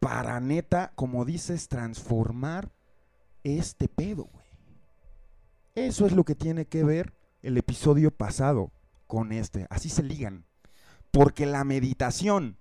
Para 0.00 0.38
neta, 0.38 0.92
como 0.96 1.24
dices, 1.24 1.68
transformar 1.68 2.70
este 3.42 3.88
pedo, 3.88 4.24
güey. 4.24 4.46
Eso 5.74 6.04
es 6.04 6.12
lo 6.12 6.24
que 6.24 6.34
tiene 6.34 6.66
que 6.66 6.84
ver 6.84 7.21
el 7.42 7.58
episodio 7.58 8.10
pasado 8.10 8.72
con 9.06 9.32
este. 9.32 9.66
Así 9.70 9.88
se 9.88 10.02
ligan. 10.02 10.46
Porque 11.10 11.44
la 11.44 11.64
meditación 11.64 12.58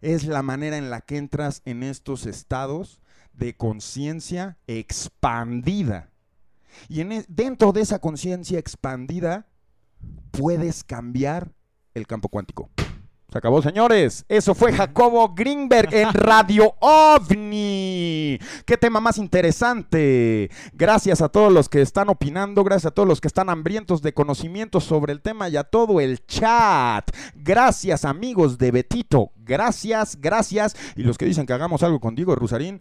es 0.00 0.24
la 0.24 0.42
manera 0.42 0.78
en 0.78 0.88
la 0.88 1.02
que 1.02 1.18
entras 1.18 1.62
en 1.64 1.82
estos 1.82 2.26
estados 2.26 3.00
de 3.34 3.56
conciencia 3.56 4.56
expandida. 4.66 6.10
Y 6.88 7.00
en 7.00 7.12
e- 7.12 7.24
dentro 7.28 7.72
de 7.72 7.82
esa 7.82 7.98
conciencia 7.98 8.58
expandida 8.58 9.46
puedes 10.30 10.84
cambiar 10.84 11.52
el 11.94 12.06
campo 12.06 12.28
cuántico. 12.28 12.70
Se 13.30 13.38
acabó, 13.38 13.62
señores. 13.62 14.24
Eso 14.28 14.56
fue 14.56 14.72
Jacobo 14.72 15.32
Greenberg 15.34 15.94
en 15.94 16.12
Radio 16.12 16.74
OVNI. 16.80 18.40
Qué 18.66 18.76
tema 18.76 18.98
más 18.98 19.18
interesante. 19.18 20.50
Gracias 20.72 21.22
a 21.22 21.28
todos 21.28 21.52
los 21.52 21.68
que 21.68 21.80
están 21.80 22.08
opinando, 22.08 22.64
gracias 22.64 22.86
a 22.86 22.94
todos 22.94 23.08
los 23.08 23.20
que 23.20 23.28
están 23.28 23.48
hambrientos 23.48 24.02
de 24.02 24.12
conocimientos 24.12 24.82
sobre 24.82 25.12
el 25.12 25.20
tema 25.20 25.48
y 25.48 25.56
a 25.56 25.62
todo 25.62 26.00
el 26.00 26.26
chat. 26.26 27.08
Gracias, 27.36 28.04
amigos 28.04 28.58
de 28.58 28.72
Betito. 28.72 29.30
Gracias, 29.36 30.20
gracias. 30.20 30.74
Y 30.96 31.04
los 31.04 31.16
que 31.16 31.26
dicen 31.26 31.46
que 31.46 31.52
hagamos 31.52 31.84
algo 31.84 32.00
con 32.00 32.16
Diego 32.16 32.34
Rusarín, 32.34 32.80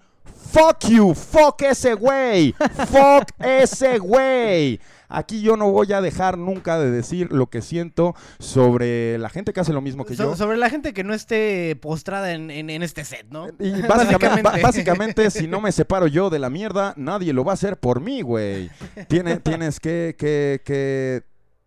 fuck 0.52 0.80
you, 0.90 1.14
fuck 1.14 1.62
ese 1.62 1.94
güey, 1.94 2.56
fuck 2.88 3.30
ese 3.40 4.00
güey. 4.00 4.80
Aquí 5.10 5.42
yo 5.42 5.58
no 5.58 5.72
voy 5.72 5.92
a 5.92 6.02
dejar 6.02 6.38
nunca 6.38 6.80
de 6.80 6.92
decir 6.92 7.32
lo 7.32 7.48
que 7.48 7.62
siento 7.62 8.16
sobre 8.38 9.18
la 9.18 9.30
gente 9.30 9.54
que 9.54 9.60
hace 9.60 9.74
lo 9.74 9.82
mismo 9.82 10.06
que 10.06 10.16
So- 10.16 10.24
yo. 10.32 10.36
Sobre 10.36 10.58
la 10.58 10.70
gente 10.70 10.94
que 10.94 11.04
no 11.04 11.14
esté 11.14 11.76
postrada 11.82 12.32
en, 12.34 12.52
en- 12.52 12.70
en 12.70 12.84
este 12.84 13.04
set, 13.04 13.26
¿no? 13.32 13.48
Y 13.60 13.82
básicamente, 13.82 14.62
Básicamente. 14.62 15.32
si 15.32 15.48
no 15.48 15.62
me 15.62 15.72
separo 15.72 16.08
yo 16.08 16.30
de 16.30 16.40
la 16.40 16.50
mierda, 16.50 16.94
nadie 16.96 17.34
lo 17.34 17.44
va 17.44 17.52
a 17.52 17.56
hacer 17.56 17.78
por 17.78 18.02
mí, 18.02 18.22
güey. 18.22 18.70
Tiene- 19.08 19.38
tienes 19.40 19.80
que, 19.80 20.16
que- 20.18 20.62
que 20.64 21.24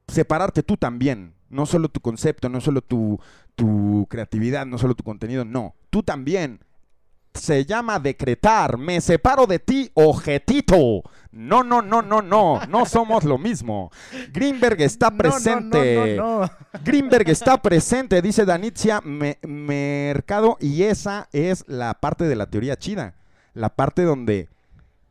separarte 0.09 0.63
tú 0.63 0.77
también. 0.77 1.35
No 1.51 1.67
solo 1.67 1.89
tu 1.89 2.01
concepto, 2.01 2.49
no 2.49 2.61
solo 2.61 2.81
tu, 2.81 3.21
tu 3.55 4.07
creatividad, 4.09 4.65
no 4.67 4.79
solo 4.79 4.95
tu 4.95 5.05
contenido, 5.05 5.45
no. 5.45 5.75
Tú 5.91 6.03
también. 6.03 6.61
Se 7.35 7.65
llama 7.65 7.99
decretar. 7.99 8.77
Me 8.77 9.01
separo 9.01 9.47
de 9.47 9.59
ti, 9.59 9.91
ojetito. 9.95 11.03
No, 11.31 11.63
no, 11.63 11.81
no, 11.81 12.03
no, 12.03 12.21
no. 12.21 12.61
No 12.69 12.85
somos 12.85 13.25
lo 13.25 13.39
mismo. 13.39 13.91
Greenberg 14.33 14.81
está 14.83 15.11
presente. 15.11 16.17
No, 16.17 16.41
no, 16.41 16.41
no, 16.43 16.51
Greenberg 16.85 17.31
está 17.31 17.61
presente, 17.61 18.21
dice 18.21 18.45
Danitzia 18.45 19.01
Me- 19.01 19.39
Mercado, 19.43 20.59
y 20.61 20.83
esa 20.83 21.29
es 21.33 21.65
la 21.69 21.95
parte 21.95 22.25
de 22.25 22.37
la 22.37 22.47
teoría 22.51 22.77
chida. 22.77 23.15
La 23.55 23.71
parte 23.71 24.03
donde 24.03 24.49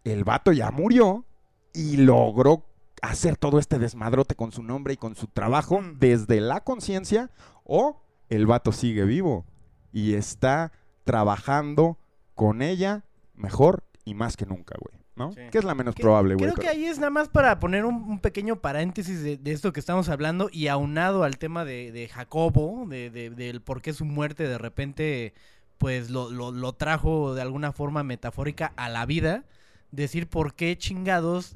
el 0.04 0.24
vato 0.24 0.52
ya 0.52 0.70
murió 0.72 1.26
y 1.74 1.98
logró 1.98 2.66
hacer 3.02 3.36
todo 3.36 3.58
este 3.58 3.80
desmadrote 3.80 4.36
con 4.36 4.52
su 4.52 4.62
nombre 4.62 4.94
y 4.94 4.98
con 4.98 5.16
su 5.16 5.26
trabajo 5.28 5.80
desde 5.98 6.40
la 6.40 6.62
conciencia, 6.64 7.32
o 7.64 8.00
el 8.30 8.46
vato 8.46 8.72
sigue 8.72 9.06
vivo 9.06 9.46
y 9.92 10.14
está 10.14 10.72
trabajando 11.04 11.98
con 12.42 12.64
ella 12.64 13.04
mejor 13.36 13.84
y 14.04 14.16
más 14.16 14.36
que 14.36 14.48
nunca, 14.48 14.74
güey. 14.80 15.00
¿No? 15.16 15.32
Sí. 15.34 15.42
Que 15.52 15.60
es 15.60 15.64
la 15.64 15.76
menos 15.76 15.94
Que- 15.94 16.02
probable, 16.02 16.34
güey. 16.34 16.46
Creo 16.46 16.56
que 16.56 16.62
pero- 16.62 16.72
ahí 16.72 16.86
es 16.86 16.98
nada 16.98 17.12
más 17.12 17.30
para 17.30 17.60
poner 17.60 17.86
un, 17.86 17.94
un 17.96 18.20
pequeño 18.20 18.56
paréntesis 18.62 19.22
de, 19.22 19.38
de 19.38 19.52
esto 19.52 19.72
que 19.74 19.80
estamos 19.80 20.10
hablando 20.10 20.50
y 20.52 20.70
aunado 20.70 21.24
al 21.24 21.38
tema 21.38 21.66
de, 21.66 21.92
de 21.92 22.08
Jacobo, 22.08 22.86
de, 22.88 23.12
de- 23.12 23.30
del 23.30 23.62
por 23.62 23.84
qué 23.84 23.94
su 23.94 24.06
muerte 24.06 24.48
de 24.48 24.58
repente 24.58 25.36
pues 25.78 26.10
lo, 26.10 26.32
lo- 26.32 26.52
lo 26.52 26.74
trajo 26.74 27.36
de 27.36 27.44
alguna 27.44 27.74
forma 27.74 28.02
metafórica 28.04 28.74
a 28.76 28.90
la 28.90 29.06
vida. 29.06 29.44
Decir 29.92 30.28
por 30.28 30.56
qué 30.56 30.76
chingados 30.80 31.54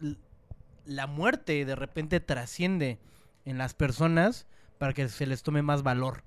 la 0.86 1.08
muerte 1.08 1.66
de 1.66 1.76
repente 1.76 2.20
trasciende 2.20 3.00
en 3.46 3.58
las 3.58 3.74
personas 3.74 4.46
para 4.78 4.94
que 4.94 5.10
se 5.10 5.26
les 5.26 5.42
tome 5.42 5.64
más 5.64 5.82
valor 5.82 6.22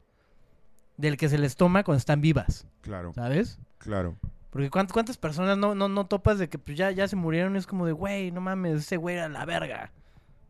del 0.97 1.17
que 1.17 1.29
se 1.29 1.39
les 1.39 1.55
toma 1.55 1.85
cuando 1.85 1.99
están 1.99 2.21
vivas, 2.21 2.67
Claro, 2.81 3.13
¿sabes? 3.15 3.61
claro. 3.79 4.17
Porque 4.51 4.71
cuánt- 4.71 4.93
cuántas 4.93 5.17
personas 5.19 5.59
no, 5.59 5.75
no, 5.75 5.89
no 5.89 6.07
topas 6.07 6.39
de 6.39 6.49
que 6.49 6.59
pues, 6.59 6.77
ya, 6.77 6.91
ya 6.91 7.07
se 7.07 7.17
murieron 7.17 7.55
y 7.55 7.59
es 7.59 7.67
como 7.67 7.85
de, 7.87 7.93
güey, 7.93 8.31
no 8.33 8.41
mames, 8.41 8.81
ese 8.81 8.97
güey 8.97 9.17
era 9.17 9.29
la 9.29 9.45
verga. 9.45 9.93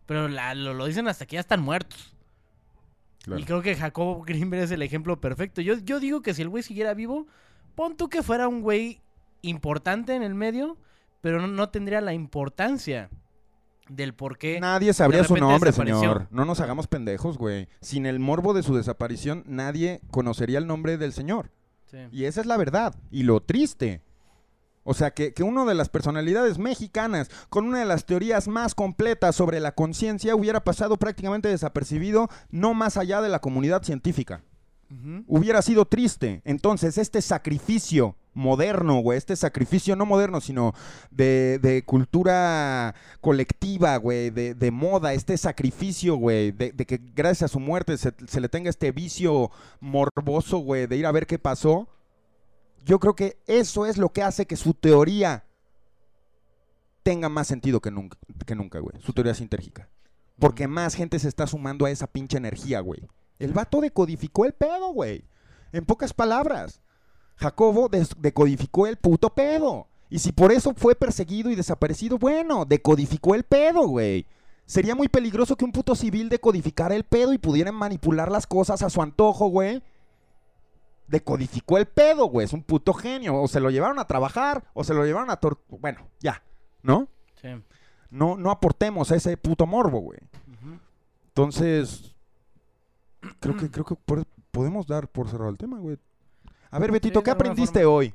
Pero 0.07 0.28
la- 0.28 0.55
lo, 0.55 0.72
lo 0.74 0.86
dicen 0.86 1.09
hasta 1.09 1.26
que 1.26 1.34
ya 1.34 1.40
están 1.40 1.61
muertos. 1.61 2.14
claro. 3.24 3.40
Y 3.40 3.44
creo 3.44 3.62
que 3.62 3.74
Jacobo 3.74 4.22
Greenberg 4.26 4.62
es 4.64 4.70
el 4.70 4.82
ejemplo 4.82 5.20
perfecto. 5.20 5.61
Yo, 5.61 5.74
yo 5.78 6.01
digo 6.01 6.22
que 6.22 6.34
si 6.34 6.42
el 6.42 6.49
güey 6.49 6.62
siguiera 6.62 6.94
vivo, 6.94 7.26
pon 7.74 7.96
tú 7.96 8.09
que 8.09 8.22
fuera 8.22 8.49
un 8.49 8.62
güey 8.62 9.01
importante 9.42 10.14
en 10.14 10.22
el 10.22 10.34
medio, 10.34 10.76
pero 11.20 11.40
no, 11.40 11.49
no 11.49 11.68
tendría 11.70 12.01
la 12.01 12.12
importancia 12.14 13.11
del 13.88 14.14
por 14.14 14.38
qué. 14.38 14.61
Nadie 14.61 14.92
sabría 14.92 15.24
su 15.24 15.36
nombre, 15.36 15.72
señor. 15.72 16.28
No 16.30 16.44
nos 16.44 16.61
hagamos 16.61 16.86
pendejos, 16.86 17.38
güey. 17.38 17.68
Sin 17.80 18.07
el 18.07 18.18
morbo 18.20 18.53
de 18.55 18.62
su 18.62 18.76
desaparición, 18.76 19.42
nadie 19.46 20.01
conocería 20.11 20.59
el 20.59 20.66
nombre 20.66 20.99
del 20.99 21.12
señor. 21.12 21.51
Sí. 21.91 21.99
Y 22.12 22.24
esa 22.24 22.41
es 22.41 22.47
la 22.47 22.57
verdad. 22.57 22.95
Y 23.11 23.22
lo 23.22 23.41
triste. 23.41 24.03
O 24.84 24.95
sea, 24.95 25.11
que, 25.11 25.34
que 25.34 25.43
una 25.43 25.66
de 25.66 25.74
las 25.74 25.91
personalidades 25.91 26.59
mexicanas 26.59 27.30
con 27.51 27.66
una 27.66 27.80
de 27.80 27.84
las 27.84 28.07
teorías 28.07 28.49
más 28.49 28.74
completas 28.74 29.36
sobre 29.36 29.61
la 29.61 29.72
conciencia 29.72 30.34
hubiera 30.34 30.64
pasado 30.64 30.97
prácticamente 30.97 31.49
desapercibido, 31.49 32.28
no 32.51 32.72
más 32.72 32.97
allá 32.97 33.20
de 33.20 33.28
la 33.28 33.41
comunidad 33.41 33.82
científica. 33.82 34.43
Hubiera 35.26 35.61
sido 35.61 35.84
triste. 35.84 36.41
Entonces, 36.47 36.97
este 36.97 37.20
sacrificio 37.20 38.16
moderno, 38.39 39.01
güey, 39.01 39.18
este 39.18 39.36
sacrificio 39.36 39.97
no 39.97 40.07
moderno, 40.07 40.41
sino 40.41 40.72
de, 41.11 41.59
de 41.61 41.84
cultura 41.84 42.95
colectiva, 43.20 43.97
güey, 43.97 44.30
de, 44.30 44.55
de 44.55 44.70
moda, 44.70 45.12
este 45.12 45.36
sacrificio, 45.36 46.16
güey, 46.16 46.53
de, 46.53 46.72
de 46.72 46.86
que 46.86 46.99
gracias 47.14 47.51
a 47.51 47.53
su 47.53 47.61
muerte 47.61 47.99
se, 47.99 48.14
se 48.26 48.41
le 48.41 48.49
tenga 48.49 48.70
este 48.70 48.93
vicio 48.93 49.51
morboso, 49.80 50.59
güey, 50.59 50.86
de 50.86 50.97
ir 50.97 51.07
a 51.07 51.12
ver 51.12 51.26
qué 51.26 51.39
pasó. 51.39 51.89
Yo 52.84 52.99
creo 53.01 53.14
que 53.14 53.36
eso 53.47 53.84
es 53.84 53.99
lo 53.99 54.11
que 54.11 54.22
hace 54.22 54.47
que 54.47 54.57
su 54.57 54.72
teoría 54.72 55.45
tenga 57.03 57.28
más 57.28 57.47
sentido 57.49 57.80
que 57.80 57.91
nunca, 57.91 58.18
que 58.47 58.55
nunca, 58.55 58.78
güey. 58.78 59.01
Su 59.03 59.12
teoría 59.12 59.34
sintérgica. 59.34 59.89
Porque 60.39 60.68
más 60.68 60.95
gente 60.95 61.18
se 61.18 61.28
está 61.28 61.47
sumando 61.47 61.86
a 61.86 61.91
esa 61.91 62.07
pinche 62.07 62.36
energía, 62.36 62.80
güey. 62.80 63.09
El 63.39 63.53
vato 63.53 63.80
decodificó 63.80 64.45
el 64.45 64.53
pedo, 64.53 64.93
güey. 64.93 65.24
En 65.72 65.84
pocas 65.84 66.12
palabras. 66.12 66.80
Jacobo 67.39 67.89
decodificó 67.89 68.86
el 68.86 68.97
puto 68.97 69.30
pedo. 69.30 69.86
Y 70.11 70.18
si 70.18 70.32
por 70.32 70.53
eso 70.53 70.74
fue 70.74 70.95
perseguido 70.95 71.51
y 71.51 71.55
desaparecido, 71.55 72.18
bueno, 72.18 72.64
decodificó 72.64 73.34
el 73.34 73.45
pedo, 73.45 73.86
güey. 73.86 74.26
Sería 74.66 74.95
muy 74.95 75.09
peligroso 75.09 75.57
que 75.57 75.64
un 75.64 75.72
puto 75.72 75.95
civil 75.95 76.28
decodificara 76.28 76.95
el 76.95 77.05
pedo 77.05 77.32
y 77.32 77.39
pudiera 77.39 77.72
manipular 77.72 78.30
las 78.30 78.47
cosas 78.47 78.82
a 78.82 78.91
su 78.91 79.01
antojo, 79.01 79.49
güey. 79.49 79.82
Decodificó 81.07 81.78
el 81.78 81.86
pedo, 81.86 82.26
güey. 82.26 82.45
Es 82.45 82.53
un 82.53 82.62
puto 82.62 82.93
genio. 82.93 83.41
O 83.41 83.49
se 83.49 83.61
lo 83.61 83.70
llevaron 83.70 83.99
a 83.99 84.07
trabajar, 84.07 84.64
o 84.74 84.82
se 84.84 84.93
lo 84.93 85.05
llevaron 85.05 85.30
a 85.30 85.36
tor... 85.36 85.62
Bueno, 85.68 86.09
ya, 86.20 86.43
¿no? 86.82 87.09
Sí. 87.41 87.49
No, 88.11 88.36
no 88.36 88.51
aportemos 88.51 89.12
a 89.12 89.16
ese 89.16 89.36
puto 89.36 89.66
morbo, 89.66 90.01
güey. 90.01 90.18
Entonces, 91.28 92.16
creo 93.41 93.57
que, 93.57 93.70
creo 93.70 93.84
que 93.84 93.97
podemos 94.51 94.86
dar 94.86 95.09
por 95.09 95.28
cerrado 95.28 95.51
el 95.51 95.59
tema, 95.59 95.78
güey. 95.78 95.99
A 96.71 96.79
ver, 96.79 96.93
Betito, 96.93 97.23
¿qué 97.23 97.31
aprendiste 97.31 97.81
forma. 97.83 97.95
hoy? 97.97 98.14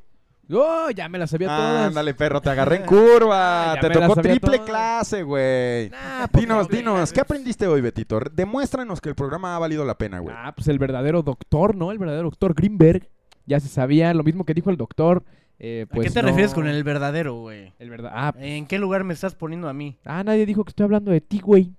¡Oh! 0.52 0.90
Ya 0.94 1.08
me 1.10 1.18
las 1.18 1.30
sabía 1.30 1.48
todas. 1.48 1.88
Ándale, 1.88 2.14
perro, 2.14 2.42
te 2.42 2.50
agarré 2.50 2.76
en 2.78 2.86
curva. 2.86 3.72
Ah, 3.74 3.78
te 3.80 3.90
tocó 3.90 4.16
triple 4.18 4.58
todas. 4.58 4.70
clase, 4.70 5.24
güey. 5.24 5.90
Nah, 5.90 6.28
pues, 6.32 6.44
Dinos, 6.44 6.70
no, 6.70 6.76
dinos. 6.78 7.14
¿qué 7.14 7.22
aprendiste 7.22 7.66
hoy, 7.68 7.82
Betito? 7.82 8.20
Demuéstranos 8.32 9.00
que 9.02 9.10
el 9.10 9.16
programa 9.16 9.56
ha 9.56 9.60
valido 9.60 9.86
la 9.86 9.98
pena, 9.98 10.20
güey. 10.20 10.36
Ah, 10.38 10.52
pues 10.56 10.68
el 10.68 10.78
verdadero 10.80 11.24
doctor, 11.24 11.76
¿no? 11.76 11.92
El 11.92 11.98
verdadero 11.98 12.26
doctor 12.30 12.54
Greenberg. 12.54 13.10
Ya 13.46 13.60
se 13.60 13.68
sabía, 13.70 14.14
lo 14.14 14.24
mismo 14.24 14.46
que 14.46 14.54
dijo 14.54 14.70
el 14.70 14.78
doctor. 14.78 15.24
eh, 15.60 15.86
¿A 15.90 15.94
pues 15.94 16.08
qué 16.08 16.14
te 16.14 16.22
no- 16.22 16.28
refieres 16.30 16.54
con 16.54 16.68
el 16.68 16.84
verdadero, 16.84 17.36
güey? 17.40 17.74
El 17.80 17.90
verdad. 17.90 18.12
Ah, 18.14 18.34
¿En 18.38 18.66
qué 18.68 18.78
lugar 18.80 19.04
me 19.06 19.14
estás 19.14 19.34
poniendo 19.36 19.68
a 19.70 19.74
mí? 19.74 19.98
ah, 20.06 20.24
nadie 20.24 20.46
dijo 20.46 20.64
que 20.66 20.70
estoy 20.70 20.84
hablando 20.84 21.10
de 21.12 21.22
ti, 21.22 21.40
güey. 21.40 21.72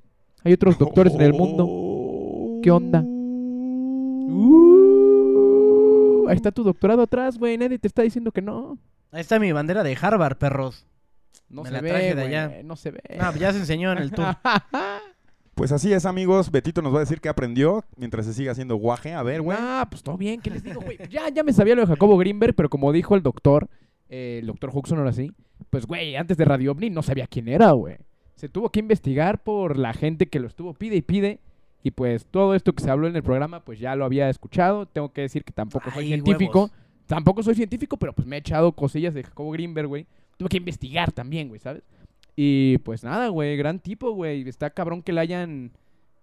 Hay 0.43 0.53
otros 0.55 0.79
doctores 0.79 1.15
en 1.15 1.21
el 1.23 1.33
mundo. 1.35 2.61
¿Qué 2.63 2.71
onda? 2.71 3.05
Uh, 4.27 4.74
ahí 6.29 6.37
está 6.37 6.53
tu 6.53 6.63
doctorado 6.63 7.03
atrás, 7.03 7.39
güey. 7.39 7.57
Nadie 7.59 7.79
te 7.79 7.89
está 7.89 8.03
diciendo 8.03 8.33
que 8.33 8.43
no. 8.43 8.79
Ahí 9.11 9.21
está 9.21 9.39
mi 9.39 9.53
bandera 9.53 9.83
de 9.83 9.97
Harvard, 10.01 10.37
perros. 10.37 10.87
No 11.49 11.63
Me 11.63 11.69
se 11.69 11.73
la 11.75 11.81
ve, 11.81 11.89
traje 11.91 12.15
de 12.15 12.23
güey, 12.23 12.27
allá. 12.35 12.63
No 12.65 12.77
se 12.77 12.91
ve. 12.91 13.01
No, 13.19 13.35
ya 13.37 13.53
se 13.53 13.59
enseñó 13.59 13.93
en 13.93 13.99
el 13.99 14.11
tour. 14.11 14.37
Pues 15.55 15.71
así 15.71 15.93
es, 15.93 16.05
amigos. 16.05 16.51
Betito 16.51 16.83
nos 16.83 16.93
va 16.93 16.97
a 16.97 17.01
decir 17.01 17.21
qué 17.21 17.29
aprendió 17.29 17.85
mientras 17.97 18.27
se 18.27 18.35
siga 18.35 18.51
haciendo 18.51 18.75
guaje. 18.75 19.15
A 19.15 19.23
ver, 19.23 19.41
güey. 19.41 19.57
Ah, 19.61 19.87
pues 19.89 20.03
todo 20.03 20.17
bien, 20.17 20.41
¿qué 20.41 20.51
les 20.51 20.65
digo, 20.65 20.81
güey? 20.81 20.99
Ya, 21.09 21.29
ya 21.29 21.45
me 21.45 21.53
sabía 21.53 21.77
lo 21.77 21.83
de 21.83 21.87
Jacobo 21.87 22.19
Greenberg, 22.19 22.57
pero 22.57 22.69
como 22.69 22.91
dijo 22.91 23.15
el 23.15 23.23
doctor, 23.23 23.69
eh, 24.09 24.39
el 24.41 24.49
doctor 24.49 24.71
Huxon 24.75 24.99
ahora 24.99 25.13
sí, 25.13 25.31
pues, 25.71 25.87
güey, 25.87 26.17
antes 26.17 26.37
de 26.37 26.45
Radio 26.45 26.73
OVNI 26.73 26.91
no 26.91 27.03
sabía 27.03 27.29
quién 27.29 27.47
era, 27.47 27.71
güey. 27.71 27.99
Se 28.35 28.49
tuvo 28.49 28.71
que 28.71 28.81
investigar 28.81 29.45
por 29.45 29.79
la 29.79 29.93
gente 29.93 30.27
que 30.27 30.41
lo 30.41 30.49
estuvo 30.49 30.75
pide 30.75 30.97
y 30.97 31.03
pide. 31.03 31.39
Y 31.85 31.91
pues 31.91 32.25
todo 32.25 32.55
esto 32.55 32.73
que 32.73 32.83
se 32.83 32.91
habló 32.91 33.07
en 33.07 33.15
el 33.15 33.23
programa, 33.23 33.61
pues 33.61 33.79
ya 33.79 33.95
lo 33.95 34.07
había 34.07 34.31
escuchado. 34.31 34.87
Tengo 34.87 35.13
que 35.13 35.21
decir 35.21 35.45
que 35.45 35.53
tampoco 35.53 35.91
soy 35.91 36.05
Ay, 36.05 36.09
científico. 36.09 36.59
huevos. 36.61 36.73
Tampoco 37.07 37.43
soy 37.43 37.55
científico, 37.55 37.99
pero 37.99 38.15
pues 38.15 38.27
me 38.27 38.37
he 38.37 38.39
echado 38.39 38.73
cosillas 38.73 39.13
de 39.13 39.23
Jacobo 39.23 39.51
Greenberg, 39.51 39.87
güey. 39.87 40.07
Tuve 40.39 40.49
que 40.49 40.57
investigar 40.57 41.13
también, 41.13 41.49
güey, 41.49 41.61
¿sabes? 41.61 41.83
Y 42.35 42.79
pues 42.79 43.05
nada, 43.05 43.29
güey, 43.29 43.57
gran 43.59 43.79
tipo, 43.81 44.11
güey. 44.13 44.49
Está 44.49 44.71
cabrón 44.71 45.03
que 45.03 45.13
le 45.13 45.21
hayan, 45.21 45.73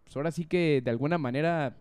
pues 0.03 0.15
ahora 0.17 0.31
sí 0.31 0.45
que 0.45 0.81
de 0.83 0.89
alguna 0.89 1.19
manera 1.19 1.75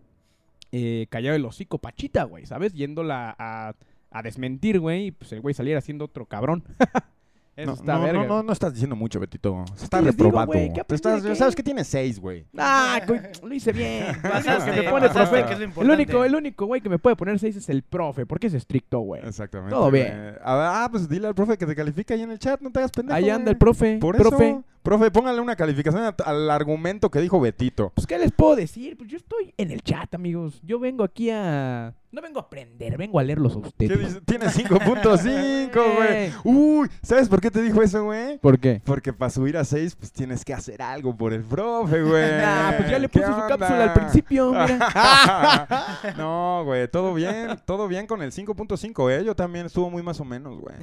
eh, 0.71 1.07
callado 1.09 1.35
el 1.35 1.43
hocico 1.45 1.79
Pachita, 1.79 2.23
güey, 2.25 2.45
¿sabes? 2.45 2.73
Yéndola 2.73 3.35
a, 3.37 3.73
a 4.11 4.21
desmentir, 4.21 4.79
güey, 4.79 5.07
y 5.07 5.11
pues 5.11 5.31
el 5.33 5.41
güey 5.41 5.55
saliera 5.55 5.81
siendo 5.81 6.05
otro 6.05 6.27
cabrón. 6.27 6.63
Eso 7.55 7.67
No, 7.67 7.73
está 7.73 7.93
no, 7.95 8.01
verga. 8.03 8.21
no, 8.21 8.27
no, 8.27 8.43
no 8.43 8.53
estás 8.53 8.71
diciendo 8.73 8.95
mucho, 8.95 9.19
Betito. 9.19 9.65
Se 9.75 9.83
está 9.83 9.99
¿Qué 9.99 10.05
les 10.05 10.15
digo, 10.17 10.29
reprobado. 10.29 10.47
güey? 10.53 10.71
¿Qué 10.73 10.83
Te 10.85 10.95
estás- 10.95 11.21
qué? 11.21 11.35
sabes 11.35 11.55
que 11.55 11.61
tiene 11.63 11.83
seis, 11.83 12.19
güey. 12.19 12.45
Ah, 12.57 12.99
lo 13.43 13.53
hice 13.53 13.73
bien. 13.73 14.05
Pasaste, 14.21 14.49
El 14.51 14.61
único 14.61 14.65
que 14.75 14.81
me 14.83 14.89
pone 14.89 15.09
profe. 15.09 15.45
que 15.45 15.53
es 15.53 15.59
lo 15.59 15.81
El 15.81 15.89
único, 15.91 16.23
el 16.23 16.35
único, 16.35 16.65
güey, 16.65 16.81
que 16.81 16.89
me 16.89 16.97
puede 16.97 17.15
poner 17.17 17.37
seis 17.39 17.55
es 17.57 17.67
el 17.69 17.83
profe, 17.83 18.25
porque 18.25 18.47
es 18.47 18.53
estricto, 18.53 18.99
güey. 18.99 19.21
Exactamente. 19.27 19.75
Todo 19.75 19.91
bien. 19.91 20.35
Ah, 20.43 20.87
pues 20.89 21.09
dile 21.09 21.27
al 21.27 21.35
profe 21.35 21.57
que 21.57 21.65
te 21.65 21.75
califique 21.75 22.13
ahí 22.13 22.21
en 22.21 22.31
el 22.31 22.39
chat. 22.39 22.61
No 22.61 22.71
te 22.71 22.79
hagas 22.79 22.91
pendejo. 22.91 23.15
Ahí 23.17 23.29
anda 23.29 23.43
güey. 23.43 23.51
el 23.53 23.57
profe. 23.57 23.97
Por 23.99 24.15
profe. 24.15 24.47
eso, 24.49 24.63
profe, 24.81 25.11
póngale 25.11 25.39
una 25.39 25.55
calificación 25.55 26.13
al 26.25 26.51
argumento 26.51 27.09
que 27.11 27.19
dijo 27.21 27.39
Betito. 27.39 27.91
Pues, 27.95 28.07
¿qué 28.07 28.17
les 28.17 28.31
puedo 28.31 28.55
decir? 28.55 28.97
Pues 28.97 29.09
yo 29.09 29.17
estoy 29.17 29.53
en 29.57 29.71
el 29.71 29.81
chat, 29.81 30.13
amigos. 30.15 30.59
Yo 30.63 30.79
vengo 30.79 31.03
aquí 31.03 31.29
a... 31.29 31.93
No 32.11 32.21
vengo 32.21 32.39
a 32.39 32.43
aprender, 32.43 32.97
vengo 32.97 33.19
a 33.19 33.23
leerlos 33.23 33.55
a 33.55 33.61
¿Qué 33.61 33.67
ustedes. 33.85 33.99
dice? 33.99 34.21
Tiene 34.21 34.47
5.5, 34.47 35.95
güey. 35.95 36.31
Uy, 36.43 36.89
¿sabes 37.01 37.29
por 37.29 37.39
qué 37.39 37.49
te 37.49 37.61
dijo 37.61 37.81
eso, 37.81 38.03
güey? 38.03 38.37
¿Por 38.39 38.59
qué? 38.59 38.81
Porque 38.83 39.13
para 39.13 39.29
subir 39.29 39.55
a 39.55 39.63
6, 39.63 39.95
pues 39.95 40.11
tienes 40.11 40.43
que 40.43 40.53
hacer 40.53 40.81
algo 40.81 41.15
por 41.15 41.31
el 41.31 41.43
profe, 41.43 42.01
güey. 42.03 42.31
Ah, 42.43 42.73
pues 42.77 42.89
ya 42.89 42.99
le 42.99 43.07
¿Qué 43.07 43.19
puse 43.19 43.31
su 43.31 43.39
onda? 43.39 43.47
cápsula 43.47 43.83
al 43.83 43.93
principio, 43.93 44.51
mira. 44.51 45.67
no, 46.17 46.63
güey, 46.65 46.87
todo 46.89 47.13
bien, 47.13 47.57
todo 47.65 47.87
bien 47.87 48.07
con 48.07 48.21
el 48.21 48.31
5.5, 48.33 49.11
¿eh? 49.11 49.23
Yo 49.23 49.35
también 49.35 49.67
estuvo 49.67 49.89
muy 49.89 50.03
más 50.03 50.19
o 50.19 50.25
menos, 50.25 50.59
güey. 50.59 50.75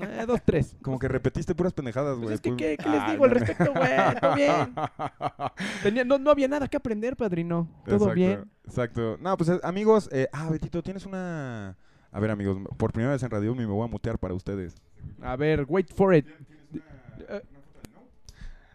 Eh, 0.00 0.24
dos, 0.26 0.40
tres. 0.44 0.76
Como 0.82 0.98
que 0.98 1.08
repetiste 1.08 1.54
puras 1.54 1.72
pendejadas, 1.72 2.16
güey. 2.16 2.26
Pues 2.28 2.34
es 2.36 2.40
que, 2.40 2.50
Pues- 2.50 2.58
¿qué, 2.58 2.76
qué 2.76 2.88
les 2.88 3.00
Ay, 3.00 3.12
digo 3.12 3.24
al 3.24 3.30
no, 3.30 3.34
no. 3.38 3.40
respecto, 3.46 3.72
güey? 3.72 3.90
Todo 4.20 4.34
bien. 4.34 4.74
Tenía- 5.82 6.04
no, 6.04 6.18
no 6.18 6.30
había 6.30 6.48
nada 6.48 6.68
que 6.68 6.76
aprender, 6.76 7.16
padrino. 7.16 7.68
Todo 7.84 7.94
Exacto, 7.96 8.14
bien. 8.14 8.50
Exacto. 8.66 9.18
No, 9.20 9.36
pues 9.36 9.50
eh, 9.50 9.60
amigos, 9.62 10.08
eh, 10.12 10.28
ah, 10.32 10.48
Betito, 10.50 10.82
tienes 10.82 11.06
una... 11.06 11.76
A 12.12 12.18
ver, 12.20 12.30
amigos, 12.30 12.58
por 12.76 12.92
primera 12.92 13.12
vez 13.12 13.22
en 13.22 13.30
Radio 13.30 13.54
me 13.54 13.64
voy 13.66 13.84
a 13.84 13.90
mutear 13.90 14.18
para 14.18 14.34
ustedes. 14.34 14.74
A 15.22 15.36
ver, 15.36 15.64
wait 15.68 15.92
for 15.94 16.14
it. 16.14 16.26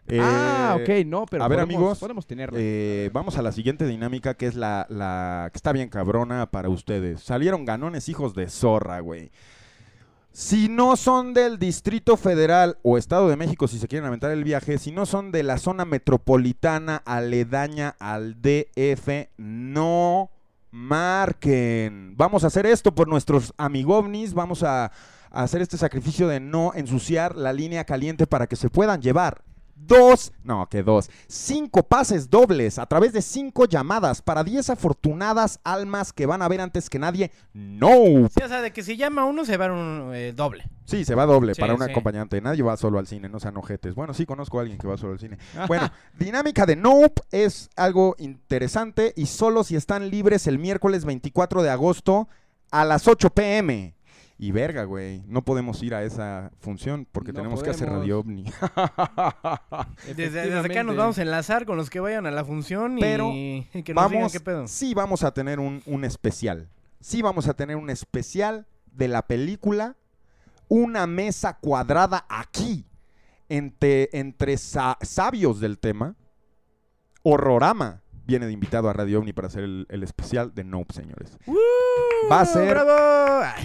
Eh, 0.08 0.20
ah, 0.22 0.78
ok, 0.80 1.04
no, 1.04 1.26
pero 1.26 1.42
a 1.42 1.48
ver, 1.48 1.58
podemos, 1.58 1.74
amigos, 1.74 1.98
podemos 1.98 2.26
tenerla. 2.28 2.56
Eh, 2.60 3.10
vamos 3.12 3.36
a 3.38 3.42
la 3.42 3.50
siguiente 3.50 3.86
dinámica 3.86 4.34
que 4.34 4.46
es 4.46 4.54
la, 4.54 4.86
la 4.88 5.50
que 5.52 5.56
está 5.56 5.72
bien 5.72 5.88
cabrona 5.88 6.46
para 6.50 6.68
ustedes. 6.68 7.20
Salieron 7.22 7.64
ganones 7.64 8.08
hijos 8.08 8.32
de 8.34 8.48
zorra, 8.48 9.00
güey. 9.00 9.32
Si 10.38 10.68
no 10.68 10.96
son 10.96 11.32
del 11.32 11.58
Distrito 11.58 12.18
Federal 12.18 12.76
o 12.82 12.98
Estado 12.98 13.26
de 13.26 13.36
México, 13.36 13.68
si 13.68 13.78
se 13.78 13.88
quieren 13.88 14.06
aventar 14.06 14.30
el 14.32 14.44
viaje, 14.44 14.76
si 14.76 14.92
no 14.92 15.06
son 15.06 15.32
de 15.32 15.42
la 15.42 15.56
zona 15.56 15.86
metropolitana 15.86 17.00
aledaña 17.06 17.96
al 17.98 18.36
DF, 18.42 19.30
no 19.38 20.30
marquen. 20.70 22.18
Vamos 22.18 22.44
a 22.44 22.48
hacer 22.48 22.66
esto 22.66 22.94
por 22.94 23.08
nuestros 23.08 23.54
amigovnis, 23.56 24.34
vamos 24.34 24.62
a, 24.62 24.92
a 25.30 25.42
hacer 25.42 25.62
este 25.62 25.78
sacrificio 25.78 26.28
de 26.28 26.38
no 26.38 26.72
ensuciar 26.74 27.34
la 27.34 27.54
línea 27.54 27.84
caliente 27.84 28.26
para 28.26 28.46
que 28.46 28.56
se 28.56 28.68
puedan 28.68 29.00
llevar 29.00 29.42
dos, 29.76 30.32
no, 30.42 30.66
que 30.68 30.82
dos, 30.82 31.10
cinco 31.28 31.82
pases 31.84 32.30
dobles 32.30 32.78
a 32.78 32.86
través 32.86 33.12
de 33.12 33.22
cinco 33.22 33.66
llamadas 33.66 34.22
para 34.22 34.42
10 34.42 34.70
afortunadas 34.70 35.60
almas 35.64 36.12
que 36.12 36.26
van 36.26 36.42
a 36.42 36.48
ver 36.48 36.60
antes 36.60 36.90
que 36.90 36.98
nadie. 36.98 37.30
No. 37.52 38.28
Sí, 38.34 38.42
o 38.42 38.48
sea, 38.48 38.62
de 38.62 38.72
que 38.72 38.82
si 38.82 38.96
llama 38.96 39.24
uno 39.24 39.44
se 39.44 39.56
va 39.56 39.66
un 39.72 40.12
eh, 40.14 40.32
doble. 40.34 40.64
Sí, 40.84 41.04
se 41.04 41.14
va 41.14 41.26
doble 41.26 41.54
Sí, 41.54 41.60
para 41.60 41.74
un 41.74 41.82
sí. 41.82 41.90
acompañante. 41.90 42.40
Nadie 42.40 42.62
va 42.62 42.76
solo 42.76 42.98
al 42.98 43.06
cine, 43.06 43.28
no 43.28 43.40
sean 43.40 43.56
ojetes. 43.56 43.94
Bueno, 43.94 44.14
sí 44.14 44.24
conozco 44.24 44.58
a 44.58 44.62
alguien 44.62 44.78
que 44.78 44.86
va 44.86 44.96
solo 44.96 45.12
al 45.12 45.18
cine. 45.18 45.38
Bueno, 45.68 45.90
dinámica 46.18 46.64
de 46.64 46.76
Nope 46.76 47.22
es 47.30 47.70
algo 47.76 48.14
interesante 48.18 49.12
y 49.16 49.26
solo 49.26 49.64
si 49.64 49.76
están 49.76 50.10
libres 50.10 50.46
el 50.46 50.58
miércoles 50.58 51.04
24 51.04 51.62
de 51.62 51.70
agosto 51.70 52.28
a 52.70 52.84
las 52.84 53.08
8 53.08 53.30
pm. 53.30 53.95
Y 54.38 54.50
verga, 54.52 54.84
güey, 54.84 55.22
no 55.26 55.44
podemos 55.44 55.82
ir 55.82 55.94
a 55.94 56.02
esa 56.04 56.50
función 56.58 57.06
porque 57.10 57.32
No 57.32 57.38
tenemos 57.40 57.62
que 57.62 57.70
hacer. 57.70 57.88
Radio 57.88 58.18
OVNI. 58.20 58.44
Desde, 60.14 60.30
desde 60.42 60.58
acá 60.58 60.82
nos 60.82 60.94
vamos 60.96 61.18
a 61.18 61.22
enlazar 61.22 61.64
con 61.64 61.76
los 61.78 61.88
que 61.88 62.00
vayan 62.00 62.26
a 62.26 62.30
la 62.30 62.44
función 62.44 62.98
Pero 63.00 63.30
y, 63.32 63.66
y 63.72 63.82
que 63.82 63.94
nos 63.94 64.04
digan 64.08 64.18
vamos, 64.20 64.32
qué 64.32 64.40
pedo. 64.40 64.68
sí 64.68 64.92
vamos 64.94 65.24
a 65.24 65.32
tener 65.32 65.58
un, 65.58 65.82
un 65.86 66.04
especial. 66.04 66.68
Sí 67.00 67.22
vamos 67.22 67.48
a 67.48 67.54
tener 67.54 67.76
un 67.76 67.88
especial 67.88 68.66
de 68.92 69.08
la 69.08 69.26
película 69.26 69.96
Una 70.68 71.06
mesa 71.06 71.56
cuadrada 71.58 72.26
aquí 72.28 72.84
entre, 73.48 74.10
entre 74.12 74.58
sa- 74.58 74.98
sabios 75.00 75.60
del 75.60 75.78
tema. 75.78 76.14
Horrorama 77.22 78.02
viene 78.26 78.46
de 78.46 78.52
invitado 78.52 78.88
a 78.88 78.92
Radio 78.92 79.18
OVNI 79.20 79.32
para 79.32 79.48
hacer 79.48 79.64
el, 79.64 79.86
el 79.88 80.02
especial 80.02 80.54
de 80.54 80.64
Nope, 80.64 80.94
señores. 80.94 81.38
Va 82.30 82.40
a 82.40 82.46
ser- 82.46 82.76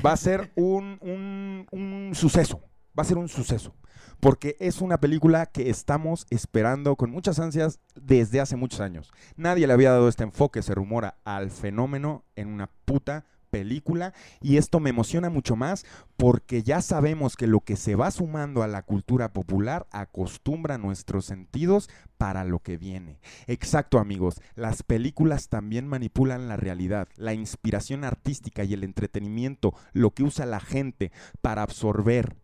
Va 0.06 0.12
a 0.12 0.18
ser 0.18 0.52
un, 0.56 0.98
un- 1.02 1.68
un 1.72 2.12
suceso. 2.16 2.62
Va 2.98 3.04
a 3.04 3.06
ser 3.06 3.18
un 3.18 3.28
suceso. 3.30 3.76
Porque 4.20 4.56
es 4.60 4.82
una 4.82 5.00
película 5.00 5.48
que 5.48 5.70
estamos 5.72 6.28
esperando 6.30 6.96
con 6.96 7.10
muchas 7.10 7.40
ansias 7.40 7.80
desde 7.96 8.40
hace 8.40 8.56
muchos 8.56 8.80
años. 8.80 9.12
Nadie 9.36 9.66
le 9.66 9.74
había 9.74 9.92
dado 9.92 10.08
este 10.10 10.24
enfoque, 10.24 10.62
se 10.62 10.76
rumora, 10.76 11.18
al 11.24 11.50
fenómeno 11.50 12.24
en 12.36 12.50
una 12.50 12.70
puta 12.86 13.26
película. 13.52 14.14
Y 14.42 14.58
esto 14.58 14.80
me 14.80 14.90
emociona 14.90 15.30
mucho 15.30 15.56
más 15.56 15.86
porque 16.18 16.64
ya 16.64 16.82
sabemos 16.82 17.36
que 17.36 17.46
lo 17.46 17.60
que 17.60 17.76
se 17.76 17.96
va 17.96 18.10
sumando 18.10 18.64
a 18.64 18.68
la 18.68 18.82
cultura 18.82 19.34
popular 19.34 19.86
acostumbra 19.92 20.80
nuestros 20.80 21.26
sentidos 21.26 21.90
para 22.18 22.44
lo 22.44 22.60
que 22.60 22.78
viene. 22.78 23.20
Exacto 23.46 24.00
amigos, 24.00 24.42
las 24.56 24.82
películas 24.82 25.50
también 25.50 25.88
manipulan 25.88 26.48
la 26.48 26.58
realidad, 26.58 27.08
la 27.16 27.34
inspiración 27.34 28.04
artística 28.04 28.64
y 28.64 28.74
el 28.74 28.84
entretenimiento, 28.84 29.74
lo 29.94 30.12
que 30.12 30.24
usa 30.24 30.46
la 30.46 30.60
gente 30.60 31.12
para 31.42 31.62
absorber 31.62 32.38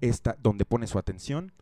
esta, 0.00 0.36
donde 0.42 0.64
pone 0.64 0.86
su 0.86 0.98
atención, 0.98 1.52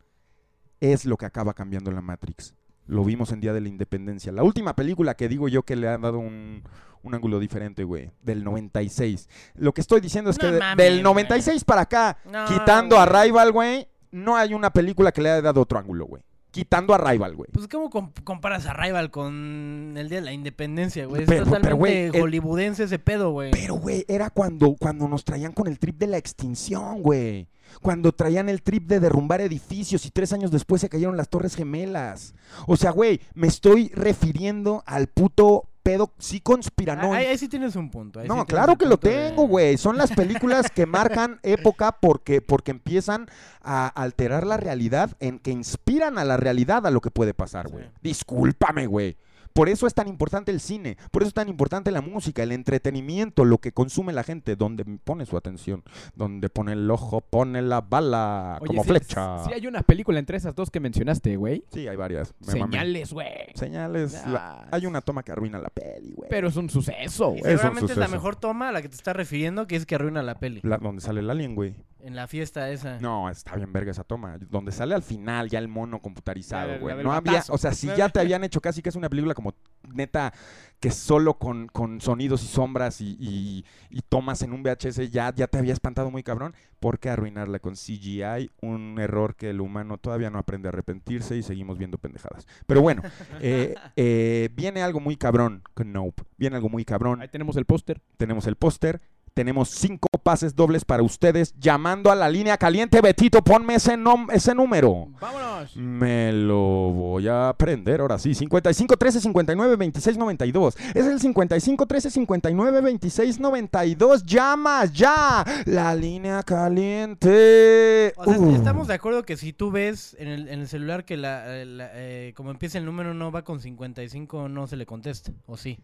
es 0.79 1.05
lo 1.05 1.17
que 1.17 1.25
acaba 1.25 1.53
cambiando 1.53 1.91
la 1.91 2.01
Matrix. 2.01 2.55
Lo 2.87 3.03
vimos 3.03 3.31
en 3.31 3.39
Día 3.39 3.53
de 3.53 3.61
la 3.61 3.69
Independencia. 3.69 4.31
La 4.31 4.43
última 4.43 4.75
película 4.75 5.13
que 5.13 5.29
digo 5.29 5.47
yo 5.47 5.61
que 5.63 5.75
le 5.75 5.87
ha 5.87 5.97
dado 5.99 6.17
un, 6.17 6.63
un 7.03 7.13
ángulo 7.15 7.39
diferente, 7.39 7.83
güey, 7.83 8.11
del 8.21 8.43
96. 8.43 9.29
Lo 9.55 9.73
que 9.73 9.81
estoy 9.81 10.01
diciendo 10.01 10.29
es 10.31 10.37
No 10.37 10.41
que 10.49 10.51
de- 10.53 10.83
del 10.83 11.03
96 11.03 11.63
para 11.63 11.81
acá, 11.81 12.17
No, 12.31 12.45
quitando 12.45 12.95
güey. 12.97 13.07
a 13.07 13.23
Rival, 13.23 13.51
güey, 13.51 13.87
no 14.11 14.35
hay 14.35 14.53
una 14.53 14.71
película 14.71 15.11
que 15.11 15.21
le 15.21 15.29
haya 15.31 15.41
dado 15.41 15.61
otro 15.61 15.79
ángulo, 15.79 16.05
güey. 16.05 16.23
Quitando 16.51 16.95
a 16.95 16.97
Rival, 16.97 17.35
güey. 17.35 17.47
Pues, 17.53 17.67
¿cómo 17.67 17.91
com- 17.91 18.11
comparas 18.23 18.65
a 18.65 18.73
Rival 18.73 19.11
con 19.11 19.93
el 19.95 20.09
Día 20.09 20.17
de 20.17 20.25
la 20.25 20.33
Independencia, 20.33 21.05
güey? 21.05 21.21
Es 21.21 21.29
Pero- 21.29 21.43
el- 21.45 22.11
hollywoodense 22.19 22.85
ese 22.85 22.97
pedo, 22.97 23.29
güey. 23.31 23.51
Pero, 23.51 23.75
güey, 23.75 24.03
era 24.07 24.31
cuando, 24.31 24.75
cuando 24.79 25.07
nos 25.07 25.23
traían 25.23 25.51
con 25.51 25.67
el 25.67 25.77
trip 25.77 25.97
de 25.99 26.07
la 26.07 26.17
extinción, 26.17 27.03
güey. 27.03 27.47
Cuando 27.83 28.11
traían 28.13 28.49
el 28.49 28.63
trip 28.63 28.87
de 28.87 28.99
derrumbar 28.99 29.41
edificios 29.41 30.07
y 30.07 30.09
tres 30.09 30.33
años 30.33 30.49
después 30.49 30.81
se 30.81 30.89
cayeron 30.89 31.15
las 31.17 31.29
Torres 31.29 31.55
Gemelas. 31.55 32.33
O 32.65 32.75
sea, 32.75 32.89
güey, 32.89 33.21
me 33.35 33.45
estoy 33.45 33.89
refiriendo 33.93 34.81
al 34.87 35.05
puto 35.05 35.69
pedo 35.89 36.11
sí 36.19 36.39
conspiranoico. 36.39 37.13
Ahí, 37.13 37.25
ahí 37.25 37.37
sí 37.37 37.47
tienes 37.47 37.75
un 37.75 37.89
punto. 37.89 38.19
ahí 38.19 38.27
No, 38.27 38.45
claro 38.45 38.75
que 38.77 38.85
lo 38.85 38.97
tengo, 38.97 39.47
güey. 39.47 39.77
Son 39.77 39.97
las 39.97 40.11
películas 40.11 40.69
que 40.69 40.85
marcan 40.85 41.39
época 41.43 41.93
porque, 41.99 42.41
porque 42.41 42.71
empiezan 42.71 43.27
a 43.61 43.87
alterar 43.87 44.45
la 44.45 44.57
realidad, 44.57 45.11
en 45.19 45.39
que 45.39 45.51
inspiran 45.51 46.17
a 46.19 46.25
la 46.25 46.37
realidad 46.37 46.85
a 46.85 46.91
lo 46.91 47.01
que 47.01 47.09
puede 47.09 47.33
pasar, 47.33 47.67
güey. 47.69 47.85
Sí. 47.85 47.91
Discúlpame, 48.01 48.85
güey. 48.85 49.17
Por 49.53 49.69
eso 49.69 49.87
es 49.87 49.93
tan 49.93 50.07
importante 50.07 50.51
el 50.51 50.59
cine, 50.59 50.97
por 51.11 51.21
eso 51.23 51.27
es 51.29 51.33
tan 51.33 51.49
importante 51.49 51.91
la 51.91 52.01
música, 52.01 52.43
el 52.43 52.51
entretenimiento, 52.51 53.45
lo 53.45 53.57
que 53.57 53.71
consume 53.71 54.13
la 54.13 54.23
gente, 54.23 54.55
donde 54.55 54.85
pone 55.03 55.25
su 55.25 55.37
atención, 55.37 55.83
donde 56.15 56.49
pone 56.49 56.73
el 56.73 56.89
ojo, 56.89 57.21
pone 57.21 57.61
la 57.61 57.81
bala, 57.81 58.57
Oye, 58.61 58.67
como 58.67 58.83
sí- 58.83 58.89
flecha. 58.89 59.43
Sí 59.45 59.53
hay 59.53 59.67
una 59.67 59.81
película 59.81 60.19
entre 60.19 60.37
esas 60.37 60.55
dos 60.55 60.69
que 60.69 60.79
mencionaste, 60.79 61.35
güey. 61.35 61.63
Sí, 61.71 61.87
hay 61.87 61.95
varias. 61.97 62.33
me. 62.45 62.51
Señales, 62.53 63.13
güey. 63.13 63.27
Señales. 63.55 64.13
la- 64.27 64.67
hay 64.71 64.85
una 64.85 65.01
toma 65.01 65.23
que 65.23 65.31
arruina 65.31 65.59
la 65.59 65.69
peli, 65.69 66.13
güey. 66.13 66.29
Pero 66.29 66.47
es 66.47 66.55
un 66.55 66.69
suceso, 66.69 67.33
Y 67.35 67.39
güey. 67.41 67.57
Seguramente 67.57 67.91
es 67.93 67.97
la 67.97 68.07
mejor 68.07 68.35
toma 68.35 68.69
a 68.69 68.71
la 68.71 68.81
que 68.81 68.89
te 68.89 68.95
estás 68.95 69.15
refiriendo, 69.15 69.67
que 69.67 69.75
es 69.75 69.85
que 69.85 69.95
arruina 69.95 70.21
la 70.23 70.35
peli. 70.35 70.61
La- 70.63 70.77
donde 70.77 71.01
sale 71.01 71.19
el 71.21 71.29
alien, 71.29 71.55
güey. 71.55 71.75
En 72.01 72.15
la 72.15 72.27
fiesta 72.27 72.69
esa. 72.71 72.97
No, 72.99 73.29
está 73.29 73.55
bien 73.55 73.73
verga 73.73 73.91
esa 73.91 74.03
toma. 74.03 74.37
Donde 74.49 74.71
sale 74.71 74.95
al 74.95 75.03
final 75.03 75.49
ya 75.49 75.59
el 75.59 75.67
mono 75.67 76.01
computarizado, 76.01 76.79
güey. 76.79 77.03
No 77.03 77.11
había, 77.11 77.31
batazo. 77.33 77.53
o 77.53 77.57
sea, 77.57 77.73
si 77.73 77.87
ya 77.87 78.07
te 78.09 78.19
habían 78.19 78.43
hecho 78.43 78.61
casi 78.61 78.81
que 78.81 78.89
es 78.89 78.95
una 78.95 79.09
película 79.09 79.33
como 79.33 79.53
neta 79.93 80.33
que 80.79 80.91
solo 80.91 81.37
con, 81.37 81.67
con 81.67 81.99
sonidos 81.99 82.41
y 82.43 82.47
sombras 82.47 83.01
y, 83.01 83.17
y- 83.19 83.65
y 83.89 84.01
tomas 84.01 84.41
en 84.43 84.53
un 84.53 84.63
VHS 84.63 85.09
ya, 85.11 85.33
ya 85.35 85.47
te 85.47 85.57
había 85.57 85.73
espantado 85.73 86.09
muy 86.09 86.23
cabrón. 86.23 86.53
¿Por 86.79 86.99
qué 86.99 87.09
arruinarla 87.09 87.59
con 87.59 87.73
CGI? 87.75 88.49
Un 88.61 88.97
error 88.99 89.35
que 89.35 89.49
el 89.49 89.59
humano 89.59 89.97
todavía 89.97 90.29
no 90.29 90.39
aprende 90.39 90.69
a 90.69 90.71
arrepentirse 90.71 91.35
y 91.35 91.43
seguimos 91.43 91.77
viendo 91.77 91.97
pendejadas. 91.97 92.47
Pero 92.65 92.81
bueno, 92.81 93.01
eh, 93.41 93.75
eh, 93.97 94.49
viene 94.53 94.81
algo 94.81 95.01
muy 95.01 95.17
cabrón 95.17 95.63
con 95.73 95.91
Nope. 95.91 96.23
Viene 96.37 96.55
algo 96.55 96.69
muy 96.69 96.85
cabrón 96.85 97.21
Ahí 97.21 97.27
tenemos 97.27 97.57
el 97.57 97.65
póster. 97.65 98.01
tenemos 98.15 98.47
el 98.47 98.55
póster, 98.55 99.01
tenemos 99.33 99.69
cinco 99.69 100.07
pases 100.23 100.55
dobles 100.55 100.85
para 100.85 101.03
ustedes, 101.03 101.53
llamando 101.59 102.11
a 102.11 102.15
la 102.15 102.29
línea 102.29 102.57
caliente, 102.57 103.01
Betito, 103.01 103.41
ponme 103.43 103.75
ese, 103.75 103.97
ese 104.31 104.55
número. 104.55 105.07
¡Vámonos! 105.19 105.75
Me 105.75 106.31
lo 106.33 106.57
voy 106.91 107.27
a 107.27 107.49
aprender 107.49 108.01
ahora 108.01 108.17
sí. 108.19 108.33
55 108.33 108.97
13 108.97 109.21
59 109.21 109.75
26 109.75 110.17
92. 110.17 110.77
Es 110.93 111.05
el 111.05 111.19
55 111.19 111.85
13 111.85 112.09
59 112.11 112.81
26 112.81 113.39
92. 113.39 114.23
Llama 114.25 114.85
ya. 114.85 115.43
La 115.65 115.93
línea 115.95 116.43
caliente. 116.43 118.13
O 118.17 118.23
sea, 118.25 118.39
Uh. 118.39 118.55
estamos 118.55 118.87
de 118.87 118.93
acuerdo 118.93 119.23
que 119.23 119.37
si 119.37 119.53
tú 119.53 119.71
ves 119.71 120.15
en 120.19 120.27
el, 120.27 120.47
en 120.47 120.61
el 120.61 120.67
celular 120.67 121.05
que 121.05 121.17
la, 121.17 121.45
la- 121.65 121.89
eh, 121.93 122.33
como 122.35 122.51
empieza 122.51 122.77
el 122.77 122.85
número 122.85 123.13
no 123.13 123.31
va 123.31 123.43
con 123.43 123.59
55, 123.59 124.49
no 124.49 124.67
se 124.67 124.75
le 124.77 124.85
contesta, 124.85 125.31
¿o 125.45 125.57
sí? 125.57 125.79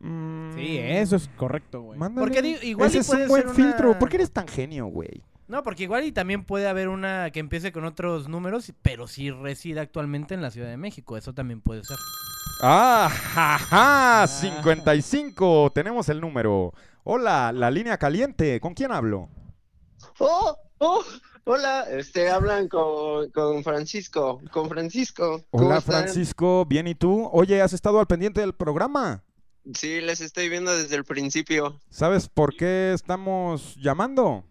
Mm, 0.00 0.54
Sí, 0.54 0.78
eso 0.78 1.16
es 1.16 1.28
correcto, 1.36 1.82
güey. 1.82 1.98
mándale. 1.98 2.26
Porque 2.26 2.42
digo, 2.42 2.58
igual 2.62 2.88
Ese 2.88 2.98
y 2.98 3.00
es 3.00 3.08
un 3.10 3.28
buen 3.28 3.42
ser 3.42 3.54
filtro. 3.54 3.90
una- 3.90 3.98
¿Por 3.98 4.08
qué 4.08 4.16
eres 4.16 4.32
tan 4.32 4.48
genio, 4.48 4.86
güey? 4.86 5.22
No, 5.46 5.62
porque 5.62 5.82
igual 5.82 6.04
y 6.04 6.12
también 6.12 6.44
puede 6.44 6.68
haber 6.68 6.88
una 6.88 7.30
que 7.32 7.40
empiece 7.40 7.72
con 7.72 7.84
otros 7.84 8.28
números, 8.28 8.72
pero 8.82 9.06
sí 9.08 9.30
reside 9.30 9.80
actualmente 9.80 10.32
en 10.34 10.42
la 10.42 10.50
Ciudad 10.50 10.68
de 10.68 10.76
México, 10.76 11.16
eso 11.16 11.32
también 11.34 11.60
puede 11.60 11.82
ser. 11.84 11.96
Ah, 12.62 13.08
jaja, 13.10 14.26
55. 14.26 15.72
Tenemos 15.74 16.08
el 16.08 16.20
número. 16.20 16.72
Hola, 17.04 17.52
la 17.52 17.70
línea 17.70 17.96
caliente. 17.98 18.60
¿Con 18.60 18.74
quién 18.74 18.92
hablo? 18.92 19.28
Oh, 20.18 20.56
oh, 20.78 21.02
hola, 21.44 21.84
este, 21.90 22.30
hablan 22.30 22.68
con, 22.68 23.30
con 23.30 23.64
Francisco, 23.64 24.40
con 24.52 24.68
Francisco. 24.68 25.42
¿Cómo 25.50 25.66
Hola, 25.68 25.78
están? 25.78 26.02
Francisco. 26.04 26.64
Bien, 26.66 26.86
¿y 26.86 26.94
tú? 26.94 27.28
Oye, 27.32 27.60
¿has 27.62 27.72
estado 27.72 27.98
al 27.98 28.06
pendiente 28.06 28.40
del 28.40 28.52
programa? 28.54 29.24
Sí, 29.74 30.00
les 30.00 30.20
estoy 30.20 30.48
viendo 30.48 30.76
desde 30.76 30.96
el 30.96 31.04
principio. 31.04 31.80
¿Sabes 31.90 32.28
por 32.28 32.56
qué 32.56 32.92
estamos 32.92 33.76
llamando? 33.76 34.44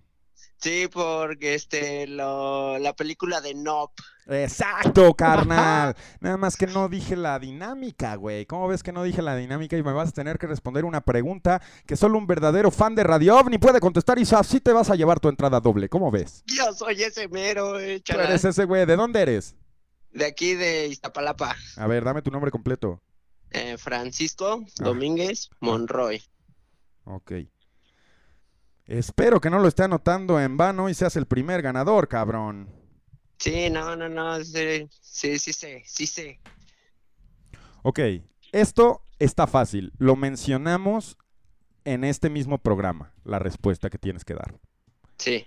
Sí, 0.57 0.89
porque 0.91 1.55
este, 1.55 2.05
lo, 2.07 2.77
la 2.79 2.93
película 2.93 3.39
de 3.39 3.53
Nop. 3.53 3.91
Exacto, 4.27 5.13
carnal. 5.15 5.95
Nada 6.19 6.37
más 6.37 6.57
que 6.57 6.67
no 6.67 6.89
dije 6.89 7.15
la 7.15 7.39
dinámica, 7.39 8.15
güey. 8.15 8.45
¿Cómo 8.45 8.67
ves 8.67 8.83
que 8.83 8.91
no 8.91 9.03
dije 9.03 9.21
la 9.21 9.35
dinámica 9.35 9.77
y 9.77 9.83
me 9.83 9.93
vas 9.93 10.09
a 10.09 10.11
tener 10.11 10.37
que 10.37 10.47
responder 10.47 10.85
una 10.85 11.01
pregunta 11.01 11.61
que 11.87 11.95
solo 11.95 12.17
un 12.17 12.27
verdadero 12.27 12.71
fan 12.71 12.93
de 12.93 13.03
Radio 13.03 13.37
OVNI 13.37 13.57
puede 13.57 13.79
contestar 13.79 14.19
y 14.19 14.23
así 14.35 14.59
te 14.59 14.73
vas 14.73 14.89
a 14.89 14.95
llevar 14.95 15.19
tu 15.19 15.29
entrada 15.29 15.59
doble? 15.59 15.89
¿Cómo 15.89 16.11
ves? 16.11 16.43
Yo 16.45 16.73
soy 16.73 17.01
ese 17.03 17.27
mero, 17.29 17.79
eh, 17.79 18.01
Tú 18.01 18.19
eres 18.19 18.43
ese 18.43 18.65
güey. 18.65 18.85
¿De 18.85 18.95
dónde 18.95 19.21
eres? 19.21 19.55
de 20.11 20.25
aquí 20.25 20.55
de 20.55 20.87
Iztapalapa. 20.87 21.55
A 21.77 21.87
ver, 21.87 22.03
dame 22.03 22.21
tu 22.21 22.31
nombre 22.31 22.51
completo. 22.51 23.01
Eh, 23.51 23.77
Francisco 23.77 24.63
Ah. 24.79 24.83
Domínguez 24.83 25.49
Monroy. 25.59 26.21
Ok. 27.05 27.31
Espero 28.85 29.39
que 29.39 29.49
no 29.49 29.59
lo 29.59 29.67
esté 29.67 29.83
anotando 29.83 30.39
en 30.39 30.57
vano 30.57 30.89
y 30.89 30.93
seas 30.93 31.15
el 31.15 31.25
primer 31.27 31.61
ganador, 31.61 32.07
cabrón. 32.07 32.69
Sí, 33.37 33.69
no, 33.69 33.95
no, 33.95 34.09
no, 34.09 34.43
sí, 34.43 34.87
sí, 35.01 35.39
sí 35.39 35.53
sé, 35.53 35.83
sí 35.85 36.05
sé. 36.07 36.39
Ok, 37.83 37.99
esto 38.51 39.03
está 39.19 39.47
fácil. 39.47 39.93
Lo 39.97 40.15
mencionamos 40.15 41.17
en 41.85 42.03
este 42.03 42.29
mismo 42.29 42.57
programa, 42.57 43.13
la 43.23 43.39
respuesta 43.39 43.89
que 43.89 43.97
tienes 43.97 44.25
que 44.25 44.33
dar. 44.33 44.59
Sí. 45.17 45.45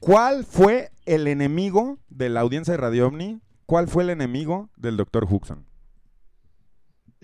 ¿Cuál 0.00 0.44
fue 0.44 0.90
el 1.06 1.26
enemigo 1.28 1.98
de 2.08 2.28
la 2.28 2.40
audiencia 2.40 2.72
de 2.72 2.78
Radio 2.78 3.06
OVNI? 3.06 3.40
¿Cuál 3.66 3.88
fue 3.88 4.02
el 4.02 4.10
enemigo 4.10 4.68
del 4.76 4.96
Dr. 4.98 5.24
Huxon? 5.30 5.66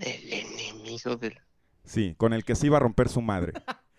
El 0.01 0.33
enemigo 0.33 1.15
del... 1.15 1.39
Sí, 1.85 2.15
con 2.17 2.33
el 2.33 2.43
que 2.43 2.55
se 2.55 2.67
iba 2.67 2.77
a 2.77 2.81
romper 2.81 3.09
su 3.09 3.21
madre. 3.21 3.53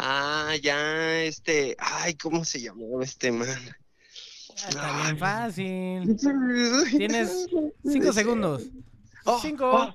Ah, 0.00 0.54
ya, 0.62 1.24
este... 1.24 1.74
Ay, 1.80 2.14
¿cómo 2.14 2.44
se 2.44 2.60
llamaba 2.60 3.02
este 3.02 3.32
man? 3.32 3.48
Ah, 3.50 4.68
está 4.68 5.02
bien 5.02 5.18
fácil. 5.18 6.16
Tienes 6.96 7.46
Cinco 7.84 8.12
segundos. 8.12 8.62
Oh, 9.24 9.40
Cinco, 9.42 9.68
oh. 9.68 9.76
A 9.76 9.86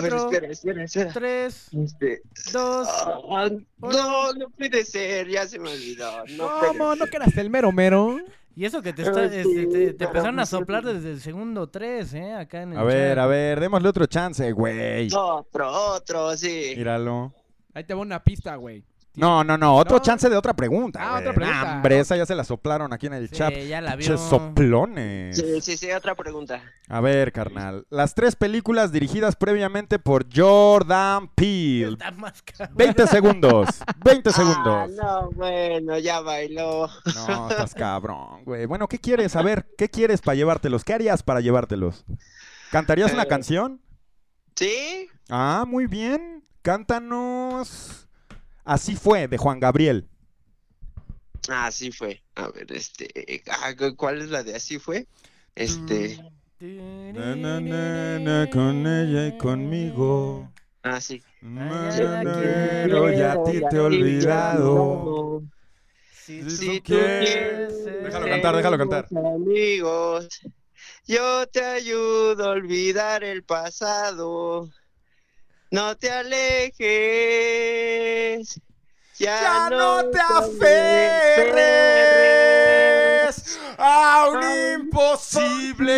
ver, 0.00 0.10
cuatro, 0.10 0.16
espera, 0.30 0.50
espera, 0.50 0.84
espera. 0.84 1.12
tres, 1.12 1.68
Este... 1.72 2.22
dos. 2.50 2.88
ah, 2.90 3.50
no, 3.76 4.32
no 4.32 4.48
puede 4.56 4.86
ser, 4.86 5.28
ya 5.28 5.46
se 5.46 5.58
me 5.58 5.68
olvidó. 5.68 6.24
No 6.28 6.50
¿Cómo? 6.60 6.94
¿No 6.96 7.06
que 7.06 7.16
eras 7.18 7.36
el 7.36 7.50
mero 7.50 7.70
mero? 7.72 8.18
Y 8.58 8.64
eso 8.64 8.80
que 8.80 8.94
te, 8.94 9.02
está, 9.02 9.26
este, 9.26 9.66
te, 9.66 9.92
te 9.92 10.04
empezaron 10.06 10.40
a 10.40 10.46
soplar 10.46 10.82
desde 10.82 11.10
el 11.12 11.20
segundo 11.20 11.68
tres, 11.68 12.14
¿eh? 12.14 12.32
Acá 12.32 12.62
en 12.62 12.72
el 12.72 12.78
A 12.78 12.84
ver, 12.84 13.16
chat. 13.16 13.24
a 13.24 13.26
ver, 13.26 13.60
démosle 13.60 13.88
otro 13.90 14.06
chance, 14.06 14.50
güey. 14.52 15.08
Otro, 15.14 15.70
otro, 15.94 16.34
sí. 16.38 16.72
Míralo. 16.74 17.34
Ahí 17.74 17.84
te 17.84 17.92
va 17.92 18.00
una 18.00 18.24
pista, 18.24 18.56
güey. 18.56 18.82
No, 19.16 19.42
no, 19.42 19.56
no, 19.56 19.74
otro 19.76 19.96
No. 19.96 20.02
chance 20.02 20.28
de 20.28 20.36
otra 20.36 20.54
pregunta. 20.54 21.00
Ah, 21.02 21.10
güey. 21.12 21.20
otra 21.22 21.32
pregunta. 21.34 21.62
Nah, 21.64 21.74
hombre, 21.76 21.98
esa 22.00 22.16
ya 22.16 22.26
se 22.26 22.34
la 22.34 22.44
soplaron 22.44 22.92
aquí 22.92 23.06
en 23.06 23.14
el 23.14 23.28
Sí, 23.30 23.36
chat. 23.36 23.52
ya 23.54 23.80
la 23.80 23.96
vio. 23.96 24.16
Soplones. 24.18 25.36
Sí, 25.36 25.60
sí, 25.62 25.76
sí, 25.76 25.90
otra 25.92 26.14
pregunta. 26.14 26.62
A 26.88 27.00
ver, 27.00 27.32
carnal. 27.32 27.86
Las 27.90 28.14
tres 28.14 28.36
películas 28.36 28.92
dirigidas 28.92 29.34
previamente 29.36 29.98
por 29.98 30.26
Jordan 30.32 31.28
Peele. 31.34 31.92
Está 31.94 32.10
más 32.12 32.42
cabrón. 32.42 32.76
20 32.76 33.06
segundos. 33.06 33.68
20 34.04 34.28
Ah, 34.28 34.32
segundos. 34.32 34.90
no, 34.90 35.30
bueno, 35.32 35.98
ya 35.98 36.20
bailó. 36.20 36.88
No, 37.14 37.50
estás 37.50 37.74
cabrón, 37.74 38.44
güey. 38.44 38.66
Bueno, 38.66 38.86
¿qué 38.86 38.98
quieres? 38.98 39.34
A 39.34 39.42
ver, 39.42 39.66
¿qué 39.78 39.88
quieres 39.88 40.20
para 40.20 40.34
llevártelos? 40.36 40.84
¿Qué 40.84 40.92
harías 40.92 41.22
para 41.22 41.40
llevártelos? 41.40 42.04
¿Cantarías 42.70 43.12
una 43.14 43.22
Eh. 43.22 43.28
canción? 43.28 43.80
¿Sí? 44.54 45.08
Ah, 45.30 45.64
muy 45.66 45.86
bien. 45.86 46.42
Cántanos. 46.62 48.05
Así 48.66 48.96
fue, 48.96 49.28
de 49.28 49.38
Juan 49.38 49.60
Gabriel. 49.60 50.08
Ah, 51.48 51.70
sí 51.70 51.92
fue. 51.92 52.20
A 52.34 52.48
ver, 52.48 52.70
este... 52.72 53.42
ah, 53.48 53.72
¿Cuál 53.96 54.20
es 54.20 54.28
la 54.28 54.42
de 54.42 54.56
así 54.56 54.80
fue? 54.80 55.06
Este... 55.54 56.18
Na, 56.58 57.36
na, 57.36 57.60
na, 57.60 58.18
na, 58.18 58.50
con 58.50 58.86
ella 58.86 59.28
y 59.28 59.38
conmigo. 59.38 60.50
Ah, 60.82 61.00
sí. 61.00 61.22
Pero 61.40 63.12
ya 63.12 63.32
a 63.32 63.44
ti 63.44 63.60
te 63.70 63.76
he 63.76 63.80
olvidado. 63.80 65.42
Si 66.10 66.50
Si 66.50 66.80
tú 66.80 66.84
quieres 66.84 67.84
Déjalo 67.84 68.26
cantar, 68.26 68.56
déjalo 68.56 68.78
cantar. 68.78 69.06
Amigos, 69.14 70.28
yo 71.06 71.46
te 71.46 71.62
ayudo 71.62 72.46
a 72.46 72.50
olvidar 72.50 73.22
el 73.22 73.44
pasado. 73.44 74.68
No 75.70 75.96
te 75.96 76.10
alejes. 76.10 76.84
Ya, 79.18 79.40
Ya 79.40 79.70
no 79.70 80.10
te 80.10 80.18
aferres 80.20 81.38
aferres 83.28 83.58
a 83.78 84.28
un 84.30 84.42
imposible. 84.82 85.96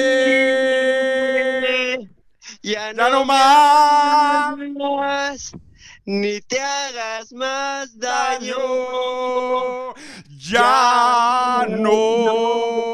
Ya, 2.63 2.93
Ya 2.93 2.93
no 2.93 3.11
no 3.11 3.25
más 3.25 4.57
más, 4.57 5.53
ni 6.05 6.41
te 6.43 6.61
hagas 6.61 7.33
más 7.33 7.99
daño. 7.99 8.57
daño. 8.57 9.95
Ya 10.29 11.67
no. 11.69 12.89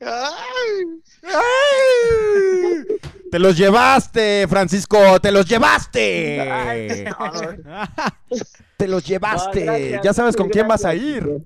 Ay. 0.00 1.02
¡Ay! 1.24 2.84
Te 3.32 3.38
los 3.38 3.56
llevaste, 3.56 4.46
Francisco, 4.46 5.18
te 5.18 5.32
los 5.32 5.46
llevaste. 5.46 6.38
Ay, 6.38 7.04
no. 7.06 7.86
Te 8.76 8.86
los 8.86 9.06
llevaste. 9.06 9.64
No, 9.64 9.72
gracias, 9.72 10.02
ya 10.02 10.12
sabes 10.12 10.36
con 10.36 10.50
quién 10.50 10.68
vas 10.68 10.84
a 10.84 10.94
ir. 10.94 11.42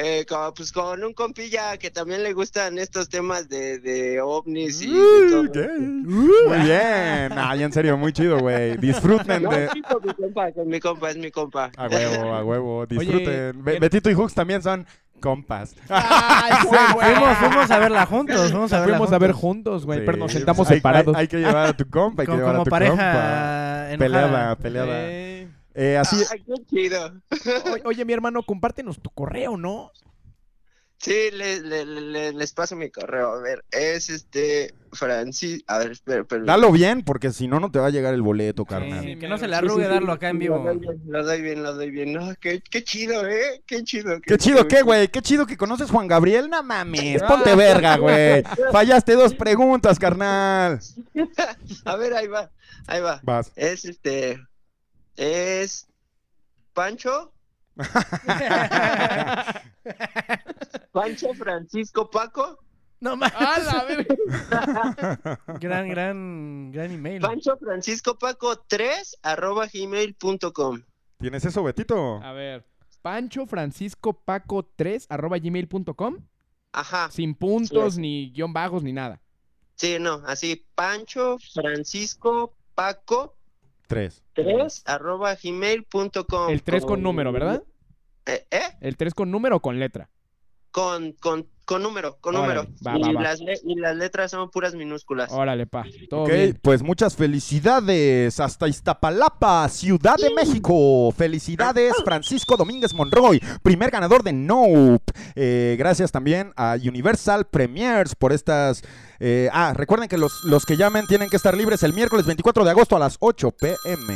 Eh, 0.00 0.24
como, 0.28 0.54
pues 0.54 0.70
con 0.72 1.02
un 1.02 1.12
compilla 1.12 1.76
que 1.76 1.90
también 1.90 2.22
le 2.22 2.32
gustan 2.32 2.78
estos 2.78 3.08
temas 3.08 3.48
de, 3.48 3.78
de 3.80 4.20
ovnis 4.20 4.80
y 4.82 4.92
de 4.92 5.30
todo. 5.30 5.52
¿qué? 5.52 5.68
Muy 5.78 6.58
bien. 6.60 7.32
Ay, 7.36 7.62
en 7.64 7.72
serio, 7.72 7.96
muy 7.96 8.12
chido, 8.12 8.38
güey. 8.38 8.76
Disfruten 8.76 9.42
No, 9.42 9.50
de... 9.50 9.68
sí, 9.72 9.82
con 9.82 10.02
mi 10.06 10.14
compa, 10.14 10.52
con 10.52 10.68
mi 10.68 10.80
compa, 10.80 11.10
es 11.10 11.16
mi 11.16 11.30
compa. 11.30 11.70
A 11.76 11.88
huevo, 11.88 12.34
a 12.34 12.44
huevo. 12.44 12.86
Disfruten. 12.86 13.64
Be- 13.64 13.72
¿qué- 13.74 13.80
Betito 13.80 14.08
y 14.10 14.14
Hooks 14.14 14.34
también 14.34 14.62
son 14.62 14.86
compas. 15.20 15.74
Ay, 15.88 16.52
güey, 16.68 16.80
güey. 16.94 17.14
Fuimos, 17.14 17.38
fuimos 17.38 17.70
a 17.72 17.78
verla 17.80 18.06
juntos, 18.06 18.50
fuimos 18.52 18.72
a 18.72 18.80
verla 18.80 18.96
Fuimos 18.98 19.12
a 19.12 19.18
ver 19.18 19.32
juntos. 19.32 19.40
juntos, 19.82 19.86
güey, 19.86 19.98
Sí, 19.98 20.04
pero 20.06 20.18
nos 20.18 20.32
sentamos 20.32 20.70
hay- 20.70 20.76
separados. 20.76 21.16
Hay, 21.16 21.22
hay 21.22 21.28
que 21.28 21.36
llevar 21.38 21.66
a 21.66 21.76
tu 21.76 21.88
compa, 21.90 22.22
hay 22.22 22.26
que 22.26 22.30
Como, 22.32 22.38
llevar 22.38 22.56
a 22.60 22.64
tu 22.64 22.70
pareja 22.70 22.90
compa. 22.92 23.88
enojada. 23.90 23.98
Peleada, 23.98 24.56
peleada. 24.56 24.94
Eh, 25.10 25.27
Eh, 25.80 25.96
así, 25.96 26.16
Ay, 26.32 26.42
qué 26.44 26.54
chido. 26.68 27.12
o- 27.84 27.88
Oye, 27.88 28.04
mi 28.04 28.12
hermano, 28.12 28.42
compártenos 28.42 29.00
tu 29.00 29.10
correo, 29.10 29.56
¿no? 29.56 29.92
Sí, 31.00 31.30
le- 31.32 31.60
le- 31.60 31.84
le- 31.84 32.32
les 32.32 32.52
paso 32.52 32.74
mi 32.74 32.90
correo. 32.90 33.30
A 33.34 33.40
ver, 33.40 33.64
es 33.70 34.10
este 34.10 34.74
Francis. 34.92 35.62
A 35.68 35.78
ver, 35.78 35.92
espera, 35.92 36.22
espera. 36.22 36.42
dalo 36.42 36.72
bien, 36.72 37.02
porque 37.04 37.30
si 37.30 37.46
no, 37.46 37.60
no 37.60 37.70
te 37.70 37.78
va 37.78 37.86
a 37.86 37.90
llegar 37.90 38.12
el 38.14 38.22
boleto, 38.22 38.62
Sí, 38.64 38.68
carnal. 38.68 39.18
que 39.20 39.28
no 39.28 39.38
se 39.38 39.46
le 39.46 39.54
Sí, 39.54 39.60
sí, 39.60 39.66
arrugue 39.66 39.84
sí, 39.84 39.90
darlo 39.92 40.10
acá 40.10 40.30
en 40.30 40.36
Lo 40.36 40.40
vivo. 40.40 40.58
doy 40.58 40.78
bien, 40.78 41.00
lo 41.06 41.24
doy 41.24 41.40
bien, 41.42 41.62
lo 41.62 41.74
doy 41.74 41.90
bien. 41.92 42.12
No, 42.14 42.34
qué, 42.40 42.60
qué 42.68 42.82
chido, 42.82 43.24
¿eh? 43.28 43.62
Qué 43.64 43.84
chido. 43.84 44.20
Qué 44.20 44.36
chido, 44.38 44.66
¿qué, 44.66 44.82
güey? 44.82 45.06
Qué 45.06 45.22
chido 45.22 45.46
que 45.46 45.56
conoces 45.56 45.88
Juan 45.92 46.08
Gabriel. 46.08 46.50
No 46.50 46.60
mames, 46.64 47.22
ponte 47.22 47.54
verga, 47.54 47.96
güey. 47.98 48.42
Fallaste 48.72 49.12
dos 49.12 49.32
preguntas, 49.34 50.00
carnal. 50.00 50.80
A 51.84 51.94
ver, 51.94 52.14
ahí 52.14 52.26
va, 52.26 52.50
ahí 52.88 53.00
va. 53.00 53.20
Vas. 53.22 53.52
Es 53.54 53.84
este. 53.84 54.40
Es. 55.18 55.86
Pancho. 56.72 57.34
Pancho 60.92 61.34
Francisco 61.34 62.10
Paco. 62.10 62.58
No 63.00 63.16
mames. 63.16 63.34
¡A 63.36 63.58
la 63.60 63.84
verga! 63.84 65.40
Gran, 65.60 65.88
gran, 65.88 66.72
gran 66.72 66.90
email. 66.92 67.20
Pancho 67.20 67.56
Francisco 67.56 68.18
Paco 68.18 68.58
3 68.58 69.18
arroba 69.22 69.66
gmail.com. 69.72 70.82
¿Tienes 71.18 71.44
eso, 71.44 71.62
Betito? 71.62 72.20
A 72.22 72.32
ver, 72.32 72.66
Pancho 73.02 73.46
Francisco 73.46 74.12
Paco 74.24 74.64
3 74.76 75.06
arroba 75.10 75.38
gmail.com 75.38 76.16
Ajá. 76.72 77.10
sin 77.10 77.34
puntos, 77.34 77.94
Sí. 77.94 78.00
ni 78.00 78.30
guion 78.32 78.52
bajos, 78.52 78.82
ni 78.82 78.92
nada. 78.92 79.20
Sí, 79.76 79.96
no, 80.00 80.22
así. 80.26 80.66
Pancho 80.74 81.38
Francisco 81.54 82.56
Paco 82.74 83.37
Tres. 83.88 84.22
3 84.34 84.82
arroba 84.86 85.34
gmail.com. 85.34 86.50
El 86.50 86.62
3 86.62 86.84
con 86.84 87.02
número, 87.02 87.32
¿verdad? 87.32 87.64
Eh, 88.26 88.46
¿eh? 88.50 88.76
El 88.82 88.98
3 88.98 89.14
con 89.14 89.30
número 89.30 89.56
o 89.56 89.60
con 89.60 89.80
letra. 89.80 90.10
Con, 90.70 91.12
con, 91.12 91.48
con 91.68 91.82
número, 91.82 92.16
con 92.22 92.34
Órale, 92.34 92.54
número. 92.62 92.74
va, 92.86 92.96
y, 92.96 93.02
va, 93.02 93.12
va. 93.12 93.22
Las 93.24 93.40
le- 93.40 93.60
y 93.62 93.74
las 93.74 93.94
letras 93.94 94.30
son 94.30 94.50
puras 94.50 94.74
minúsculas. 94.74 95.30
Órale, 95.30 95.66
pa. 95.66 95.84
Todo 96.08 96.22
Ok, 96.22 96.30
bien. 96.30 96.58
pues 96.62 96.82
muchas 96.82 97.14
felicidades 97.14 98.40
hasta 98.40 98.68
Iztapalapa, 98.68 99.68
Ciudad 99.68 100.16
de 100.16 100.32
México. 100.34 101.12
Felicidades, 101.12 101.92
Francisco 102.04 102.56
Domínguez 102.56 102.94
Monroy, 102.94 103.38
primer 103.62 103.90
ganador 103.90 104.22
de 104.22 104.32
Nope. 104.32 105.12
Eh, 105.34 105.76
gracias 105.78 106.10
también 106.10 106.54
a 106.56 106.76
Universal 106.82 107.44
Premiers 107.46 108.14
por 108.14 108.32
estas. 108.32 108.82
eh, 109.20 109.50
ah, 109.52 109.74
recuerden 109.76 110.08
que 110.08 110.16
los, 110.16 110.44
los 110.44 110.64
que 110.64 110.78
llamen 110.78 111.06
tienen 111.06 111.28
que 111.28 111.36
estar 111.36 111.54
libres 111.54 111.82
el 111.82 111.92
miércoles 111.92 112.24
24 112.24 112.64
de 112.64 112.70
agosto 112.70 112.96
a 112.96 112.98
las 112.98 113.18
8 113.20 113.50
pm. 113.50 114.14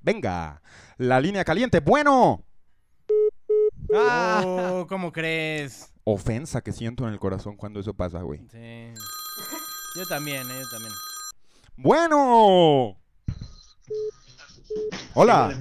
Venga, 0.00 0.62
la 0.96 1.20
línea 1.20 1.44
caliente. 1.44 1.80
Bueno, 1.80 2.42
Oh, 3.92 4.86
¿cómo 4.88 5.12
crees? 5.12 5.92
Ofensa 6.12 6.62
que 6.62 6.72
siento 6.72 7.06
en 7.06 7.12
el 7.12 7.18
corazón 7.18 7.56
cuando 7.56 7.80
eso 7.80 7.92
pasa, 7.92 8.22
güey. 8.22 8.40
Sí. 8.50 8.94
Yo 9.96 10.06
también, 10.06 10.50
eh, 10.50 10.60
yo 10.60 10.68
también. 10.70 10.92
Bueno. 11.76 12.96
Hola. 15.14 15.58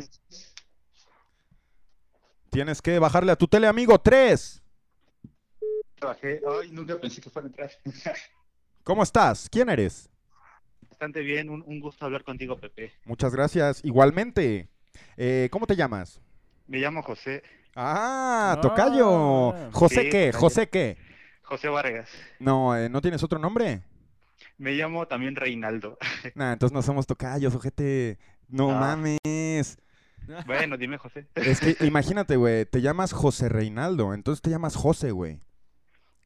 Tienes 2.50 2.82
que 2.82 2.98
bajarle 2.98 3.34
a 3.34 3.36
tu 3.36 3.48
tele, 3.48 3.68
amigo. 3.68 4.00
Tres. 4.00 4.64
Bajé. 6.00 6.42
Ay, 6.62 6.72
nunca 6.72 6.98
pensé 6.98 7.20
que 7.22 7.30
fuera 7.30 7.48
a 7.48 7.50
entrar. 7.50 7.72
¿Cómo 8.84 9.04
estás? 9.04 9.50
¿Quién 9.50 9.70
eres? 9.70 10.10
Bastante 10.90 11.20
bien, 11.22 11.50
un, 11.50 11.62
un 11.68 11.80
gusto 11.82 12.06
hablar 12.06 12.24
contigo, 12.24 12.58
Pepe. 12.58 12.94
Muchas 13.04 13.36
gracias. 13.36 13.84
Igualmente. 13.84 14.70
Eh, 15.18 15.50
¿Cómo 15.52 15.68
te 15.68 15.76
llamas? 15.76 16.22
Me 16.68 16.80
llamo 16.80 17.04
José, 17.04 17.44
Ah, 17.80 18.56
Ah. 18.58 18.62
Tocayo. 18.62 19.54
¿José 19.72 20.04
Sí, 20.04 20.10
qué? 20.10 20.26
Tocayo. 20.32 20.40
¿José 20.40 20.70
qué? 20.70 20.98
José 21.44 21.68
Vargas. 21.70 22.10
No, 22.40 22.76
eh, 22.76 22.90
¿no 22.90 23.02
tienes 23.02 23.24
otro 23.24 23.40
nombre? 23.40 23.84
Me 24.58 24.72
llamo 24.74 25.08
también 25.08 25.36
Reinaldo. 25.36 25.98
Nah, 26.36 26.54
entonces 26.54 26.74
no 26.74 26.82
somos 26.82 27.06
tocayos, 27.06 27.54
ojete. 27.56 28.18
No 28.50 28.72
Ah. 28.72 28.80
mames. 28.80 29.78
Bueno, 30.46 30.76
dime, 30.78 30.98
José. 30.98 31.28
Es 31.36 31.60
que 31.62 31.78
imagínate, 31.86 32.36
güey, 32.36 32.66
te 32.66 32.82
llamas 32.82 33.14
José 33.14 33.48
Reinaldo, 33.48 34.14
entonces 34.14 34.42
te 34.42 34.50
llamas 34.50 34.76
José, 34.76 35.12
güey. 35.12 35.40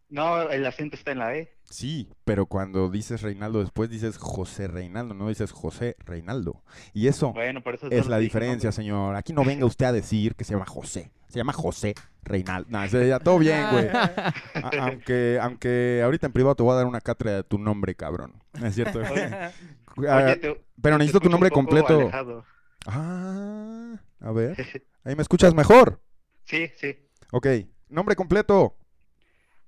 No, 0.10 0.42
el 0.50 0.66
acento 0.66 0.96
está 0.96 1.12
en 1.12 1.20
la 1.20 1.36
E. 1.36 1.54
Sí, 1.72 2.10
pero 2.26 2.46
cuando 2.46 2.90
dices 2.90 3.22
Reinaldo 3.22 3.60
después 3.62 3.90
dices 3.90 4.18
José 4.18 4.68
Reinaldo, 4.68 5.14
no 5.14 5.30
dices 5.30 5.52
José 5.52 5.96
Reinaldo. 6.00 6.62
Y 6.94 7.08
eso 7.08 7.34
Bueno, 7.34 7.62
por 7.64 7.76
eso 7.76 7.88
es 7.90 8.08
la 8.08 8.18
diferencia, 8.20 8.72
señor. 8.72 9.16
Aquí 9.16 9.34
no 9.34 9.44
venga 9.46 9.66
usted 9.66 9.86
a 9.86 9.92
decir 9.92 10.36
que 10.36 10.44
se 10.44 10.54
llama 10.54 10.66
José. 10.66 11.12
Se 11.30 11.38
llama 11.40 11.54
José 11.54 11.96
Reinaldo. 12.24 12.68
No, 12.70 12.88
se- 12.90 13.08
ya 13.08 13.20
todo 13.20 13.40
bien, 13.40 13.66
güey. 13.72 13.88
A- 13.94 14.34
aunque, 14.82 15.40
aunque 15.42 16.02
ahorita 16.04 16.28
en 16.28 16.34
privado 16.34 16.56
te 16.56 16.64
voy 16.64 16.74
a 16.74 16.76
dar 16.76 16.86
una 16.86 17.00
cátedra 17.02 17.36
de 17.38 17.44
tu 17.44 17.58
nombre, 17.58 17.96
cabrón. 17.96 18.34
¿No 18.60 18.68
es 18.68 18.76
cierto? 18.76 19.00
Oye, 19.12 19.52
Oye, 19.96 20.36
te- 20.36 20.62
pero 20.82 20.96
te 20.98 21.00
necesito 21.00 21.22
tu 21.22 21.30
nombre 21.30 21.48
un 21.48 21.66
poco 21.66 21.68
completo. 21.78 22.00
alejado. 22.02 22.46
Ah, 22.86 23.96
a 24.20 24.32
ver. 24.32 24.58
Ahí 25.06 25.16
me 25.16 25.22
escuchas 25.22 25.54
mejor. 25.54 26.02
Sí, 26.44 26.70
sí. 26.78 26.98
Ok. 27.32 27.48
Nombre 27.90 28.16
completo. 28.16 28.76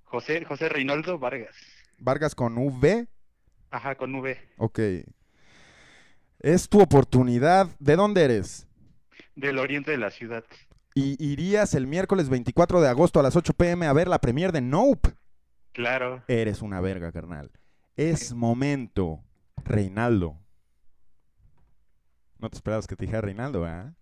José, 0.04 0.44
José 0.46 0.70
Reinaldo 0.70 1.18
Vargas. 1.18 1.56
Vargas 2.04 2.36
con 2.36 2.58
V. 2.58 3.08
Ajá, 3.72 3.96
con 3.96 4.14
V. 4.16 4.38
Ok. 4.58 4.80
Es 6.40 6.70
tu 6.70 6.82
oportunidad. 6.82 7.68
¿De 7.80 7.96
dónde 7.96 8.24
eres? 8.24 8.68
Del 9.36 9.58
oriente 9.58 9.92
de 9.92 9.98
la 9.98 10.12
ciudad. 10.12 10.44
Y 10.94 11.24
irías 11.24 11.74
el 11.74 11.88
miércoles 11.88 12.30
24 12.30 12.82
de 12.82 12.90
agosto 12.90 13.20
a 13.20 13.24
las 13.24 13.36
8 13.36 13.54
pm 13.54 13.88
a 13.88 13.94
ver 13.94 14.08
la 14.08 14.20
premier 14.20 14.52
de 14.52 14.62
Nope. 14.62 15.14
Claro. 15.72 16.24
Eres 16.28 16.62
una 16.62 16.82
verga, 16.82 17.12
carnal. 17.12 17.52
Es 17.96 18.34
momento, 18.34 19.24
Reinaldo. 19.64 20.40
No 22.38 22.50
te 22.50 22.58
esperabas 22.58 22.86
que 22.86 22.96
te 22.96 23.06
dijera 23.06 23.22
Reinaldo, 23.22 23.66
¿ah? 23.66 23.96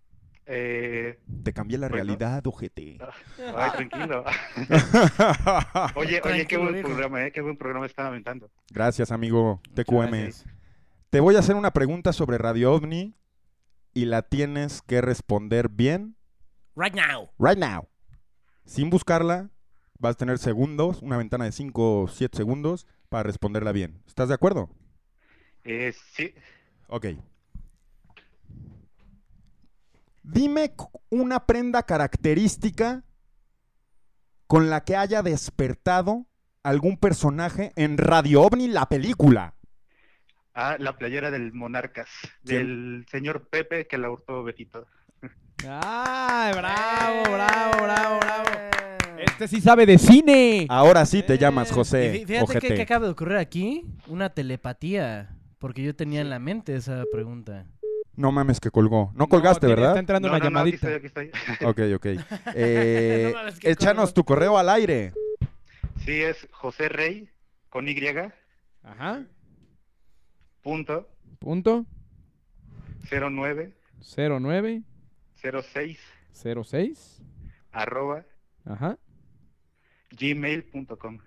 Eh, 0.53 1.18
Te 1.44 1.53
cambié 1.53 1.78
la 1.78 1.88
Bueno. 1.88 2.03
realidad, 2.03 2.45
ojete. 2.45 2.98
ay, 3.56 3.72
tranquilo. 3.72 4.26
Oye, 5.95 6.22
oye, 6.26 6.45
qué 6.45 6.57
buen 6.57 6.73
viejo. 6.73 6.90
programa, 6.90 7.26
¿eh? 7.26 7.32
Qué 7.32 7.40
buen 7.41 7.56
programa 7.57 7.86
están 7.86 8.07
aventando. 8.07 8.52
Gracias, 8.69 9.11
amigo 9.11 9.61
TQM. 9.73 10.10
gracias. 10.11 10.45
Te 11.10 11.19
voy 11.22 11.36
a 11.36 11.40
hacer 11.40 11.56
una 11.56 11.72
pregunta 11.72 12.11
sobre 12.14 12.38
Radio 12.38 12.73
OVNI 12.73 13.15
y 13.94 14.06
la 14.06 14.22
tienes 14.23 14.82
que 14.82 15.02
responder 15.02 15.69
bien 15.69 16.15
Right 16.76 16.94
now. 16.95 17.30
right 17.40 17.57
now. 17.57 17.88
Sin 18.65 18.90
buscarla, 18.90 19.49
vas 19.99 20.15
a 20.15 20.18
tener 20.18 20.38
segundos, 20.38 21.02
una 21.02 21.18
ventana 21.18 21.45
de 21.45 21.52
5 21.53 22.02
o 22.02 22.07
7 22.07 22.36
segundos 22.38 22.88
para 23.10 23.23
responderla 23.23 23.72
bien. 23.72 24.02
¿Estás 24.07 24.28
de 24.30 24.36
acuerdo? 24.36 24.69
Eh, 25.64 25.94
sí, 26.14 26.34
Ok. 26.88 27.07
Dime 30.23 30.73
una 31.10 31.45
prenda 31.45 31.84
característica 31.84 33.03
con 34.48 34.69
la 34.69 34.84
que 34.84 34.95
haya 34.95 35.22
despertado 35.23 36.26
algún 36.64 36.98
personaje 36.98 37.72
en 37.76 37.98
Radio 37.98 38.43
OVNI, 38.43 38.68
la 38.68 38.88
película. 38.88 39.56
Ah, 40.53 40.76
la 40.80 40.98
playera 40.98 41.31
del 41.31 41.53
Monarcas, 41.53 42.10
¿Quién? 42.43 42.57
del 42.68 43.06
señor 43.10 43.48
Pepe 43.49 43.88
que 43.88 43.98
la 43.98 44.11
hurtó 44.11 44.43
Betito. 44.43 44.85
¡Ay, 45.68 46.53
bravo, 46.53 47.23
bravo, 47.31 47.84
bravo, 47.84 48.19
bravo! 48.19 48.49
Eh. 49.18 49.23
Este 49.26 49.48
sí 49.48 49.61
sabe 49.61 49.85
de 49.85 49.98
cine. 49.98 50.65
Ahora 50.69 51.06
sí 51.06 51.23
te 51.23 51.35
Eh, 51.35 51.38
llamas 51.38 51.72
José. 51.72 52.26
fí- 52.26 52.27
Fíjate 52.27 52.60
que 52.76 52.81
acaba 52.81 53.06
de 53.06 53.11
ocurrir 53.11 53.38
aquí 53.38 53.85
una 54.07 54.30
telepatía, 54.31 55.38
porque 55.60 55.81
yo 55.84 55.95
tenía 55.95 56.22
en 56.22 56.30
la 56.30 56.39
mente 56.39 56.76
esa 56.76 57.03
pregunta. 57.11 57.65
No 58.22 58.31
mames 58.31 58.60
que 58.60 58.69
colgó. 58.72 59.11
No 59.15 59.27
colgaste, 59.27 59.61
tiene- 59.68 59.73
Está 59.73 59.81
¿verdad? 59.88 59.98
entrando 59.99 60.27
No, 60.30 60.35
una 60.35 60.43
no, 60.45 60.49
no, 60.52 60.60
aquí 60.60 60.72
llamadita. 60.77 60.89
estoy, 60.95 61.06
aquí 61.26 61.31
estoy. 61.31 61.31
Ok, 61.68 61.80
ok. 61.95 62.06
Eh, 62.56 63.30
No 63.34 63.39
mames, 63.39 63.60
que 63.60 63.72
échanos 63.72 64.10
colgó. 64.10 64.14
tu 64.14 64.23
correo 64.23 64.57
al 64.57 64.69
aire. 64.69 65.14
Sí, 66.06 66.22
es 66.22 66.48
José 66.52 66.88
Rey 66.89 67.27
con 67.69 67.88
Y, 67.89 67.95
Ajá. 68.84 69.23
punto, 70.61 71.10
Punto 71.39 71.85
09, 73.10 73.73
09 74.15 74.84
06, 75.41 75.99
06. 76.34 77.22
arroba, 77.72 78.23
Ajá. 78.65 78.98
gmail.com. 80.11 81.18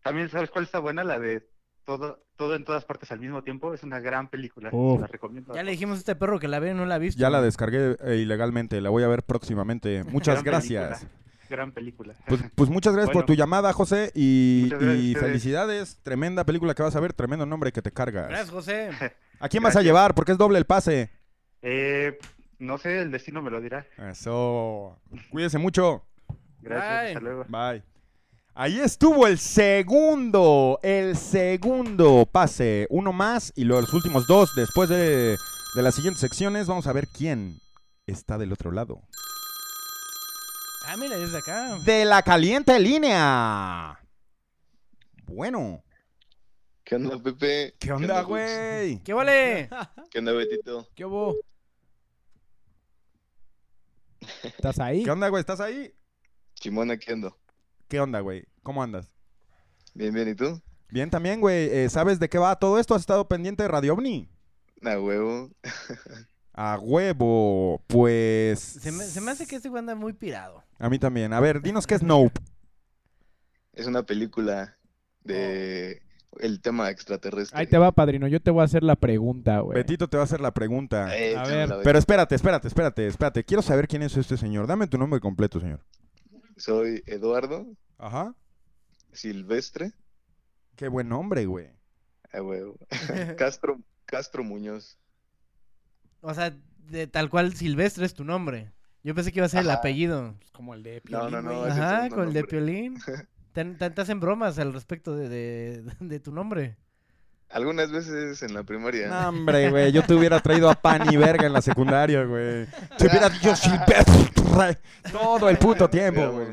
también 0.02 0.28
sabes 0.28 0.50
cuál 0.50 0.64
está 0.64 0.80
buena, 0.80 1.04
la 1.04 1.20
de 1.20 1.48
todo, 1.84 2.22
todo 2.34 2.56
en 2.56 2.64
todas 2.64 2.84
partes 2.84 3.12
al 3.12 3.20
mismo 3.20 3.44
tiempo, 3.44 3.72
es 3.72 3.84
una 3.84 4.00
gran 4.00 4.28
película, 4.28 4.68
Uf. 4.72 5.00
la 5.00 5.06
recomiendo. 5.06 5.54
Ya 5.54 5.62
le 5.62 5.70
dijimos 5.70 5.96
a 5.96 5.98
este 6.00 6.16
perro 6.16 6.40
que 6.40 6.48
la 6.48 6.58
ve 6.58 6.72
y 6.72 6.74
no 6.74 6.84
la 6.84 6.96
ha 6.96 6.98
visto. 6.98 7.20
Ya 7.20 7.30
la 7.30 7.40
descargué 7.40 7.96
eh, 8.04 8.16
ilegalmente, 8.16 8.80
la 8.80 8.90
voy 8.90 9.04
a 9.04 9.08
ver 9.08 9.22
próximamente. 9.22 10.02
Muchas 10.10 10.42
Gran 10.42 10.44
gracias. 10.44 10.98
película, 10.98 11.46
Gran 11.48 11.72
película. 11.72 12.14
Pues, 12.26 12.42
pues 12.56 12.68
muchas 12.68 12.92
gracias 12.92 13.14
por 13.14 13.24
tu 13.24 13.34
llamada, 13.34 13.72
José, 13.72 14.10
y, 14.16 14.68
felicidades. 15.18 16.00
Tremenda 16.02 16.44
película 16.44 16.74
que 16.74 16.82
vas 16.82 16.96
a 16.96 17.00
ver, 17.00 17.12
tremendo 17.12 17.46
nombre 17.46 17.70
que 17.70 17.82
te 17.82 17.92
cargas. 17.92 18.28
Gracias, 18.28 18.50
José. 18.50 18.90
¿A 19.40 19.48
quién 19.48 19.62
vas 19.62 19.76
a 19.76 19.82
llevar? 19.82 20.14
Porque 20.14 20.32
es 20.32 20.38
doble 20.38 20.58
el 20.58 20.66
pase. 20.66 21.10
Eh, 21.62 22.18
no 22.58 22.78
sé, 22.78 23.00
el 23.00 23.12
destino 23.12 23.42
me 23.42 23.50
lo 23.50 23.60
dirá. 23.60 23.86
Eso. 23.96 24.98
Cuídese 25.30 25.58
mucho. 25.58 26.04
Gracias, 26.60 27.00
Bye. 27.02 27.08
hasta 27.08 27.20
luego. 27.20 27.44
Bye. 27.48 27.82
Ahí 28.54 28.80
estuvo 28.80 29.26
el 29.26 29.38
segundo, 29.38 30.80
el 30.82 31.16
segundo 31.16 32.26
pase. 32.30 32.86
Uno 32.90 33.12
más 33.12 33.52
y 33.54 33.64
los 33.64 33.92
últimos 33.92 34.26
dos 34.26 34.52
después 34.56 34.88
de, 34.88 35.36
de 35.74 35.82
las 35.82 35.94
siguientes 35.94 36.20
secciones. 36.20 36.66
Vamos 36.66 36.86
a 36.88 36.92
ver 36.92 37.06
quién 37.06 37.60
está 38.06 38.36
del 38.36 38.52
otro 38.52 38.72
lado. 38.72 39.00
Ah, 40.86 40.96
mira, 40.96 41.16
desde 41.18 41.38
acá. 41.38 41.76
De 41.84 42.04
la 42.04 42.22
caliente 42.22 42.80
línea. 42.80 44.00
Bueno. 45.26 45.84
¿Qué 46.82 46.96
onda, 46.96 47.22
Pepe? 47.22 47.74
¿Qué 47.78 47.92
onda, 47.92 48.22
güey? 48.22 48.98
¿Qué 49.04 49.12
vale? 49.12 49.68
¿Qué 50.10 50.18
onda, 50.18 50.32
Betito? 50.32 50.88
¿Qué 50.96 51.04
hubo? 51.04 51.36
¿Estás 54.42 54.80
ahí? 54.80 55.04
¿Qué 55.04 55.10
onda, 55.10 55.28
güey? 55.28 55.40
¿Estás 55.40 55.60
ahí? 55.60 55.92
Chimón, 56.60 56.90
aquí 56.90 57.12
ando. 57.12 57.36
¿Qué 57.88 58.00
onda, 58.00 58.20
güey? 58.20 58.44
¿Cómo 58.62 58.82
andas? 58.82 59.14
Bien, 59.94 60.12
bien, 60.12 60.28
¿y 60.28 60.34
tú? 60.34 60.60
Bien 60.90 61.10
también, 61.10 61.40
güey. 61.40 61.68
Eh, 61.70 61.88
¿Sabes 61.88 62.18
de 62.18 62.28
qué 62.28 62.38
va 62.38 62.58
todo 62.58 62.78
esto? 62.78 62.94
¿Has 62.94 63.02
estado 63.02 63.28
pendiente 63.28 63.62
de 63.62 63.68
Radio 63.68 63.94
OVNI? 63.94 64.28
A 64.82 64.98
huevo. 65.00 65.50
A 66.52 66.78
huevo. 66.80 67.82
Pues... 67.86 68.58
Se 68.58 68.90
me, 68.90 69.04
se 69.04 69.20
me 69.20 69.30
hace 69.30 69.46
que 69.46 69.56
este 69.56 69.68
güey 69.68 69.78
anda 69.80 69.94
muy 69.94 70.12
pirado. 70.12 70.64
A 70.78 70.88
mí 70.88 70.98
también. 70.98 71.32
A 71.32 71.40
ver, 71.40 71.62
dinos 71.62 71.86
qué 71.86 71.94
es 71.94 72.02
Nope. 72.02 72.40
Es 73.72 73.86
una 73.86 74.02
película 74.02 74.76
de 75.22 76.02
el 76.40 76.60
tema 76.60 76.90
extraterrestre. 76.90 77.58
Ahí 77.58 77.66
te 77.66 77.78
va, 77.78 77.92
padrino. 77.92 78.26
Yo 78.26 78.40
te 78.40 78.50
voy 78.50 78.62
a 78.62 78.64
hacer 78.64 78.82
la 78.82 78.96
pregunta, 78.96 79.60
güey. 79.60 79.76
Betito 79.76 80.08
te 80.08 80.16
va 80.16 80.24
a 80.24 80.24
hacer 80.24 80.40
la 80.40 80.52
pregunta. 80.52 81.16
Eh, 81.16 81.36
A 81.36 81.44
ver. 81.44 81.70
Pero 81.84 81.98
espérate, 81.98 82.34
espérate, 82.34 82.66
espérate, 82.68 83.06
espérate. 83.06 83.44
Quiero 83.44 83.62
saber 83.62 83.86
quién 83.86 84.02
es 84.02 84.16
este 84.16 84.36
señor. 84.36 84.66
Dame 84.66 84.88
tu 84.88 84.98
nombre 84.98 85.20
completo, 85.20 85.60
señor. 85.60 85.80
Soy 86.58 87.02
Eduardo 87.06 87.66
Ajá. 87.98 88.34
Silvestre. 89.12 89.92
Qué 90.76 90.88
buen 90.88 91.08
nombre, 91.08 91.46
güey. 91.46 91.70
A 92.32 92.42
huevo. 92.42 92.76
Castro, 93.38 93.80
Castro 94.04 94.44
Muñoz. 94.44 94.98
O 96.20 96.34
sea, 96.34 96.54
de 96.90 97.06
tal 97.06 97.30
cual 97.30 97.54
Silvestre 97.54 98.04
es 98.06 98.14
tu 98.14 98.24
nombre. 98.24 98.72
Yo 99.02 99.14
pensé 99.14 99.32
que 99.32 99.38
iba 99.38 99.46
a 99.46 99.50
ser 99.50 99.60
el 99.60 99.70
apellido. 99.70 100.34
Como 100.52 100.74
el 100.74 100.82
de 100.82 101.00
No, 101.08 101.30
no, 101.30 101.40
no. 101.40 101.60
güey. 101.60 101.70
es 101.72 101.78
Ajá, 101.78 102.08
con 102.10 102.28
el 102.28 102.32
de. 102.34 102.44
Piolín. 102.44 102.98
Te, 103.52 103.64
te- 103.64 103.90
te 103.90 104.00
hacen 104.02 104.20
bromas 104.20 104.58
al 104.58 104.72
respecto 104.72 105.16
de, 105.16 105.28
de- 105.28 105.82
de 105.98 106.20
tu 106.20 106.30
nombre. 106.30 106.76
Algunas 107.48 107.90
veces 107.90 108.42
en 108.42 108.52
la 108.52 108.62
primaria. 108.62 109.08
No, 109.08 109.30
hombre, 109.30 109.70
güey. 109.70 109.90
Yo 109.90 110.02
te 110.04 110.12
hubiera 110.14 110.38
traído 110.38 110.68
a 110.70 110.74
pan 110.74 111.12
y 111.12 111.16
verga 111.16 111.46
en 111.46 111.54
la 111.54 111.62
secundaria, 111.62 112.22
güey. 112.24 112.66
Te 112.98 113.06
hubiera 113.08 113.28
dicho 113.30 113.56
Silvestre 113.56 114.37
todo 115.12 115.48
el 115.48 115.58
puto 115.58 115.88
tiempo, 115.88 116.30
güey. 116.30 116.46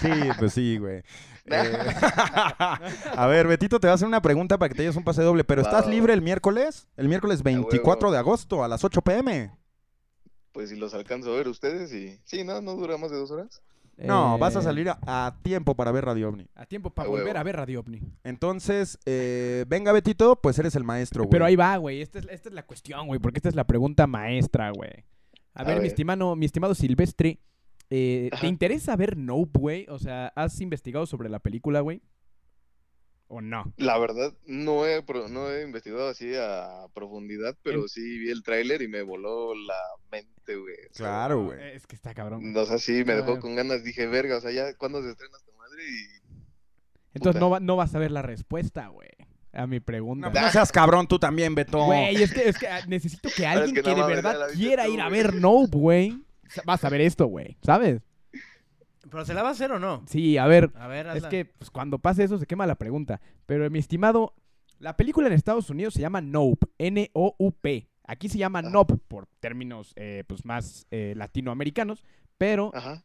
Sí, 0.00 0.28
pues 0.38 0.52
sí, 0.52 0.78
güey. 0.78 1.02
Eh, 1.52 1.72
a 3.16 3.26
ver, 3.26 3.48
Betito, 3.48 3.80
te 3.80 3.88
va 3.88 3.92
a 3.92 3.94
hacer 3.94 4.06
una 4.06 4.22
pregunta 4.22 4.56
para 4.56 4.68
que 4.68 4.74
te 4.76 4.82
lleves 4.82 4.94
un 4.96 5.02
pase 5.02 5.22
doble. 5.22 5.42
¿Pero 5.42 5.62
estás 5.62 5.86
libre 5.88 6.12
el 6.12 6.22
miércoles? 6.22 6.86
El 6.96 7.08
miércoles 7.08 7.42
24 7.42 8.08
huevo. 8.08 8.12
de 8.12 8.18
agosto 8.18 8.62
a 8.62 8.68
las 8.68 8.84
8 8.84 9.02
pm. 9.02 9.50
Pues 10.52 10.68
si 10.68 10.76
los 10.76 10.94
alcanzo 10.94 11.32
a 11.32 11.36
ver 11.36 11.48
ustedes 11.48 11.92
y... 11.92 12.20
Sí, 12.24 12.44
¿no? 12.44 12.60
¿No 12.60 12.76
dura 12.76 12.98
más 12.98 13.10
de 13.10 13.16
dos 13.16 13.32
horas? 13.32 13.62
No, 13.96 14.38
vas 14.38 14.54
a 14.54 14.60
Eh, 14.60 14.62
salir 14.62 14.90
a, 14.90 14.98
a 15.06 15.34
tiempo 15.42 15.74
para 15.74 15.90
ver 15.90 16.04
Radio 16.04 16.28
OVNI. 16.28 16.48
A 16.54 16.66
tiempo 16.66 16.90
para 16.90 17.08
volver 17.08 17.36
a 17.36 17.42
ver 17.42 17.56
Radio 17.56 17.80
OVNI. 17.80 18.00
Entonces, 18.22 18.98
eh, 19.04 19.64
venga, 19.66 19.92
Betito, 19.92 20.36
pues 20.36 20.58
eres 20.58 20.76
el 20.76 20.84
maestro, 20.84 21.24
güey. 21.24 21.30
Pero 21.30 21.44
ahí 21.46 21.56
va, 21.56 21.76
güey. 21.78 22.00
Esta 22.00 22.18
es, 22.20 22.26
esta 22.30 22.48
es 22.48 22.54
la 22.54 22.64
cuestión, 22.64 23.08
güey. 23.08 23.18
Porque 23.18 23.38
esta 23.38 23.48
es 23.48 23.54
la 23.56 23.66
pregunta 23.66 24.06
maestra, 24.06 24.70
güey. 24.70 25.04
A, 25.54 25.62
A 25.62 25.64
ver, 25.64 25.80
mi 25.80 25.88
estimado, 25.88 26.36
mi 26.36 26.46
estimado 26.46 26.74
Silvestre. 26.74 27.38
eh, 27.90 28.30
¿Te 28.40 28.46
interesa 28.46 28.94
ver 28.96 29.16
Nope, 29.16 29.58
güey? 29.58 29.86
O 29.88 29.98
sea, 29.98 30.28
¿has 30.36 30.60
investigado 30.60 31.06
sobre 31.06 31.28
la 31.28 31.40
película, 31.40 31.80
güey? 31.80 32.02
¿O 33.32 33.40
no? 33.40 33.72
La 33.76 33.96
verdad, 33.98 34.32
no 34.46 34.86
he, 34.86 35.02
pro- 35.02 35.28
no 35.28 35.48
he 35.50 35.62
investigado 35.62 36.08
así 36.08 36.32
a 36.36 36.86
profundidad, 36.94 37.56
pero 37.62 37.82
En- 37.82 37.88
sí 37.88 38.18
vi 38.18 38.30
el 38.30 38.42
tráiler 38.42 38.82
y 38.82 38.88
me 38.88 39.02
voló 39.02 39.54
la 39.54 39.76
mente, 40.10 40.56
güey. 40.56 40.74
O 40.90 40.94
sea, 40.94 41.06
Claro, 41.06 41.44
güey. 41.44 41.76
Es 41.76 41.86
que 41.86 41.94
está 41.94 42.12
cabrón. 42.12 42.56
O 42.56 42.66
sea, 42.66 42.78
sí, 42.78 43.04
me 43.04 43.14
dejó 43.14 43.38
con 43.38 43.54
ganas. 43.54 43.84
Dije, 43.84 44.06
verga, 44.08 44.36
o 44.38 44.40
sea, 44.40 44.50
ya, 44.50 44.74
¿cuándo 44.74 45.00
se 45.02 45.10
estrena 45.10 45.36
esta 45.36 45.52
madre? 45.56 45.82
Y 45.84 46.38
Entonces 47.14 47.40
no, 47.40 47.50
va- 47.50 47.60
no 47.60 47.76
vas 47.76 47.94
a 47.94 47.98
ver 48.00 48.10
la 48.10 48.22
respuesta, 48.22 48.88
güey. 48.88 49.10
A 49.52 49.66
mi 49.66 49.80
pregunta. 49.80 50.30
No, 50.30 50.40
no 50.40 50.50
seas 50.50 50.70
cabrón 50.70 51.06
tú 51.06 51.18
también, 51.18 51.54
Beto. 51.54 51.84
Güey, 51.84 52.16
es 52.22 52.32
que, 52.32 52.48
es 52.48 52.58
que 52.58 52.68
ah, 52.68 52.80
necesito 52.86 53.28
que 53.34 53.42
es 53.44 53.48
alguien 53.48 53.74
que 53.82 53.94
de 53.94 54.02
verdad 54.02 54.48
quiera 54.54 54.84
tú, 54.84 54.92
ir 54.92 55.00
a 55.00 55.08
ver 55.08 55.34
Nope, 55.34 55.76
güey. 55.76 56.22
Vas 56.64 56.84
a 56.84 56.88
ver 56.88 57.00
esto, 57.00 57.26
güey. 57.26 57.56
¿Sabes? 57.62 58.00
¿Pero 59.10 59.24
se 59.24 59.34
la 59.34 59.42
va 59.42 59.48
a 59.48 59.52
hacer 59.52 59.72
o 59.72 59.78
no? 59.78 60.04
Sí, 60.06 60.38
a 60.38 60.46
ver. 60.46 60.70
A 60.74 60.86
ver, 60.86 61.06
Es 61.16 61.24
que 61.26 61.44
pues, 61.44 61.70
cuando 61.70 61.98
pase 61.98 62.22
eso 62.24 62.38
se 62.38 62.46
quema 62.46 62.66
la 62.66 62.76
pregunta. 62.76 63.20
Pero 63.46 63.68
mi 63.70 63.78
estimado, 63.78 64.34
la 64.78 64.96
película 64.96 65.26
en 65.26 65.32
Estados 65.32 65.68
Unidos 65.70 65.94
se 65.94 66.00
llama 66.00 66.20
Nope. 66.20 66.66
N-O-U-P. 66.78 67.88
Aquí 68.06 68.28
se 68.28 68.38
llama 68.38 68.60
Ajá. 68.60 68.70
Nope 68.70 68.96
por 68.96 69.26
términos 69.40 69.92
eh, 69.96 70.24
pues 70.26 70.44
más 70.44 70.86
eh, 70.90 71.14
latinoamericanos. 71.16 72.04
Pero, 72.38 72.70
Ajá. 72.74 73.04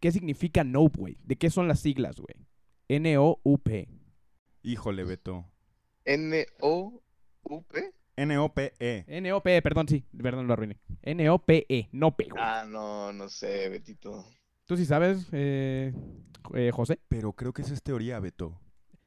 ¿qué 0.00 0.12
significa 0.12 0.62
Nope, 0.64 0.98
güey? 0.98 1.18
¿De 1.24 1.36
qué 1.36 1.50
son 1.50 1.68
las 1.68 1.80
siglas, 1.80 2.16
güey? 2.20 2.46
N-O-U-P. 2.88 3.88
Híjole, 4.62 5.04
Beto. 5.04 5.46
N-O-U-P. 6.06 7.92
N-O-P-E. 8.16 9.04
N-O-P, 9.08 9.62
perdón, 9.62 9.88
sí. 9.88 10.04
Perdón, 10.20 10.46
lo 10.46 10.54
arruiné. 10.54 10.78
N-O-P-E. 11.02 11.88
Nope, 11.92 12.28
güey. 12.30 12.42
Ah, 12.42 12.64
no, 12.66 13.12
no 13.12 13.28
sé, 13.28 13.68
Betito. 13.68 14.24
¿Tú 14.64 14.76
sí 14.76 14.84
sabes, 14.86 15.28
eh, 15.32 15.92
eh, 16.54 16.70
José? 16.72 16.98
Pero 17.08 17.32
creo 17.34 17.52
que 17.52 17.62
esa 17.62 17.74
es 17.74 17.82
teoría, 17.82 18.18
Beto. 18.20 18.58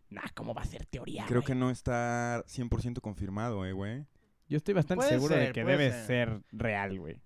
Nah, 0.10 0.22
¿cómo 0.36 0.54
va 0.54 0.62
a 0.62 0.66
ser 0.66 0.86
teoría, 0.86 1.26
Creo 1.28 1.42
güey? 1.42 1.48
que 1.48 1.56
no 1.56 1.70
está 1.70 2.44
100% 2.48 3.00
confirmado, 3.02 3.66
eh, 3.66 3.74
güey. 3.74 4.06
Yo 4.48 4.58
estoy 4.58 4.74
bastante 4.74 5.06
Puede 5.06 5.12
seguro 5.12 5.36
de 5.36 5.46
ser, 5.46 5.54
que 5.54 5.64
puede 5.64 5.78
debe 5.78 5.92
ser. 5.92 6.06
ser 6.06 6.42
real, 6.52 7.00
güey. 7.00 7.22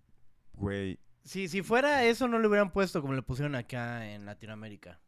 Güey. 0.53 0.99
Si, 1.23 1.47
si 1.47 1.61
fuera 1.61 2.03
eso, 2.05 2.27
no 2.27 2.39
le 2.39 2.47
hubieran 2.47 2.71
puesto 2.71 3.01
como 3.01 3.13
le 3.13 3.21
pusieron 3.21 3.55
acá 3.55 4.09
en 4.11 4.25
Latinoamérica. 4.25 4.99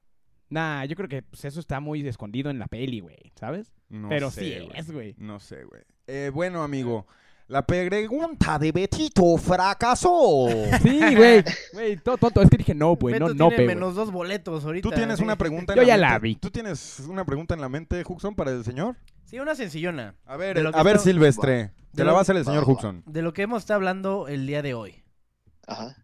Nah, 0.49 0.85
yo 0.85 0.95
creo 0.95 1.09
que 1.09 1.22
pues, 1.23 1.43
eso 1.45 1.59
está 1.59 1.80
muy 1.80 2.07
escondido 2.07 2.49
en 2.49 2.59
la 2.59 2.67
peli, 2.67 2.99
güey, 2.99 3.31
¿sabes? 3.35 3.73
No 3.89 4.09
Pero 4.09 4.30
sé, 4.31 4.41
sí 4.41 4.69
es, 4.76 4.91
güey. 4.91 5.15
No 5.17 5.39
sé, 5.39 5.63
güey. 5.63 5.81
Eh, 6.07 6.31
bueno, 6.34 6.63
amigo. 6.63 7.07
La 7.47 7.63
pregunta 7.65 8.57
de 8.57 8.72
Betito 8.72 9.38
fracasó. 9.38 10.47
Sí, 10.81 10.99
güey. 11.15 11.43
Güey, 11.73 11.97
todo 11.97 12.17
tonto. 12.17 12.41
Es 12.41 12.49
que 12.49 12.57
dije 12.57 12.73
no, 12.73 12.95
güey. 12.95 13.19
No, 13.19 13.30
no, 13.34 13.49
tiene 13.49 13.65
menos 13.67 13.93
dos 13.95 14.11
boletos 14.11 14.65
ahorita. 14.65 14.88
¿Tú 14.89 14.95
tienes 14.95 15.19
una 15.19 15.35
pregunta 15.35 15.73
en 15.73 15.77
Yo 15.77 15.81
la 15.84 15.88
ya 15.88 15.95
mente? 15.97 16.11
la 16.13 16.19
vi. 16.19 16.35
¿Tú 16.35 16.49
tienes 16.49 16.99
una 17.07 17.23
pregunta 17.26 17.53
en 17.53 17.61
la 17.61 17.69
mente, 17.69 18.03
Huxon, 18.07 18.34
para 18.35 18.51
el 18.51 18.63
señor? 18.63 18.95
Sí, 19.26 19.39
una 19.39 19.55
sencillona. 19.55 20.15
A 20.26 20.38
ver, 20.38 20.57
a 20.57 20.84
ver, 20.84 20.95
está- 20.95 21.03
Silvestre. 21.03 21.72
Te 21.91 22.01
De 22.01 22.03
la 22.03 22.09
lo- 22.09 22.13
va 22.13 22.19
a 22.19 22.22
hacer 22.23 22.35
el 22.35 22.45
señor. 22.45 22.63
Huxon. 22.67 23.03
De 23.05 23.22
lo 23.22 23.34
que 23.34 23.43
hemos 23.43 23.63
estado 23.63 23.76
hablando 23.77 24.27
el 24.27 24.47
día 24.47 24.61
de 24.61 24.73
hoy. 24.73 25.03
Ajá. 25.67 25.95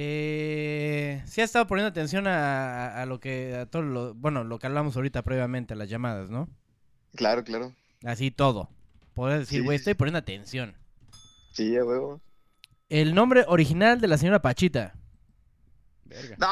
Eh, 0.00 1.22
sí 1.26 1.40
ha 1.40 1.44
estado 1.44 1.66
poniendo 1.66 1.88
atención 1.88 2.28
a, 2.28 2.86
a- 2.86 3.02
a 3.02 3.06
lo 3.06 3.18
que, 3.18 3.56
a 3.56 3.66
todo 3.66 3.82
lo, 3.82 4.14
bueno, 4.14 4.44
lo 4.44 4.60
que 4.60 4.68
hablamos 4.68 4.94
ahorita 4.94 5.22
previamente, 5.22 5.74
a 5.74 5.76
las 5.76 5.88
llamadas, 5.90 6.30
¿no? 6.30 6.48
Claro, 7.16 7.42
claro. 7.42 7.72
Así 8.04 8.30
todo. 8.30 8.68
Podrías 9.14 9.40
decir, 9.40 9.64
güey, 9.64 9.76
sí, 9.78 9.80
estoy 9.80 9.94
sí. 9.94 9.96
poniendo 9.96 10.18
atención. 10.20 10.76
Sí, 11.52 11.72
ya 11.72 11.84
huevo. 11.84 12.20
El 12.88 13.12
nombre 13.12 13.44
original 13.48 14.00
de 14.00 14.06
la 14.06 14.18
señora 14.18 14.40
Pachita. 14.40 14.94
¡No! 16.38 16.48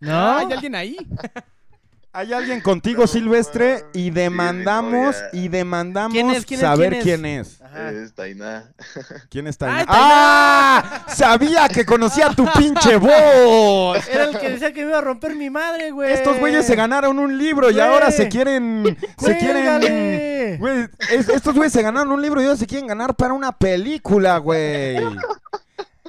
¿No? 0.00 0.38
¿Hay 0.38 0.52
alguien 0.52 0.74
ahí? 0.74 0.96
Hay 2.16 2.32
alguien 2.32 2.60
contigo, 2.60 3.02
No, 3.02 3.06
Silvestre, 3.08 3.84
y 3.92 4.10
demandamos, 4.10 5.16
y 5.32 5.48
demandamos 5.48 6.12
¿Quién 6.14 6.30
es? 6.30 6.46
¿Quién 6.46 6.60
es? 6.60 6.64
saber 6.64 6.88
¿Quién 6.90 6.98
es? 7.00 7.04
quién 7.04 7.26
es. 7.26 7.60
Ajá. 7.74 7.90
Es 7.90 8.14
Tainá. 8.14 8.72
¿Quién 9.30 9.46
está 9.46 9.66
¡Ah, 9.66 9.74
ahí? 9.76 9.80
es 9.80 9.86
Tainá! 9.86 9.98
¡Ah! 10.08 11.04
Sabía 11.08 11.68
que 11.68 11.84
conocía 11.84 12.30
tu 12.30 12.46
pinche 12.52 12.96
voz. 12.98 14.06
Era 14.08 14.24
el 14.24 14.38
que 14.38 14.50
decía 14.50 14.72
que 14.72 14.82
me 14.82 14.88
iba 14.90 14.98
a 14.98 15.02
romper 15.02 15.34
mi 15.34 15.50
madre, 15.50 15.90
güey. 15.90 16.12
Estos 16.12 16.38
güeyes 16.38 16.66
se 16.66 16.76
ganaron 16.76 17.18
un 17.18 17.36
libro 17.36 17.70
y 17.70 17.74
Güey. 17.74 17.84
ahora 17.86 18.10
se 18.10 18.28
quieren. 18.28 18.96
Se 19.18 19.36
quieren. 19.38 20.58
Güey, 20.58 20.88
es- 21.10 21.28
estos 21.28 21.54
güeyes 21.54 21.72
se 21.72 21.82
ganaron 21.82 22.12
un 22.12 22.22
libro 22.22 22.40
y 22.40 22.44
ahora 22.44 22.56
se 22.56 22.66
quieren 22.66 22.86
ganar 22.86 23.14
para 23.14 23.34
una 23.34 23.52
película, 23.52 24.38
güey. 24.38 24.96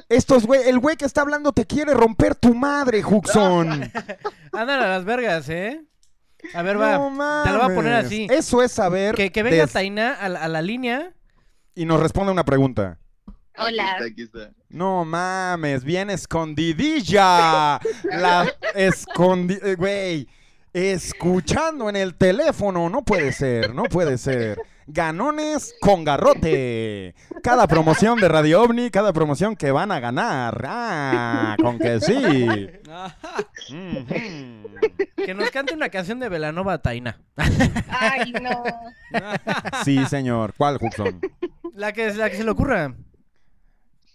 Estos 0.07 0.45
güey, 0.45 0.69
el 0.69 0.77
güey 0.79 0.97
que 0.97 1.05
está 1.05 1.21
hablando 1.21 1.51
te 1.51 1.65
quiere 1.65 1.93
romper 1.93 2.35
tu 2.35 2.53
madre, 2.53 3.03
Huxon. 3.03 3.91
Andan 4.53 4.81
a 4.81 4.87
las 4.87 5.03
vergas, 5.03 5.49
¿eh? 5.49 5.81
A 6.53 6.61
ver, 6.61 6.79
va. 6.79 6.91
Te 7.43 7.49
lo 7.51 7.57
voy 7.57 7.71
a 7.71 7.75
poner 7.75 7.91
mames. 7.93 8.05
así. 8.05 8.27
Eso 8.29 8.61
es 8.61 8.71
saber. 8.71 9.15
Que, 9.15 9.31
que 9.31 9.41
venga 9.41 9.63
des- 9.63 9.73
Tainá 9.73 10.13
a, 10.13 10.29
la- 10.29 10.41
a 10.43 10.47
la 10.47 10.61
línea. 10.61 11.11
Y 11.75 11.85
nos 11.85 11.99
responde 11.99 12.31
una 12.31 12.45
pregunta. 12.45 12.97
Hola. 13.57 13.83
Aquí 13.93 13.93
está, 13.93 14.05
aquí 14.05 14.21
está. 14.23 14.51
No 14.69 15.05
mames, 15.05 15.83
bien 15.83 16.09
escondidilla. 16.09 17.79
La 18.03 18.53
escondi... 18.73 19.57
eh, 19.61 19.75
Güey, 19.75 20.27
escuchando 20.73 21.89
en 21.89 21.95
el 21.95 22.15
teléfono. 22.15 22.89
No 22.89 23.03
puede 23.03 23.31
ser, 23.31 23.73
no 23.73 23.83
puede 23.83 24.17
ser. 24.17 24.57
Ganones 24.87 25.75
con 25.81 26.03
garrote. 26.03 27.15
Cada 27.41 27.67
promoción 27.67 28.19
de 28.19 28.27
Radio 28.27 28.61
OVNI, 28.61 28.91
cada 28.91 29.13
promoción 29.13 29.55
que 29.55 29.71
van 29.71 29.91
a 29.91 29.99
ganar. 29.99 30.63
Ah, 30.67 31.55
con 31.61 31.79
que 31.79 31.99
sí. 31.99 32.69
Que 35.15 35.33
nos 35.33 35.49
cante 35.49 35.73
una 35.73 35.89
canción 35.89 36.19
de 36.19 36.29
Velanova 36.29 36.77
Tainá. 36.81 37.19
Ay, 37.89 38.31
no. 38.33 38.63
Sí, 39.83 40.05
señor. 40.05 40.53
¿Cuál, 40.55 40.77
Huxon? 40.79 41.19
La 41.73 41.91
que, 41.91 42.13
la 42.13 42.29
que 42.29 42.37
se 42.37 42.43
le 42.43 42.51
ocurra. 42.51 42.93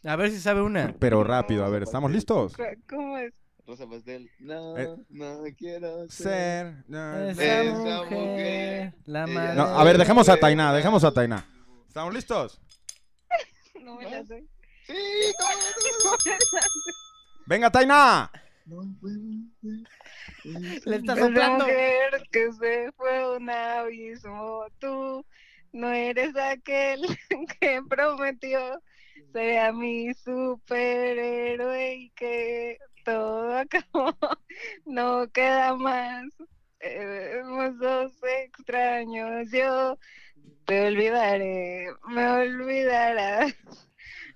A 0.04 0.16
ver 0.16 0.30
si 0.30 0.38
sabe 0.38 0.62
una. 0.62 0.94
Pero 0.98 1.24
rápido, 1.24 1.64
a 1.64 1.68
ver, 1.68 1.82
¿estamos 1.82 2.10
listos? 2.10 2.54
¿Cómo 2.88 3.18
es? 3.18 3.32
Rosa 3.70 3.86
Pastel. 3.88 4.28
No, 4.40 4.76
Eh. 4.76 4.88
no 5.10 5.42
quiero 5.56 6.08
ser. 6.08 6.26
Ser. 6.26 6.84
no, 6.88 7.16
Esa, 7.28 7.62
Esa 7.62 7.72
mujer, 8.02 8.10
mujer, 8.10 8.94
la 9.06 9.26
madre. 9.28 9.54
No, 9.54 9.62
a 9.62 9.84
ver, 9.84 9.96
dejemos 9.96 10.28
a 10.28 10.36
Tainá, 10.36 10.72
dejemos 10.74 11.04
a 11.04 11.12
Tainá. 11.12 11.46
¿Estamos 11.86 12.12
listos? 12.14 12.60
No 13.80 13.94
me 13.96 14.10
la 14.10 14.24
sé. 14.24 14.44
Sí, 14.86 14.94
¿cómo 16.02 16.16
Venga, 17.46 17.70
Tainá. 17.70 18.30
no? 18.66 18.82
No. 18.82 18.96
Le 20.84 20.96
está 20.96 21.12
Esa 21.14 21.22
soplando. 21.26 21.64
mujer 21.64 22.22
que 22.32 22.52
se 22.52 22.92
fue 22.96 23.36
un 23.36 23.48
abismo. 23.50 24.64
Tú 24.80 25.24
no 25.72 25.92
eres 25.92 26.36
aquel 26.36 27.02
que 27.60 27.80
prometió 27.88 28.82
ser 29.32 29.58
a 29.58 29.72
mi 29.72 30.12
superhéroe 30.14 31.94
y 31.94 32.10
que 32.10 32.78
todo 33.04 33.58
acabó. 33.58 34.14
No 34.84 35.30
queda 35.32 35.74
más. 35.74 36.26
Éramos 36.80 37.78
dos 37.78 38.12
extraños. 38.22 39.50
Yo 39.50 39.98
te 40.66 40.86
olvidaré, 40.88 41.88
me 42.08 42.30
olvidarás. 42.30 43.54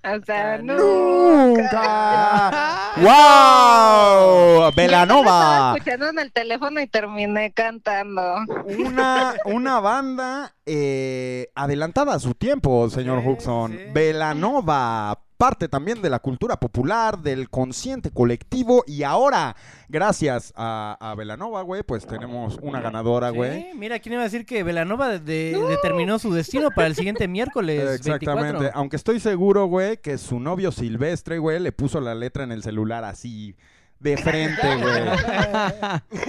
Hasta 0.05 0.59
nunca. 0.59 0.83
¡Nunca! 0.83 2.51
¡Wow! 2.97 3.05
Yo 3.05 4.69
Estaba 4.69 4.71
Velanova. 4.77 5.73
escuchando 5.77 6.09
en 6.11 6.19
el 6.19 6.33
teléfono 6.33 6.81
y 6.81 6.87
terminé 6.87 7.53
cantando. 7.53 8.37
Una, 8.67 9.35
una 9.47 9.81
banda 9.81 10.55
eh, 10.67 11.49
adelantada 11.55 12.15
a 12.15 12.19
su 12.21 12.35
tiempo, 12.35 12.89
señor 12.91 13.23
Huxon. 13.27 13.79
Velanova, 13.95 15.19
parte 15.45 15.69
también 15.69 16.01
de 16.01 16.09
la 16.09 16.21
cultura 16.21 16.59
popular, 16.59 17.19
del 17.19 17.51
consciente 17.51 18.11
colectivo. 18.11 18.83
Y 18.87 19.03
ahora, 19.03 19.55
gracias 19.91 20.55
a, 20.57 20.97
a 20.99 21.15
Velanova, 21.15 21.61
güey, 21.63 21.83
pues 21.83 22.07
tenemos 22.07 22.59
una 22.63 22.81
ganadora, 22.81 23.29
güey. 23.29 23.61
Sí, 23.73 23.79
mira, 23.79 23.99
¿quién 23.99 24.15
iba 24.15 24.23
a 24.23 24.25
decir 24.25 24.47
que 24.47 24.63
Velanova 24.63 25.09
de- 25.09 25.19
de- 25.19 25.61
determinó 25.69 26.19
su 26.19 26.33
destino 26.33 26.71
para 26.71 26.87
el 26.87 26.95
siguiente 26.97 27.29
miércoles 27.29 27.91
Exactamente. 28.01 28.53
24? 28.53 28.79
Aunque 28.79 28.97
estoy 28.97 29.21
seguro, 29.21 29.67
güey, 29.67 29.99
que 29.99 30.17
su 30.17 30.41
novio 30.41 30.73
Silvestre, 30.73 31.37
güey, 31.39 31.61
le 31.61 31.73
puso 31.73 32.01
la 32.01 32.15
letra 32.15 32.45
en 32.45 32.53
el 32.53 32.63
celular 32.63 33.05
así, 33.05 33.55
de 34.01 34.17
frente, 34.17 34.77
güey. 34.77 35.05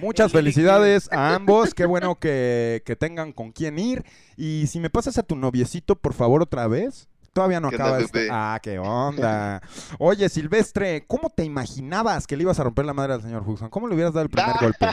Muchas 0.00 0.32
felicidades 0.32 1.08
a 1.12 1.34
ambos. 1.34 1.74
Qué 1.74 1.86
bueno 1.86 2.16
que, 2.18 2.82
que 2.84 2.96
tengan 2.96 3.32
con 3.32 3.52
quién 3.52 3.78
ir. 3.78 4.04
Y 4.36 4.66
si 4.68 4.80
me 4.80 4.90
pasas 4.90 5.18
a 5.18 5.22
tu 5.22 5.36
noviecito, 5.36 5.96
por 5.96 6.14
favor, 6.14 6.42
otra 6.42 6.66
vez. 6.68 7.08
Todavía 7.38 7.60
no 7.60 7.70
¿Qué 7.70 7.76
onda, 7.76 7.84
acaba 7.86 7.98
este-? 8.00 8.28
Ah, 8.30 8.58
qué 8.62 8.78
onda. 8.80 9.62
Oye, 9.98 10.28
Silvestre, 10.28 11.04
¿cómo 11.06 11.30
te 11.30 11.44
imaginabas 11.44 12.26
que 12.26 12.36
le 12.36 12.42
ibas 12.42 12.58
a 12.60 12.64
romper 12.64 12.84
la 12.84 12.92
madre 12.94 13.14
al 13.14 13.22
señor 13.22 13.42
Huxon? 13.46 13.68
¿Cómo 13.70 13.88
le 13.88 13.94
hubieras 13.94 14.12
dado 14.12 14.24
el 14.24 14.30
primer 14.30 14.56
golpe? 14.60 14.86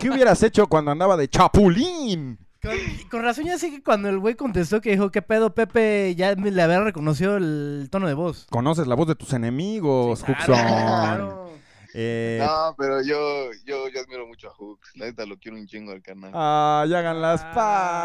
¿Qué 0.00 0.10
hubieras 0.10 0.42
hecho 0.42 0.66
cuando 0.66 0.90
andaba 0.90 1.16
de 1.16 1.28
chapulín? 1.28 2.38
Con, 2.62 2.72
con 3.10 3.22
razón 3.22 3.44
ya 3.46 3.58
sé 3.58 3.70
que 3.70 3.82
cuando 3.82 4.08
el 4.10 4.18
güey 4.18 4.34
contestó 4.34 4.80
que 4.82 4.90
dijo, 4.90 5.10
¿qué 5.10 5.22
pedo, 5.22 5.54
Pepe? 5.54 6.14
Ya 6.14 6.34
me- 6.36 6.50
le 6.50 6.60
había 6.62 6.80
reconocido 6.80 7.36
el 7.38 7.88
tono 7.90 8.06
de 8.06 8.12
voz. 8.14 8.46
Conoces 8.50 8.86
la 8.86 8.94
voz 8.96 9.08
de 9.08 9.14
tus 9.14 9.32
enemigos, 9.32 10.22
Claro, 10.22 10.40
Huxon. 10.42 10.54
claro. 10.66 11.49
Eh, 11.94 12.38
No, 12.40 12.74
pero 12.78 13.02
yo, 13.02 13.50
yo, 13.64 13.88
yo 13.88 14.00
admiro 14.00 14.26
mucho 14.26 14.48
a 14.48 14.54
Hooks. 14.54 14.92
La 14.96 15.06
neta 15.06 15.26
lo 15.26 15.36
quiero 15.38 15.56
un 15.58 15.66
chingo 15.66 15.92
al 15.92 16.02
canal. 16.02 16.30
Ah, 16.34 16.84
ya 16.88 16.98
hagan 17.00 17.20
las 17.20 17.42
Ah. 17.44 17.52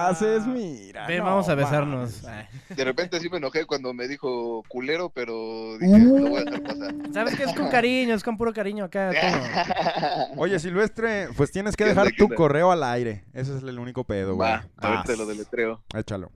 paces, 0.10 0.45
mira. 0.48 1.06
Ven, 1.07 1.20
no 1.20 1.26
vamos 1.26 1.48
a 1.49 1.56
besarnos. 1.56 2.24
Ay. 2.26 2.45
De 2.76 2.84
repente 2.84 3.20
sí 3.20 3.30
me 3.30 3.38
enojé 3.38 3.66
cuando 3.66 3.94
me 3.94 4.07
dijo 4.07 4.64
culero, 4.68 5.10
pero 5.10 5.78
dije, 5.78 5.99
lo 5.99 6.30
voy 6.30 6.41
a 6.41 6.44
dejar 6.45 6.64
pasar. 6.64 6.95
¿Sabes 7.14 7.36
qué? 7.36 7.44
Es 7.44 7.53
con 7.53 7.70
cariño, 7.70 8.16
es 8.16 8.24
con 8.24 8.38
puro 8.38 8.53
cariño 8.53 8.86
acá. 8.86 9.12
todo. 9.12 10.41
Oye, 10.41 10.60
Silvestre, 10.60 11.30
pues 11.38 11.52
tienes 11.52 11.76
que 11.76 11.84
¿Qué 11.84 11.90
onda, 11.91 12.03
dejar 12.06 12.18
tu 12.18 12.30
correo 12.34 12.72
al 12.72 12.84
aire. 12.84 13.24
Ese 13.34 13.56
es 13.57 13.64
el 13.64 13.78
único 13.80 14.03
pedo, 14.03 14.36
güey. 14.36 14.49
Va, 14.49 14.68
ahorita 14.78 15.03
Vas. 15.10 15.18
lo 15.18 15.26
deletreo. 15.26 15.84
Échalo. 15.94 16.32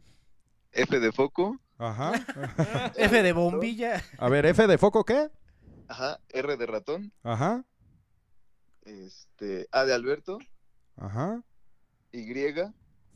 F 0.72 1.00
de 1.00 1.12
foco, 1.12 1.58
Ajá. 1.80 2.12
F 2.96 3.24
de 3.24 3.32
bombilla. 3.34 4.04
A 4.18 4.30
ver, 4.30 4.46
F 4.46 4.68
de 4.68 4.78
foco, 4.78 5.04
¿qué? 5.04 5.30
Ajá, 5.90 6.20
R 6.30 6.56
de 6.58 6.66
ratón, 6.66 7.12
Ajá. 7.24 7.66
este, 8.86 9.68
A 9.72 9.84
de 9.86 9.94
Alberto, 9.94 10.40
Ajá. 10.96 11.44
Y, 12.12 12.26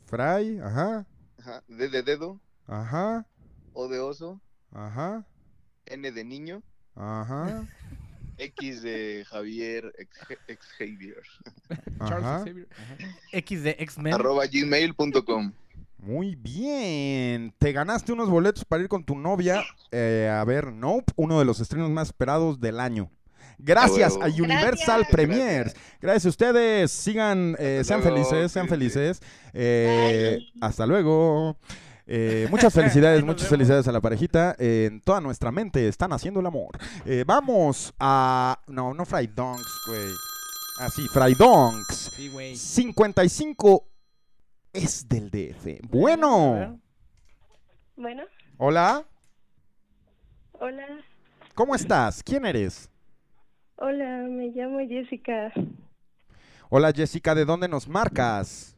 Fray, 0.06 0.58
ajá. 0.60 1.06
ajá, 1.38 1.62
D 1.68 1.88
de 1.88 2.02
dedo, 2.02 2.40
Ajá. 2.66 3.26
O 3.72 3.88
de 3.88 3.98
oso, 4.00 4.40
Ajá. 4.72 5.26
N 5.86 6.10
de 6.12 6.24
niño, 6.24 6.62
Ajá. 6.94 7.66
X 8.38 8.82
de 8.82 9.24
Javier, 9.28 9.92
ex, 9.96 10.18
ex 10.48 10.66
Javier, 10.76 11.22
Charles. 12.08 12.44
Xavier. 12.44 12.68
Ajá. 12.72 12.96
X 13.32 13.62
de 13.62 13.70
X-Men. 13.78 14.14
arroba 14.14 14.44
gmail.com. 14.46 15.52
Muy 16.04 16.34
bien. 16.34 17.54
Te 17.58 17.72
ganaste 17.72 18.12
unos 18.12 18.28
boletos 18.28 18.66
para 18.66 18.82
ir 18.82 18.88
con 18.88 19.04
tu 19.04 19.16
novia 19.16 19.64
eh, 19.90 20.30
a 20.30 20.44
ver 20.44 20.70
Nope, 20.70 21.12
uno 21.16 21.38
de 21.38 21.46
los 21.46 21.60
estrenos 21.60 21.88
más 21.88 22.08
esperados 22.08 22.60
del 22.60 22.78
año. 22.78 23.10
Gracias 23.58 24.14
a. 24.20 24.26
Universal 24.26 25.00
Gracias. 25.00 25.08
Premiers. 25.10 25.76
Gracias 26.02 26.26
a 26.26 26.28
ustedes. 26.28 26.90
Sigan, 26.90 27.56
eh, 27.58 27.82
sean 27.84 28.02
felices, 28.02 28.52
sean 28.52 28.68
felices. 28.68 29.22
Eh, 29.54 30.40
hasta 30.60 30.86
luego. 30.86 31.56
Eh, 32.06 32.48
muchas 32.50 32.72
felicidades, 32.74 33.24
muchas 33.24 33.48
felicidades 33.48 33.88
a 33.88 33.92
la 33.92 34.02
parejita. 34.02 34.54
Eh, 34.58 34.88
en 34.90 35.00
toda 35.00 35.22
nuestra 35.22 35.50
mente 35.52 35.88
están 35.88 36.12
haciendo 36.12 36.40
el 36.40 36.46
amor. 36.46 36.76
Eh, 37.06 37.24
vamos 37.26 37.94
a. 37.98 38.60
No, 38.66 38.92
no 38.92 39.06
Fry 39.06 39.28
Donks, 39.28 39.80
güey. 39.86 40.12
Ah, 40.80 40.90
sí, 40.90 41.06
Fry 41.08 41.34
Donks. 41.34 42.10
Sí, 42.14 42.28
güey. 42.28 42.56
55 42.56 43.93
es 44.74 45.08
del 45.08 45.30
DF. 45.30 45.80
Bueno, 45.88 46.78
Bueno, 47.96 48.24
hola, 48.58 49.04
hola, 50.52 50.86
¿cómo 51.54 51.74
estás? 51.74 52.22
¿Quién 52.22 52.44
eres? 52.44 52.90
hola, 53.76 54.22
me 54.28 54.48
llamo 54.48 54.80
Jessica, 54.86 55.52
Hola 56.70 56.92
Jessica, 56.92 57.34
¿de 57.34 57.44
dónde 57.44 57.68
nos 57.68 57.86
marcas? 57.88 58.76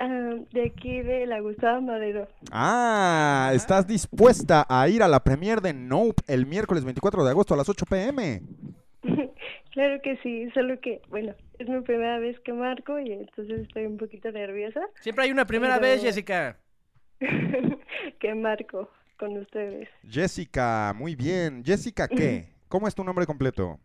ah, 0.00 0.34
de 0.52 0.66
aquí 0.66 1.02
de 1.02 1.26
la 1.26 1.40
Gustavo 1.40 1.80
Madero. 1.82 2.26
Ah, 2.50 3.50
¿estás 3.54 3.86
dispuesta 3.86 4.66
a 4.68 4.88
ir 4.88 5.02
a 5.04 5.08
la 5.08 5.22
premier 5.22 5.60
de 5.60 5.72
Nope 5.72 6.22
el 6.26 6.46
miércoles 6.46 6.84
24 6.84 7.24
de 7.24 7.30
agosto 7.30 7.54
a 7.54 7.56
las 7.56 7.68
8 7.68 7.84
pm? 7.86 8.42
claro 9.70 10.00
que 10.02 10.16
sí, 10.22 10.48
solo 10.52 10.80
que, 10.80 11.00
bueno, 11.10 11.34
es 11.58 11.68
mi 11.68 11.80
primera 11.82 12.18
vez 12.18 12.38
que 12.40 12.52
marco 12.52 12.98
y 12.98 13.12
entonces 13.12 13.60
estoy 13.60 13.86
un 13.86 13.96
poquito 13.96 14.30
nerviosa 14.30 14.80
Siempre 15.00 15.24
hay 15.24 15.30
una 15.32 15.46
primera 15.46 15.74
Pero- 15.80 15.86
vez, 15.88 16.02
Jessica. 16.02 16.58
que 18.20 18.34
marco 18.34 18.90
con 19.18 19.36
ustedes. 19.38 19.88
Jessica, 20.08 20.94
muy 20.96 21.16
bien. 21.16 21.64
Jessica, 21.64 22.06
¿qué? 22.08 22.48
¿Cómo 22.68 22.86
es 22.86 22.94
tu 22.94 23.02
nombre 23.02 23.26
completo? 23.26 23.80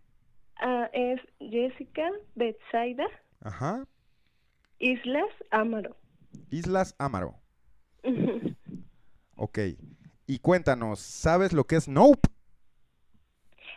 Ah, 0.57 0.89
es 0.93 1.19
Jessica 1.39 2.09
Betsaida 2.35 3.05
Ajá. 3.41 3.85
Islas 4.79 5.29
Amaro. 5.51 5.95
Islas 6.49 6.95
Amaro. 6.99 7.35
Ok. 9.35 9.59
Y 10.27 10.39
cuéntanos, 10.39 10.99
¿sabes 10.99 11.53
lo 11.53 11.65
que 11.65 11.75
es 11.75 11.87
Nope? 11.87 12.29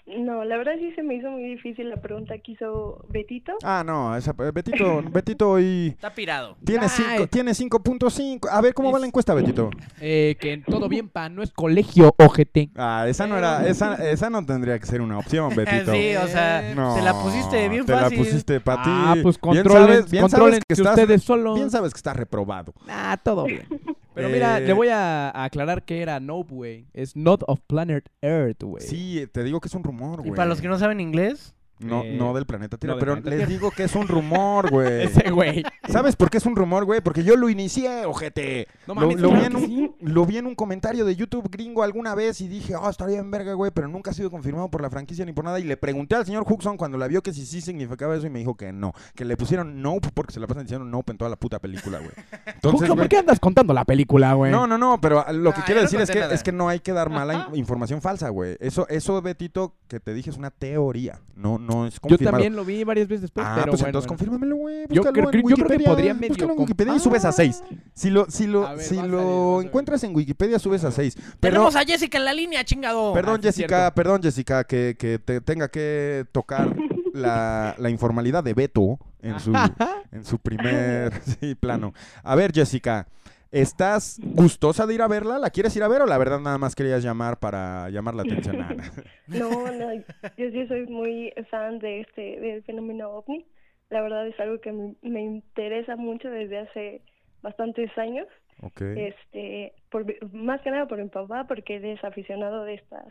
No, 0.06 0.44
la 0.44 0.56
verdad 0.56 0.74
sí 0.78 0.92
se 0.94 1.02
me 1.02 1.16
hizo 1.16 1.28
muy 1.30 1.42
difícil 1.42 1.90
la 1.90 1.96
pregunta 1.96 2.38
que 2.38 2.52
hizo 2.52 3.04
Betito. 3.08 3.52
Ah, 3.64 3.82
no, 3.84 4.16
esa, 4.16 4.32
Betito, 4.34 5.02
Betito 5.12 5.50
hoy 5.50 5.88
Está 5.88 6.14
pirado. 6.14 6.56
tiene 6.64 6.84
Ay. 6.84 6.90
cinco- 6.94 7.26
tiene 7.26 7.50
5.5. 7.54 8.48
A 8.48 8.60
ver, 8.60 8.72
¿cómo 8.72 8.92
va 8.92 9.00
la 9.00 9.06
Es- 9.06 9.08
encuesta, 9.08 9.34
Betito? 9.34 9.68
Eh, 10.00 10.36
que 10.38 10.58
todo 10.58 10.88
bien, 10.88 11.08
pa, 11.08 11.28
no 11.28 11.42
es 11.42 11.50
colegio, 11.50 12.14
ojete. 12.18 12.70
Ah, 12.76 13.04
esa 13.08 13.26
no 13.26 13.36
era, 13.36 13.66
esa, 13.66 13.94
esa 14.08 14.30
no 14.30 14.46
tendría 14.46 14.78
que 14.78 14.86
ser 14.86 15.00
una 15.00 15.18
opción, 15.18 15.48
Betito. 15.56 15.92
sí, 15.92 16.14
o 16.14 16.28
sea, 16.28 16.72
No, 16.76 16.94
te 16.94 17.02
la 17.02 17.12
pusiste 17.12 17.68
bien 17.68 17.84
te 17.84 17.92
fácil. 17.92 18.16
la 18.18 18.24
pusiste 18.24 18.60
para 18.60 18.82
ti. 18.84 18.90
Ah, 18.92 19.16
pues 19.22 19.40
Bien 19.40 19.54
controlen, 19.64 19.88
sabes- 19.96 20.10
bien 20.12 20.28
sabes 20.30 20.60
que 20.68 20.74
estás- 20.74 20.94
ustedes 20.98 21.22
solos. 21.24 21.56
Bien 21.56 21.70
sabes 21.70 21.92
que 21.92 21.96
estás 21.98 22.16
reprobado. 22.16 22.72
Ah, 22.88 23.18
todo 23.22 23.44
bien. 23.46 23.66
Pero 24.16 24.28
mira, 24.30 24.58
Eh, 24.58 24.62
le 24.62 24.72
voy 24.72 24.88
a 24.88 25.30
a 25.30 25.44
aclarar 25.44 25.84
que 25.84 26.00
era 26.02 26.18
Nope, 26.20 26.52
güey. 26.54 26.86
Es 26.94 27.14
Not 27.16 27.42
of 27.46 27.60
Planet 27.66 28.08
Earth, 28.22 28.62
güey. 28.64 28.82
Sí, 28.82 29.26
te 29.32 29.44
digo 29.44 29.60
que 29.60 29.68
es 29.68 29.74
un 29.74 29.84
rumor, 29.84 30.20
Y 30.20 30.28
güey. 30.28 30.34
para 30.34 30.48
los 30.48 30.60
que 30.60 30.68
no 30.68 30.78
saben 30.78 31.00
inglés, 31.00 31.54
No, 31.78 32.02
Eh, 32.04 32.16
no 32.18 32.32
del 32.34 32.46
planeta 32.46 32.78
Tierra, 32.78 32.94
no 32.94 32.96
del 32.96 33.04
pero 33.04 33.12
planeta 33.22 33.30
les 33.30 33.38
Tierra. 33.46 33.50
digo 33.60 33.70
que 33.70 33.84
es 33.84 33.94
un 33.94 34.08
rumor, 34.08 34.70
güey. 34.70 35.02
Ese 35.04 35.30
güey. 35.30 35.62
¿Sabes 35.88 36.16
por 36.16 36.30
qué 36.30 36.38
es 36.38 36.46
un 36.46 36.56
rumor, 36.56 36.84
güey? 36.86 37.00
Porque 37.02 37.22
yo 37.22 37.36
lo 37.36 37.48
inicié, 37.50 38.06
ojete. 38.06 38.66
No 38.86 38.94
Lo, 38.94 39.00
mames, 39.02 39.20
lo 39.20 39.28
vi 39.30 39.34
claro 39.40 39.46
en 39.46 39.56
un, 39.56 39.66
sí. 39.66 39.94
lo 40.00 40.24
vi 40.26 40.38
en 40.38 40.46
un 40.46 40.54
comentario 40.54 41.04
de 41.04 41.14
YouTube 41.16 41.48
gringo 41.50 41.82
alguna 41.82 42.14
vez 42.14 42.40
y 42.40 42.48
dije, 42.48 42.74
oh, 42.76 42.88
estaría 42.88 43.18
en 43.18 43.30
verga, 43.30 43.52
güey, 43.52 43.70
pero 43.74 43.88
nunca 43.88 44.10
ha 44.10 44.14
sido 44.14 44.30
confirmado 44.30 44.70
por 44.70 44.80
la 44.80 44.88
franquicia 44.90 45.24
ni 45.26 45.32
por 45.32 45.44
nada. 45.44 45.60
Y 45.60 45.64
le 45.64 45.76
pregunté 45.76 46.14
al 46.14 46.24
señor 46.24 46.44
Huxon 46.48 46.76
cuando 46.76 46.96
la 46.98 47.08
vio 47.08 47.22
que 47.22 47.32
si 47.34 47.44
sí 47.44 47.60
significaba 47.60 48.16
eso 48.16 48.26
y 48.26 48.30
me 48.30 48.38
dijo 48.38 48.56
que 48.56 48.72
no. 48.72 48.92
Que 49.14 49.24
le 49.24 49.36
pusieron 49.36 49.82
nope 49.82 50.08
porque 50.14 50.32
se 50.32 50.40
la 50.40 50.46
pasan 50.46 50.62
diciendo 50.64 50.84
nope 50.86 51.12
en 51.12 51.18
toda 51.18 51.28
la 51.30 51.36
puta 51.36 51.58
película, 51.58 51.98
güey. 51.98 52.12
Entonces, 52.54 52.88
¿por 52.88 53.08
qué 53.08 53.18
andas 53.18 53.38
contando 53.38 53.74
la 53.74 53.84
película, 53.84 54.32
güey? 54.34 54.50
no, 54.50 54.66
no, 54.66 54.78
no, 54.78 55.00
pero 55.00 55.24
lo 55.32 55.52
que 55.52 55.60
Ah, 55.60 55.64
quiero 55.66 55.80
no 55.80 55.84
decir 55.84 56.00
es 56.00 56.10
que, 56.10 56.20
nada. 56.20 56.34
es 56.34 56.42
que 56.42 56.52
no 56.52 56.68
hay 56.68 56.80
que 56.80 56.92
dar 56.92 57.10
mala 57.10 57.48
in- 57.52 57.56
información 57.58 58.00
falsa, 58.00 58.28
güey. 58.30 58.56
Eso, 58.60 58.86
eso, 58.88 59.20
Betito, 59.20 59.74
que 59.88 60.00
te 60.00 60.14
dije 60.14 60.30
es 60.30 60.36
una 60.38 60.50
teoría, 60.50 61.20
no, 61.34 61.58
no 61.66 61.86
es 61.86 61.98
Yo 62.06 62.16
también 62.18 62.54
lo 62.56 62.64
vi 62.64 62.84
varias 62.84 63.08
veces 63.08 63.22
después, 63.22 63.44
Ah, 63.46 63.54
pero 63.56 63.72
pues 63.72 63.80
bueno, 63.82 63.88
entonces 63.98 64.08
bueno. 64.08 64.18
confírmamelo, 64.18 64.56
güey. 64.56 64.84
Yo 64.88 65.02
creo 65.02 65.30
en 65.32 65.42
yo 65.48 65.56
creo 65.56 65.78
que 65.78 65.84
podría 65.84 66.14
medio 66.14 66.28
búscalo 66.28 66.52
en 66.52 66.58
Wikipedia 66.60 66.94
y 66.96 67.00
subes 67.00 67.24
a 67.24 67.28
Ah. 67.28 67.32
6. 67.32 67.62
Si 67.94 68.10
lo, 68.10 68.30
si 68.30 68.46
lo, 68.46 68.62
ver, 68.74 68.80
si 68.80 68.94
lo 69.02 69.60
encuentras 69.62 70.02
en 70.04 70.14
Wikipedia, 70.14 70.58
subes 70.58 70.84
a 70.84 70.90
6. 70.90 71.14
Perdón, 71.14 71.38
tenemos 71.40 71.76
a 71.76 71.84
Jessica 71.84 72.18
en 72.18 72.24
la 72.24 72.32
línea, 72.32 72.64
chingado. 72.64 73.12
perdón 73.12 73.36
Ah, 73.40 73.42
Jessica, 73.42 73.92
perdón, 73.94 74.22
Jessica, 74.22 74.64
que, 74.64 74.96
que 74.98 75.18
te 75.18 75.40
tenga 75.40 75.68
que 75.68 76.24
tocar 76.32 76.74
la, 77.12 77.74
la 77.78 77.90
informalidad 77.90 78.44
de 78.44 78.54
Beto 78.54 78.98
en 79.22 79.40
su, 79.40 79.52
en 80.12 80.24
su 80.24 80.38
primer 80.38 81.12
sí, 81.40 81.54
plano. 81.54 81.92
A 82.22 82.34
ver, 82.34 82.52
Jessica, 82.52 83.06
¿estás 83.50 84.20
gustosa 84.22 84.86
de 84.86 84.94
ir 84.94 85.02
a 85.02 85.08
verla? 85.08 85.38
¿La 85.38 85.50
quieres 85.50 85.76
ir 85.76 85.82
a 85.82 85.88
ver 85.88 86.02
o 86.02 86.06
la 86.06 86.18
verdad 86.18 86.40
nada 86.40 86.58
más 86.58 86.74
querías 86.74 87.02
llamar 87.02 87.38
para 87.38 87.90
llamar 87.90 88.14
la 88.14 88.22
atención? 88.22 88.60
Ah, 88.60 88.74
no. 89.26 89.50
No, 89.50 89.72
no, 89.72 89.94
yo 90.36 90.50
sí 90.50 90.66
soy 90.68 90.86
muy 90.86 91.32
fan 91.50 91.78
de 91.78 92.00
este 92.00 92.40
del 92.40 92.62
fenómeno 92.64 93.10
ovni. 93.10 93.46
La 93.90 94.00
verdad 94.02 94.26
es 94.26 94.38
algo 94.40 94.60
que 94.60 94.72
me, 94.72 94.94
me 95.02 95.22
interesa 95.22 95.96
mucho 95.96 96.28
desde 96.28 96.58
hace 96.58 97.02
bastantes 97.42 97.96
años. 97.96 98.26
Ok. 98.62 98.80
Este, 98.80 99.74
por, 99.90 100.04
más 100.32 100.60
que 100.62 100.70
nada 100.70 100.88
por 100.88 100.98
mi 101.02 101.08
papá, 101.08 101.44
porque 101.46 101.76
él 101.76 101.84
es 101.84 102.02
aficionado 102.02 102.64
de 102.64 102.74
estas, 102.74 103.06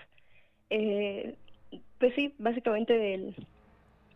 eh, 0.70 1.36
pues 2.00 2.14
sí, 2.16 2.34
básicamente 2.40 2.94
del, 2.98 3.36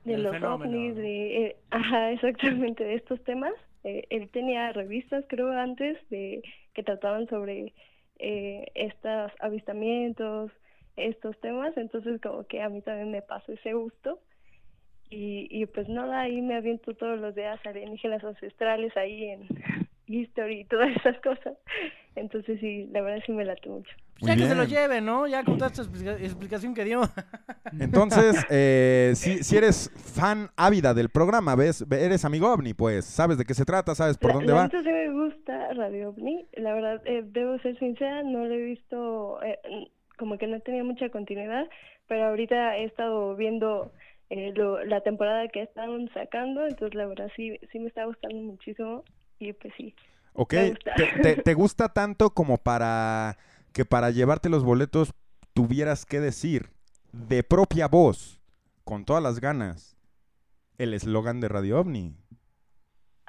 de 0.03 0.17
los 0.17 0.31
fenómeno, 0.31 0.71
ovnis, 0.71 0.95
de, 0.95 1.45
eh, 1.45 1.55
ajá, 1.69 2.11
exactamente 2.11 2.83
de 2.83 2.95
estos 2.95 3.23
temas. 3.23 3.53
Eh, 3.83 4.05
él 4.09 4.29
tenía 4.31 4.71
revistas, 4.73 5.25
creo, 5.27 5.51
antes 5.51 5.97
de 6.09 6.41
que 6.73 6.83
trataban 6.83 7.27
sobre 7.27 7.73
eh, 8.19 8.65
estos 8.75 9.31
avistamientos, 9.39 10.51
estos 10.95 11.39
temas, 11.39 11.75
entonces 11.77 12.19
como 12.21 12.45
que 12.45 12.61
a 12.61 12.69
mí 12.69 12.81
también 12.81 13.11
me 13.11 13.21
pasó 13.21 13.53
ese 13.53 13.73
gusto. 13.73 14.19
Y, 15.09 15.47
y 15.49 15.65
pues 15.65 15.89
nada, 15.89 16.21
ahí 16.21 16.39
me 16.41 16.55
aviento 16.55 16.93
todos 16.93 17.19
los 17.19 17.33
días 17.33 17.59
alienígenas 17.65 18.23
ancestrales 18.23 18.95
ahí 18.95 19.23
en 19.23 19.47
History 20.09 20.61
y 20.61 20.65
todas 20.65 20.89
esas 20.97 21.19
cosas. 21.21 21.53
Entonces 22.15 22.59
sí, 22.59 22.87
la 22.91 23.01
verdad 23.01 23.21
sí 23.25 23.31
me 23.31 23.45
late 23.45 23.69
mucho. 23.69 23.89
Muy 24.21 24.27
ya 24.31 24.35
que 24.35 24.47
se 24.47 24.55
lo 24.55 24.65
lleve, 24.65 24.99
¿no? 24.99 25.27
Ya 25.27 25.43
con 25.45 25.57
toda 25.57 25.67
esta 25.67 25.83
explica- 25.83 26.17
explicación 26.17 26.73
que 26.73 26.83
dio. 26.83 27.01
Entonces, 27.79 28.45
eh, 28.49 29.13
si, 29.15 29.43
si 29.43 29.55
eres 29.57 29.89
fan 29.95 30.49
ávida 30.57 30.93
del 30.93 31.09
programa, 31.09 31.55
ves, 31.55 31.85
eres 31.91 32.25
amigo 32.25 32.51
ovni, 32.51 32.73
pues, 32.73 33.05
sabes 33.05 33.37
de 33.37 33.45
qué 33.45 33.53
se 33.53 33.63
trata, 33.65 33.95
sabes 33.95 34.17
por 34.17 34.31
La- 34.31 34.33
dónde 34.35 34.53
la 34.53 34.59
va. 34.59 34.69
sí 34.69 34.77
me 34.83 35.09
gusta 35.11 35.73
Radio 35.73 36.09
OVNI. 36.09 36.47
La 36.53 36.73
verdad, 36.73 37.01
eh, 37.05 37.23
debo 37.25 37.57
ser 37.59 37.77
sincera, 37.79 38.23
no 38.23 38.45
lo 38.45 38.53
he 38.53 38.61
visto, 38.63 39.41
eh, 39.43 39.57
como 40.17 40.37
que 40.37 40.47
no 40.47 40.59
tenía 40.61 40.83
mucha 40.83 41.09
continuidad, 41.09 41.69
pero 42.07 42.25
ahorita 42.25 42.75
he 42.77 42.85
estado 42.85 43.35
viendo 43.35 43.93
eh, 44.31 44.51
lo- 44.55 44.83
la 44.83 45.01
temporada 45.01 45.47
que 45.47 45.61
estaban 45.63 46.09
sacando, 46.13 46.65
entonces 46.67 46.93
la 46.93 47.05
verdad 47.07 47.31
sí, 47.35 47.57
sí 47.71 47.79
me 47.79 47.87
está 47.87 48.05
gustando 48.05 48.35
muchísimo 48.37 49.03
y 49.39 49.53
pues 49.53 49.73
sí. 49.77 49.95
Ok, 50.33 50.53
me 50.53 50.69
gusta. 50.69 50.93
¿Te, 50.95 51.05
te, 51.21 51.35
te 51.43 51.53
gusta 51.53 51.89
tanto 51.89 52.31
como 52.31 52.57
para 52.57 53.37
que 53.73 53.85
para 53.85 54.11
llevarte 54.11 54.49
los 54.49 54.63
boletos 54.63 55.13
tuvieras 55.53 56.05
que 56.05 56.19
decir 56.19 56.69
de 57.11 57.43
propia 57.43 57.87
voz, 57.87 58.39
con 58.83 59.05
todas 59.05 59.23
las 59.23 59.39
ganas, 59.39 59.97
el 60.77 60.93
eslogan 60.93 61.39
de 61.39 61.47
Radio 61.49 61.79
OVNI? 61.79 62.15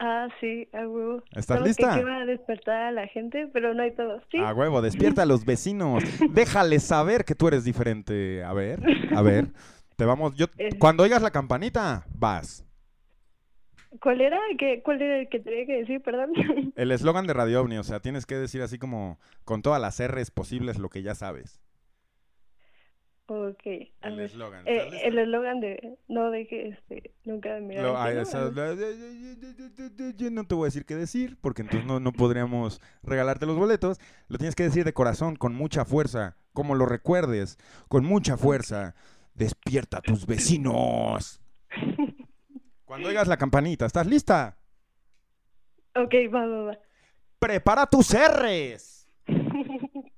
Ah, 0.03 0.28
sí, 0.41 0.66
a 0.73 0.89
huevo. 0.89 1.23
¿Estás 1.32 1.59
Solo 1.59 1.66
lista? 1.66 2.03
Que, 2.03 2.11
a 2.11 2.24
despertar 2.24 2.82
a 2.85 2.91
la 2.91 3.07
gente, 3.07 3.51
pero 3.53 3.74
no 3.74 3.82
hay 3.82 3.95
todo. 3.95 4.19
Sí, 4.31 4.39
A 4.39 4.55
huevo, 4.55 4.81
despierta 4.81 5.23
a 5.23 5.27
los 5.27 5.45
vecinos. 5.45 6.03
Déjales 6.32 6.85
saber 6.85 7.27
que 7.27 7.35
tú 7.35 7.49
eres 7.49 7.65
diferente. 7.65 8.43
A 8.43 8.55
ver, 8.55 8.81
a 9.15 9.20
ver. 9.20 9.49
Te 9.97 10.07
vamos, 10.07 10.35
yo, 10.35 10.47
cuando 10.78 11.03
oigas 11.03 11.20
la 11.20 11.31
campanita, 11.31 12.07
vas. 12.15 12.65
¿Cuál 14.01 14.21
era? 14.21 14.39
¿Qué, 14.59 14.83
¿Cuál 14.83 15.03
era 15.03 15.19
el 15.21 15.29
que 15.29 15.41
tenía 15.41 15.67
que 15.67 15.79
decir, 15.79 16.01
perdón? 16.03 16.33
El 16.77 16.93
eslogan 16.93 17.27
de 17.27 17.33
Radio 17.35 17.61
OVNI, 17.62 17.79
o 17.79 17.85
sea, 17.85 18.01
tienes 18.01 18.27
que 18.27 18.37
decir 18.37 18.62
así 18.62 18.79
como 18.79 19.19
con 19.45 19.62
todas 19.62 19.81
las 19.81 20.01
R's 20.01 20.31
posibles 20.31 20.79
lo 20.79 20.89
que 20.91 21.03
ya 21.03 21.15
sabes. 21.15 21.61
ok, 23.27 23.62
El 24.03 24.21
eslogan. 24.21 24.67
Eh, 24.67 25.03
el 25.05 25.19
eslogan 25.19 25.61
de 25.61 25.99
no 26.09 26.31
deje 26.31 26.69
este, 26.71 27.12
nunca 27.25 27.55
de 27.55 27.61
mirar 27.61 27.85
Lo- 27.85 28.07
esa- 28.21 28.51
Yo 30.17 30.31
no 30.31 30.45
te 30.45 30.55
voy 30.55 30.65
a 30.65 30.67
decir 30.67 30.85
qué 30.85 30.97
decir, 30.97 31.37
porque 31.41 31.62
entonces 31.62 31.87
no, 31.87 32.01
no 32.01 32.12
podríamos 32.12 32.81
regalarte 33.03 33.47
los 33.47 33.57
boletos. 33.57 33.99
Lo 34.29 34.39
tienes 34.39 34.55
que 34.57 34.65
decir 34.65 34.85
de 34.85 34.93
corazón, 34.93 35.37
con 35.37 35.55
mucha 35.55 35.85
fuerza, 35.85 36.37
como 36.53 36.75
lo 36.75 36.87
recuerdes, 36.87 37.57
con 37.89 38.05
mucha 38.05 38.37
fuerza. 38.37 38.95
Despierta 39.35 39.99
a 39.99 40.03
tus 40.03 40.27
vecinos. 40.27 41.41
Cuando 42.91 43.09
oigas 43.09 43.29
la 43.29 43.37
campanita, 43.37 43.87
¿estás 43.87 44.05
lista? 44.05 44.57
Ok, 45.95 46.12
va, 46.35 46.45
va, 46.45 46.62
va. 46.62 46.77
Prepara 47.39 47.87
tus 47.87 48.12
R's. 48.12 49.09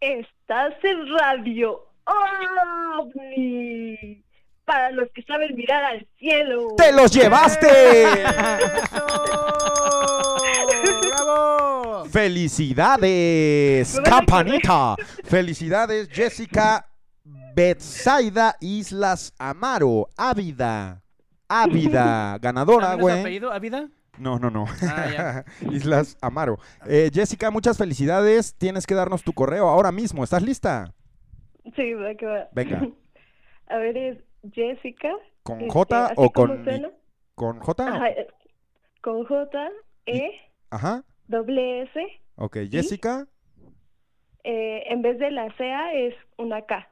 Estás 0.00 0.82
en 0.82 1.14
radio 1.14 1.78
OVNI. 3.04 4.24
Para 4.64 4.92
los 4.92 5.10
que 5.10 5.22
saben 5.24 5.54
mirar 5.54 5.84
al 5.84 6.08
cielo. 6.18 6.68
¡Te 6.78 6.90
los 6.90 7.12
llevaste! 7.12 8.06
¡Bravo! 11.02 12.06
¡Felicidades, 12.06 14.00
campanita! 14.02 14.96
¡Felicidades, 15.22 16.08
Jessica 16.08 16.88
Betsaida 17.54 18.56
Islas 18.60 19.32
Amaro, 19.38 20.08
Ávida! 20.16 21.02
Ávida, 21.48 22.38
ganadora, 22.38 22.88
¿También 22.88 22.98
es 22.98 23.02
güey. 23.14 23.20
apellido? 23.20 23.52
¿Ávida? 23.52 23.88
No, 24.18 24.38
no, 24.38 24.50
no. 24.50 24.64
Ah, 24.82 25.06
ya. 25.12 25.44
Islas 25.72 26.16
Amaro. 26.20 26.58
Eh, 26.86 27.10
Jessica, 27.12 27.50
muchas 27.50 27.78
felicidades. 27.78 28.54
Tienes 28.56 28.86
que 28.86 28.94
darnos 28.94 29.22
tu 29.22 29.32
correo 29.32 29.68
ahora 29.68 29.92
mismo. 29.92 30.24
¿Estás 30.24 30.42
lista? 30.42 30.94
Sí, 31.76 31.94
va 31.94 32.14
que 32.14 32.26
va. 32.26 32.48
Venga. 32.52 32.82
A 33.68 33.76
ver, 33.76 33.96
es 33.96 34.18
Jessica. 34.52 35.10
¿Con 35.42 35.60
este, 35.60 35.70
J 35.72 36.12
o 36.16 36.30
con, 36.30 36.64
suena. 36.64 36.90
con 37.34 37.60
J? 37.60 37.86
Ajá, 37.88 38.08
eh, 38.10 38.26
con 39.02 39.24
J, 39.26 39.68
E, 40.06 40.30
Ajá. 40.70 41.04
doble 41.28 41.82
S. 41.82 42.00
Ok, 42.36 42.56
Jessica. 42.70 43.26
eh, 44.44 44.84
en 44.88 45.02
vez 45.02 45.18
de 45.18 45.30
la 45.30 45.54
CA 45.56 45.92
es 45.92 46.14
una 46.38 46.62
K. 46.62 46.88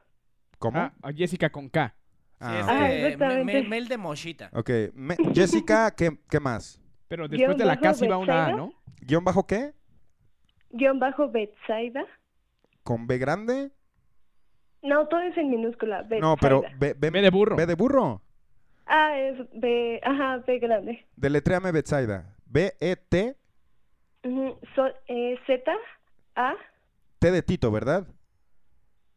¿Cómo? 0.63 0.79
Ah, 0.79 0.93
a 1.01 1.11
Jessica 1.11 1.49
con 1.49 1.67
K. 1.67 1.93
Ah, 2.39 2.49
Sí, 2.49 2.57
es 2.57 2.63
ok. 2.63 2.71
Ah, 2.71 2.83
de 2.83 2.89
me- 3.01 3.07
exactamente. 3.09 3.61
me- 3.63 3.67
Mel 3.67 3.87
de 3.89 3.97
Moshita. 3.97 4.49
Ok, 4.53 4.69
me- 4.93 5.17
Jessica, 5.33 5.91
¿qué, 5.93 6.17
¿qué 6.29 6.39
más? 6.39 6.81
Pero 7.09 7.27
después 7.27 7.57
de 7.57 7.65
la 7.65 7.75
K 7.75 7.81
bajo 7.89 7.95
sí 7.95 8.07
va 8.07 8.15
una 8.17 8.45
A. 8.45 8.51
¿no? 8.55 8.71
¿Guión 9.01 9.25
bajo 9.25 9.45
qué? 9.45 9.73
Guión 10.69 10.99
bajo 10.99 11.29
Betsaida. 11.29 12.05
¿Con 12.81 13.07
B 13.07 13.17
grande? 13.17 13.71
No, 14.81 15.05
todo 15.09 15.19
es 15.19 15.35
en 15.35 15.49
minúscula. 15.51 16.03
Betsaida. 16.03 16.21
No, 16.21 16.37
pero 16.37 16.61
B, 16.79 16.93
B- 16.93 17.09
B 17.09 17.21
de 17.21 17.29
burro. 17.29 17.57
B 17.57 17.65
de 17.65 17.75
burro. 17.75 18.21
Ah, 18.85 19.17
es 19.19 19.37
B, 19.53 19.99
ajá, 20.01 20.37
B 20.47 20.59
grande. 20.59 21.05
Deletréame 21.17 21.73
Betsaida. 21.73 22.37
B-E-T, 22.45 23.35
Ujú, 24.23 24.57
so- 24.75 24.93
eh, 25.07 25.37
Z, 25.45 25.71
A, 26.35 26.53
T 27.19 27.31
de 27.31 27.41
Tito, 27.41 27.69
¿verdad? 27.69 28.07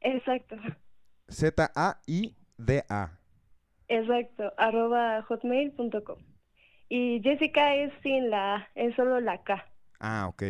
exacto, 0.00 0.56
Z-A-I-D-A. 1.28 3.10
exacto, 3.88 4.52
arroba 4.56 5.22
hotmail.com. 5.22 6.18
Y 6.88 7.20
Jessica 7.22 7.74
es 7.74 7.92
sin 8.02 8.30
la 8.30 8.56
A, 8.56 8.68
es 8.74 8.94
solo 8.94 9.20
la 9.20 9.42
K. 9.42 9.64
Ah, 10.00 10.26
ok. 10.28 10.42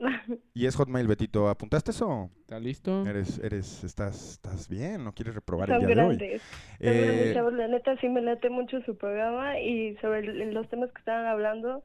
Y 0.54 0.66
es 0.66 0.74
Hotmail, 0.76 1.06
Betito. 1.06 1.48
¿Apuntaste 1.48 1.92
eso? 1.92 2.28
¿Está 2.40 2.58
listo? 2.58 3.06
Eres, 3.06 3.38
eres, 3.38 3.84
estás, 3.84 4.32
estás 4.32 4.68
bien, 4.68 5.04
no 5.04 5.12
quieres 5.14 5.34
reprobar 5.34 5.70
el 5.70 5.76
Son 5.80 5.86
día 5.86 5.94
de 5.94 6.02
hoy. 6.02 6.40
Eh, 6.80 7.30
chavos, 7.34 7.52
la 7.54 7.68
neta 7.68 7.96
sí 8.00 8.08
me 8.08 8.20
late 8.20 8.50
mucho 8.50 8.80
su 8.82 8.96
programa 8.98 9.60
y 9.60 9.96
sobre 9.98 10.20
el- 10.20 10.52
los 10.52 10.68
temas 10.68 10.90
que 10.92 10.98
estaban 10.98 11.26
hablando, 11.26 11.82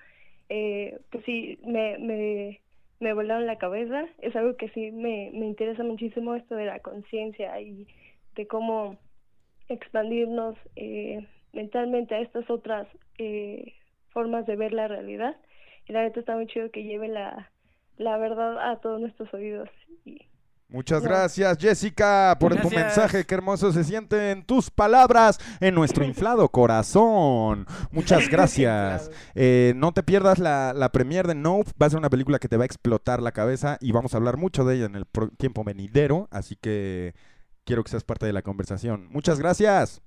eh, 0.50 1.00
pues 1.12 1.24
sí, 1.26 1.60
me, 1.64 1.98
me, 2.00 2.62
me 3.00 3.14
volaron 3.14 3.46
la 3.46 3.58
cabeza. 3.58 4.06
Es 4.20 4.36
algo 4.36 4.58
que 4.58 4.70
sí 4.70 4.92
me, 4.92 5.30
me 5.34 5.46
interesa 5.46 5.84
muchísimo 5.84 6.34
esto 6.36 6.56
de 6.56 6.66
la 6.66 6.80
conciencia 6.80 7.62
y 7.62 7.88
de 8.38 8.48
cómo 8.48 8.98
expandirnos 9.68 10.56
eh, 10.78 11.28
mentalmente 11.54 12.16
a 12.16 12.20
estas 12.22 12.50
otras 12.50 12.88
eh, 13.18 13.74
formas 14.12 14.46
de 14.46 14.56
ver 14.56 14.72
la 14.72 14.88
realidad. 14.88 15.36
Y 15.88 15.94
la 15.94 16.04
neta 16.04 16.20
está 16.22 16.36
muy 16.36 16.48
chido 16.48 16.72
que 16.72 16.84
lleve 16.84 17.08
la, 17.10 17.52
la 17.98 18.18
verdad 18.18 18.72
a 18.72 18.80
todos 18.80 19.02
nuestros 19.02 19.34
oídos. 19.34 19.70
Y 20.06 20.22
Muchas 20.70 21.02
No. 21.02 21.10
gracias, 21.10 21.58
Jessica, 21.60 22.36
por 22.40 22.54
tu 22.62 22.70
mensaje. 22.70 23.26
Qué 23.26 23.36
hermoso 23.36 23.72
se 23.72 23.86
siente 23.86 24.32
en 24.32 24.44
tus 24.44 24.70
palabras, 24.70 25.40
en 25.62 25.74
nuestro 25.76 26.04
inflado 26.12 26.50
corazón. 26.50 27.66
Muchas 27.92 28.28
gracias. 28.30 29.10
Eh, 29.34 29.72
no 29.78 29.94
te 29.94 30.04
pierdas 30.04 30.40
la, 30.40 30.74
la 30.74 30.92
premiere 30.92 31.30
de 31.30 31.36
Nope. 31.36 31.72
Va 31.82 31.86
a 31.88 31.90
ser 31.90 32.00
una 32.00 32.10
película 32.10 32.38
que 32.40 32.50
te 32.50 32.58
va 32.58 32.64
a 32.64 32.66
explotar 32.66 33.22
la 33.22 33.32
cabeza 33.32 33.78
y 33.80 33.94
vamos 33.94 34.14
a 34.14 34.18
hablar 34.18 34.36
mucho 34.38 34.66
de 34.66 34.76
ella 34.76 34.86
en 34.86 34.96
el 34.96 35.06
tiempo 35.38 35.64
venidero. 35.64 36.28
Así 36.32 36.58
que 36.58 37.14
quiero 37.68 37.84
que 37.84 37.92
seas 37.92 38.04
parte 38.06 38.26
de 38.26 38.34
la 38.34 38.42
conversación. 38.42 39.08
Muchas 39.12 39.38
gracias. 39.40 40.02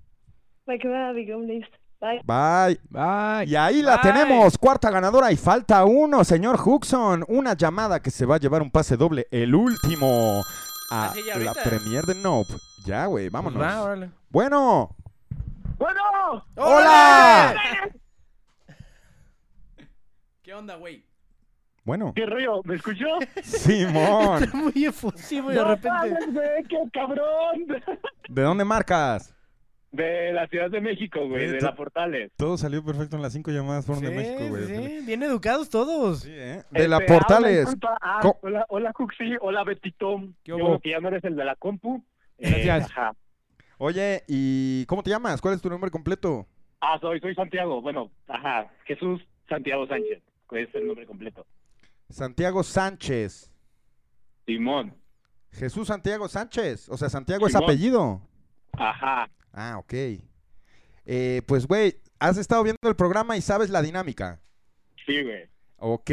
Bye. 2.00 2.22
Bye. 2.24 2.80
Bye. 2.88 3.44
Y 3.46 3.54
ahí 3.56 3.82
la 3.82 3.98
Bye. 3.98 4.12
tenemos, 4.12 4.56
cuarta 4.56 4.90
ganadora 4.90 5.30
y 5.30 5.36
falta 5.36 5.84
uno, 5.84 6.24
señor 6.24 6.58
Huxon. 6.64 7.24
Una 7.28 7.52
llamada 7.54 8.00
que 8.00 8.10
se 8.10 8.24
va 8.24 8.36
a 8.36 8.40
llevar 8.40 8.62
un 8.62 8.70
pase 8.70 8.96
doble, 8.96 9.26
el 9.30 9.54
último, 9.54 10.40
a 10.90 11.12
Ah, 11.12 11.14
la 11.38 11.52
premier 11.52 12.04
de 12.06 12.14
Nope. 12.14 12.54
Ya, 12.86 13.04
güey, 13.04 13.28
Pues 13.28 13.32
vámonos. 13.32 13.62
va, 13.62 13.82
órale. 13.82 14.10
Bueno, 14.30 14.96
Bueno, 15.78 16.00
hola. 16.56 17.54
¿Qué 20.42 20.54
onda, 20.54 20.76
güey? 20.76 21.04
Bueno, 21.90 22.12
qué 22.14 22.24
rollo, 22.24 22.62
¿me 22.62 22.76
escuchó? 22.76 23.18
Simón, 23.42 24.44
Está 24.44 24.56
muy 24.56 24.84
efusivo 24.84 25.50
y 25.50 25.54
de 25.56 25.60
No 25.60 25.66
repente. 25.74 26.24
güey, 26.30 26.62
qué 26.68 26.76
cabrón. 26.92 27.66
¿de 28.28 28.42
dónde 28.42 28.64
marcas? 28.64 29.34
De 29.90 30.32
la 30.32 30.46
Ciudad 30.46 30.70
de 30.70 30.80
México, 30.80 31.26
güey, 31.26 31.48
Sí, 31.48 31.54
de 31.54 31.60
la 31.60 31.74
Portales. 31.74 32.30
Todo 32.36 32.56
salió 32.56 32.84
perfecto 32.84 33.16
en 33.16 33.22
las 33.22 33.32
cinco 33.32 33.50
llamadas 33.50 33.86
fueron 33.86 34.04
de 34.04 34.12
México, 34.12 34.46
güey. 34.50 34.66
sí, 34.66 35.04
bien 35.04 35.20
educados 35.24 35.68
todos. 35.68 36.20
Sí, 36.20 36.30
¿eh? 36.32 36.62
De 36.70 36.86
la 36.86 36.98
Este, 36.98 37.12
ah, 37.12 37.16
Portales. 37.18 37.76
Ah, 38.00 38.32
hola, 38.40 38.66
hola, 38.68 38.92
Juxi, 38.94 39.34
hola, 39.40 39.64
Betito. 39.64 40.20
¿Qué 40.44 40.52
Yo 40.56 40.78
que 40.80 40.90
ya 40.90 41.00
no 41.00 41.08
eres 41.08 41.24
el 41.24 41.34
de 41.34 41.44
la 41.44 41.56
compu. 41.56 42.04
Eh, 42.38 42.62
Gracias. 42.66 42.92
ajá. 42.92 43.16
Oye, 43.78 44.22
¿y 44.28 44.86
cómo 44.86 45.02
te 45.02 45.10
llamas? 45.10 45.40
¿Cuál 45.40 45.54
es 45.54 45.60
tu 45.60 45.68
nombre 45.68 45.90
completo? 45.90 46.46
Ah, 46.80 46.98
soy, 47.00 47.18
soy 47.18 47.34
Santiago. 47.34 47.82
Bueno, 47.82 48.12
ajá, 48.28 48.70
Jesús 48.84 49.20
Santiago 49.48 49.88
Sánchez, 49.88 50.22
que 50.48 50.62
es 50.62 50.72
el 50.76 50.86
nombre 50.86 51.04
completo. 51.04 51.44
Santiago 52.10 52.62
Sánchez. 52.62 53.50
Simón. 54.46 54.94
Jesús 55.52 55.88
Santiago 55.88 56.28
Sánchez. 56.28 56.88
O 56.88 56.96
sea, 56.96 57.08
Santiago 57.08 57.46
es 57.46 57.54
apellido. 57.54 58.20
Ajá. 58.72 59.30
Ah, 59.52 59.78
ok. 59.78 59.94
Eh, 61.06 61.42
pues, 61.46 61.66
güey, 61.66 61.96
has 62.18 62.36
estado 62.36 62.62
viendo 62.62 62.88
el 62.88 62.96
programa 62.96 63.36
y 63.36 63.40
sabes 63.40 63.70
la 63.70 63.82
dinámica. 63.82 64.40
Sí, 65.06 65.22
güey. 65.22 65.48
Ok, 65.82 66.10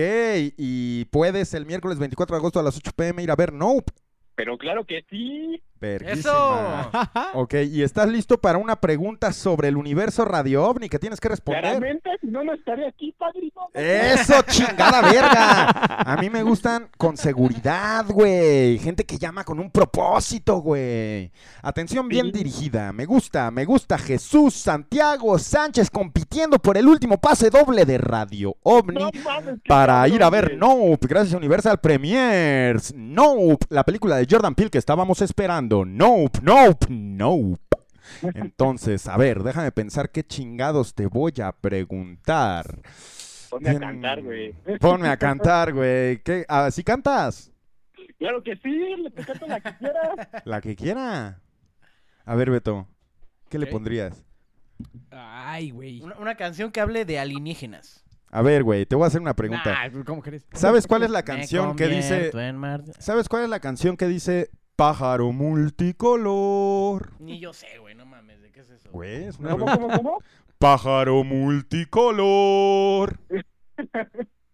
y 0.57 1.05
puedes 1.05 1.53
el 1.53 1.65
miércoles 1.65 1.99
24 1.99 2.35
de 2.35 2.39
agosto 2.39 2.59
a 2.59 2.63
las 2.63 2.77
8 2.77 2.91
pm 2.95 3.21
ir 3.21 3.31
a 3.31 3.35
ver 3.35 3.51
Nope. 3.51 3.91
Pero 4.35 4.57
claro 4.57 4.85
que 4.85 5.03
sí. 5.09 5.61
Verguísima. 5.79 6.89
¡Eso! 6.91 6.91
Ok, 7.33 7.53
y 7.71 7.83
estás 7.83 8.07
listo 8.07 8.39
para 8.39 8.57
una 8.57 8.77
pregunta 8.77 9.31
sobre 9.31 9.67
el 9.67 9.77
universo 9.77 10.25
Radio 10.25 10.63
OVNI 10.65 10.89
que 10.89 10.97
tienes 10.99 11.19
que 11.19 11.29
responder. 11.29 11.61
Claramente, 11.61 12.09
si 12.21 12.27
no, 12.27 12.43
no 12.43 12.53
estaré 12.53 12.87
aquí, 12.87 13.13
padrino. 13.17 13.53
Eso, 13.73 14.41
chingada 14.47 15.01
verga. 15.01 15.69
A 15.99 16.17
mí 16.19 16.29
me 16.29 16.41
gustan 16.43 16.89
con 16.97 17.17
seguridad, 17.17 18.05
güey. 18.09 18.77
Gente 18.79 19.05
que 19.05 19.17
llama 19.17 19.43
con 19.43 19.59
un 19.59 19.69
propósito, 19.69 20.57
güey. 20.61 21.31
Atención 21.61 22.07
bien 22.07 22.27
Sí. 22.27 22.31
dirigida. 22.31 22.91
Me 22.93 23.05
gusta, 23.05 23.51
me 23.51 23.65
gusta 23.65 23.97
Jesús 23.97 24.53
Santiago 24.55 25.37
Sánchez 25.37 25.89
compitiendo 25.89 26.57
por 26.59 26.77
el 26.77 26.87
último 26.87 27.17
pase 27.19 27.49
doble 27.49 27.85
de 27.85 27.97
Radio 27.97 28.55
OVNI. 28.63 28.99
No 28.99 29.09
mames, 29.23 29.55
qué 29.63 29.67
para 29.67 30.07
ir 30.07 30.23
a 30.23 30.29
ver. 30.29 30.57
Nope, 30.57 31.07
gracias 31.07 31.33
a 31.33 31.37
Universal 31.37 31.79
Premiers. 31.79 32.93
Nope, 32.95 33.65
la 33.69 33.83
película 33.83 34.15
de 34.17 34.27
Jordan 34.29 34.55
Peele 34.55 34.71
que 34.71 34.77
estábamos 34.77 35.21
esperando. 35.21 35.66
Nope, 35.69 36.39
nope, 36.41 36.87
nope. 36.89 37.59
Entonces, 38.35 39.07
a 39.07 39.17
ver, 39.17 39.43
déjame 39.43 39.71
pensar 39.71 40.09
qué 40.11 40.23
chingados 40.23 40.95
te 40.95 41.07
voy 41.07 41.33
a 41.43 41.51
preguntar. 41.51 42.81
Ponme 43.49 43.69
a 43.69 43.79
cantar, 43.79 44.21
güey. 44.23 44.53
Ponme 44.79 45.09
a 45.09 45.17
cantar, 45.17 45.73
güey. 45.73 46.21
¿Qué? 46.23 46.45
Ah, 46.47 46.69
¿Sí 46.71 46.83
cantas? 46.83 47.51
Claro 48.17 48.41
que 48.41 48.55
sí, 48.55 48.95
le 48.97 49.11
canto 49.11 49.45
la 49.45 49.59
que 49.59 49.77
quieras. 49.77 50.27
La 50.45 50.61
que 50.61 50.75
quiera. 50.75 51.41
A 52.25 52.35
ver, 52.35 52.49
Beto, 52.49 52.87
¿qué 53.49 53.59
le 53.59 53.67
pondrías? 53.67 54.23
Ay, 55.11 55.71
güey. 55.71 56.01
Una, 56.01 56.17
una 56.17 56.35
canción 56.35 56.71
que 56.71 56.79
hable 56.81 57.05
de 57.05 57.19
alienígenas. 57.19 58.03
A 58.29 58.41
ver, 58.41 58.63
güey, 58.63 58.85
te 58.85 58.95
voy 58.95 59.03
a 59.05 59.07
hacer 59.07 59.21
una 59.21 59.35
pregunta. 59.35 59.87
Nah, 59.89 60.03
¿Cómo 60.03 60.21
crees? 60.21 60.45
¿Sabes 60.53 60.87
cuál 60.87 61.03
es 61.03 61.09
la 61.09 61.23
canción 61.23 61.75
que 61.75 61.87
dice... 61.87 62.31
¿Sabes 62.99 63.29
cuál 63.29 63.43
es 63.43 63.49
la 63.49 63.59
canción 63.59 63.95
que 63.95 64.07
dice 64.07 64.49
pájaro 64.77 65.31
multicolor? 65.33 67.11
Ni 67.19 67.39
yo 67.39 67.51
sé, 67.51 67.67
güey, 67.81 67.95
no 67.95 68.05
mames, 68.05 68.41
¿de 68.41 68.51
qué 68.51 68.61
es 68.61 68.69
eso? 68.69 68.89
Güey, 68.91 69.25
es 69.25 69.37
una 69.39 69.49
¿Cómo, 69.51 69.65
cómo, 69.65 69.89
cómo? 69.89 70.17
Pájaro 70.57 71.23
multicolor. 71.25 73.19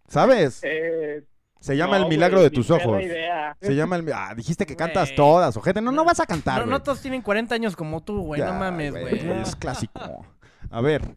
¿Sabes? 0.08 0.62
Eh, 0.66 1.24
Se 1.60 1.76
llama 1.76 1.98
no, 1.98 2.04
El 2.04 2.10
milagro 2.10 2.38
güey, 2.38 2.50
de 2.50 2.54
tus 2.54 2.70
ojos. 2.70 3.02
idea. 3.02 3.56
Se 3.60 3.74
llama 3.74 3.96
el... 3.96 4.12
Ah, 4.12 4.34
dijiste 4.36 4.66
que 4.66 4.76
cantas 4.76 5.08
Güey. 5.10 5.16
todas, 5.16 5.56
ojete. 5.56 5.80
No, 5.80 5.92
no 5.92 6.04
vas 6.04 6.20
a 6.20 6.26
cantar, 6.26 6.56
No, 6.58 6.64
güey. 6.64 6.70
no 6.72 6.82
todos 6.82 7.00
tienen 7.00 7.22
40 7.22 7.54
años 7.54 7.74
como 7.76 8.02
tú, 8.02 8.20
güey, 8.22 8.40
no 8.42 8.52
mames, 8.54 8.90
güey. 8.92 9.40
Es 9.40 9.56
clásico. 9.56 10.26
A 10.70 10.80
ver, 10.82 11.16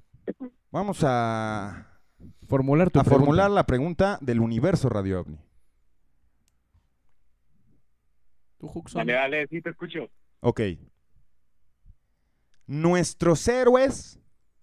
vamos 0.72 1.00
a, 1.04 1.88
Formular 2.48 2.90
tu 2.90 3.00
a 3.00 3.04
pregunta. 3.04 3.26
formular 3.26 3.52
la 3.52 3.66
pregunta 3.66 4.18
del 4.22 4.40
universo 4.40 4.88
Radio 4.90 5.20
OVNI. 5.22 5.38
Tu 8.60 8.68
Huxon. 8.68 9.00
Dale, 9.06 9.14
dale, 9.14 9.48
sí 9.48 9.62
te 9.62 9.70
escucho. 9.72 10.10
Ok. 10.42 10.62
Nuestros 12.66 13.48
héroes 13.48 14.20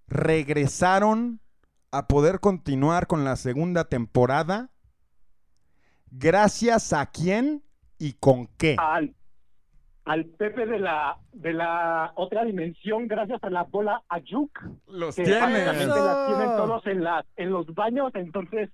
regresaron 0.08 1.40
a 1.90 2.06
poder 2.06 2.40
continuar 2.40 3.06
con 3.06 3.24
la 3.24 3.36
segunda 3.36 3.84
temporada. 3.84 4.70
¿Gracias 6.10 6.92
a 6.92 7.06
quién 7.06 7.62
y 7.98 8.12
con 8.14 8.46
qué? 8.58 8.76
Al, 8.78 9.14
al 10.04 10.24
Pepe 10.26 10.66
de 10.66 10.78
la 10.78 11.18
de 11.32 11.52
la 11.54 12.12
otra 12.16 12.44
dimensión 12.44 13.08
gracias 13.08 13.42
a 13.42 13.50
la 13.50 13.62
bola 13.64 14.02
Ayuk. 14.08 14.50
Los 14.88 15.16
que 15.16 15.22
tienes. 15.24 15.40
básicamente 15.40 15.86
las 15.86 16.18
Eso. 16.18 16.26
tienen 16.36 16.56
todos 16.56 16.86
en 16.86 17.04
las 17.04 17.26
en 17.36 17.50
los 17.50 17.66
baños, 17.74 18.12
entonces 18.14 18.70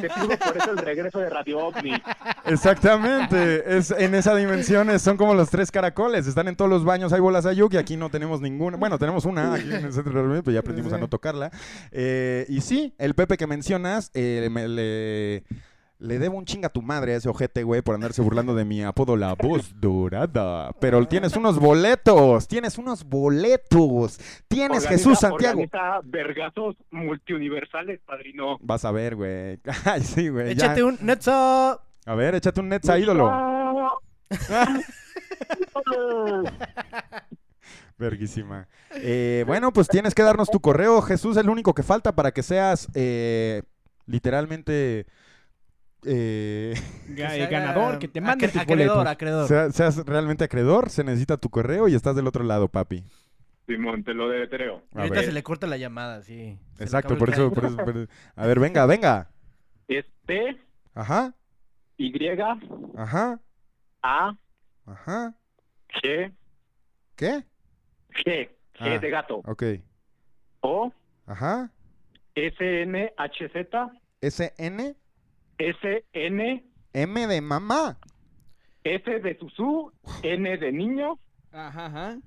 te 0.00 0.08
pido 0.08 0.28
por 0.38 0.56
eso 0.56 0.70
el 0.72 0.78
regreso 0.78 1.18
de 1.20 1.30
Radio 1.30 1.58
OVNI. 1.66 1.92
Exactamente, 2.44 3.76
es 3.78 3.90
en 3.90 4.14
esa 4.14 4.34
dimensión 4.34 4.98
son 4.98 5.16
como 5.16 5.34
los 5.34 5.50
tres 5.50 5.70
caracoles, 5.70 6.26
están 6.26 6.48
en 6.48 6.56
todos 6.56 6.70
los 6.70 6.84
baños, 6.84 7.12
hay 7.12 7.20
bolas 7.20 7.46
Ayuk 7.46 7.74
y 7.74 7.76
aquí 7.76 7.96
no 7.96 8.10
tenemos 8.10 8.40
ninguna, 8.40 8.76
bueno, 8.76 8.98
tenemos 8.98 9.24
una 9.24 9.54
aquí 9.54 9.64
en 9.72 9.84
el 9.86 9.92
centro 9.92 10.12
de 10.12 10.20
reunión, 10.22 10.42
pero 10.44 10.54
ya 10.54 10.60
aprendimos 10.60 10.92
a 10.92 10.98
no 10.98 11.08
tocarla. 11.08 11.50
Eh, 11.92 12.46
y 12.48 12.60
sí, 12.60 12.94
el 12.98 13.14
Pepe 13.14 13.36
que 13.36 13.46
mencionas, 13.46 14.10
eh, 14.14 14.48
me- 14.50 14.68
le, 14.68 15.44
le 15.98 16.18
debo 16.18 16.36
un 16.36 16.44
chinga 16.44 16.66
a 16.68 16.72
tu 16.72 16.82
madre 16.82 17.14
a 17.14 17.16
ese 17.16 17.28
ojete, 17.28 17.62
güey, 17.62 17.80
por 17.82 17.94
andarse 17.94 18.20
burlando 18.22 18.54
de 18.54 18.64
mi 18.64 18.82
apodo, 18.82 19.16
la 19.16 19.34
voz 19.34 19.72
dorada. 19.80 20.72
Pero 20.80 21.06
tienes 21.06 21.36
unos 21.36 21.58
boletos, 21.58 22.46
tienes 22.48 22.76
unos 22.78 23.04
boletos, 23.04 24.18
tienes 24.48 24.84
Organiza- 24.84 24.88
Jesús 24.88 25.18
Santiago. 25.18 25.62
Vergazos 26.04 26.76
multiuniversales, 26.90 28.00
padrino. 28.04 28.58
Vas 28.60 28.84
a 28.84 28.90
ver, 28.92 29.16
güey. 29.16 29.58
Ay, 29.84 30.02
sí, 30.02 30.28
güey. 30.28 30.54
ya. 30.54 30.66
Échate 30.66 30.82
un 30.82 30.98
Netza. 31.00 31.72
A 31.72 32.14
ver, 32.14 32.34
échate 32.34 32.60
un 32.60 32.68
Netza 32.68 32.98
ídolo. 32.98 33.30
Verguísima. 37.98 38.68
Eh, 38.94 39.44
bueno, 39.46 39.72
pues 39.72 39.88
tienes 39.88 40.14
que 40.14 40.22
darnos 40.22 40.50
tu 40.50 40.60
correo. 40.60 41.00
Jesús 41.02 41.36
es 41.36 41.42
el 41.42 41.48
único 41.48 41.74
que 41.74 41.82
falta 41.82 42.14
para 42.14 42.32
que 42.32 42.42
seas 42.42 42.88
eh, 42.94 43.62
literalmente. 44.06 45.06
Eh, 46.06 46.74
ganador, 47.50 47.98
que 47.98 48.08
te 48.08 48.20
mande 48.20 48.46
acre- 48.46 48.52
tus 48.52 48.62
acreedor, 48.62 48.96
boletos. 48.96 49.12
acreedor. 49.12 49.48
sea- 49.48 49.70
seas 49.70 49.96
realmente 50.06 50.44
acreedor. 50.44 50.90
Se 50.90 51.04
necesita 51.04 51.36
tu 51.36 51.50
correo 51.50 51.88
y 51.88 51.94
estás 51.94 52.14
del 52.16 52.26
otro 52.26 52.44
lado, 52.44 52.68
papi. 52.68 53.04
Simón, 53.66 54.04
te 54.04 54.14
lo 54.14 54.28
deletreo. 54.28 54.82
A 54.94 54.98
Ahorita 55.00 55.16
ver. 55.16 55.24
se 55.24 55.32
le 55.32 55.42
corta 55.42 55.66
la 55.66 55.76
llamada, 55.76 56.22
sí. 56.22 56.56
Se 56.74 56.78
le 56.80 56.84
Exacto, 56.84 57.14
acaba 57.14 57.18
por 57.18 57.28
el 57.28 57.34
eso, 57.34 57.50
cargador. 57.52 57.76
por 57.76 57.84
eso, 57.84 57.92
por 57.92 58.02
eso. 58.02 58.32
A 58.36 58.46
ver, 58.46 58.60
venga, 58.60 58.86
venga. 58.86 59.30
Es 59.88 60.04
P, 60.24 60.56
Ajá, 60.94 61.34
Y, 61.98 62.12
ajá, 62.96 63.40
A, 64.02 64.36
ajá. 64.86 65.34
G, 66.02 66.32
¿Qué? 67.16 67.44
G, 68.24 68.48
G 68.74 68.96
Ah. 68.96 68.98
de 68.98 69.10
gato. 69.10 69.36
Ok. 69.46 69.62
O, 70.60 70.92
Ajá. 71.26 71.70
S, 72.34 72.82
N, 72.82 73.12
H, 73.16 73.48
Z, 73.48 73.90
S, 74.20 74.54
N, 75.58 75.70
S, 75.70 76.04
N, 76.12 76.64
M 76.92 77.26
de 77.26 77.40
mamá. 77.40 77.98
S 78.84 79.10
de 79.20 79.36
Susú, 79.38 79.92
N 80.22 80.56
de 80.58 80.72
niño, 80.72 81.18
Ajá, 81.52 81.86
ajá. 81.86 82.18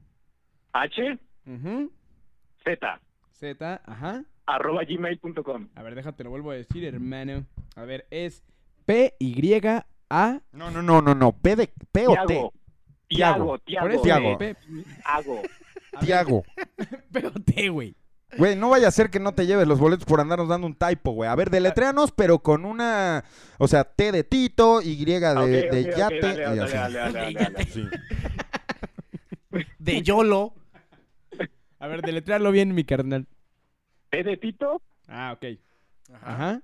H, 0.73 1.19
Ujú. 1.45 1.91
Z, 2.63 2.99
Z, 3.33 3.81
ajá. 3.85 4.23
arroba 4.45 4.83
gmail.com. 4.83 5.67
A 5.75 5.83
ver, 5.83 5.95
déjate, 5.95 6.23
lo 6.23 6.31
vuelvo 6.31 6.51
a 6.51 6.55
decir, 6.55 6.83
hermano. 6.83 7.45
A 7.75 7.83
ver, 7.83 8.05
es 8.11 8.43
P-Y-A. 8.85 10.41
No, 10.51 10.71
no, 10.71 10.81
no, 10.81 11.01
no, 11.01 11.13
no. 11.15 11.31
P 11.31 11.55
de 11.55 11.69
P 11.91 12.07
o 12.07 12.13
T. 12.25 12.27
Tiago, 12.27 12.51
Tiago. 13.07 13.57
Tiago, 13.59 13.85
Por 13.85 13.91
eso, 13.91 14.01
Tiago. 14.03 14.37
P- 14.37 14.55
Tiago. 15.03 15.41
Tiago. 16.01 16.43
P 17.11 17.25
o 17.27 17.31
T, 17.31 17.69
güey. 17.69 17.95
Güey, 18.37 18.55
no 18.55 18.69
vaya 18.69 18.87
a 18.87 18.91
ser 18.91 19.09
que 19.09 19.19
no 19.19 19.33
te 19.33 19.45
lleves 19.47 19.67
los 19.67 19.79
boletos 19.79 20.05
por 20.05 20.21
andarnos 20.21 20.47
dando 20.47 20.67
un 20.67 20.75
typo, 20.75 21.11
güey. 21.11 21.29
A 21.29 21.35
ver, 21.35 21.49
deletréanos, 21.49 22.11
pero 22.11 22.39
con 22.39 22.63
una. 22.63 23.23
O 23.57 23.67
sea, 23.67 23.83
T 23.83 24.11
de 24.11 24.23
Tito, 24.23 24.81
Y 24.81 25.03
de, 25.03 25.69
de 25.69 25.83
yate 25.97 26.19
dale, 26.19 26.41
y 26.41 26.43
dale, 26.43 26.61
así. 26.61 26.73
dale, 26.73 26.99
dale, 26.99 27.11
dale, 27.13 27.33
dale. 27.33 27.65
Sí. 27.65 27.87
De 29.79 30.01
YOLO. 30.03 30.53
A 31.79 31.87
ver, 31.87 32.01
deletrearlo 32.01 32.51
bien, 32.51 32.75
mi 32.75 32.83
carnal. 32.83 33.25
P 34.09 34.23
de 34.23 34.37
Tito, 34.37 34.81
Ah, 35.07 35.33
ok. 35.35 35.57
Ajá. 36.21 36.61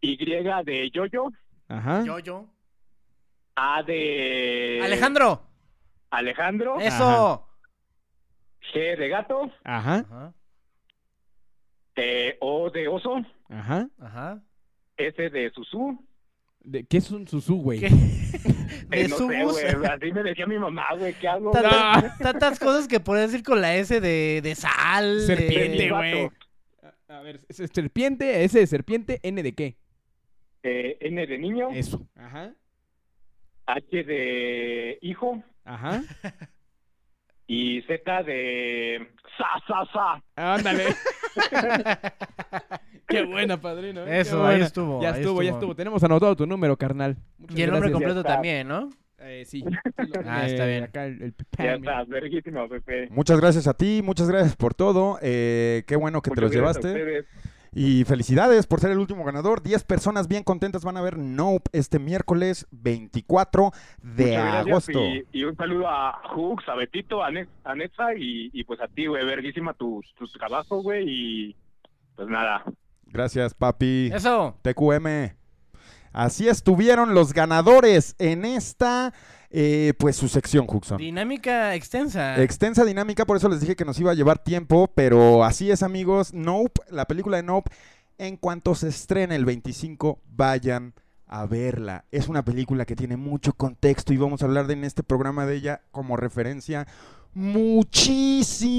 Y 0.00 0.16
de 0.24 0.90
Yoyo, 0.90 1.30
Ajá. 1.68 2.04
Yo-yo. 2.04 2.46
A 3.54 3.82
de 3.82 4.80
Alejandro. 4.84 5.42
Alejandro, 6.10 6.78
Eso. 6.80 7.48
G 8.72 8.96
de 8.96 9.08
gato, 9.08 9.50
Ajá. 9.64 10.04
Ajá. 10.10 10.34
Eh, 11.96 12.36
O 12.40 12.70
de 12.70 12.88
oso, 12.88 13.16
Ajá. 13.48 13.88
Ajá. 14.00 14.42
S 14.96 15.30
de 15.30 15.50
Susú. 15.50 15.98
De- 16.60 16.84
¿Qué 16.84 16.98
es 16.98 17.10
un 17.10 17.26
susú, 17.28 17.60
güey? 17.62 17.80
¿Qué? 17.80 17.88
Eh, 18.90 19.02
De 19.04 19.08
no 19.08 19.16
sé, 19.16 19.24
bus. 19.44 19.52
güey, 19.52 19.86
así 19.90 20.12
me 20.12 20.22
decía 20.22 20.46
mi 20.46 20.58
mamá, 20.58 20.86
güey, 20.98 21.12
¿qué 21.14 21.26
hago? 21.28 21.50
Tanta- 21.50 22.16
Tantas 22.20 22.58
cosas 22.58 22.86
que 22.88 23.00
puedes 23.00 23.30
decir 23.32 23.44
con 23.44 23.60
la 23.60 23.74
S 23.76 24.00
de, 24.00 24.40
de 24.42 24.54
sal. 24.54 25.20
Serpiente, 25.22 25.90
güey. 25.90 26.28
A 27.08 27.18
a 27.18 27.20
ver, 27.22 27.40
es- 27.48 27.60
es 27.60 27.70
serpiente, 27.72 28.44
S 28.44 28.58
de 28.58 28.66
serpiente, 28.66 29.20
N 29.22 29.42
de 29.42 29.52
qué? 29.54 29.76
Eh, 30.62 30.98
N 31.00 31.26
de 31.26 31.38
niño, 31.38 31.70
Eso. 31.70 32.06
Ajá. 32.16 32.52
H 33.66 34.04
de 34.04 34.98
hijo 35.02 35.42
Ajá. 35.64 36.02
y 37.46 37.82
Z 37.82 38.22
de 38.24 39.08
sa, 39.38 39.46
sa, 39.66 39.92
sa. 39.92 40.22
Ándale. 40.54 40.84
Qué 43.08 43.24
buena, 43.24 43.60
padrino. 43.60 44.02
¿eh? 44.02 44.06
Qué 44.06 44.20
Eso, 44.20 44.38
ahí 44.44 44.54
buena. 44.54 44.66
estuvo, 44.66 45.02
Ya 45.02 45.12
ahí 45.14 45.20
estuvo, 45.20 45.42
ya 45.42 45.48
estuvo. 45.50 45.58
estuvo. 45.60 45.76
Tenemos 45.76 46.02
anotado 46.02 46.34
tu 46.36 46.46
número, 46.46 46.76
carnal. 46.76 47.16
Muchas 47.38 47.56
Y 47.58 47.62
el 47.62 47.70
nombre 47.70 47.90
gracias. 47.90 47.92
completo 47.92 48.20
está. 48.20 48.32
también, 48.34 48.66
¿no? 48.68 48.90
Eh, 49.18 49.44
sí. 49.46 49.64
Ah, 50.26 50.46
está 50.46 50.66
bien. 50.66 50.84
Acá 50.84 51.06
el, 51.06 51.22
el 51.22 51.34
Ya 51.36 51.44
Pam, 51.56 51.80
mira. 51.80 52.00
está, 52.02 52.04
verguísima, 52.04 52.68
Pepe. 52.68 53.08
Muchas 53.10 53.40
gracias 53.40 53.66
a 53.68 53.74
ti, 53.74 54.02
muchas 54.04 54.28
gracias 54.28 54.56
por 54.56 54.74
todo. 54.74 55.18
eh, 55.22 55.84
qué 55.86 55.96
bueno 55.96 56.20
que 56.22 56.30
te 56.30 56.40
los 56.40 56.50
Muchas 56.50 56.62
gracias 56.62 56.84
a 56.84 56.88
llevaste. 56.88 57.26
Y 57.78 58.04
felicidades 58.04 58.66
por 58.66 58.80
ser 58.80 58.90
el 58.90 58.98
último 58.98 59.22
ganador. 59.22 59.62
10 59.62 59.84
personas 59.84 60.28
bien 60.28 60.42
contentas 60.44 60.82
van 60.82 60.96
a 60.96 61.02
ver 61.02 61.18
Nope 61.18 61.68
este 61.74 61.98
miércoles 61.98 62.66
24 62.70 63.70
de 64.02 64.34
agosto. 64.38 64.98
Y, 64.98 65.26
y 65.30 65.44
un 65.44 65.54
saludo 65.58 65.86
a 65.86 66.18
Hux, 66.34 66.66
a 66.70 66.74
Betito, 66.74 67.22
a, 67.22 67.30
Ne- 67.30 67.48
a 67.64 67.74
Netza 67.74 68.14
y, 68.16 68.48
y 68.54 68.64
pues 68.64 68.80
a 68.80 68.88
ti, 68.88 69.08
güey, 69.08 69.26
verguísima 69.26 69.74
tu, 69.74 70.00
tu 70.18 70.26
trabajo, 70.26 70.80
güey, 70.82 71.04
y 71.06 71.56
pues 72.14 72.28
nada. 72.28 72.64
Gracias, 73.08 73.52
papi. 73.52 74.10
Eso. 74.10 74.56
TQM. 74.62 75.34
Así 76.14 76.48
estuvieron 76.48 77.14
los 77.14 77.34
ganadores 77.34 78.16
en 78.18 78.46
esta, 78.46 79.12
eh, 79.50 79.94
pues 79.98 80.16
su 80.16 80.28
sección, 80.28 80.66
Huxon. 80.68 80.98
Dinámica 80.98 81.74
extensa. 81.74 82.42
Extensa 82.42 82.84
dinámica, 82.84 83.24
por 83.24 83.36
eso 83.36 83.48
les 83.48 83.60
dije 83.60 83.76
que 83.76 83.84
nos 83.84 83.98
iba 83.98 84.10
a 84.10 84.14
llevar 84.14 84.38
tiempo, 84.42 84.90
pero 84.94 85.44
así 85.44 85.70
es, 85.70 85.82
amigos. 85.82 86.32
Nope, 86.34 86.80
la 86.90 87.06
película 87.06 87.36
de 87.36 87.42
Nope, 87.44 87.70
en 88.18 88.36
cuanto 88.36 88.74
se 88.74 88.88
estrene 88.88 89.36
el 89.36 89.44
25, 89.44 90.20
vayan 90.28 90.94
a 91.26 91.46
verla. 91.46 92.04
Es 92.10 92.28
una 92.28 92.44
película 92.44 92.84
que 92.84 92.96
tiene 92.96 93.16
mucho 93.16 93.52
contexto 93.52 94.12
y 94.12 94.16
vamos 94.16 94.42
a 94.42 94.46
hablar 94.46 94.66
de, 94.66 94.74
en 94.74 94.84
este 94.84 95.02
programa 95.02 95.46
de 95.46 95.56
ella 95.56 95.82
como 95.90 96.16
referencia 96.16 96.86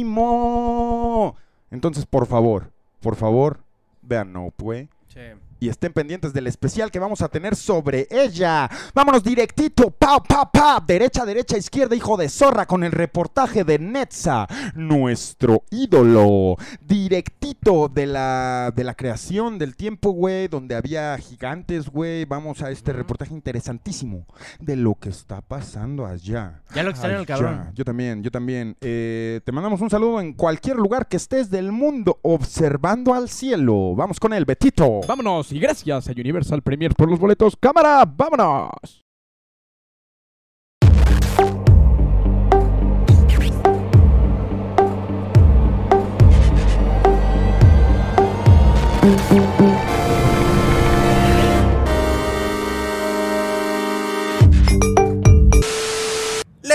muchísimo. 0.08 1.36
Entonces, 1.72 2.06
por 2.06 2.26
favor, 2.28 2.72
por 3.02 3.16
favor, 3.16 3.60
vean 4.02 4.32
Nope, 4.34 4.64
güey 4.64 4.90
Sí. 5.08 5.20
Y 5.60 5.70
estén 5.70 5.94
pendientes 5.94 6.34
del 6.34 6.48
especial 6.48 6.92
que 6.92 7.00
vamos 7.00 7.22
a 7.22 7.30
tener 7.30 7.56
sobre 7.56 8.08
ella. 8.10 8.70
Vámonos 8.94 9.24
directito, 9.24 9.90
pa, 9.90 10.22
pa, 10.22 10.52
pa, 10.52 10.84
derecha, 10.86 11.26
derecha, 11.26 11.58
izquierda, 11.58 11.96
hijo 11.96 12.18
de 12.18 12.30
zorra, 12.30 12.66
con 12.66 12.84
el 12.84 12.92
reportaje 12.92 13.64
de 13.64 13.80
Netza, 13.80 14.48
nuestro 14.76 15.64
ídolo. 15.72 16.56
Directito 16.82 17.90
de 17.90 18.06
la, 18.06 18.72
de 18.76 18.84
la 18.84 18.96
creación 18.96 19.58
del 19.58 19.76
tiempo, 19.76 20.12
güey, 20.12 20.48
donde 20.48 20.76
había 20.76 21.18
gigantes, 21.18 21.90
güey. 21.90 22.26
Vamos 22.26 22.62
a 22.62 22.72
este 22.72 22.94
reportaje 22.94 23.34
interesantísimo 23.34 24.26
de 24.60 24.76
lo 24.76 24.96
que 24.96 25.10
está 25.10 25.42
pasando 25.42 26.06
allá. 26.06 26.62
Ya 26.74 26.84
lo 26.84 26.92
extraño 26.92 27.20
el 27.20 27.26
cabrón. 27.26 27.72
Yo 27.74 27.84
también, 27.84 28.24
yo 28.24 28.32
también. 28.32 28.76
Eh, 28.82 29.42
te 29.44 29.52
mandamos 29.52 29.82
un 29.82 29.90
saludo 29.90 30.22
en 30.22 30.34
cualquier 30.34 30.78
lugar 30.78 31.08
que 31.08 31.18
estés 31.18 31.50
del 31.50 31.72
mundo, 31.72 32.20
observando 32.22 33.14
al 33.14 33.30
cielo. 33.30 33.96
Vamos 33.96 34.20
con 34.20 34.34
él, 34.34 34.46
Betito. 34.46 35.02
Vámonos 35.08 35.47
y 35.52 35.60
gracias 35.60 36.08
a 36.08 36.12
Universal 36.12 36.62
Premier 36.62 36.94
por 36.96 37.10
los 37.10 37.20
boletos. 37.20 37.56
¡Cámara! 37.60 38.04
¡Vámonos! 38.06 39.04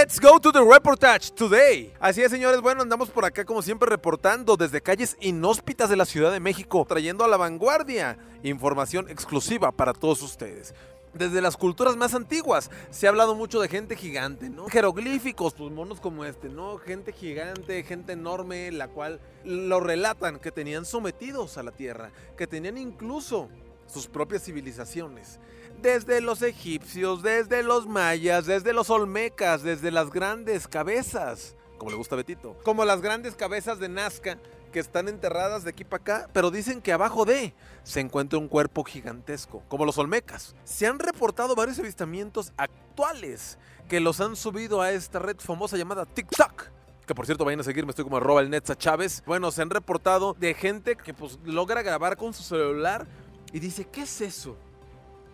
Let's 0.02 0.18
go 0.18 0.40
to 0.40 0.50
the 0.50 0.64
reportage 0.64 1.30
today. 1.30 1.92
Así 2.00 2.22
es, 2.22 2.32
señores. 2.32 2.60
Bueno, 2.60 2.82
andamos 2.82 3.08
por 3.08 3.24
acá 3.24 3.44
como 3.44 3.62
siempre 3.62 3.88
reportando 3.88 4.56
desde 4.56 4.80
calles 4.80 5.16
inhóspitas 5.20 5.88
de 5.88 5.94
la 5.94 6.04
Ciudad 6.06 6.32
de 6.32 6.40
México, 6.40 6.84
trayendo 6.88 7.22
a 7.22 7.28
la 7.28 7.36
vanguardia 7.36 8.18
información 8.42 9.08
exclusiva 9.08 9.70
para 9.70 9.92
todos 9.92 10.20
ustedes. 10.22 10.74
desde 11.14 11.40
las 11.40 11.56
culturas 11.56 11.96
más 11.96 12.14
antiguas. 12.14 12.68
Se 12.90 13.06
ha 13.06 13.10
hablado 13.10 13.36
mucho 13.36 13.60
de 13.60 13.68
gente 13.68 13.94
gigante, 13.94 14.50
¿no? 14.50 14.66
Jeroglíficos, 14.66 15.54
pues 15.54 15.70
monos 15.70 16.00
como 16.00 16.24
este, 16.24 16.48
¿no? 16.48 16.78
Gente 16.78 17.12
gigante, 17.12 17.84
gente 17.84 18.14
enorme, 18.14 18.72
la 18.72 18.88
cual 18.88 19.20
lo 19.44 19.78
relatan 19.78 20.40
que 20.40 20.50
tenían 20.50 20.84
sometidos 20.84 21.58
a 21.58 21.62
la 21.62 21.70
tierra, 21.70 22.10
que 22.36 22.48
tenían 22.48 22.76
incluso 22.76 23.50
sus 23.86 24.08
propias 24.08 24.42
civilizaciones. 24.42 25.38
Desde 25.82 26.20
los 26.20 26.42
egipcios, 26.42 27.24
desde 27.24 27.64
los 27.64 27.88
mayas, 27.88 28.46
desde 28.46 28.72
los 28.72 28.88
olmecas, 28.88 29.64
desde 29.64 29.90
las 29.90 30.12
grandes 30.12 30.68
cabezas, 30.68 31.56
como 31.76 31.90
le 31.90 31.96
gusta 31.96 32.14
a 32.14 32.18
Betito, 32.18 32.56
como 32.62 32.84
las 32.84 33.00
grandes 33.00 33.34
cabezas 33.34 33.80
de 33.80 33.88
Nazca 33.88 34.38
que 34.70 34.78
están 34.78 35.08
enterradas 35.08 35.64
de 35.64 35.70
aquí 35.70 35.82
para 35.82 36.00
acá, 36.00 36.30
pero 36.32 36.52
dicen 36.52 36.80
que 36.80 36.92
abajo 36.92 37.24
de 37.24 37.52
se 37.82 37.98
encuentra 37.98 38.38
un 38.38 38.46
cuerpo 38.46 38.84
gigantesco, 38.84 39.64
como 39.66 39.84
los 39.84 39.98
olmecas. 39.98 40.54
Se 40.62 40.86
han 40.86 41.00
reportado 41.00 41.56
varios 41.56 41.80
avistamientos 41.80 42.52
actuales 42.56 43.58
que 43.88 43.98
los 43.98 44.20
han 44.20 44.36
subido 44.36 44.82
a 44.82 44.92
esta 44.92 45.18
red 45.18 45.38
famosa 45.40 45.76
llamada 45.76 46.06
TikTok. 46.06 46.62
Que 47.08 47.14
por 47.16 47.26
cierto 47.26 47.44
vayan 47.44 47.58
a 47.58 47.64
seguirme, 47.64 47.90
estoy 47.90 48.04
como 48.04 48.18
arroba 48.18 48.40
el 48.40 48.50
Netza 48.50 48.76
Chávez. 48.76 49.24
Bueno, 49.26 49.50
se 49.50 49.62
han 49.62 49.70
reportado 49.70 50.36
de 50.38 50.54
gente 50.54 50.94
que 50.94 51.12
pues 51.12 51.40
logra 51.44 51.82
grabar 51.82 52.16
con 52.16 52.32
su 52.32 52.44
celular 52.44 53.04
y 53.52 53.58
dice, 53.58 53.84
¿qué 53.84 54.02
es 54.02 54.20
eso? 54.20 54.56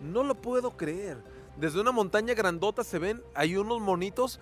No 0.01 0.23
lo 0.23 0.35
puedo 0.35 0.77
creer. 0.77 1.17
Desde 1.57 1.81
una 1.81 1.91
montaña 1.91 2.33
grandota 2.33 2.83
se 2.83 2.99
ven, 2.99 3.21
hay 3.35 3.57
unos 3.57 3.81
monitos 3.81 4.39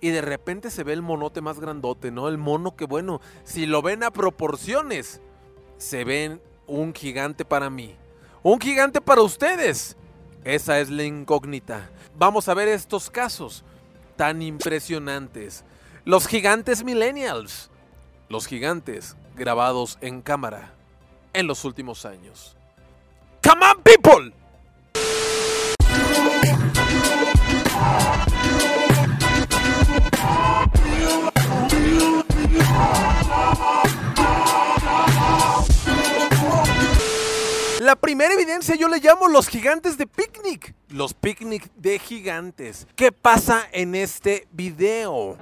y 0.00 0.10
de 0.10 0.22
repente 0.22 0.70
se 0.70 0.84
ve 0.84 0.92
el 0.92 1.02
monote 1.02 1.40
más 1.40 1.60
grandote, 1.60 2.10
¿no? 2.10 2.28
El 2.28 2.38
mono 2.38 2.76
que, 2.76 2.84
bueno, 2.84 3.20
si 3.44 3.66
lo 3.66 3.82
ven 3.82 4.02
a 4.02 4.10
proporciones, 4.10 5.20
se 5.78 6.04
ven 6.04 6.40
un 6.66 6.94
gigante 6.94 7.44
para 7.44 7.70
mí. 7.70 7.94
Un 8.42 8.60
gigante 8.60 9.00
para 9.00 9.22
ustedes. 9.22 9.96
Esa 10.44 10.80
es 10.80 10.90
la 10.90 11.04
incógnita. 11.04 11.90
Vamos 12.16 12.48
a 12.48 12.54
ver 12.54 12.68
estos 12.68 13.10
casos 13.10 13.64
tan 14.16 14.42
impresionantes. 14.42 15.64
Los 16.04 16.26
gigantes 16.26 16.84
millennials. 16.84 17.70
Los 18.28 18.46
gigantes 18.46 19.16
grabados 19.36 19.98
en 20.00 20.22
cámara 20.22 20.74
en 21.32 21.46
los 21.46 21.64
últimos 21.64 22.04
años. 22.04 22.56
Come 23.42 23.66
on, 23.66 23.82
people! 23.82 24.43
La 37.94 38.00
primera 38.00 38.34
evidencia 38.34 38.74
yo 38.74 38.88
le 38.88 38.98
llamo 38.98 39.28
los 39.28 39.46
gigantes 39.46 39.96
de 39.96 40.08
picnic. 40.08 40.74
Los 40.88 41.14
picnic 41.14 41.70
de 41.76 42.00
gigantes. 42.00 42.88
¿Qué 42.96 43.12
pasa 43.12 43.68
en 43.70 43.94
este 43.94 44.48
video? 44.50 45.38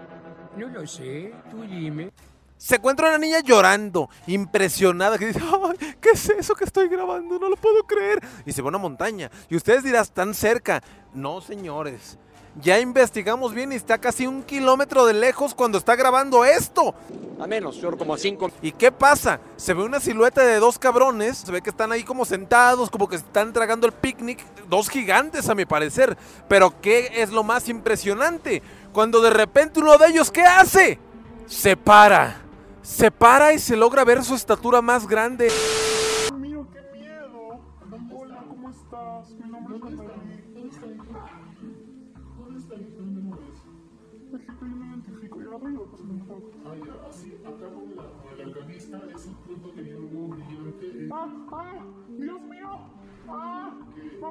No 0.58 0.68
lo 0.68 0.86
sé, 0.86 1.32
tú 1.50 1.62
dime. 1.62 2.12
Se 2.58 2.76
encuentra 2.76 3.08
una 3.08 3.16
niña 3.16 3.40
llorando, 3.40 4.10
impresionada, 4.26 5.16
que 5.16 5.28
dice, 5.28 5.40
Ay, 5.40 5.96
¿qué 5.98 6.10
es 6.10 6.28
eso 6.28 6.54
que 6.54 6.64
estoy 6.64 6.88
grabando? 6.88 7.38
No 7.38 7.48
lo 7.48 7.56
puedo 7.56 7.84
creer. 7.86 8.20
Y 8.44 8.52
se 8.52 8.60
va 8.60 8.66
a 8.66 8.68
una 8.68 8.76
montaña. 8.76 9.30
Y 9.48 9.56
ustedes 9.56 9.82
dirán, 9.82 10.04
¿tan 10.12 10.34
cerca? 10.34 10.82
No, 11.14 11.40
señores. 11.40 12.18
Ya 12.60 12.78
investigamos 12.78 13.54
bien 13.54 13.72
y 13.72 13.76
está 13.76 13.98
casi 13.98 14.26
un 14.26 14.42
kilómetro 14.42 15.06
de 15.06 15.14
lejos 15.14 15.54
cuando 15.54 15.78
está 15.78 15.96
grabando 15.96 16.44
esto. 16.44 16.94
A 17.40 17.46
menos, 17.46 17.76
señor, 17.76 17.96
como 17.96 18.12
a 18.12 18.18
cinco. 18.18 18.50
¿Y 18.60 18.72
qué 18.72 18.92
pasa? 18.92 19.40
Se 19.56 19.72
ve 19.72 19.82
una 19.82 20.00
silueta 20.00 20.44
de 20.44 20.58
dos 20.58 20.78
cabrones, 20.78 21.38
se 21.38 21.50
ve 21.50 21.62
que 21.62 21.70
están 21.70 21.90
ahí 21.92 22.04
como 22.04 22.24
sentados, 22.24 22.90
como 22.90 23.08
que 23.08 23.16
están 23.16 23.52
tragando 23.52 23.86
el 23.86 23.92
picnic, 23.92 24.44
dos 24.68 24.90
gigantes 24.90 25.48
a 25.48 25.54
mi 25.54 25.64
parecer. 25.64 26.16
Pero 26.46 26.80
¿qué 26.82 27.10
es 27.16 27.30
lo 27.30 27.42
más 27.42 27.68
impresionante? 27.68 28.62
Cuando 28.92 29.22
de 29.22 29.30
repente 29.30 29.80
uno 29.80 29.96
de 29.96 30.08
ellos, 30.08 30.30
¿qué 30.30 30.42
hace? 30.42 30.98
Se 31.46 31.76
para. 31.76 32.42
Se 32.82 33.10
para 33.10 33.54
y 33.54 33.58
se 33.58 33.76
logra 33.76 34.04
ver 34.04 34.22
su 34.22 34.34
estatura 34.34 34.82
más 34.82 35.06
grande. 35.08 35.48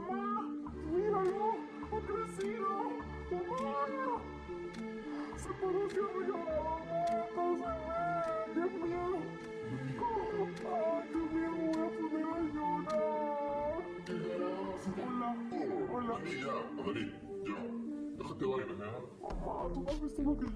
¡Mamá! 0.10 0.50
¡Míralo! 0.92 1.48
¡Ha 1.92 2.00
crecido! 2.08 2.70
¡Mamá! 3.32 4.22
Se 5.38 5.50
parece 5.54 6.00
a 6.00 6.02
mi 6.16 6.24
mamá. 7.36 7.72
¡Dios 8.54 8.72
mío! 8.72 9.06
¡Ay, 10.02 11.10
Dios 11.14 11.28
mío! 11.34 11.52
Voy 11.58 11.72
a 11.72 11.90
poner 11.98 12.26
a 12.26 12.40
llorar. 12.54 13.02
Hola. 15.12 15.30
Hola. 15.92 16.16
Ya, 16.26 16.56
Adalí, 16.82 17.06
ya. 17.46 17.60
Déjate 18.18 18.46
vaina, 18.46 18.74
¿eh? 18.74 18.76
Mamá, 19.22 19.74
¿tú 19.74 19.80
has 19.88 19.98
visto 20.02 20.22
lo 20.24 20.34
que 20.38 20.46
yo 20.46 20.52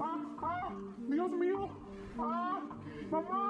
¡Ah! 0.00 0.18
¡Ah! 0.42 0.68
¡Dios 1.08 1.30
mío! 1.32 1.60
¡Ah! 2.18 2.60
¡Mamá! 3.10 3.42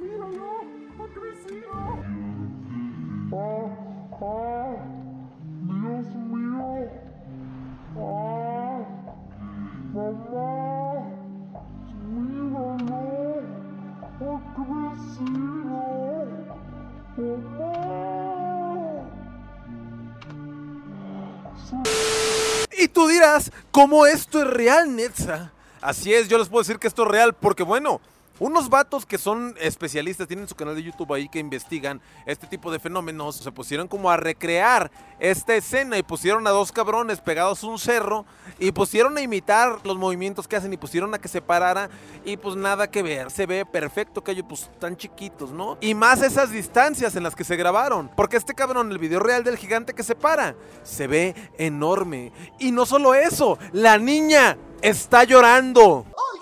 ¡Míralo! 0.00 0.50
¡Ha 0.98 1.06
crecido! 1.14 2.49
Y 22.78 22.88
tú 22.88 23.06
dirás, 23.06 23.52
¿cómo 23.70 24.06
esto 24.06 24.42
es 24.42 24.46
real, 24.48 24.96
Netza? 24.96 25.52
Así 25.80 26.12
es, 26.12 26.28
yo 26.28 26.38
les 26.38 26.48
puedo 26.48 26.62
decir 26.62 26.78
que 26.78 26.88
esto 26.88 27.02
es 27.04 27.08
real 27.08 27.34
porque, 27.34 27.62
bueno, 27.62 28.00
unos 28.40 28.68
vatos 28.68 29.06
que 29.06 29.18
son 29.18 29.54
especialistas, 29.60 30.26
tienen 30.26 30.48
su 30.48 30.56
canal 30.56 30.74
de 30.74 30.82
YouTube 30.82 31.12
ahí 31.12 31.28
que 31.28 31.38
investigan 31.38 32.00
este 32.26 32.46
tipo 32.46 32.72
de 32.72 32.80
fenómenos, 32.80 33.36
se 33.36 33.52
pusieron 33.52 33.86
como 33.86 34.10
a 34.10 34.16
recrear 34.16 34.90
esta 35.20 35.54
escena 35.54 35.98
y 35.98 36.02
pusieron 36.02 36.46
a 36.46 36.50
dos 36.50 36.72
cabrones 36.72 37.20
pegados 37.20 37.62
a 37.62 37.66
un 37.68 37.78
cerro 37.78 38.24
y 38.58 38.72
pusieron 38.72 39.16
a 39.16 39.20
imitar 39.20 39.78
los 39.84 39.96
movimientos 39.96 40.48
que 40.48 40.56
hacen 40.56 40.72
y 40.72 40.76
pusieron 40.76 41.14
a 41.14 41.18
que 41.18 41.28
se 41.28 41.42
parara 41.42 41.90
y 42.24 42.36
pues 42.36 42.56
nada 42.56 42.90
que 42.90 43.02
ver, 43.02 43.30
se 43.30 43.46
ve 43.46 43.64
perfecto 43.64 44.24
que 44.24 44.32
ellos 44.32 44.46
pues 44.48 44.70
tan 44.80 44.96
chiquitos, 44.96 45.52
¿no? 45.52 45.76
Y 45.80 45.94
más 45.94 46.22
esas 46.22 46.50
distancias 46.50 47.14
en 47.16 47.22
las 47.22 47.36
que 47.36 47.44
se 47.44 47.56
grabaron, 47.56 48.10
porque 48.16 48.36
este 48.38 48.54
cabrón, 48.54 48.90
el 48.90 48.98
video 48.98 49.20
real 49.20 49.44
del 49.44 49.58
gigante 49.58 49.94
que 49.94 50.02
se 50.02 50.14
para, 50.14 50.56
se 50.82 51.06
ve 51.06 51.34
enorme. 51.58 52.32
Y 52.58 52.72
no 52.72 52.86
solo 52.86 53.14
eso, 53.14 53.58
la 53.72 53.98
niña 53.98 54.56
está 54.82 55.24
llorando. 55.24 56.06
¿Alguien 56.34 56.39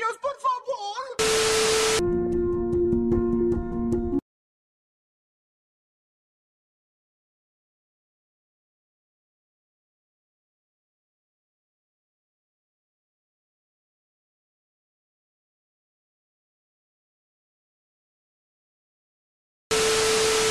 niños, 0.00 0.18
por 0.20 0.36
favor? 0.40 1.20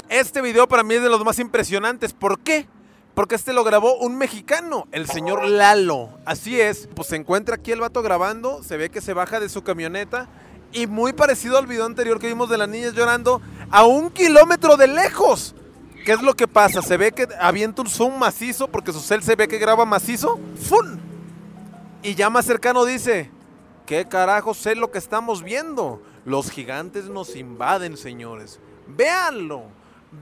Este 0.09 0.41
video 0.41 0.67
para 0.67 0.83
mí 0.83 0.95
es 0.95 1.03
de 1.03 1.09
los 1.09 1.23
más 1.23 1.37
impresionantes. 1.39 2.13
¿Por 2.13 2.39
qué? 2.39 2.67
Porque 3.19 3.35
este 3.35 3.51
lo 3.51 3.65
grabó 3.65 3.97
un 3.97 4.17
mexicano, 4.17 4.87
el 4.93 5.05
señor 5.05 5.43
Lalo. 5.45 6.07
Así 6.23 6.61
es, 6.61 6.87
pues 6.95 7.09
se 7.09 7.17
encuentra 7.17 7.55
aquí 7.55 7.73
el 7.73 7.81
vato 7.81 8.01
grabando, 8.01 8.63
se 8.63 8.77
ve 8.77 8.89
que 8.89 9.01
se 9.01 9.13
baja 9.13 9.41
de 9.41 9.49
su 9.49 9.61
camioneta 9.61 10.29
y 10.71 10.87
muy 10.87 11.11
parecido 11.11 11.57
al 11.57 11.67
video 11.67 11.83
anterior 11.83 12.17
que 12.17 12.27
vimos 12.27 12.49
de 12.49 12.57
las 12.57 12.69
niñas 12.69 12.93
llorando 12.93 13.41
a 13.71 13.83
un 13.83 14.09
kilómetro 14.09 14.77
de 14.77 14.87
lejos. 14.87 15.53
¿Qué 16.05 16.13
es 16.13 16.21
lo 16.21 16.33
que 16.33 16.47
pasa? 16.47 16.81
Se 16.81 16.95
ve 16.95 17.11
que 17.11 17.27
avienta 17.41 17.81
un 17.81 17.89
zoom 17.89 18.17
macizo 18.17 18.69
porque 18.69 18.93
su 18.93 19.01
cel 19.01 19.21
se 19.21 19.35
ve 19.35 19.49
que 19.49 19.57
graba 19.57 19.83
macizo. 19.83 20.39
¡Fun! 20.55 20.97
Y 22.01 22.15
ya 22.15 22.29
más 22.29 22.45
cercano 22.45 22.85
dice, 22.85 23.29
¿qué 23.85 24.05
carajo 24.05 24.51
es 24.51 24.77
lo 24.77 24.91
que 24.91 24.97
estamos 24.97 25.43
viendo? 25.43 26.01
Los 26.23 26.49
gigantes 26.49 27.09
nos 27.09 27.35
invaden, 27.35 27.97
señores. 27.97 28.61
Véanlo, 28.87 29.63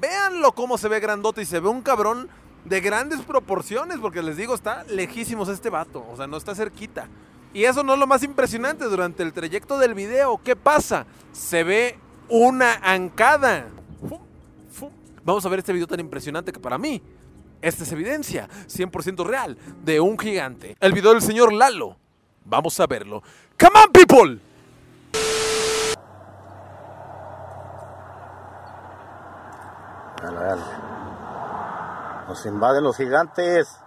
véanlo 0.02 0.52
cómo 0.54 0.80
se 0.80 0.88
ve 0.88 1.00
grandote 1.00 1.44
y 1.44 1.46
se 1.46 1.60
ve 1.60 1.70
un 1.70 1.84
cabrón 1.84 2.28
de 2.68 2.82
grandes 2.82 3.22
proporciones, 3.22 3.98
porque 4.00 4.22
les 4.22 4.38
digo, 4.38 4.54
está 4.54 4.84
lejísimos 4.86 5.50
este 5.50 5.70
vato, 5.70 6.06
o 6.12 6.18
sea, 6.18 6.28
no 6.28 6.38
está 6.38 6.54
cerquita. 6.54 7.08
Y 7.54 7.64
eso 7.64 7.84
no 7.84 7.94
es 7.94 8.00
lo 8.00 8.08
más 8.08 8.24
impresionante, 8.24 8.86
durante 8.86 9.24
el 9.24 9.34
trayecto 9.34 9.80
del 9.80 9.94
video, 9.94 10.40
¿qué 10.44 10.56
pasa? 10.56 11.06
Se 11.32 11.64
ve 11.64 11.98
una 12.30 12.74
ancada. 12.84 13.68
Vamos 15.24 15.46
a 15.46 15.50
ver 15.50 15.60
este 15.60 15.74
video 15.74 15.88
tan 15.88 16.00
impresionante 16.00 16.52
que 16.52 16.60
para 16.60 16.78
mí, 16.78 17.02
esta 17.62 17.84
es 17.84 17.92
evidencia 17.92 18.48
100% 18.68 19.26
real 19.26 19.58
de 19.84 20.00
un 20.00 20.18
gigante. 20.18 20.78
El 20.80 20.94
video 20.94 21.12
del 21.12 21.22
señor 21.22 21.52
Lalo. 21.52 21.98
Vamos 22.46 22.80
a 22.80 22.88
verlo. 22.88 23.22
¡Come 23.60 23.80
on, 23.84 23.92
people! 23.92 24.40
Nos 32.28 32.46
invaden 32.46 32.84
los 32.84 32.98
gigantes. 32.98 33.80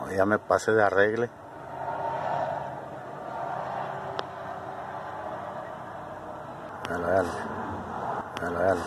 O 0.00 0.08
ya 0.10 0.26
me 0.26 0.38
pasé 0.38 0.72
de 0.72 0.82
arregle. 0.82 1.30
Dale, 6.88 7.06
dale. 7.06 7.28
Dale, 8.40 8.58
dale. 8.58 8.80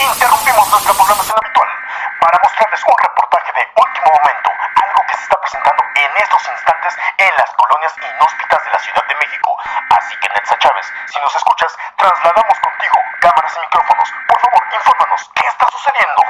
Interrumpimos 0.00 0.70
nuestra 0.70 0.92
programación 0.92 1.36
habitual 1.40 1.68
para 2.20 2.38
mostrarles 2.42 2.82
un 2.84 2.94
reportaje 2.98 3.52
de 3.56 3.64
último 3.72 4.08
momento, 4.14 4.50
algo 4.84 5.00
que 5.08 5.14
se 5.16 5.22
está 5.22 5.36
presentando 5.40 5.82
en 5.82 6.12
instantes 6.48 6.94
en 7.18 7.32
las 7.36 7.50
colonias 7.56 7.92
inhóspitas 7.98 8.64
de 8.64 8.70
la 8.70 8.78
Ciudad 8.78 9.04
de 9.08 9.14
México. 9.16 9.56
Así 9.90 10.14
que 10.20 10.28
Netza 10.28 10.58
Chávez, 10.58 10.86
si 11.06 11.20
nos 11.20 11.34
escuchas, 11.34 11.72
trasladamos 11.96 12.56
contigo 12.60 12.96
cámaras 13.20 13.52
y 13.56 13.60
micrófonos. 13.60 14.08
Por 14.28 14.40
favor, 14.40 14.62
infórmanos, 14.74 15.30
¿qué 15.34 15.46
está 15.48 15.66
sucediendo? 15.70 16.22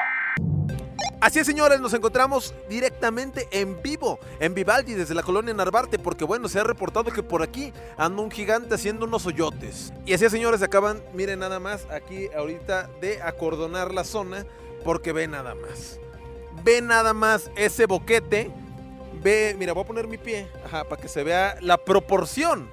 Así 1.20 1.39
es, 1.39 1.47
señores, 1.47 1.81
nos 1.81 1.93
encontramos 1.93 2.55
directamente 2.69 3.47
en 3.53 3.82
vivo, 3.82 4.19
en 4.39 4.55
Vivaldi, 4.55 4.95
desde 4.95 5.15
la 5.15 5.23
colonia 5.23 5.53
Narvarte, 5.53 5.99
porque 5.99 6.24
bueno, 6.24 6.49
se 6.49 6.59
ha 6.59 6.65
reportado 6.65 7.12
que 7.12 7.23
por 7.23 7.43
aquí 7.43 7.74
anda 7.99 8.23
un 8.23 8.31
gigante 8.31 8.74
haciendo 8.74 9.05
unos 9.05 9.27
hoyotes. 9.27 9.93
Y 10.07 10.15
así 10.15 10.24
es, 10.24 10.32
señores, 10.32 10.62
acaban, 10.62 11.05
miren 11.12 11.41
nada 11.41 11.61
más, 11.61 11.87
aquí 11.91 12.31
ahorita 12.35 12.89
de 13.03 13.23
acordonar 13.23 13.93
la 13.93 14.05
zona, 14.05 14.47
porque 14.82 15.12
ve 15.12 15.28
nada 15.28 15.55
más. 15.55 16.01
Ve 16.65 16.81
nada 16.81 17.12
más 17.12 17.51
ese 17.55 17.85
boquete. 17.85 18.51
Ve, 19.22 19.55
mira, 19.59 19.72
voy 19.72 19.84
a 19.84 19.86
poner 19.86 20.06
mi 20.06 20.18
pie, 20.18 20.48
ajá, 20.64 20.84
para 20.84 21.01
que 21.01 21.09
se 21.09 21.22
vea 21.22 21.56
la 21.60 21.76
proporción 21.76 22.68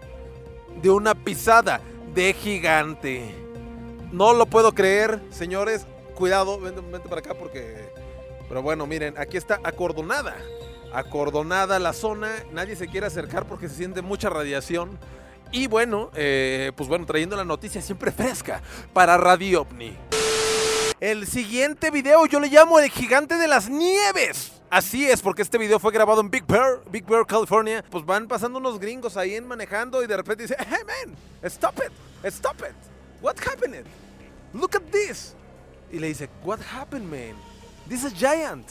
de 0.82 0.90
una 0.90 1.16
pisada 1.16 1.82
de 2.14 2.34
gigante. 2.34 3.36
No 4.12 4.34
lo 4.34 4.46
puedo 4.46 4.74
creer, 4.74 5.22
señores. 5.30 5.86
Cuidado, 6.16 6.60
vente, 6.60 6.82
vente 6.82 7.10
para 7.10 7.20
acá 7.20 7.36
porque 7.36 7.92
pero 8.48 8.62
bueno, 8.62 8.88
miren, 8.88 9.16
aquí 9.18 9.38
está 9.38 9.60
acordonada. 9.64 10.36
Acordonada 10.94 11.80
la 11.80 11.94
zona. 11.94 12.30
Nadie 12.52 12.76
se 12.76 12.88
quiere 12.88 13.08
acercar 13.08 13.46
porque 13.46 13.68
se 13.68 13.76
siente 13.76 14.02
mucha 14.02 14.30
radiación. 14.30 14.98
Y 15.52 15.68
bueno, 15.68 16.12
eh, 16.16 16.72
pues 16.76 16.90
bueno, 16.90 17.06
trayendo 17.06 17.36
la 17.36 17.46
noticia 17.46 17.82
siempre 17.82 18.12
fresca 18.12 18.62
para 18.94 19.18
Radio 19.18 19.62
OVNI. 19.62 19.98
El 21.00 21.28
siguiente 21.28 21.92
video 21.92 22.26
yo 22.26 22.40
le 22.40 22.48
llamo 22.48 22.80
el 22.80 22.90
gigante 22.90 23.36
de 23.36 23.48
las 23.48 23.70
nieves. 23.70 24.57
Así 24.70 25.10
es, 25.10 25.22
porque 25.22 25.42
este 25.42 25.58
video 25.58 25.80
fue 25.80 25.94
grabado 25.94 26.20
en 26.20 26.30
Big 26.30 26.46
Bear, 26.46 26.82
Big 26.92 27.06
Bear, 27.06 27.26
California. 27.26 27.86
Pues 27.90 28.06
van 28.06 28.28
pasando 28.28 28.60
unos 28.60 28.80
gringos 28.80 29.16
ahí 29.16 29.36
en 29.36 29.48
manejando 29.48 30.04
y 30.04 30.08
de 30.08 30.18
repente 30.18 30.44
dice, 30.44 30.58
hey 30.60 30.84
man, 30.86 31.16
stop 31.44 31.76
it, 31.78 31.92
stop 32.26 32.58
it. 32.60 32.76
What 33.22 33.36
happened? 33.40 33.86
Look 34.54 34.76
at 34.76 34.82
this. 34.92 35.34
Y 35.90 36.00
le 36.00 36.08
dice, 36.08 36.30
what 36.44 36.60
happened, 36.60 37.10
man? 37.10 37.36
This 37.88 38.04
is 38.04 38.14
giant. 38.14 38.70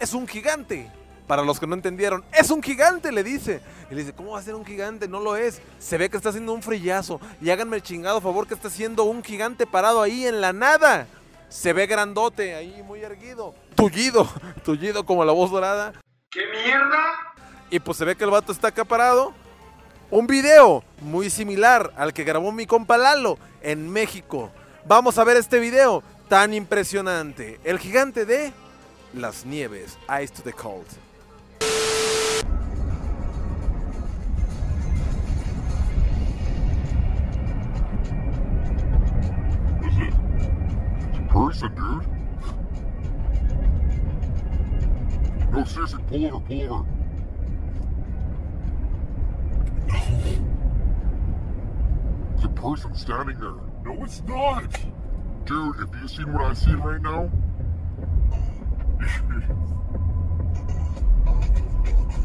Es 0.00 0.14
un 0.14 0.26
gigante. 0.26 0.90
Para 1.26 1.42
los 1.42 1.60
que 1.60 1.66
no 1.66 1.74
entendieron, 1.74 2.24
es 2.32 2.50
un 2.50 2.62
gigante, 2.62 3.12
le 3.12 3.22
dice. 3.22 3.60
Y 3.90 3.94
le 3.94 4.00
dice, 4.00 4.14
¿cómo 4.14 4.32
va 4.32 4.38
a 4.38 4.42
ser 4.42 4.54
un 4.54 4.64
gigante? 4.64 5.08
No 5.08 5.20
lo 5.20 5.36
es. 5.36 5.60
Se 5.78 5.98
ve 5.98 6.08
que 6.08 6.16
está 6.16 6.30
haciendo 6.30 6.54
un 6.54 6.62
frillazo. 6.62 7.20
Y 7.42 7.50
háganme 7.50 7.76
el 7.76 7.82
chingado 7.82 8.20
favor 8.22 8.46
que 8.46 8.54
está 8.54 8.68
haciendo 8.68 9.04
un 9.04 9.22
gigante 9.22 9.66
parado 9.66 10.00
ahí 10.00 10.26
en 10.26 10.40
la 10.40 10.54
nada. 10.54 11.06
Se 11.54 11.72
ve 11.72 11.86
grandote, 11.86 12.56
ahí 12.56 12.82
muy 12.84 13.00
erguido. 13.00 13.54
Tullido, 13.76 14.28
tullido 14.64 15.06
como 15.06 15.24
la 15.24 15.30
voz 15.32 15.52
dorada. 15.52 15.92
¿Qué 16.28 16.40
mierda? 16.48 17.14
Y 17.70 17.78
pues 17.78 17.96
se 17.96 18.04
ve 18.04 18.16
que 18.16 18.24
el 18.24 18.30
vato 18.30 18.50
está 18.50 18.68
acá 18.68 18.84
parado. 18.84 19.32
Un 20.10 20.26
video 20.26 20.82
muy 21.00 21.30
similar 21.30 21.92
al 21.96 22.12
que 22.12 22.24
grabó 22.24 22.50
mi 22.50 22.66
compa 22.66 22.98
Lalo 22.98 23.38
en 23.62 23.88
México. 23.88 24.50
Vamos 24.84 25.16
a 25.16 25.22
ver 25.22 25.36
este 25.36 25.60
video 25.60 26.02
tan 26.28 26.52
impresionante. 26.52 27.60
El 27.62 27.78
gigante 27.78 28.26
de 28.26 28.52
las 29.14 29.46
nieves. 29.46 29.96
Ice 30.20 30.34
to 30.34 30.42
the 30.42 30.52
cold. 30.52 31.03
Person, 41.34 41.74
dude. 41.74 42.06
No, 45.52 45.64
seriously, 45.64 46.00
pull 46.06 46.26
over, 46.26 46.38
pull 46.38 46.62
over. 46.62 46.86
The 52.40 52.48
person 52.50 52.94
standing 52.94 53.40
there. 53.40 53.50
No, 53.84 54.04
it's 54.04 54.22
not. 54.22 54.78
Dude, 55.44 55.74
if 55.80 56.00
you 56.00 56.06
seen 56.06 56.32
what 56.32 56.42
I've 56.42 56.56
seen 56.56 56.76
right 56.76 57.02
now? 57.02 57.28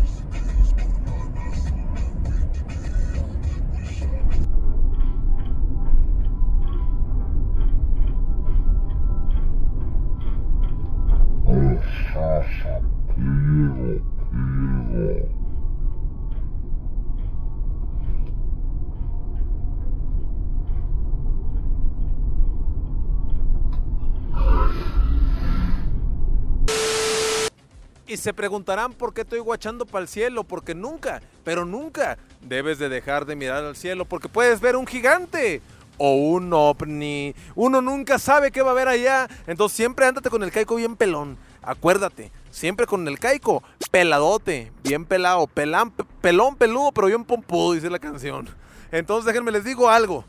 Y 28.08 28.18
se 28.18 28.34
preguntarán 28.34 28.94
por 28.94 29.14
qué 29.14 29.22
estoy 29.22 29.38
guachando 29.38 29.86
para 29.86 30.02
el 30.02 30.08
cielo, 30.08 30.44
porque 30.44 30.74
nunca, 30.74 31.22
pero 31.44 31.64
nunca 31.64 32.18
debes 32.42 32.80
de 32.80 32.90
dejar 32.90 33.26
de 33.28 33.36
mirar 33.36 33.64
al 33.64 33.76
cielo, 33.76 34.06
porque 34.06 34.28
puedes 34.28 34.60
ver 34.62 34.76
un 34.76 34.88
gigante 34.88 35.62
o 36.00 36.16
un 36.16 36.52
ovni. 36.52 37.36
Uno 37.54 37.82
nunca 37.84 38.18
sabe 38.18 38.50
qué 38.50 38.64
va 38.64 38.70
a 38.70 38.72
haber 38.72 38.88
allá, 38.88 39.28
entonces 39.46 39.76
siempre 39.76 40.08
ándate 40.08 40.32
con 40.32 40.42
el 40.42 40.52
caico 40.52 40.76
bien 40.78 40.96
pelón. 40.96 41.38
Acuérdate, 41.62 42.32
siempre 42.52 42.86
con 42.86 43.08
el 43.08 43.20
caico 43.20 43.64
peladote, 43.92 44.72
bien 44.84 45.06
pelado, 45.06 45.48
pelán, 45.48 45.92
pelón 46.22 46.56
peludo, 46.56 46.92
pero 46.92 47.08
bien 47.08 47.24
pompudo, 47.24 47.74
dice 47.74 47.90
la 47.90 48.00
canción. 48.00 48.48
Entonces 48.92 49.26
déjenme 49.26 49.52
les 49.52 49.64
digo 49.64 49.90
algo. 49.90 50.26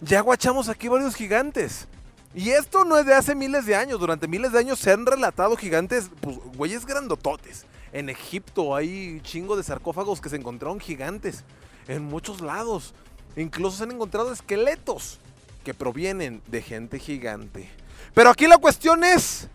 Ya 0.00 0.20
guachamos 0.20 0.68
aquí 0.68 0.88
varios 0.88 1.14
gigantes. 1.14 1.88
Y 2.34 2.50
esto 2.50 2.84
no 2.84 2.98
es 2.98 3.06
de 3.06 3.14
hace 3.14 3.34
miles 3.34 3.64
de 3.64 3.76
años. 3.76 3.98
Durante 3.98 4.28
miles 4.28 4.52
de 4.52 4.58
años 4.58 4.78
se 4.78 4.92
han 4.92 5.06
relatado 5.06 5.56
gigantes, 5.56 6.10
pues, 6.20 6.36
güeyes 6.54 6.84
grandototes. 6.84 7.64
En 7.92 8.10
Egipto 8.10 8.74
hay 8.74 9.20
chingo 9.22 9.56
de 9.56 9.62
sarcófagos 9.62 10.20
que 10.20 10.28
se 10.28 10.36
encontraron 10.36 10.80
gigantes. 10.80 11.44
En 11.88 12.04
muchos 12.04 12.42
lados. 12.42 12.94
Incluso 13.36 13.78
se 13.78 13.84
han 13.84 13.92
encontrado 13.92 14.32
esqueletos 14.32 15.18
que 15.64 15.72
provienen 15.74 16.42
de 16.46 16.62
gente 16.62 16.98
gigante. 16.98 17.70
Pero 18.12 18.30
aquí 18.30 18.46
la 18.46 18.58
cuestión 18.58 19.02
es, 19.02 19.48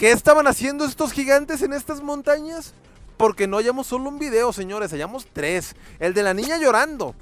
¿qué 0.00 0.12
estaban 0.12 0.46
haciendo 0.46 0.86
estos 0.86 1.12
gigantes 1.12 1.60
en 1.60 1.74
estas 1.74 2.00
montañas? 2.02 2.72
Porque 3.18 3.46
no 3.46 3.58
hallamos 3.58 3.86
solo 3.86 4.08
un 4.08 4.18
video, 4.18 4.50
señores, 4.50 4.92
hallamos 4.92 5.26
tres. 5.30 5.76
El 5.98 6.14
de 6.14 6.22
la 6.22 6.32
niña 6.32 6.56
llorando, 6.56 7.14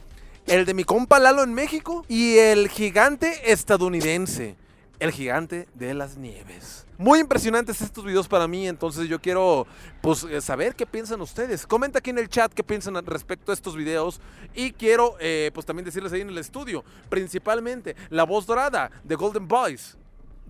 el 0.47 0.65
de 0.65 0.75
mi 0.75 0.85
compa 0.85 1.19
Lalo 1.19 1.43
en 1.43 1.53
México 1.53 2.05
y 2.09 2.39
el 2.39 2.69
gigante 2.69 3.51
estadounidense 3.51 4.55
el 5.01 5.13
gigante 5.13 5.69
de 5.75 5.95
las 5.95 6.17
nieves. 6.17 6.85
Muy 6.97 7.21
impresionantes 7.21 7.81
estos 7.81 8.05
videos 8.05 8.27
para 8.27 8.49
mí, 8.49 8.67
entonces 8.67 9.09
yo 9.09 9.21
quiero 9.21 9.67
pues 10.01 10.25
eh, 10.25 10.41
saber 10.41 10.75
qué 10.75 10.87
piensan 10.87 11.21
ustedes. 11.21 11.67
Comenta 11.67 12.01
aquí 12.01 12.11
en 12.11 12.19
el 12.19 12.29
chat 12.29 12.53
qué 12.53 12.65
piensan 12.65 12.95
respecto 13.07 13.53
a 13.53 13.55
estos 13.55 13.77
videos 13.77 14.21
y 14.55 14.73
quiero 14.73 15.17
eh, 15.21 15.53
pues 15.55 15.67
también 15.67 15.85
decirles 15.85 16.13
ahí 16.13 16.23
en 16.23 16.31
el 16.31 16.39
estudio, 16.39 16.85
principalmente 17.09 17.95
la 18.11 18.25
voz 18.25 18.47
dorada 18.47 18.91
de 19.05 19.15
Golden 19.15 19.47
Boys, 19.47 19.97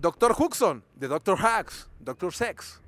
Dr. 0.00 0.34
Huxon 0.38 0.84
de 0.94 1.08
Dr. 1.08 1.36
Hacks, 1.38 1.88
Dr. 1.98 2.32
Sex. 2.32 2.80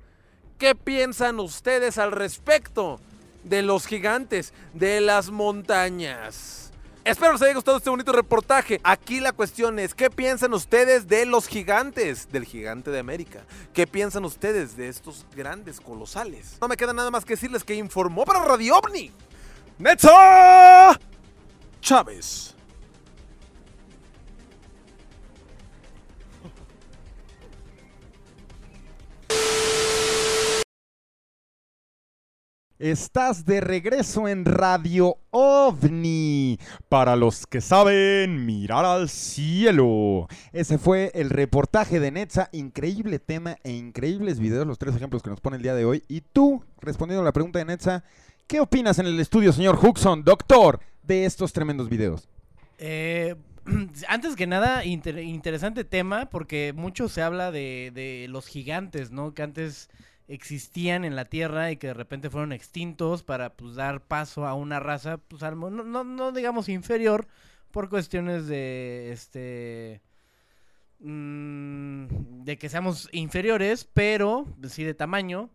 ¿Qué 0.57 0.75
piensan 0.75 1.39
ustedes 1.39 1.97
al 1.97 2.11
respecto 2.11 2.99
de 3.43 3.61
los 3.63 3.85
gigantes 3.85 4.53
de 4.73 5.01
las 5.01 5.29
montañas? 5.29 6.71
Espero 7.03 7.33
les 7.33 7.41
haya 7.41 7.55
gustado 7.55 7.77
este 7.77 7.89
bonito 7.89 8.11
reportaje. 8.11 8.79
Aquí 8.83 9.19
la 9.19 9.31
cuestión 9.31 9.79
es, 9.79 9.95
¿qué 9.95 10.11
piensan 10.11 10.53
ustedes 10.53 11.07
de 11.07 11.25
los 11.25 11.47
gigantes? 11.47 12.31
Del 12.31 12.45
gigante 12.45 12.91
de 12.91 12.99
América. 12.99 13.43
¿Qué 13.73 13.87
piensan 13.87 14.23
ustedes 14.23 14.77
de 14.77 14.87
estos 14.87 15.25
grandes 15.35 15.81
colosales? 15.81 16.57
No 16.61 16.67
me 16.67 16.77
queda 16.77 16.93
nada 16.93 17.09
más 17.09 17.25
que 17.25 17.33
decirles 17.33 17.63
que 17.63 17.73
informó 17.73 18.23
para 18.23 18.45
Radio 18.45 18.77
OVNI. 18.77 19.11
Netza 19.79 20.99
Chávez. 21.81 22.55
Estás 32.81 33.45
de 33.45 33.61
regreso 33.61 34.27
en 34.27 34.43
Radio 34.43 35.17
OVNI. 35.29 36.57
Para 36.89 37.15
los 37.15 37.45
que 37.45 37.61
saben 37.61 38.43
mirar 38.47 38.85
al 38.85 39.07
cielo. 39.07 40.27
Ese 40.51 40.79
fue 40.79 41.11
el 41.13 41.29
reportaje 41.29 41.99
de 41.99 42.09
Netza. 42.09 42.49
Increíble 42.51 43.19
tema 43.19 43.57
e 43.63 43.71
increíbles 43.71 44.39
videos, 44.39 44.65
los 44.65 44.79
tres 44.79 44.95
ejemplos 44.95 45.21
que 45.21 45.29
nos 45.29 45.39
pone 45.41 45.57
el 45.57 45.61
día 45.61 45.75
de 45.75 45.85
hoy. 45.85 46.01
Y 46.07 46.21
tú, 46.21 46.63
respondiendo 46.79 47.21
a 47.21 47.25
la 47.25 47.33
pregunta 47.33 47.59
de 47.59 47.65
Netza, 47.65 48.03
¿qué 48.47 48.59
opinas 48.59 48.97
en 48.97 49.05
el 49.05 49.19
estudio, 49.19 49.53
señor 49.53 49.77
Huxon, 49.79 50.23
doctor, 50.23 50.79
de 51.03 51.25
estos 51.25 51.53
tremendos 51.53 51.87
videos? 51.87 52.29
Eh, 52.79 53.35
antes 54.07 54.35
que 54.35 54.47
nada, 54.47 54.85
inter- 54.85 55.19
interesante 55.19 55.83
tema 55.83 56.31
porque 56.31 56.73
mucho 56.75 57.09
se 57.09 57.21
habla 57.21 57.51
de, 57.51 57.91
de 57.93 58.25
los 58.27 58.47
gigantes, 58.47 59.11
¿no? 59.11 59.35
Que 59.35 59.43
antes 59.43 59.87
existían 60.33 61.05
en 61.05 61.15
la 61.15 61.25
Tierra 61.25 61.71
y 61.71 61.77
que 61.77 61.87
de 61.87 61.93
repente 61.93 62.29
fueron 62.29 62.51
extintos 62.53 63.23
para 63.23 63.53
pues 63.55 63.75
dar 63.75 64.01
paso 64.07 64.47
a 64.47 64.53
una 64.55 64.79
raza, 64.79 65.17
pues 65.17 65.41
no, 65.43 66.03
no, 66.03 66.31
digamos 66.31 66.69
inferior 66.69 67.27
por 67.71 67.89
cuestiones 67.89 68.47
de 68.47 69.11
este 69.11 70.01
mm, 70.99 72.43
de 72.43 72.57
que 72.57 72.69
seamos 72.69 73.09
inferiores, 73.11 73.85
pero 73.93 74.45
sí 74.67 74.83
de 74.83 74.93
tamaño. 74.93 75.49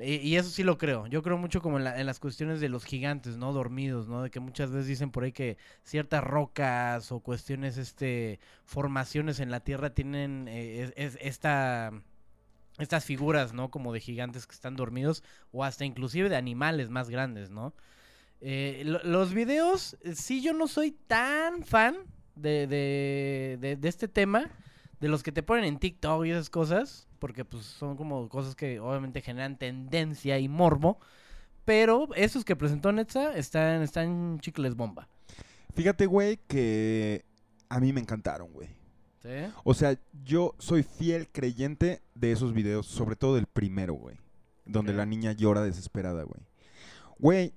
Y, 0.00 0.16
y 0.16 0.36
eso 0.36 0.50
sí 0.50 0.62
lo 0.62 0.78
creo. 0.78 1.06
Yo 1.08 1.22
creo 1.22 1.38
mucho 1.38 1.60
como 1.60 1.78
en, 1.78 1.84
la- 1.84 1.98
en 2.00 2.06
las 2.06 2.20
cuestiones 2.20 2.60
de 2.60 2.68
los 2.68 2.84
gigantes, 2.84 3.36
¿no? 3.36 3.52
Dormidos, 3.52 4.08
¿no? 4.08 4.22
De 4.22 4.30
que 4.30 4.38
muchas 4.40 4.70
veces 4.70 4.86
dicen 4.86 5.10
por 5.10 5.24
ahí 5.24 5.32
que 5.32 5.56
ciertas 5.82 6.22
rocas 6.24 7.10
o 7.12 7.20
cuestiones, 7.20 7.76
este, 7.78 8.38
formaciones 8.64 9.40
en 9.40 9.50
la 9.50 9.60
Tierra 9.60 9.94
tienen 9.94 10.46
eh, 10.48 10.82
es- 10.84 10.92
es- 11.16 11.18
esta, 11.20 11.92
estas 12.78 13.04
figuras, 13.04 13.52
¿no? 13.52 13.70
Como 13.70 13.92
de 13.92 14.00
gigantes 14.00 14.46
que 14.46 14.54
están 14.54 14.76
dormidos 14.76 15.22
o 15.52 15.64
hasta 15.64 15.84
inclusive 15.84 16.28
de 16.28 16.36
animales 16.36 16.90
más 16.90 17.10
grandes, 17.10 17.50
¿no? 17.50 17.74
Eh, 18.40 18.82
lo- 18.84 19.02
los 19.02 19.34
videos, 19.34 19.96
eh, 20.02 20.14
sí 20.14 20.42
yo 20.42 20.52
no 20.52 20.68
soy 20.68 20.92
tan 20.92 21.64
fan 21.64 21.96
de, 22.36 22.66
de, 22.68 23.58
de- 23.60 23.76
de 23.76 23.88
este 23.88 24.06
tema, 24.08 24.50
de 25.00 25.08
los 25.08 25.22
que 25.22 25.32
te 25.32 25.42
ponen 25.42 25.64
en 25.64 25.78
TikTok 25.78 26.24
y 26.26 26.30
esas 26.30 26.50
cosas, 26.50 27.08
porque 27.18 27.44
pues 27.44 27.64
son 27.64 27.96
como 27.96 28.28
cosas 28.28 28.54
que 28.54 28.78
obviamente 28.80 29.20
generan 29.22 29.58
tendencia 29.58 30.38
y 30.38 30.48
morbo, 30.48 31.00
pero 31.64 32.08
esos 32.14 32.44
que 32.44 32.56
presentó 32.56 32.92
Netza 32.92 33.36
están, 33.36 33.82
están 33.82 34.38
chicles 34.40 34.74
bomba. 34.76 35.08
Fíjate, 35.74 36.06
güey, 36.06 36.38
que 36.48 37.24
a 37.68 37.78
mí 37.80 37.92
me 37.92 38.00
encantaron, 38.00 38.52
güey. 38.52 38.68
¿Sí? 39.22 39.52
O 39.64 39.74
sea, 39.74 39.98
yo 40.24 40.54
soy 40.58 40.82
fiel 40.82 41.28
creyente 41.30 42.02
de 42.14 42.32
esos 42.32 42.52
videos, 42.52 42.86
sobre 42.86 43.16
todo 43.16 43.34
del 43.34 43.46
primero, 43.46 43.94
güey. 43.94 44.16
Donde 44.64 44.92
la 44.92 45.06
niña 45.06 45.32
llora 45.32 45.62
desesperada, 45.62 46.22
güey. 46.24 46.40
Güey, 47.18 47.54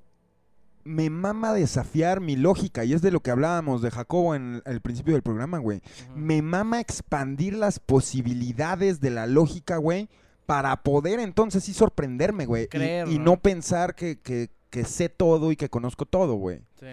me 0.84 1.10
mama 1.12 1.54
desafiar 1.54 2.22
mi 2.22 2.36
lógica, 2.36 2.84
y 2.86 2.94
es 2.94 3.02
de 3.02 3.12
lo 3.12 3.20
que 3.20 3.30
hablábamos 3.32 3.82
de 3.82 3.92
Jacobo 3.92 4.34
en 4.34 4.64
el 4.66 4.82
principio 4.82 5.14
del 5.14 5.22
programa, 5.22 5.60
güey. 5.60 5.82
Me 6.16 6.42
mama 6.42 6.80
expandir 6.80 7.54
las 7.54 7.80
posibilidades 7.80 9.00
de 9.02 9.12
la 9.12 9.28
lógica, 9.28 9.78
güey, 9.78 10.10
para 10.46 10.82
poder 10.84 11.20
entonces 11.20 11.64
sí 11.64 11.74
sorprenderme, 11.74 12.46
güey. 12.46 12.64
Y- 12.64 12.68
Creer, 12.68 13.08
y, 13.08 13.18
¿no? 13.20 13.26
no 13.26 13.38
pensar 13.42 13.94
que, 13.96 14.20
que- 14.20 14.50
que 14.70 14.86
sé 14.86 15.10
todo 15.10 15.52
y 15.52 15.58
que 15.58 15.70
conozco 15.70 16.06
todo, 16.06 16.36
güey. 16.36 16.60
Sí. 16.80 16.88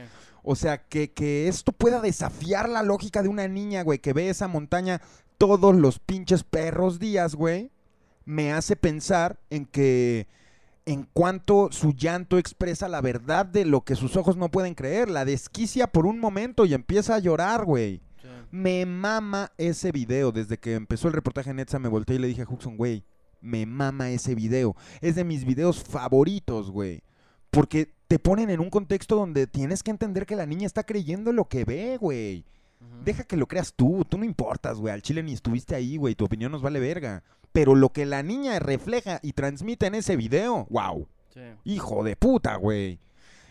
O 0.50 0.56
sea, 0.56 0.78
que, 0.78 1.12
que 1.12 1.46
esto 1.46 1.72
pueda 1.72 2.00
desafiar 2.00 2.70
la 2.70 2.82
lógica 2.82 3.22
de 3.22 3.28
una 3.28 3.46
niña, 3.48 3.82
güey, 3.82 3.98
que 3.98 4.14
ve 4.14 4.30
esa 4.30 4.48
montaña 4.48 5.02
todos 5.36 5.76
los 5.76 5.98
pinches 5.98 6.42
perros 6.42 6.98
días, 6.98 7.34
güey, 7.34 7.70
me 8.24 8.54
hace 8.54 8.74
pensar 8.74 9.38
en 9.50 9.66
que 9.66 10.26
en 10.86 11.06
cuanto 11.12 11.68
su 11.70 11.92
llanto 11.92 12.38
expresa 12.38 12.88
la 12.88 13.02
verdad 13.02 13.44
de 13.44 13.66
lo 13.66 13.82
que 13.82 13.94
sus 13.94 14.16
ojos 14.16 14.38
no 14.38 14.50
pueden 14.50 14.74
creer, 14.74 15.10
la 15.10 15.26
desquicia 15.26 15.86
por 15.86 16.06
un 16.06 16.18
momento 16.18 16.64
y 16.64 16.72
empieza 16.72 17.16
a 17.16 17.18
llorar, 17.18 17.66
güey. 17.66 18.00
Me 18.50 18.86
mama 18.86 19.52
ese 19.58 19.92
video. 19.92 20.32
Desde 20.32 20.56
que 20.56 20.76
empezó 20.76 21.08
el 21.08 21.14
reportaje 21.14 21.50
en 21.50 21.56
Netza 21.56 21.78
me 21.78 21.90
volteé 21.90 22.16
y 22.16 22.20
le 22.20 22.28
dije 22.28 22.40
a 22.40 22.48
Huxon, 22.48 22.78
güey, 22.78 23.04
me 23.42 23.66
mama 23.66 24.08
ese 24.12 24.34
video. 24.34 24.74
Es 25.02 25.14
de 25.14 25.24
mis 25.24 25.44
videos 25.44 25.84
favoritos, 25.84 26.70
güey. 26.70 27.02
Porque 27.50 27.97
te 28.08 28.18
ponen 28.18 28.48
en 28.48 28.60
un 28.60 28.70
contexto 28.70 29.16
donde 29.16 29.46
tienes 29.46 29.82
que 29.82 29.90
entender 29.90 30.24
que 30.24 30.34
la 30.34 30.46
niña 30.46 30.66
está 30.66 30.82
creyendo 30.82 31.32
lo 31.32 31.44
que 31.44 31.64
ve, 31.64 31.98
güey. 31.98 32.44
Deja 33.04 33.24
que 33.24 33.36
lo 33.36 33.46
creas 33.46 33.74
tú, 33.74 34.04
tú 34.08 34.18
no 34.18 34.24
importas, 34.24 34.78
güey. 34.78 34.94
Al 34.94 35.02
chile 35.02 35.22
ni 35.22 35.34
estuviste 35.34 35.74
ahí, 35.74 35.96
güey. 35.96 36.14
Tu 36.14 36.24
opinión 36.24 36.50
nos 36.50 36.62
vale 36.62 36.80
verga. 36.80 37.22
Pero 37.52 37.74
lo 37.74 37.90
que 37.90 38.06
la 38.06 38.22
niña 38.22 38.58
refleja 38.60 39.20
y 39.22 39.32
transmite 39.32 39.86
en 39.86 39.94
ese 39.94 40.16
video, 40.16 40.66
wow. 40.70 41.06
Sí. 41.34 41.40
Hijo 41.64 42.02
de 42.02 42.16
puta, 42.16 42.56
güey. 42.56 42.98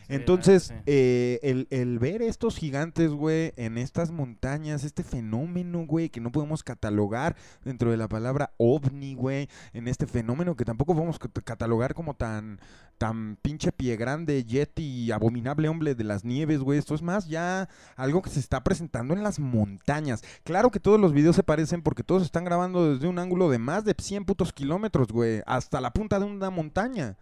Entonces, 0.10 0.74
eh, 0.86 1.40
el, 1.44 1.68
el 1.70 2.00
ver 2.00 2.22
estos 2.22 2.58
gigantes, 2.58 3.12
güey, 3.12 3.54
en 3.58 3.78
estas 3.78 4.12
montañas, 4.12 4.84
este 4.84 5.04
fenómeno, 5.04 5.86
güey, 5.86 6.10
que 6.10 6.22
no 6.22 6.32
podemos 6.32 6.64
catalogar 6.64 7.36
dentro 7.64 7.92
de 7.92 7.98
la 7.98 8.08
palabra 8.08 8.52
ovni, 8.58 9.16
güey, 9.16 9.50
en 9.74 9.88
este 9.88 10.08
fenómeno 10.08 10.56
que 10.56 10.66
tampoco 10.66 10.94
podemos 10.94 11.20
cat- 11.20 11.44
catalogar 11.44 11.94
como 11.94 12.14
tan, 12.16 12.60
tan 12.98 13.38
pinche 13.42 13.72
pie 13.72 13.96
grande, 13.98 14.44
yeti, 14.44 15.12
abominable 15.12 15.68
hombre 15.70 15.94
de 15.96 16.04
las 16.04 16.24
nieves, 16.24 16.60
güey. 16.62 16.80
Esto 16.80 16.96
es 16.96 17.02
más 17.02 17.28
ya 17.28 17.68
algo 17.96 18.22
que 18.22 18.30
se 18.30 18.40
está 18.40 18.64
presentando 18.64 19.14
en 19.14 19.24
las 19.24 19.40
montañas. 19.40 20.24
Claro 20.44 20.72
que 20.72 20.80
todos 20.80 21.00
los 21.00 21.14
videos 21.14 21.36
se 21.36 21.44
parecen 21.44 21.82
porque 21.82 22.04
todos 22.04 22.24
están 22.24 22.46
grabando 22.46 22.94
desde 22.94 23.08
un 23.08 23.20
ángulo 23.20 23.50
de 23.50 23.60
más 23.60 23.84
de 23.86 23.96
100 23.98 24.26
putos 24.26 24.54
kilómetros, 24.54 25.10
güey, 25.10 25.42
hasta 25.46 25.82
la 25.82 25.92
punta 25.92 26.20
de 26.20 26.26
una 26.26 26.50
montaña. 26.50 27.18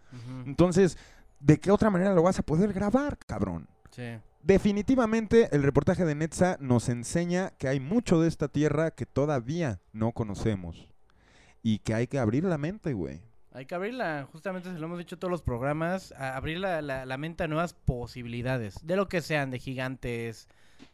Entonces, 0.46 0.96
¿de 1.40 1.58
qué 1.58 1.70
otra 1.70 1.90
manera 1.90 2.14
lo 2.14 2.22
vas 2.22 2.38
a 2.38 2.42
poder 2.42 2.72
grabar, 2.72 3.18
cabrón? 3.26 3.68
Sí. 3.90 4.18
Definitivamente 4.42 5.48
el 5.54 5.62
reportaje 5.62 6.04
de 6.04 6.14
Netza 6.14 6.56
nos 6.60 6.88
enseña 6.88 7.50
que 7.58 7.68
hay 7.68 7.80
mucho 7.80 8.20
de 8.20 8.28
esta 8.28 8.48
tierra 8.48 8.90
que 8.90 9.06
todavía 9.06 9.80
no 9.92 10.12
conocemos 10.12 10.88
y 11.62 11.78
que 11.80 11.94
hay 11.94 12.06
que 12.06 12.18
abrir 12.18 12.44
la 12.44 12.58
mente, 12.58 12.92
güey. 12.92 13.20
Hay 13.52 13.64
que 13.66 13.74
abrirla, 13.74 14.28
justamente 14.30 14.70
se 14.70 14.78
lo 14.78 14.86
hemos 14.86 14.98
dicho 14.98 15.18
todos 15.18 15.30
los 15.30 15.42
programas, 15.42 16.12
a 16.12 16.36
abrir 16.36 16.58
la, 16.58 16.82
la- 16.82 17.06
la 17.06 17.16
mente 17.16 17.44
a 17.44 17.48
nuevas 17.48 17.72
posibilidades, 17.74 18.78
de 18.86 18.96
lo 18.96 19.08
que 19.08 19.22
sean, 19.22 19.50
de 19.50 19.58
gigantes, 19.58 20.46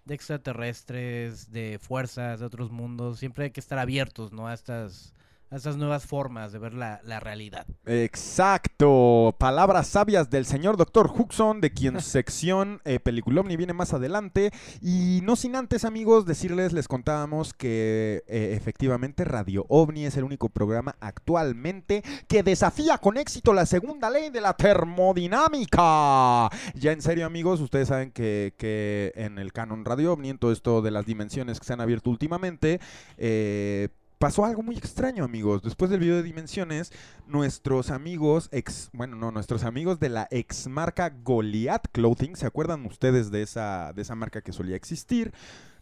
de 0.05 0.15
extraterrestres, 0.15 1.51
de 1.51 1.79
fuerzas, 1.81 2.41
de 2.41 2.47
otros 2.47 2.71
mundos, 2.71 3.19
siempre 3.19 3.45
hay 3.47 3.51
que 3.51 3.61
estar 3.61 3.79
abiertos, 3.79 4.33
¿no? 4.33 4.47
A 4.47 4.55
estas, 4.55 5.13
a 5.53 5.57
estas 5.57 5.77
nuevas 5.77 6.07
formas 6.07 6.51
de 6.51 6.59
ver 6.59 6.73
la, 6.73 7.01
la 7.05 7.21
realidad. 7.21 7.67
Exacto. 7.85 9.37
Palabras 9.39 9.87
sabias 9.87 10.31
del 10.31 10.47
señor 10.47 10.79
Dr. 10.79 11.13
Huxon, 11.15 11.61
de 11.61 11.73
quien 11.73 12.01
sección 12.13 12.81
eh, 12.85 12.99
Peliculomni 13.01 13.57
viene 13.59 13.75
más 13.75 13.93
adelante. 13.93 14.51
Y 14.81 15.21
no 15.23 15.37
sin 15.37 15.55
antes, 15.55 15.85
amigos, 15.85 16.25
decirles, 16.25 16.73
les 16.73 16.89
contábamos 16.89 17.53
que 17.53 18.25
eh, 18.27 18.55
efectivamente 18.57 19.25
Radio 19.25 19.67
OVNI 19.69 20.07
es 20.07 20.17
el 20.17 20.25
único 20.25 20.49
programa 20.49 20.97
actualmente 21.01 22.03
que 22.29 22.43
desafía 22.43 22.97
con 22.97 23.19
éxito 23.19 23.53
la 23.53 23.67
segunda 23.67 24.09
ley 24.09 24.31
de 24.31 24.41
la 24.41 24.55
termodinámica. 24.55 26.49
Ya 26.75 26.93
en 26.93 27.03
serio, 27.03 27.27
amigos, 27.27 27.61
ustedes 27.61 27.89
saben 27.89 28.11
que, 28.11 28.55
que 28.57 29.13
en 29.17 29.39
el 29.39 29.53
canon 29.53 29.85
Radio 29.85 30.15
OVNI, 30.15 30.31
en 30.31 30.39
todo 30.39 30.53
esto 30.53 30.81
de 30.81 30.91
las 30.91 31.05
dimensiones 31.05 31.61
que 31.61 31.67
se 31.67 31.75
han 31.75 31.83
abierto 31.83 32.09
últimamente, 32.09 32.81
eh, 33.19 33.91
pasó 34.23 34.45
algo 34.45 34.63
muy 34.63 34.77
extraño, 34.77 35.25
amigos. 35.25 35.63
Después 35.65 35.91
del 35.91 35.99
video 35.99 36.15
de 36.15 36.23
dimensiones, 36.23 36.93
nuestros 37.27 37.91
amigos, 37.91 38.49
ex, 38.53 38.89
bueno, 38.93 39.17
no, 39.17 39.33
nuestros 39.33 39.65
amigos 39.65 39.99
de 39.99 40.11
la 40.11 40.29
ex 40.31 40.69
marca 40.69 41.13
Goliath 41.25 41.89
Clothing, 41.91 42.37
¿se 42.37 42.47
acuerdan 42.47 42.87
ustedes 42.87 43.33
de 43.33 43.43
esa, 43.43 43.93
de 43.93 44.03
esa 44.03 44.15
marca 44.15 44.41
que 44.41 44.53
solía 44.53 44.77
existir? 44.77 45.33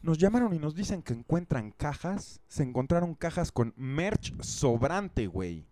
Nos 0.02 0.16
llamaron 0.16 0.54
y 0.54 0.58
nos 0.58 0.74
dicen 0.74 1.02
que 1.02 1.12
encuentran 1.12 1.72
cajas, 1.72 2.40
se 2.48 2.62
encontraron 2.62 3.14
cajas 3.14 3.52
con 3.52 3.74
merch 3.76 4.32
sobrante, 4.40 5.26
güey. 5.26 5.66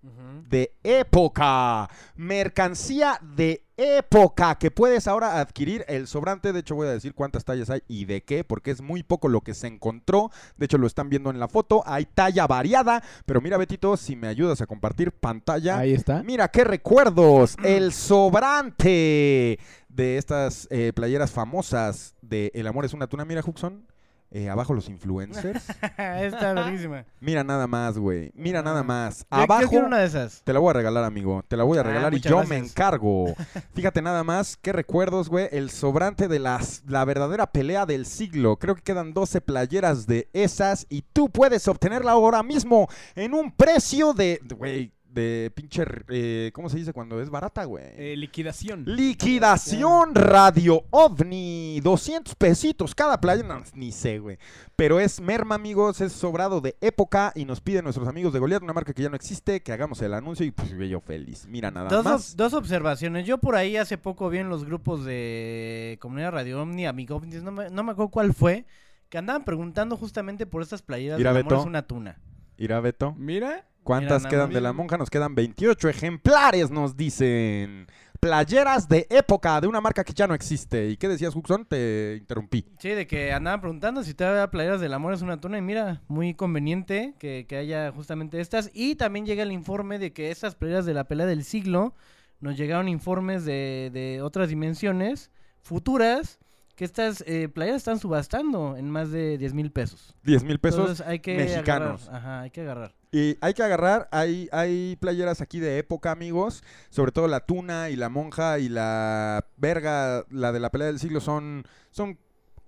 De 0.51 0.75
época, 0.83 1.89
mercancía 2.15 3.19
de 3.23 3.65
época 3.79 4.57
que 4.57 4.71
puedes 4.71 5.09
ahora 5.09 5.41
adquirir 5.41 5.83
el 5.89 6.07
sobrante. 6.07 6.53
De 6.53 6.61
hecho, 6.61 6.75
voy 6.75 6.89
a 6.89 6.93
decir 6.93 7.15
cuántas 7.15 7.47
tallas 7.47 7.71
hay 7.71 7.83
y 7.89 8.05
de 8.05 8.23
qué, 8.23 8.45
porque 8.45 8.71
es 8.71 8.83
muy 8.83 9.03
poco 9.03 9.29
lo 9.29 9.41
que 9.41 9.55
se 9.55 9.67
encontró. 9.67 10.31
De 10.59 10.67
hecho, 10.67 10.77
lo 10.77 10.87
están 10.87 11.09
viendo 11.09 11.31
en 11.31 11.41
la 11.41 11.49
foto. 11.49 11.83
Hay 11.87 12.05
talla 12.05 12.47
variada, 12.47 13.03
pero 13.25 13.41
mira, 13.41 13.57
Betito, 13.57 13.97
si 13.97 14.15
me 14.15 14.29
ayudas 14.29 14.61
a 14.61 14.67
compartir 14.67 15.11
pantalla. 15.11 15.79
Ahí 15.79 15.95
está. 15.95 16.23
Mira 16.23 16.49
qué 16.49 16.65
recuerdos. 16.65 17.57
El 17.65 17.95
sobrante 17.95 19.59
de 19.89 20.19
estas 20.19 20.69
eh, 20.71 20.93
playeras 20.95 21.31
famosas 21.31 22.15
de 22.21 22.51
El 22.55 22.67
amor 22.67 22.85
es 22.85 22.93
una 22.93 23.07
tuna. 23.07 23.25
Mira, 23.25 23.43
Huxon, 23.45 23.87
eh, 24.31 24.49
abajo 24.51 24.75
los 24.75 24.89
influencers. 24.89 25.65
Está 25.99 26.53
verguísima. 26.53 27.05
Mira 27.21 27.43
nada 27.45 27.67
más, 27.67 27.97
güey. 27.99 28.31
Mira 28.35 28.63
nada 28.63 28.83
más. 28.83 29.21
Yo- 29.31 29.37
yo 29.39 29.43
Abajo. 29.45 29.69
quiero 29.71 29.87
una 29.87 29.99
de 29.99 30.07
esas. 30.07 30.43
Te 30.45 30.53
la 30.53 30.59
voy 30.61 30.71
a 30.71 30.75
regalar, 30.75 31.05
amigo. 31.05 31.43
Te 31.49 31.57
la 31.57 31.65
voy 31.65 31.79
a 31.79 31.81
Ah, 31.81 31.85
regalar 31.85 32.15
y 32.15 32.21
yo 32.21 32.45
me 32.45 32.57
encargo. 32.59 33.35
Fíjate 33.75 34.03
nada 34.03 34.25
más. 34.25 34.57
Qué 34.57 34.73
recuerdos, 34.73 35.29
güey. 35.29 35.49
El 35.53 35.71
sobrante 35.71 36.29
de 36.29 36.39
las, 36.39 36.83
la 36.87 37.05
verdadera 37.05 37.47
pelea 37.51 37.87
del 37.87 38.05
siglo. 38.07 38.57
Creo 38.59 38.75
que 38.75 38.83
quedan 38.83 39.15
12 39.15 39.41
playeras 39.41 40.07
de 40.07 40.29
esas 40.33 40.87
y 40.89 41.03
tú 41.03 41.31
puedes 41.31 41.67
obtenerla 41.69 42.13
ahora 42.13 42.43
mismo 42.43 42.89
en 43.15 43.35
un 43.35 43.51
precio 43.53 44.13
de. 44.13 44.41
Güey. 44.57 44.93
De 45.19 45.51
pinche. 45.55 45.85
eh, 46.09 46.51
¿Cómo 46.55 46.69
se 46.69 46.77
dice 46.79 46.93
cuando 46.93 47.21
es 47.21 47.29
barata, 47.29 47.65
güey? 47.65 47.85
Eh, 47.97 48.15
liquidación. 48.17 48.85
Liquidación 48.87 50.15
Radio 50.15 50.85
OVNI. 50.91 51.81
200 51.83 52.35
pesitos 52.37 52.95
cada 52.95 53.21
playa. 53.21 53.43
No, 53.43 53.63
ni 53.75 53.91
sé, 53.93 54.19
güey. 54.21 54.39
Pero 54.77 55.01
es 55.01 55.21
merma, 55.21 55.57
amigos. 55.57 56.01
Es 56.01 56.13
sobrado 56.13 56.61
de 56.61 56.77
época. 56.81 57.33
Y 57.35 57.45
nos 57.45 57.61
piden 57.61 57.85
nuestros 57.85 58.07
amigos 58.07 58.33
de 58.33 58.39
Goliath, 58.39 58.63
una 58.63 58.73
marca 58.73 58.93
que 58.95 59.03
ya 59.03 59.09
no 59.09 59.17
existe, 59.17 59.61
que 59.61 59.73
hagamos 59.73 60.01
el 60.03 60.15
anuncio. 60.15 60.47
Y 60.47 60.51
pues 60.53 60.71
yo 60.89 61.01
feliz. 61.01 61.47
Mira, 61.49 61.71
nada 61.71 61.89
Dos, 61.89 62.05
más. 62.05 62.37
dos 62.37 62.55
observaciones. 62.55 63.27
Yo 63.27 63.39
por 63.39 63.57
ahí 63.57 63.77
hace 63.77 63.99
poco 63.99 64.31
vi 64.31 64.39
en 64.39 64.49
los 64.49 64.65
grupos 64.65 65.05
de 65.05 65.99
Comunidad 66.01 66.31
Radio 66.33 66.63
Omni, 66.63 66.87
Amigo 66.87 67.21
no 67.43 67.51
me, 67.53 67.71
no 67.71 67.83
me 67.83 67.93
acuerdo 67.93 68.11
cuál 68.11 68.33
fue, 68.35 68.67
que 69.09 69.19
andaban 69.19 69.45
preguntando 69.45 69.97
justamente 69.97 70.47
por 70.47 70.63
estas 70.63 70.83
playeras 70.83 71.19
Mira, 71.19 71.33
del 71.33 71.41
amor 71.41 71.53
Beto. 71.53 71.61
es 71.63 71.67
una 71.67 71.83
tuna. 71.87 72.19
Irá, 72.57 72.81
Beto. 72.81 73.15
Mira. 73.17 73.67
¿Cuántas 73.89 74.25
Mira, 74.25 74.31
quedan 74.31 74.51
de 74.51 74.61
la 74.61 74.75
monja? 74.75 74.99
Nos 74.99 75.09
quedan 75.09 75.35
28 75.35 75.89
ejemplares, 75.89 76.71
nos 76.71 76.95
dicen. 76.95 77.87
Playeras 78.21 78.87
de 78.87 79.07
época 79.09 79.59
de 79.63 79.67
una 79.67 79.81
marca 79.81 80.05
que 80.05 80.13
ya 80.13 80.27
no 80.27 80.35
existe. 80.35 80.91
¿Y 80.91 80.99
qué 80.99 81.09
decías, 81.09 81.35
Huxon? 81.35 81.65
Te 81.65 82.17
interrumpí. 82.19 82.67
Sí, 82.81 82.91
de 82.91 83.07
que 83.07 83.33
andaban 83.33 83.63
preguntando 83.63 84.05
si 84.05 84.13
todavía 84.13 84.51
playeras 84.51 84.83
del 84.83 84.93
amor 84.93 85.15
es 85.15 85.23
una 85.23 85.41
tuna. 85.41 85.57
Y 85.57 85.63
mira, 85.63 86.03
muy 86.07 86.35
conveniente 86.35 87.15
que, 87.19 87.47
que 87.49 87.57
haya 87.57 87.91
justamente 87.91 88.43
estas. 88.43 88.71
Y 88.75 88.97
también 88.97 89.25
llega 89.25 89.43
el 89.43 89.53
informe 89.53 89.99
de 89.99 90.13
que 90.13 90.31
estas 90.31 90.55
playeras 90.55 90.85
de 90.85 90.93
la 90.93 91.05
pelea 91.05 91.25
del 91.25 91.43
siglo 91.43 91.95
nos 92.41 92.59
llegaron 92.59 92.89
informes 92.89 93.47
de, 93.47 93.89
de 93.95 94.21
otras 94.21 94.51
dimensiones 94.51 95.31
futuras. 95.63 96.39
Que 96.79 96.85
estas 96.85 97.25
eh, 97.27 97.49
playeras 97.49 97.79
están 97.79 97.99
subastando 97.99 98.77
en 98.77 98.89
más 98.89 99.11
de 99.11 99.37
10 99.37 99.53
mil 99.53 99.73
pesos. 99.73 100.15
10 100.23 100.45
mil 100.45 100.61
pesos 100.61 100.79
Entonces 100.79 101.05
hay 101.05 101.19
que 101.19 101.37
mexicanos. 101.37 102.07
agarrar, 102.07 102.23
Ajá, 102.23 102.41
hay 102.43 102.51
que 102.51 102.61
agarrar. 102.61 102.95
Y 103.11 103.37
hay 103.41 103.53
que 103.55 103.65
agarrar, 103.65 104.09
hay, 104.13 104.49
hay 104.53 104.95
playeras 105.01 105.41
aquí 105.41 105.59
de 105.59 105.79
época, 105.79 106.13
amigos. 106.13 106.63
Sobre 106.91 107.11
todo 107.11 107.27
la 107.27 107.41
tuna 107.41 107.91
y 107.91 107.97
la 107.97 108.11
monja 108.11 108.61
y 108.61 108.69
la 108.69 109.45
verga, 109.57 110.25
la 110.31 110.53
de 110.53 110.61
la 110.61 110.71
pelea 110.71 110.87
del 110.87 111.01
siglo, 111.01 111.21
son, 111.21 111.65
son 111.91 112.17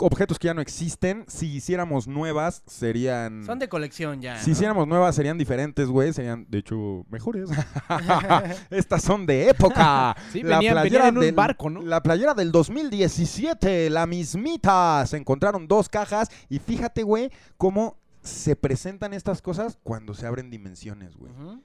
objetos 0.01 0.39
que 0.39 0.47
ya 0.47 0.55
no 0.55 0.61
existen. 0.61 1.25
Si 1.29 1.47
hiciéramos 1.47 2.09
nuevas, 2.09 2.63
serían... 2.67 3.45
Son 3.45 3.59
de 3.59 3.69
colección 3.69 4.21
ya. 4.21 4.39
Si 4.39 4.51
¿no? 4.51 4.53
hiciéramos 4.53 4.89
nuevas, 4.89 5.15
serían 5.15 5.39
diferentes, 5.39 5.89
güey. 5.89 6.13
Serían, 6.13 6.47
de 6.49 6.59
hecho, 6.59 7.05
mejores. 7.11 7.51
Estas 8.71 9.03
son 9.03 9.27
de 9.27 9.49
época. 9.49 10.17
Sí, 10.33 10.43
venían- 10.43 10.83
venían 10.83 11.07
en 11.17 11.19
un 11.19 11.35
barco, 11.35 11.71
¿no? 11.71 11.83
La 11.83 12.03
playera 12.03 12.35
del 12.35 12.53
2017, 12.53 13.91
la 13.91 14.07
mismita. 14.07 15.05
Se 15.07 15.17
encontraron 15.17 15.67
dos 15.69 15.89
cajas. 15.89 16.29
Y 16.49 16.59
fíjate, 16.59 17.03
güey, 17.03 17.31
cómo 17.57 17.97
se 18.23 18.55
presentan 18.57 19.15
estas 19.15 19.41
cosas 19.43 19.79
cuando 19.83 20.15
se 20.15 20.27
abren 20.27 20.51
dimensiones, 20.51 21.17
güey. 21.17 21.33
Ujú. 21.33 21.63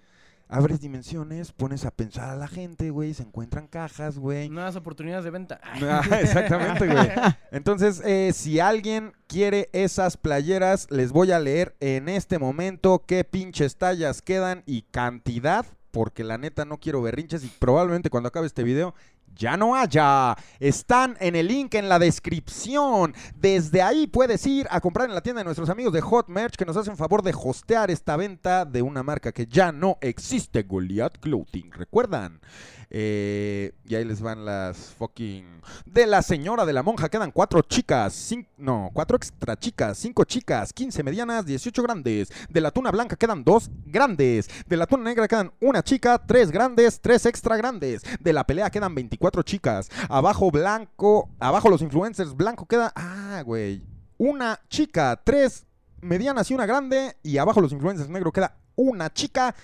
Abres 0.47 0.79
dimensiones, 0.79 1.51
pones 1.51 1.85
a 1.85 1.91
pensar 1.91 2.29
a 2.29 2.35
la 2.35 2.47
gente, 2.47 2.91
güey. 2.91 3.13
Se 3.13 3.23
encuentran 3.23 3.67
cajas, 3.67 4.19
güey. 4.19 4.49
Nuevas 4.49 4.75
oportunidades 4.75 5.25
de 5.25 5.31
venta. 5.31 5.59
Ah, 5.81 6.01
exactamente, 6.21 6.87
güey. 6.87 7.09
Entonces, 7.51 8.01
eh, 8.05 8.31
si 8.33 8.59
alguien 8.59 9.13
quiere 9.27 9.69
esas 9.73 10.17
playeras, 10.17 10.87
les 10.91 11.11
voy 11.11 11.31
a 11.31 11.39
leer 11.39 11.75
en 11.79 12.09
este 12.09 12.37
momento 12.37 13.03
qué 13.05 13.23
pinches 13.23 13.77
tallas 13.77 14.21
quedan 14.21 14.63
y 14.65 14.83
cantidad, 14.83 15.65
porque 15.91 16.23
la 16.23 16.37
neta 16.37 16.65
no 16.65 16.79
quiero 16.79 17.01
berrinches 17.01 17.43
y 17.43 17.47
probablemente 17.47 18.09
cuando 18.09 18.29
acabe 18.29 18.47
este 18.47 18.63
video 18.63 18.93
ya 19.35 19.57
no 19.57 19.75
haya. 19.75 20.35
Están 20.59 21.17
en 21.19 21.35
el 21.35 21.47
link 21.47 21.75
en 21.75 21.89
la 21.89 21.99
descripción. 21.99 23.13
Desde 23.35 23.81
ahí 23.81 24.07
puedes 24.07 24.45
ir 24.45 24.67
a 24.69 24.79
comprar 24.81 25.09
en 25.09 25.15
la 25.15 25.21
tienda 25.21 25.41
de 25.41 25.45
nuestros 25.45 25.69
amigos 25.69 25.93
de 25.93 26.01
Hot 26.01 26.27
Merch 26.27 26.55
que 26.55 26.65
nos 26.65 26.77
hacen 26.77 26.97
favor 26.97 27.21
de 27.21 27.33
hostear 27.35 27.91
esta 27.91 28.15
venta 28.15 28.65
de 28.65 28.81
una 28.81 29.03
marca 29.03 29.31
que 29.31 29.45
ya 29.45 29.71
no 29.71 29.97
existe, 30.01 30.63
Goliath 30.63 31.19
Clothing. 31.19 31.71
¿Recuerdan? 31.71 32.39
Eh, 32.89 33.73
y 33.85 33.95
ahí 33.95 34.05
les 34.05 34.21
van 34.21 34.45
las 34.45 34.77
fucking... 34.97 35.61
De 35.85 36.05
la 36.05 36.21
señora 36.21 36.65
de 36.65 36.73
la 36.73 36.83
monja 36.83 37.09
quedan 37.09 37.31
cuatro 37.31 37.61
chicas, 37.61 38.13
cin- 38.31 38.47
no, 38.57 38.89
cuatro 38.93 39.17
extra 39.17 39.57
chicas, 39.57 39.97
cinco 39.97 40.23
chicas, 40.23 40.71
15 40.73 41.03
medianas, 41.03 41.45
18 41.45 41.83
grandes. 41.83 42.29
De 42.49 42.61
la 42.61 42.71
tuna 42.71 42.91
blanca 42.91 43.15
quedan 43.15 43.43
dos 43.43 43.69
grandes. 43.85 44.49
De 44.67 44.77
la 44.77 44.85
tuna 44.85 45.03
negra 45.03 45.27
quedan 45.27 45.51
una 45.61 45.83
chica, 45.83 46.23
tres 46.25 46.51
grandes, 46.51 46.99
tres 47.01 47.25
extra 47.25 47.57
grandes. 47.57 48.01
De 48.19 48.33
la 48.33 48.45
pelea 48.45 48.69
quedan 48.69 48.93
24 48.95 49.43
chicas. 49.43 49.89
Abajo 50.09 50.51
blanco, 50.51 51.29
abajo 51.39 51.69
los 51.69 51.81
influencers, 51.81 52.35
blanco 52.35 52.65
queda... 52.65 52.91
Ah, 52.95 53.41
güey. 53.45 53.83
Una 54.17 54.59
chica, 54.69 55.19
tres 55.23 55.65
medianas 56.01 56.49
y 56.49 56.53
una 56.53 56.65
grande. 56.65 57.17
Y 57.23 57.37
abajo 57.37 57.61
los 57.61 57.71
influencers 57.73 58.09
negro 58.09 58.31
queda 58.31 58.55
una 58.75 59.11
chica, 59.11 59.55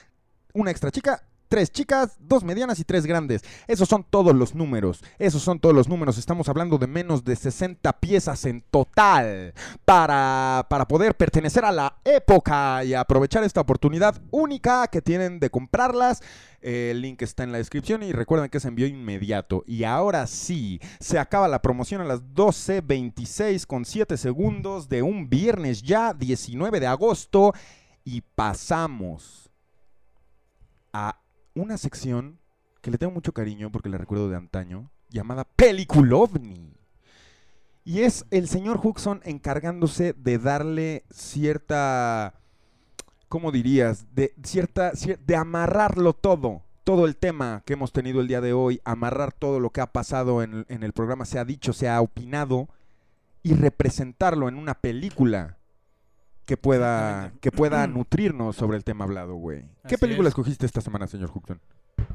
una 0.53 0.71
extra 0.71 0.89
chica, 0.91 1.23
tres 1.51 1.69
chicas, 1.69 2.15
dos 2.17 2.45
medianas 2.45 2.79
y 2.79 2.85
tres 2.85 3.05
grandes. 3.05 3.41
Esos 3.67 3.89
son 3.89 4.05
todos 4.09 4.33
los 4.33 4.55
números. 4.55 5.03
Esos 5.19 5.41
son 5.41 5.59
todos 5.59 5.75
los 5.75 5.89
números. 5.89 6.17
Estamos 6.17 6.47
hablando 6.47 6.77
de 6.77 6.87
menos 6.87 7.25
de 7.25 7.35
60 7.35 7.91
piezas 7.99 8.45
en 8.45 8.61
total 8.71 9.53
para, 9.83 10.65
para 10.69 10.87
poder 10.87 11.17
pertenecer 11.17 11.65
a 11.65 11.73
la 11.73 11.97
época 12.05 12.85
y 12.85 12.93
aprovechar 12.93 13.43
esta 13.43 13.59
oportunidad 13.59 14.21
única 14.31 14.87
que 14.87 15.01
tienen 15.01 15.41
de 15.41 15.49
comprarlas. 15.49 16.21
El 16.61 17.01
link 17.01 17.21
está 17.21 17.43
en 17.43 17.51
la 17.51 17.57
descripción 17.57 18.01
y 18.01 18.13
recuerden 18.13 18.49
que 18.49 18.59
es 18.59 18.63
envío 18.63 18.87
inmediato. 18.87 19.65
Y 19.67 19.83
ahora 19.83 20.27
sí, 20.27 20.79
se 21.01 21.19
acaba 21.19 21.49
la 21.49 21.61
promoción 21.61 21.99
a 21.99 22.05
las 22.05 22.23
12.26 22.23 23.65
con 23.65 23.83
7 23.83 24.15
segundos 24.15 24.87
de 24.87 25.01
un 25.01 25.29
viernes 25.29 25.81
ya, 25.81 26.13
19 26.13 26.79
de 26.79 26.87
agosto. 26.87 27.51
Y 28.05 28.21
pasamos 28.21 29.51
a 30.93 31.21
una 31.55 31.77
sección 31.77 32.39
que 32.81 32.91
le 32.91 32.97
tengo 32.97 33.13
mucho 33.13 33.33
cariño 33.33 33.71
porque 33.71 33.89
la 33.89 33.97
recuerdo 33.97 34.29
de 34.29 34.37
antaño, 34.37 34.91
llamada 35.09 35.43
Peliculovni. 35.43 36.73
Y 37.83 38.01
es 38.01 38.25
el 38.31 38.47
señor 38.47 38.79
Huxon 38.83 39.21
encargándose 39.23 40.13
de 40.13 40.37
darle 40.37 41.03
cierta, 41.09 42.35
¿cómo 43.27 43.51
dirías? 43.51 44.05
De 44.13 44.33
cierta, 44.43 44.91
cier- 44.93 45.19
de 45.19 45.35
amarrarlo 45.35 46.13
todo, 46.13 46.61
todo 46.83 47.05
el 47.05 47.15
tema 47.17 47.63
que 47.65 47.73
hemos 47.73 47.91
tenido 47.91 48.21
el 48.21 48.27
día 48.27 48.41
de 48.41 48.53
hoy, 48.53 48.81
amarrar 48.85 49.33
todo 49.33 49.59
lo 49.59 49.71
que 49.71 49.81
ha 49.81 49.91
pasado 49.91 50.43
en 50.43 50.65
el 50.69 50.93
programa, 50.93 51.25
se 51.25 51.39
ha 51.39 51.45
dicho, 51.45 51.73
se 51.73 51.89
ha 51.89 52.01
opinado, 52.01 52.69
y 53.43 53.53
representarlo 53.53 54.47
en 54.47 54.55
una 54.55 54.75
película 54.75 55.57
que 56.45 56.57
pueda, 56.57 57.33
que 57.41 57.51
pueda 57.51 57.87
nutrirnos 57.87 58.55
sobre 58.55 58.77
el 58.77 58.83
tema 58.83 59.05
hablado, 59.05 59.35
güey. 59.35 59.65
¿Qué 59.87 59.95
Así 59.95 59.97
película 59.97 60.27
es. 60.27 60.31
escogiste 60.31 60.65
esta 60.65 60.81
semana, 60.81 61.07
señor 61.07 61.31
Huxon? 61.33 61.59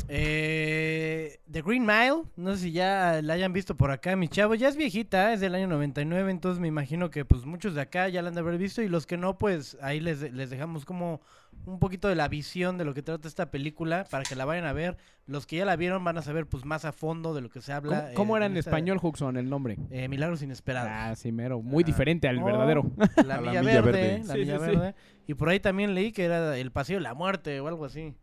Eh, 0.08 1.38
The 1.50 1.62
Green 1.62 1.84
Mile, 1.86 2.22
no 2.36 2.54
sé 2.54 2.62
si 2.64 2.72
ya 2.72 3.20
la 3.22 3.34
hayan 3.34 3.52
visto 3.52 3.76
por 3.76 3.90
acá, 3.90 4.14
mi 4.16 4.28
chavo, 4.28 4.54
ya 4.54 4.68
es 4.68 4.76
viejita, 4.76 5.32
es 5.32 5.40
del 5.40 5.54
año 5.54 5.66
99, 5.68 6.30
entonces 6.30 6.60
me 6.60 6.68
imagino 6.68 7.10
que 7.10 7.24
pues 7.24 7.44
muchos 7.46 7.74
de 7.74 7.80
acá 7.80 8.08
ya 8.08 8.22
la 8.22 8.28
han 8.28 8.34
de 8.34 8.40
haber 8.40 8.58
visto 8.58 8.82
y 8.82 8.88
los 8.88 9.06
que 9.06 9.16
no, 9.16 9.38
pues 9.38 9.76
ahí 9.80 10.00
les, 10.00 10.20
les 10.32 10.50
dejamos 10.50 10.84
como 10.84 11.20
un 11.64 11.78
poquito 11.78 12.08
de 12.08 12.14
la 12.14 12.28
visión 12.28 12.76
de 12.78 12.84
lo 12.84 12.92
que 12.94 13.02
trata 13.02 13.26
esta 13.26 13.50
película 13.50 14.04
para 14.10 14.24
que 14.24 14.36
la 14.36 14.44
vayan 14.44 14.66
a 14.66 14.72
ver. 14.72 14.96
Los 15.26 15.46
que 15.46 15.56
ya 15.56 15.64
la 15.64 15.74
vieron 15.74 16.04
van 16.04 16.18
a 16.18 16.22
saber 16.22 16.46
pues 16.46 16.64
más 16.64 16.84
a 16.84 16.92
fondo 16.92 17.34
de 17.34 17.40
lo 17.40 17.48
que 17.48 17.60
se 17.60 17.72
habla. 17.72 18.02
¿Cómo, 18.08 18.14
cómo 18.14 18.36
eh, 18.36 18.38
era 18.38 18.46
en 18.46 18.56
esta- 18.56 18.70
español, 18.70 18.98
Huxon, 19.02 19.36
el 19.36 19.48
nombre? 19.48 19.76
Eh, 19.90 20.06
Milagros 20.08 20.42
Inesperados. 20.42 20.90
Ah, 20.92 21.16
sí, 21.16 21.32
mero. 21.32 21.62
Muy 21.62 21.82
Ah. 21.82 21.86
diferente 21.86 22.28
al 22.28 22.38
Oh, 22.40 22.44
verdadero. 22.44 22.84
La 22.96 23.06
A 23.36 23.40
la 23.40 23.40
Milla, 23.40 23.60
Milla 23.62 23.80
Verde, 23.80 23.92
Verde. 24.02 24.18
la 24.26 24.34
Sí, 24.34 24.40
Milla 24.40 24.58
sí, 24.58 24.64
sí. 24.64 24.70
Verde. 24.76 24.94
Y 25.26 25.34
por 25.34 25.48
ahí 25.48 25.58
también 25.58 25.94
leí 25.94 26.12
que 26.12 26.24
era 26.26 26.56
el 26.58 26.70
Paseo 26.70 26.98
de 26.98 27.02
la 27.02 27.14
Muerte 27.14 27.58
o 27.60 27.66
algo 27.68 27.84
así. 27.86 28.14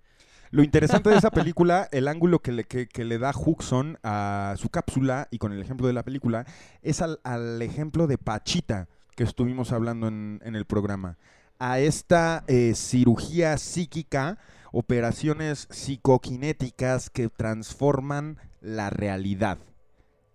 Lo 0.53 0.61
interesante 0.61 1.09
de 1.09 1.15
esa 1.15 1.31
película, 1.31 1.89
el 1.91 2.07
ángulo 2.07 2.37
que 2.37 2.51
le, 2.51 3.17
da 3.17 3.33
Huxon 3.35 3.97
a 4.03 4.53
su 4.55 4.69
cápsula 4.69 5.27
y 5.31 5.39
con 5.39 5.51
el 5.51 5.59
ejemplo 5.59 5.87
de 5.87 5.93
la 5.93 6.03
película, 6.03 6.45
es 6.83 7.01
al, 7.01 7.59
ejemplo 7.63 8.05
de 8.05 8.19
Pachita 8.19 8.87
que 9.15 9.23
estuvimos 9.23 9.71
hablando 9.71 10.07
en, 10.07 10.39
en 10.43 10.55
el 10.55 10.65
programa. 10.65 11.17
A 11.57 11.79
esta 11.79 12.43
eh, 12.45 12.73
cirugía 12.75 13.57
psíquica, 13.57 14.37
operaciones 14.71 15.67
psicoquinéticas 15.71 17.09
que 17.09 17.29
transforman 17.29 18.37
la 18.61 18.91
realidad. 18.91 19.57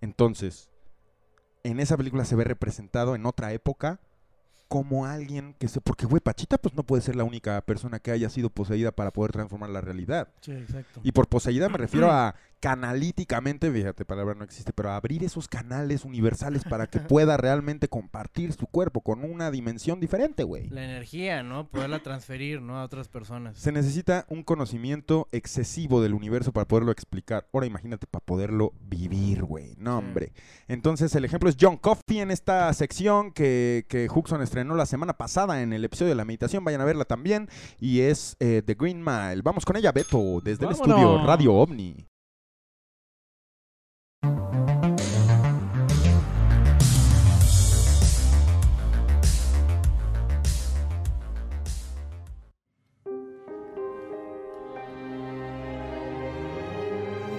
Entonces, 0.01 0.69
en 1.63 1.79
esa 1.79 1.97
película 1.97 2.25
se 2.25 2.35
ve 2.35 2.43
representado 2.43 3.15
en 3.15 3.25
otra 3.25 3.53
época 3.53 4.01
como 4.69 5.07
alguien 5.07 5.55
que 5.59 5.67
se... 5.67 5.81
Porque, 5.81 6.07
güey, 6.07 6.21
Pachita 6.21 6.59
pues 6.59 6.75
no 6.75 6.83
puede 6.85 7.03
ser 7.03 7.17
la 7.17 7.25
única 7.25 7.61
persona 7.63 7.99
que 7.99 8.11
haya 8.11 8.29
sido 8.29 8.51
poseída 8.51 8.93
para 8.93 9.13
poder 9.13 9.33
transformar 9.33 9.71
la 9.71 9.81
realidad. 9.81 10.29
Sí, 10.41 10.53
exacto. 10.53 11.01
Y 11.03 11.13
por 11.13 11.27
poseída 11.27 11.69
me 11.69 11.79
refiero 11.79 12.11
a 12.11 12.35
canalíticamente, 12.61 13.71
fíjate, 13.71 14.05
palabra 14.05 14.35
no 14.35 14.45
existe, 14.45 14.73
pero 14.73 14.91
abrir 14.91 15.25
esos 15.25 15.49
canales 15.49 16.05
universales 16.05 16.65
para 16.65 16.87
que 16.87 17.01
pueda 17.01 17.37
realmente 17.37 17.89
compartir 17.89 18.53
su 18.53 18.67
cuerpo 18.67 19.01
con 19.01 19.25
una 19.25 19.51
dimensión 19.51 20.01
diferente, 20.01 20.45
güey. 20.45 20.69
La 20.71 20.85
energía, 20.85 21.43
¿no? 21.43 21.69
Poderla 21.69 22.01
transferir, 22.01 22.61
¿no? 22.61 22.79
A 22.79 22.85
otras 22.85 23.09
personas. 23.09 23.59
Se 23.59 23.73
necesita 23.73 24.27
un 24.29 24.43
conocimiento 24.43 25.29
excesivo 25.33 26.03
del 26.03 26.15
universo 26.15 26.53
para 26.53 26.67
poderlo 26.67 26.93
explicar. 26.93 27.47
Ahora 27.53 27.67
imagínate 27.67 28.07
para 28.07 28.25
poderlo 28.25 28.73
vivir, 28.81 29.45
güey. 29.45 29.75
No, 29.79 29.99
hombre. 29.99 30.33
Entonces 30.67 31.15
el 31.15 31.25
ejemplo 31.25 31.49
es 31.49 31.57
John 31.61 31.77
Coffey 31.77 32.21
en 32.21 32.31
esta 32.31 32.73
sección 32.73 33.33
que, 33.33 33.87
que 33.89 34.09
Huxon 34.13 34.43
estrenó 34.43 34.75
la 34.75 34.87
semana 34.87 35.15
pasada 35.15 35.63
en 35.63 35.73
el 35.73 35.85
episodio 35.85 36.11
de 36.11 36.17
la 36.17 36.25
meditación. 36.25 36.65
Vayan 36.65 36.81
a 36.81 36.85
verla 36.85 37.05
también. 37.05 37.49
Y 37.79 38.01
es 38.01 38.37
eh, 38.41 38.63
The 38.65 38.75
Green 38.75 39.03
Mile. 39.03 39.43
Vamos 39.43 39.65
con 39.65 39.77
ella, 39.77 39.93
Beto, 39.93 40.41
desde 40.43 40.67
el 40.67 40.73
estudio. 40.73 41.25
Radio 41.25 41.55
OVNI. 41.55 42.09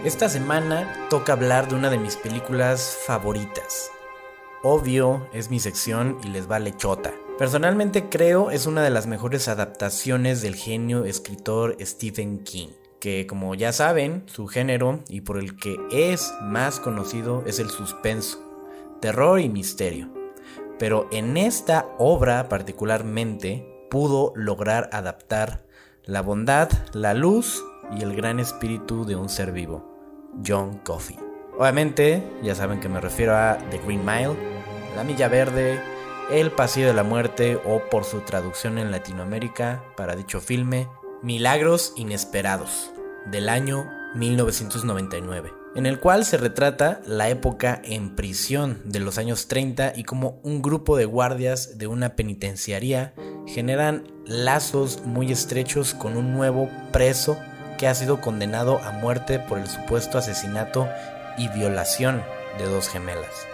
Esta 0.05 0.29
semana 0.29 1.07
toca 1.09 1.33
hablar 1.33 1.67
de 1.67 1.75
una 1.75 1.89
de 1.89 1.97
mis 1.97 2.15
películas 2.15 2.97
favoritas. 3.05 3.91
Obvio, 4.63 5.27
es 5.33 5.49
mi 5.49 5.59
sección 5.59 6.17
y 6.23 6.29
les 6.29 6.47
vale 6.47 6.73
chota. 6.77 7.13
Personalmente 7.37 8.07
creo 8.07 8.49
es 8.49 8.65
una 8.65 8.81
de 8.81 8.91
las 8.91 9.07
mejores 9.07 9.49
adaptaciones 9.49 10.41
del 10.41 10.55
genio 10.55 11.03
escritor 11.03 11.75
Stephen 11.81 12.45
King, 12.45 12.69
que 12.99 13.27
como 13.27 13.55
ya 13.55 13.71
saben, 13.71 14.23
su 14.27 14.47
género 14.47 14.99
y 15.07 15.21
por 15.21 15.37
el 15.37 15.55
que 15.55 15.77
es 15.91 16.33
más 16.41 16.79
conocido 16.79 17.43
es 17.45 17.59
el 17.59 17.69
suspenso, 17.69 18.39
terror 18.99 19.39
y 19.39 19.49
misterio. 19.49 20.09
Pero 20.77 21.07
en 21.11 21.37
esta 21.37 21.87
obra 21.97 22.49
particularmente 22.49 23.65
pudo 23.89 24.33
lograr 24.35 24.89
adaptar 24.93 25.65
la 26.05 26.21
bondad, 26.21 26.69
la 26.93 27.13
luz 27.13 27.63
y 27.97 28.03
el 28.03 28.15
gran 28.15 28.39
espíritu 28.39 29.05
de 29.05 29.15
un 29.15 29.29
ser 29.29 29.51
vivo, 29.51 30.31
John 30.45 30.79
Coffey. 30.79 31.17
Obviamente, 31.57 32.23
ya 32.41 32.55
saben 32.55 32.79
que 32.79 32.87
me 32.87 33.01
refiero 33.01 33.35
a 33.35 33.57
The 33.69 33.79
Green 33.79 34.05
Mile, 34.05 34.35
La 34.95 35.03
Milla 35.03 35.27
Verde, 35.27 35.81
El 36.31 36.51
Pasillo 36.51 36.87
de 36.87 36.93
la 36.93 37.03
Muerte 37.03 37.59
o 37.65 37.81
por 37.89 38.05
su 38.05 38.21
traducción 38.21 38.77
en 38.77 38.91
Latinoamérica 38.91 39.83
para 39.97 40.15
dicho 40.15 40.39
filme, 40.39 40.87
Milagros 41.21 41.91
Inesperados, 41.97 42.91
del 43.29 43.49
año 43.49 43.91
1999, 44.15 45.51
en 45.75 45.85
el 45.85 45.99
cual 45.99 46.23
se 46.23 46.37
retrata 46.37 47.01
la 47.05 47.27
época 47.27 47.81
en 47.83 48.15
prisión 48.15 48.81
de 48.85 49.01
los 49.01 49.17
años 49.17 49.49
30 49.49 49.93
y 49.97 50.05
cómo 50.05 50.39
un 50.43 50.61
grupo 50.61 50.95
de 50.95 51.03
guardias 51.03 51.77
de 51.77 51.87
una 51.87 52.15
penitenciaría 52.15 53.13
generan 53.45 54.07
lazos 54.25 55.01
muy 55.03 55.29
estrechos 55.29 55.93
con 55.93 56.15
un 56.15 56.31
nuevo 56.31 56.69
preso 56.93 57.37
que 57.77 57.89
ha 57.89 57.95
sido 57.95 58.21
condenado 58.21 58.79
a 58.79 58.91
muerte 58.91 59.39
por 59.39 59.59
el 59.59 59.67
supuesto 59.67 60.17
asesinato 60.17 60.87
y 61.37 61.49
violación 61.49 62.23
de 62.57 62.63
dos 62.63 62.87
gemelas. 62.87 63.48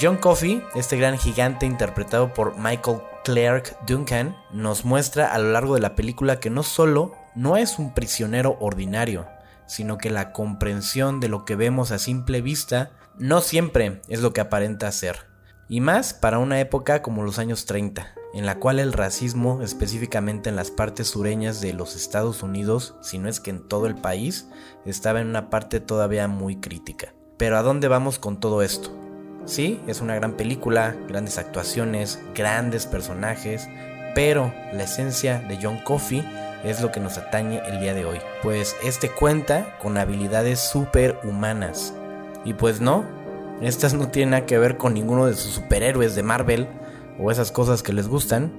John 0.00 0.16
Coffey, 0.16 0.62
este 0.74 0.96
gran 0.96 1.18
gigante 1.18 1.66
interpretado 1.66 2.32
por 2.32 2.56
Michael 2.56 3.00
Clark 3.24 3.76
Duncan, 3.86 4.36
nos 4.52 4.84
muestra 4.84 5.32
a 5.32 5.38
lo 5.38 5.50
largo 5.50 5.74
de 5.74 5.80
la 5.80 5.96
película 5.96 6.38
que 6.38 6.50
no 6.50 6.62
solo 6.62 7.14
no 7.34 7.56
es 7.56 7.78
un 7.78 7.94
prisionero 7.94 8.56
ordinario, 8.60 9.26
sino 9.66 9.98
que 9.98 10.10
la 10.10 10.32
comprensión 10.32 11.20
de 11.20 11.28
lo 11.28 11.44
que 11.44 11.56
vemos 11.56 11.90
a 11.90 11.98
simple 11.98 12.42
vista 12.42 12.92
no 13.18 13.40
siempre 13.40 14.00
es 14.08 14.20
lo 14.20 14.32
que 14.32 14.40
aparenta 14.40 14.90
ser. 14.92 15.26
Y 15.68 15.80
más 15.80 16.14
para 16.14 16.38
una 16.38 16.60
época 16.60 17.02
como 17.02 17.24
los 17.24 17.38
años 17.38 17.66
30, 17.66 18.14
en 18.34 18.46
la 18.46 18.58
cual 18.58 18.78
el 18.78 18.92
racismo, 18.92 19.62
específicamente 19.62 20.48
en 20.48 20.56
las 20.56 20.70
partes 20.70 21.08
sureñas 21.08 21.60
de 21.60 21.72
los 21.72 21.96
Estados 21.96 22.42
Unidos, 22.42 22.94
si 23.02 23.18
no 23.18 23.28
es 23.28 23.40
que 23.40 23.50
en 23.50 23.66
todo 23.66 23.86
el 23.86 23.96
país, 23.96 24.48
estaba 24.86 25.20
en 25.20 25.26
una 25.26 25.50
parte 25.50 25.80
todavía 25.80 26.28
muy 26.28 26.56
crítica. 26.56 27.12
Pero 27.36 27.58
¿a 27.58 27.62
dónde 27.62 27.88
vamos 27.88 28.18
con 28.18 28.40
todo 28.40 28.62
esto? 28.62 29.07
Sí, 29.48 29.80
es 29.86 30.02
una 30.02 30.14
gran 30.14 30.34
película, 30.34 30.94
grandes 31.08 31.38
actuaciones, 31.38 32.20
grandes 32.34 32.84
personajes, 32.84 33.66
pero 34.14 34.52
la 34.74 34.82
esencia 34.82 35.40
de 35.40 35.58
John 35.60 35.78
Coffey 35.78 36.22
es 36.64 36.82
lo 36.82 36.92
que 36.92 37.00
nos 37.00 37.16
atañe 37.16 37.62
el 37.66 37.80
día 37.80 37.94
de 37.94 38.04
hoy, 38.04 38.18
pues 38.42 38.76
este 38.84 39.08
cuenta 39.08 39.78
con 39.78 39.96
habilidades 39.96 40.60
superhumanas. 40.60 41.94
Y 42.44 42.52
pues 42.52 42.82
no, 42.82 43.06
estas 43.62 43.94
no 43.94 44.08
tienen 44.08 44.32
nada 44.32 44.44
que 44.44 44.58
ver 44.58 44.76
con 44.76 44.92
ninguno 44.92 45.24
de 45.24 45.34
sus 45.34 45.54
superhéroes 45.54 46.14
de 46.14 46.22
Marvel 46.22 46.68
o 47.18 47.30
esas 47.30 47.50
cosas 47.50 47.82
que 47.82 47.94
les 47.94 48.06
gustan. 48.06 48.52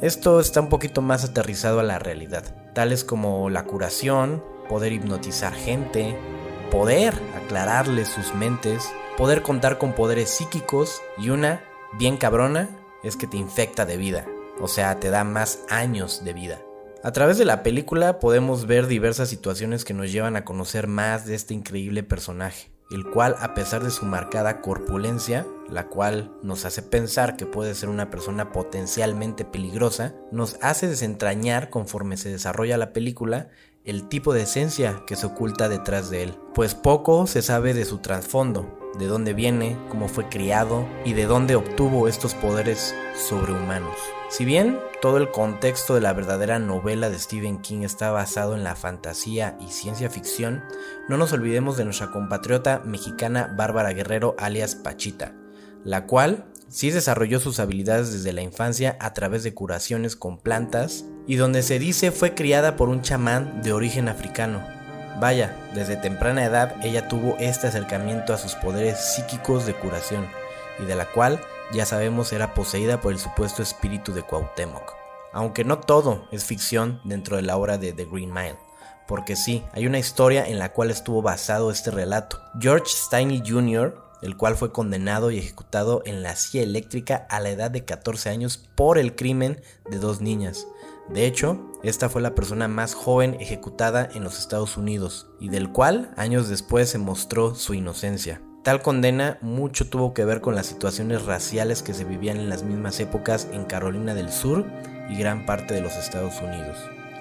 Esto 0.00 0.38
está 0.38 0.60
un 0.60 0.68
poquito 0.68 1.02
más 1.02 1.24
aterrizado 1.24 1.80
a 1.80 1.82
la 1.82 1.98
realidad, 1.98 2.44
tales 2.72 3.02
como 3.02 3.50
la 3.50 3.64
curación, 3.64 4.44
poder 4.68 4.92
hipnotizar 4.92 5.54
gente, 5.54 6.16
poder 6.70 7.14
aclararles 7.36 8.06
sus 8.06 8.32
mentes, 8.32 8.92
poder 9.20 9.42
contar 9.42 9.76
con 9.76 9.92
poderes 9.92 10.30
psíquicos 10.30 11.02
y 11.18 11.28
una, 11.28 11.62
bien 11.98 12.16
cabrona, 12.16 12.70
es 13.02 13.16
que 13.16 13.26
te 13.26 13.36
infecta 13.36 13.84
de 13.84 13.98
vida, 13.98 14.26
o 14.58 14.66
sea, 14.66 14.98
te 14.98 15.10
da 15.10 15.24
más 15.24 15.60
años 15.68 16.24
de 16.24 16.32
vida. 16.32 16.62
A 17.02 17.12
través 17.12 17.36
de 17.36 17.44
la 17.44 17.62
película 17.62 18.18
podemos 18.18 18.66
ver 18.66 18.86
diversas 18.86 19.28
situaciones 19.28 19.84
que 19.84 19.92
nos 19.92 20.10
llevan 20.10 20.36
a 20.36 20.46
conocer 20.46 20.86
más 20.86 21.26
de 21.26 21.34
este 21.34 21.52
increíble 21.52 22.02
personaje, 22.02 22.70
el 22.90 23.04
cual 23.10 23.36
a 23.40 23.52
pesar 23.52 23.84
de 23.84 23.90
su 23.90 24.06
marcada 24.06 24.62
corpulencia, 24.62 25.46
la 25.68 25.88
cual 25.88 26.32
nos 26.42 26.64
hace 26.64 26.80
pensar 26.80 27.36
que 27.36 27.44
puede 27.44 27.74
ser 27.74 27.90
una 27.90 28.08
persona 28.08 28.52
potencialmente 28.52 29.44
peligrosa, 29.44 30.14
nos 30.32 30.56
hace 30.62 30.88
desentrañar 30.88 31.68
conforme 31.68 32.16
se 32.16 32.30
desarrolla 32.30 32.78
la 32.78 32.94
película 32.94 33.50
el 33.84 34.08
tipo 34.08 34.32
de 34.32 34.42
esencia 34.42 35.02
que 35.06 35.16
se 35.16 35.26
oculta 35.26 35.68
detrás 35.68 36.08
de 36.08 36.22
él, 36.22 36.38
pues 36.54 36.74
poco 36.74 37.26
se 37.26 37.42
sabe 37.42 37.74
de 37.74 37.84
su 37.84 37.98
trasfondo, 37.98 38.79
de 38.98 39.06
dónde 39.06 39.34
viene, 39.34 39.76
cómo 39.88 40.08
fue 40.08 40.28
criado 40.28 40.86
y 41.04 41.12
de 41.12 41.26
dónde 41.26 41.56
obtuvo 41.56 42.08
estos 42.08 42.34
poderes 42.34 42.94
sobrehumanos. 43.14 43.96
Si 44.28 44.44
bien 44.44 44.78
todo 45.02 45.16
el 45.16 45.30
contexto 45.30 45.94
de 45.94 46.00
la 46.00 46.12
verdadera 46.12 46.58
novela 46.58 47.10
de 47.10 47.18
Stephen 47.18 47.58
King 47.58 47.82
está 47.82 48.10
basado 48.10 48.54
en 48.54 48.62
la 48.62 48.76
fantasía 48.76 49.56
y 49.60 49.72
ciencia 49.72 50.08
ficción, 50.08 50.62
no 51.08 51.16
nos 51.16 51.32
olvidemos 51.32 51.76
de 51.76 51.84
nuestra 51.84 52.10
compatriota 52.12 52.82
mexicana 52.84 53.52
Bárbara 53.56 53.92
Guerrero 53.92 54.36
alias 54.38 54.76
Pachita, 54.76 55.34
la 55.84 56.06
cual 56.06 56.44
sí 56.68 56.90
desarrolló 56.90 57.40
sus 57.40 57.58
habilidades 57.58 58.12
desde 58.12 58.32
la 58.32 58.42
infancia 58.42 58.96
a 59.00 59.12
través 59.14 59.42
de 59.42 59.54
curaciones 59.54 60.14
con 60.14 60.38
plantas 60.38 61.04
y 61.26 61.36
donde 61.36 61.62
se 61.62 61.78
dice 61.78 62.12
fue 62.12 62.34
criada 62.34 62.76
por 62.76 62.88
un 62.88 63.02
chamán 63.02 63.62
de 63.62 63.72
origen 63.72 64.08
africano. 64.08 64.79
Vaya, 65.18 65.56
desde 65.74 65.96
temprana 65.96 66.44
edad 66.44 66.76
ella 66.82 67.08
tuvo 67.08 67.36
este 67.38 67.66
acercamiento 67.66 68.32
a 68.32 68.38
sus 68.38 68.54
poderes 68.54 68.98
psíquicos 68.98 69.66
de 69.66 69.74
curación 69.74 70.28
y 70.78 70.84
de 70.84 70.94
la 70.94 71.06
cual 71.06 71.40
ya 71.72 71.86
sabemos 71.86 72.32
era 72.32 72.54
poseída 72.54 73.00
por 73.00 73.12
el 73.12 73.18
supuesto 73.18 73.62
espíritu 73.62 74.12
de 74.12 74.22
Cuauhtémoc. 74.22 74.94
Aunque 75.32 75.64
no 75.64 75.78
todo 75.78 76.26
es 76.32 76.44
ficción 76.44 77.00
dentro 77.04 77.36
de 77.36 77.42
la 77.42 77.56
obra 77.56 77.78
de 77.78 77.92
The 77.92 78.06
Green 78.06 78.32
Mile, 78.32 78.58
porque 79.06 79.36
sí, 79.36 79.64
hay 79.72 79.86
una 79.86 79.98
historia 79.98 80.46
en 80.46 80.58
la 80.58 80.72
cual 80.72 80.90
estuvo 80.90 81.22
basado 81.22 81.70
este 81.70 81.90
relato. 81.90 82.40
George 82.58 82.86
Steinley 82.88 83.42
Jr., 83.46 84.10
el 84.22 84.36
cual 84.36 84.56
fue 84.56 84.72
condenado 84.72 85.30
y 85.30 85.38
ejecutado 85.38 86.02
en 86.04 86.22
la 86.22 86.36
silla 86.36 86.62
eléctrica 86.64 87.26
a 87.30 87.40
la 87.40 87.50
edad 87.50 87.70
de 87.70 87.84
14 87.84 88.28
años 88.30 88.58
por 88.74 88.98
el 88.98 89.14
crimen 89.14 89.62
de 89.90 89.98
dos 89.98 90.20
niñas. 90.20 90.66
De 91.12 91.26
hecho, 91.26 91.70
esta 91.82 92.08
fue 92.08 92.22
la 92.22 92.34
persona 92.34 92.68
más 92.68 92.94
joven 92.94 93.36
ejecutada 93.40 94.08
en 94.14 94.22
los 94.22 94.38
Estados 94.38 94.76
Unidos 94.76 95.28
y 95.40 95.48
del 95.48 95.70
cual 95.70 96.12
años 96.16 96.48
después 96.48 96.88
se 96.88 96.98
mostró 96.98 97.54
su 97.54 97.74
inocencia. 97.74 98.42
Tal 98.62 98.82
condena 98.82 99.38
mucho 99.40 99.88
tuvo 99.88 100.12
que 100.12 100.24
ver 100.24 100.40
con 100.40 100.54
las 100.54 100.66
situaciones 100.66 101.24
raciales 101.24 101.82
que 101.82 101.94
se 101.94 102.04
vivían 102.04 102.36
en 102.36 102.50
las 102.50 102.62
mismas 102.62 103.00
épocas 103.00 103.48
en 103.52 103.64
Carolina 103.64 104.14
del 104.14 104.30
Sur 104.30 104.66
y 105.08 105.16
gran 105.16 105.46
parte 105.46 105.74
de 105.74 105.80
los 105.80 105.96
Estados 105.96 106.40
Unidos. 106.42 106.76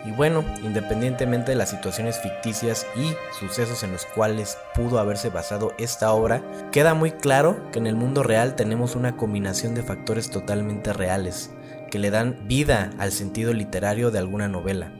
Y 0.06 0.12
bueno, 0.12 0.46
independientemente 0.64 1.52
de 1.52 1.58
las 1.58 1.70
situaciones 1.70 2.20
ficticias 2.20 2.86
y 2.96 3.14
sucesos 3.38 3.84
en 3.84 3.92
los 3.92 4.06
cuales 4.06 4.58
pudo 4.74 5.00
haberse 5.00 5.30
basado 5.30 5.74
esta 5.78 6.12
obra, 6.12 6.42
queda 6.72 6.94
muy 6.94 7.12
claro 7.12 7.70
que 7.72 7.80
en 7.80 7.88
el 7.88 7.96
mundo 7.96 8.24
real 8.24 8.56
tenemos 8.56 8.96
una 8.96 9.18
combinación 9.18 9.76
de 9.76 9.84
factores 9.84 10.30
totalmente 10.30 10.94
reales, 10.94 11.52
que 11.90 12.00
le 12.00 12.12
dan 12.12 12.48
vida 12.48 12.92
al 12.98 13.12
sentido 13.12 13.54
literario 13.54 14.12
de 14.12 14.20
alguna 14.20 14.48
novela. 14.48 14.92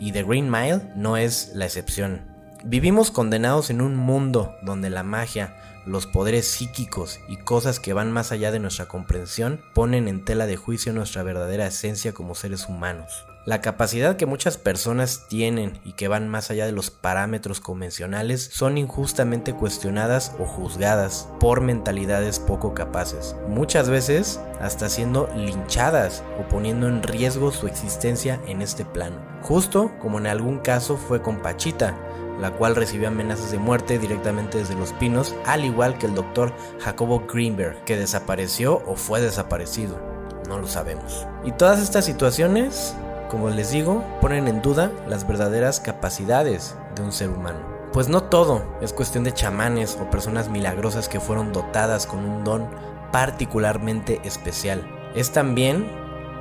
Y 0.00 0.12
The 0.12 0.22
Green 0.22 0.50
Mile 0.50 0.92
no 0.94 1.16
es 1.16 1.52
la 1.54 1.64
excepción. 1.64 2.20
Vivimos 2.64 3.10
condenados 3.10 3.70
en 3.70 3.80
un 3.80 3.96
mundo 3.96 4.56
donde 4.62 4.90
la 4.90 5.02
magia, 5.02 5.56
los 5.86 6.06
poderes 6.06 6.48
psíquicos 6.48 7.20
y 7.28 7.36
cosas 7.36 7.78
que 7.78 7.92
van 7.92 8.10
más 8.10 8.32
allá 8.32 8.50
de 8.50 8.58
nuestra 8.58 8.86
comprensión 8.86 9.60
ponen 9.74 10.08
en 10.08 10.24
tela 10.24 10.46
de 10.46 10.56
juicio 10.56 10.92
nuestra 10.92 11.22
verdadera 11.22 11.66
esencia 11.66 12.12
como 12.12 12.34
seres 12.34 12.68
humanos. 12.68 13.24
La 13.46 13.60
capacidad 13.60 14.16
que 14.16 14.26
muchas 14.26 14.58
personas 14.58 15.28
tienen 15.28 15.78
y 15.84 15.92
que 15.92 16.08
van 16.08 16.26
más 16.26 16.50
allá 16.50 16.66
de 16.66 16.72
los 16.72 16.90
parámetros 16.90 17.60
convencionales 17.60 18.50
son 18.52 18.76
injustamente 18.76 19.54
cuestionadas 19.54 20.34
o 20.40 20.46
juzgadas 20.46 21.28
por 21.38 21.60
mentalidades 21.60 22.40
poco 22.40 22.74
capaces, 22.74 23.36
muchas 23.46 23.88
veces 23.88 24.40
hasta 24.60 24.88
siendo 24.88 25.28
linchadas 25.36 26.24
o 26.40 26.48
poniendo 26.48 26.88
en 26.88 27.04
riesgo 27.04 27.52
su 27.52 27.68
existencia 27.68 28.40
en 28.48 28.62
este 28.62 28.84
plano, 28.84 29.24
justo 29.42 29.92
como 30.00 30.18
en 30.18 30.26
algún 30.26 30.58
caso 30.58 30.96
fue 30.96 31.22
con 31.22 31.40
Pachita, 31.40 31.96
la 32.40 32.50
cual 32.50 32.74
recibió 32.74 33.06
amenazas 33.06 33.52
de 33.52 33.58
muerte 33.58 34.00
directamente 34.00 34.58
desde 34.58 34.74
Los 34.74 34.92
Pinos, 34.94 35.36
al 35.44 35.64
igual 35.64 35.98
que 35.98 36.06
el 36.06 36.16
doctor 36.16 36.52
Jacobo 36.80 37.24
Greenberg, 37.32 37.84
que 37.84 37.96
desapareció 37.96 38.82
o 38.86 38.96
fue 38.96 39.20
desaparecido. 39.20 40.00
No 40.48 40.58
lo 40.58 40.66
sabemos. 40.66 41.28
Y 41.44 41.52
todas 41.52 41.80
estas 41.80 42.04
situaciones, 42.04 42.94
como 43.28 43.50
les 43.50 43.70
digo, 43.70 44.04
ponen 44.20 44.48
en 44.48 44.62
duda 44.62 44.90
las 45.08 45.26
verdaderas 45.26 45.80
capacidades 45.80 46.76
de 46.94 47.02
un 47.02 47.12
ser 47.12 47.30
humano. 47.30 47.58
Pues 47.92 48.08
no 48.08 48.24
todo 48.24 48.62
es 48.80 48.92
cuestión 48.92 49.24
de 49.24 49.32
chamanes 49.32 49.98
o 50.00 50.10
personas 50.10 50.48
milagrosas 50.48 51.08
que 51.08 51.20
fueron 51.20 51.52
dotadas 51.52 52.06
con 52.06 52.20
un 52.20 52.44
don 52.44 52.68
particularmente 53.10 54.20
especial. 54.24 54.86
Es 55.14 55.32
también 55.32 55.86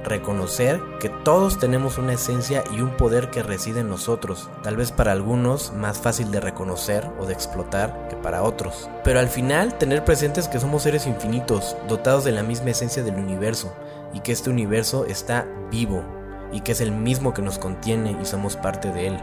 reconocer 0.06 0.82
que 1.00 1.10
todos 1.10 1.58
tenemos 1.58 1.98
una 1.98 2.14
esencia 2.14 2.64
y 2.72 2.82
un 2.82 2.92
poder 2.96 3.32
que 3.32 3.44
reside 3.44 3.82
en 3.82 3.90
nosotros, 3.90 4.50
tal 4.64 4.78
vez 4.78 4.92
para 4.92 5.12
algunos 5.12 5.74
más 5.74 5.98
fácil 5.98 6.32
de 6.32 6.40
reconocer 6.40 7.10
o 7.20 7.26
de 7.26 7.34
explotar 7.34 8.08
que 8.10 8.16
para 8.16 8.44
otros. 8.44 8.90
Pero 9.04 9.20
al 9.20 9.30
final 9.30 9.78
tener 9.78 10.06
presentes 10.06 10.48
que 10.48 10.60
somos 10.60 10.84
seres 10.84 11.08
infinitos, 11.08 11.76
dotados 11.88 12.24
de 12.24 12.32
la 12.32 12.44
misma 12.44 12.72
esencia 12.72 13.04
del 13.04 13.16
universo, 13.16 13.74
y 14.14 14.22
que 14.22 14.32
este 14.32 14.50
universo 14.50 15.06
está 15.06 15.46
vivo, 15.70 16.04
y 16.52 16.62
que 16.62 16.74
es 16.74 16.82
el 16.82 16.92
mismo 16.92 17.34
que 17.34 17.42
nos 17.42 17.60
contiene 17.60 18.18
y 18.22 18.26
somos 18.26 18.56
parte 18.56 18.92
de 18.92 19.08
él. 19.08 19.18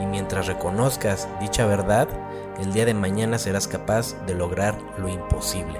Y 0.00 0.06
mientras 0.06 0.46
reconozcas 0.46 1.28
dicha 1.40 1.66
verdad, 1.66 2.08
el 2.60 2.72
día 2.72 2.84
de 2.84 2.94
mañana 2.94 3.38
serás 3.38 3.68
capaz 3.68 4.14
de 4.26 4.34
lograr 4.34 4.76
lo 4.98 5.08
imposible. 5.08 5.78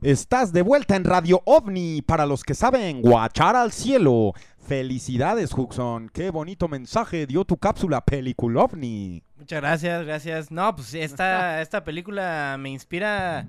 Estás 0.00 0.52
de 0.52 0.62
vuelta 0.62 0.94
en 0.94 1.02
Radio 1.02 1.42
OVNI 1.44 2.02
para 2.02 2.24
los 2.24 2.44
que 2.44 2.54
saben 2.54 3.02
guachar 3.02 3.56
al 3.56 3.72
cielo. 3.72 4.32
Felicidades, 4.68 5.54
Huxon. 5.56 6.10
Qué 6.10 6.28
bonito 6.28 6.68
mensaje 6.68 7.26
dio 7.26 7.46
tu 7.46 7.56
cápsula 7.56 8.04
Película 8.04 8.64
OVNI. 8.64 9.22
Muchas 9.38 9.60
gracias, 9.62 10.04
gracias. 10.04 10.50
No, 10.50 10.76
pues 10.76 10.92
esta, 10.92 11.62
esta 11.62 11.84
película 11.84 12.54
me 12.60 12.68
inspira 12.68 13.46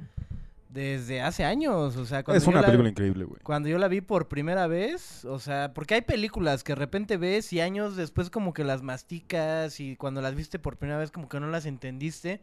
desde 0.69 1.19
hace 1.21 1.43
años. 1.43 1.97
O 1.97 2.05
sea, 2.05 2.23
Es 2.29 2.47
una 2.47 2.61
la- 2.61 2.67
película 2.67 2.87
increíble, 2.87 3.25
güey. 3.25 3.41
Cuando 3.43 3.67
yo 3.67 3.77
la 3.79 3.89
vi 3.89 3.99
por 3.99 4.29
primera 4.29 4.67
vez, 4.67 5.25
o 5.25 5.39
sea, 5.39 5.73
porque 5.73 5.95
hay 5.95 6.01
películas 6.03 6.63
que 6.63 6.71
de 6.71 6.77
repente 6.77 7.17
ves 7.17 7.51
y 7.51 7.59
años 7.59 7.97
después 7.97 8.29
como 8.29 8.53
que 8.53 8.63
las 8.63 8.81
masticas 8.81 9.81
y 9.81 9.97
cuando 9.97 10.21
las 10.21 10.35
viste 10.35 10.57
por 10.57 10.77
primera 10.77 10.99
vez 10.99 11.11
como 11.11 11.27
que 11.27 11.41
no 11.41 11.47
las 11.49 11.65
entendiste 11.65 12.41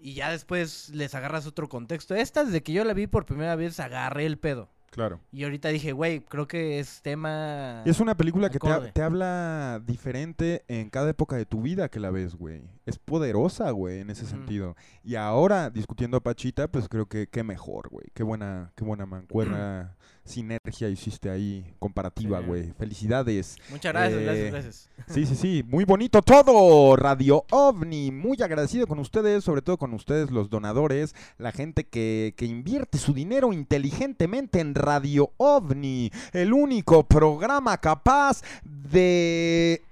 y 0.00 0.14
ya 0.14 0.32
después 0.32 0.88
les 0.88 1.14
agarras 1.14 1.46
otro 1.46 1.68
contexto. 1.68 2.16
Esta, 2.16 2.42
desde 2.42 2.64
que 2.64 2.72
yo 2.72 2.82
la 2.82 2.94
vi 2.94 3.06
por 3.06 3.26
primera 3.26 3.54
vez, 3.54 3.78
agarré 3.78 4.26
el 4.26 4.38
pedo. 4.38 4.70
Claro. 4.92 5.20
Y 5.32 5.44
ahorita 5.44 5.70
dije, 5.70 5.92
güey, 5.92 6.20
creo 6.20 6.46
que 6.46 6.78
es 6.78 7.00
tema... 7.00 7.82
Es 7.86 7.98
una 7.98 8.14
película 8.14 8.50
que 8.50 8.58
te, 8.92 9.02
habla 9.02 9.80
diferente 9.86 10.64
en 10.68 10.90
cada 10.90 11.08
época 11.08 11.34
de 11.36 11.46
tu 11.46 11.62
vida 11.62 11.88
que 11.88 11.98
la 11.98 12.10
ves, 12.10 12.34
güey. 12.34 12.60
Es 12.84 12.98
poderosa, 12.98 13.70
güey, 13.70 14.00
en 14.00 14.10
ese 14.10 14.26
sentido. 14.26 14.76
Y 15.02 15.14
ahora, 15.14 15.70
discutiendo 15.70 16.18
a 16.18 16.20
Pachita, 16.20 16.68
pues 16.68 16.90
creo 16.90 17.06
que 17.06 17.26
qué 17.26 17.42
mejor, 17.42 17.88
güey. 17.88 18.04
Qué 18.12 18.22
buena, 18.22 18.70
qué 18.76 18.84
buena 18.84 19.06
mancuerna, 19.06 19.96
sinergia 20.24 20.88
hiciste 20.88 21.30
ahí, 21.30 21.64
comparativa, 21.78 22.40
Sí. 22.40 22.46
güey. 22.46 22.72
Felicidades. 22.78 23.56
Eh, 23.56 23.62
Muchas 23.70 23.92
gracias, 23.92 24.22
gracias, 24.22 24.50
gracias. 24.52 24.90
Sí, 25.08 25.26
sí, 25.26 25.34
sí. 25.36 25.64
Muy 25.66 25.84
bonito 25.84 26.22
todo, 26.22 26.94
Radio 26.96 27.44
OVNI. 27.50 28.12
Muy 28.12 28.40
agradecido 28.42 28.86
con 28.86 28.98
ustedes, 28.98 29.42
sobre 29.44 29.62
todo 29.62 29.76
con 29.78 29.92
ustedes, 29.94 30.30
los 30.30 30.48
donadores, 30.48 31.14
la 31.38 31.52
gente 31.52 31.84
que, 31.84 32.34
que 32.36 32.46
invierte 32.46 32.98
su 32.98 33.12
dinero 33.14 33.52
inteligentemente 33.52 34.60
en 34.60 34.74
Radio 34.74 35.32
OVNI, 35.38 36.10
el 36.32 36.52
único 36.52 37.04
programa 37.04 37.78
capaz 37.78 38.42
de 38.64 39.82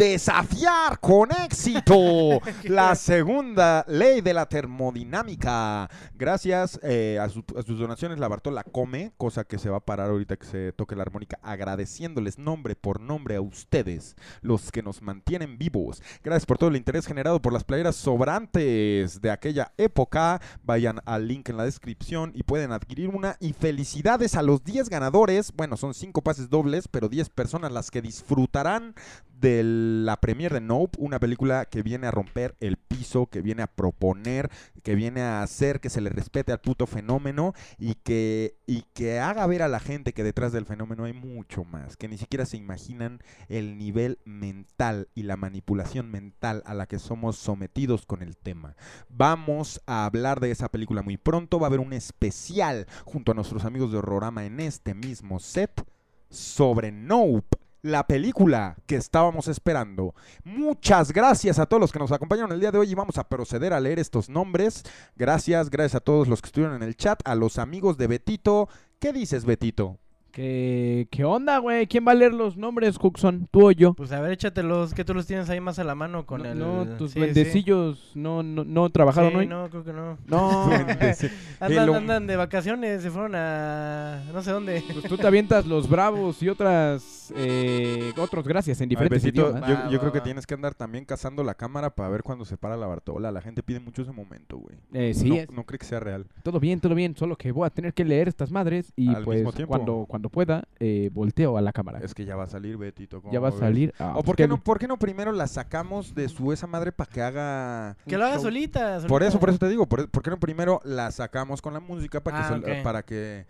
desafiar 0.00 0.98
con 0.98 1.28
éxito 1.30 2.40
la 2.64 2.94
segunda 2.94 3.84
ley 3.86 4.22
de 4.22 4.32
la 4.32 4.46
termodinámica. 4.46 5.90
Gracias 6.14 6.80
eh, 6.82 7.18
a, 7.20 7.28
su- 7.28 7.44
a 7.54 7.60
sus 7.60 7.78
donaciones, 7.78 8.18
la 8.18 8.26
Bartola 8.28 8.64
come, 8.64 9.12
cosa 9.18 9.44
que 9.44 9.58
se 9.58 9.68
va 9.68 9.76
a 9.76 9.84
parar 9.84 10.08
ahorita 10.08 10.38
que 10.38 10.46
se 10.46 10.72
toque 10.72 10.96
la 10.96 11.02
armónica, 11.02 11.38
agradeciéndoles 11.42 12.38
nombre 12.38 12.76
por 12.76 12.98
nombre 12.98 13.36
a 13.36 13.42
ustedes, 13.42 14.16
los 14.40 14.72
que 14.72 14.82
nos 14.82 15.02
mantienen 15.02 15.58
vivos. 15.58 16.02
Gracias 16.24 16.46
por 16.46 16.56
todo 16.56 16.70
el 16.70 16.76
interés 16.76 17.06
generado 17.06 17.42
por 17.42 17.52
las 17.52 17.64
playeras 17.64 17.94
sobrantes 17.96 19.20
de 19.20 19.30
aquella 19.30 19.74
época. 19.76 20.40
Vayan 20.64 21.02
al 21.04 21.28
link 21.28 21.50
en 21.50 21.58
la 21.58 21.64
descripción 21.64 22.32
y 22.34 22.42
pueden 22.44 22.72
adquirir 22.72 23.10
una. 23.10 23.36
Y 23.38 23.52
felicidades 23.52 24.34
a 24.34 24.40
los 24.42 24.64
10 24.64 24.88
ganadores. 24.88 25.52
Bueno, 25.54 25.76
son 25.76 25.92
5 25.92 26.22
pases 26.22 26.48
dobles, 26.48 26.88
pero 26.88 27.10
10 27.10 27.28
personas 27.28 27.70
las 27.70 27.90
que 27.90 28.00
disfrutarán 28.00 28.94
de 29.40 29.62
la 29.64 30.20
premiere 30.20 30.54
de 30.54 30.60
Nope, 30.60 30.98
una 31.00 31.18
película 31.18 31.64
que 31.64 31.82
viene 31.82 32.06
a 32.06 32.10
romper 32.10 32.56
el 32.60 32.76
piso, 32.76 33.26
que 33.26 33.40
viene 33.40 33.62
a 33.62 33.66
proponer, 33.66 34.50
que 34.82 34.94
viene 34.94 35.22
a 35.22 35.42
hacer 35.42 35.80
que 35.80 35.90
se 35.90 36.00
le 36.00 36.10
respete 36.10 36.52
al 36.52 36.60
puto 36.60 36.86
fenómeno 36.86 37.54
y 37.78 37.94
que, 37.94 38.56
y 38.66 38.82
que 38.92 39.18
haga 39.18 39.46
ver 39.46 39.62
a 39.62 39.68
la 39.68 39.80
gente 39.80 40.12
que 40.12 40.24
detrás 40.24 40.52
del 40.52 40.66
fenómeno 40.66 41.04
hay 41.04 41.12
mucho 41.12 41.64
más, 41.64 41.96
que 41.96 42.08
ni 42.08 42.18
siquiera 42.18 42.44
se 42.44 42.56
imaginan 42.56 43.20
el 43.48 43.78
nivel 43.78 44.18
mental 44.24 45.08
y 45.14 45.22
la 45.22 45.36
manipulación 45.36 46.10
mental 46.10 46.62
a 46.66 46.74
la 46.74 46.86
que 46.86 46.98
somos 46.98 47.36
sometidos 47.36 48.06
con 48.06 48.22
el 48.22 48.36
tema. 48.36 48.76
Vamos 49.08 49.80
a 49.86 50.04
hablar 50.04 50.40
de 50.40 50.50
esa 50.50 50.70
película 50.70 51.02
muy 51.02 51.16
pronto, 51.16 51.58
va 51.58 51.66
a 51.66 51.68
haber 51.68 51.80
un 51.80 51.92
especial 51.92 52.86
junto 53.04 53.32
a 53.32 53.34
nuestros 53.34 53.64
amigos 53.64 53.92
de 53.92 53.98
Horrorama 53.98 54.44
en 54.44 54.60
este 54.60 54.94
mismo 54.94 55.40
set 55.40 55.84
sobre 56.28 56.92
Nope. 56.92 57.59
La 57.82 58.06
película 58.06 58.76
que 58.86 58.96
estábamos 58.96 59.48
esperando. 59.48 60.14
Muchas 60.44 61.12
gracias 61.12 61.58
a 61.58 61.66
todos 61.66 61.80
los 61.80 61.92
que 61.92 61.98
nos 61.98 62.12
acompañaron 62.12 62.52
el 62.52 62.60
día 62.60 62.70
de 62.70 62.78
hoy 62.78 62.90
y 62.90 62.94
vamos 62.94 63.16
a 63.16 63.28
proceder 63.28 63.72
a 63.72 63.80
leer 63.80 63.98
estos 63.98 64.28
nombres. 64.28 64.82
Gracias, 65.16 65.70
gracias 65.70 65.94
a 65.94 66.00
todos 66.00 66.28
los 66.28 66.42
que 66.42 66.48
estuvieron 66.48 66.76
en 66.76 66.82
el 66.82 66.96
chat, 66.96 67.20
a 67.24 67.34
los 67.34 67.58
amigos 67.58 67.96
de 67.96 68.06
Betito. 68.06 68.68
¿Qué 68.98 69.14
dices, 69.14 69.46
Betito? 69.46 69.98
¿Qué, 70.32 71.08
¿Qué 71.10 71.24
onda, 71.24 71.58
güey? 71.58 71.86
¿Quién 71.88 72.06
va 72.06 72.12
a 72.12 72.14
leer 72.14 72.32
los 72.32 72.56
nombres, 72.56 72.96
Huxon? 73.02 73.48
¿Tú 73.50 73.68
o 73.68 73.70
yo? 73.72 73.94
Pues 73.94 74.12
a 74.12 74.20
ver, 74.20 74.30
échatelos, 74.32 74.94
que 74.94 75.04
tú 75.04 75.12
los 75.12 75.26
tienes 75.26 75.50
ahí 75.50 75.60
más 75.60 75.78
a 75.80 75.84
la 75.84 75.94
mano 75.96 76.24
con 76.24 76.42
no, 76.42 76.48
el... 76.52 76.58
no, 76.58 76.96
tus 76.96 77.10
sí, 77.10 77.14
sí. 77.14 77.18
duendecillos 77.20 78.12
no, 78.14 78.42
no, 78.42 78.64
no 78.64 78.90
trabajaron 78.90 79.30
Sí, 79.32 79.36
hoy. 79.38 79.46
no, 79.48 79.68
creo 79.68 79.84
que 79.84 79.92
no. 79.92 80.18
No. 80.26 80.70
Andan, 81.60 82.26
de 82.26 82.36
vacaciones, 82.36 83.02
se 83.02 83.10
fueron 83.10 83.34
a... 83.34 84.22
no 84.32 84.42
sé 84.42 84.52
dónde. 84.52 84.82
Pues 84.92 85.04
tú 85.06 85.16
te 85.16 85.26
avientas 85.26 85.66
los 85.66 85.88
bravos 85.88 86.42
y 86.42 86.48
otras 86.48 87.32
eh, 87.36 88.12
otros 88.16 88.46
gracias 88.46 88.80
en 88.80 88.84
Ay, 88.84 88.88
diferentes 88.90 89.24
idiomas. 89.24 89.66
yo, 89.68 89.74
Va, 89.74 89.88
yo 89.90 89.92
va, 89.92 90.00
creo 90.00 90.12
que 90.12 90.20
tienes 90.20 90.46
que 90.46 90.54
andar 90.54 90.74
también 90.74 91.04
cazando 91.04 91.42
la 91.42 91.54
cámara 91.54 91.90
para 91.90 92.08
ver 92.08 92.22
cuándo 92.22 92.44
se 92.44 92.56
para 92.56 92.76
la 92.76 92.86
Bartola. 92.86 93.32
La 93.32 93.40
gente 93.40 93.62
pide 93.62 93.80
mucho 93.80 94.02
ese 94.02 94.12
momento, 94.12 94.58
güey. 94.58 94.76
Eh, 94.92 95.12
sí, 95.14 95.28
no, 95.30 95.34
es- 95.36 95.50
no 95.50 95.64
cree 95.64 95.78
que 95.78 95.86
sea 95.86 96.00
real. 96.00 96.26
Todo 96.42 96.60
bien, 96.60 96.80
todo 96.80 96.94
bien, 96.94 97.16
solo 97.16 97.36
que 97.36 97.50
voy 97.52 97.66
a 97.66 97.70
tener 97.70 97.94
que 97.94 98.04
leer 98.04 98.28
estas 98.28 98.50
madres 98.50 98.92
y 98.96 99.08
Al 99.14 99.24
pues 99.24 99.38
mismo 99.38 99.52
tiempo. 99.52 99.70
cuando 99.74 100.06
cuando 100.08 100.19
pueda 100.28 100.64
eh, 100.80 101.08
volteo 101.12 101.56
a 101.56 101.60
la 101.62 101.72
cámara. 101.72 102.00
Es 102.00 102.12
que 102.14 102.24
ya 102.24 102.36
va 102.36 102.44
a 102.44 102.48
salir, 102.48 102.76
Betito. 102.76 103.22
¿cómo 103.22 103.32
Ya 103.32 103.40
va 103.40 103.48
a 103.48 103.50
ves? 103.52 103.60
salir. 103.60 103.94
Ah, 103.98 104.10
¿O 104.10 104.14
pues 104.14 104.24
por 104.26 104.36
qué, 104.36 104.42
qué 104.42 104.48
no, 104.48 104.62
por 104.62 104.78
qué 104.78 104.86
no 104.88 104.98
primero 104.98 105.32
la 105.32 105.46
sacamos 105.46 106.14
de 106.14 106.28
su 106.28 106.52
esa 106.52 106.66
madre 106.66 106.92
para 106.92 107.10
que 107.10 107.22
haga... 107.22 107.96
Que 108.06 108.18
lo 108.18 108.24
haga 108.26 108.34
show? 108.34 108.42
solita, 108.44 109.00
Por 109.08 109.22
eso, 109.22 109.40
por 109.40 109.48
eso 109.48 109.58
te 109.58 109.68
digo, 109.68 109.86
por, 109.88 110.10
por 110.10 110.22
qué 110.22 110.30
no 110.30 110.38
primero 110.38 110.80
la 110.84 111.10
sacamos 111.12 111.62
con 111.62 111.72
la 111.72 111.80
música 111.80 112.20
para 112.22 112.38
que, 112.48 112.54
Ah, 112.54 112.76
ok. 112.78 112.82
para 112.84 113.02
que 113.04 113.46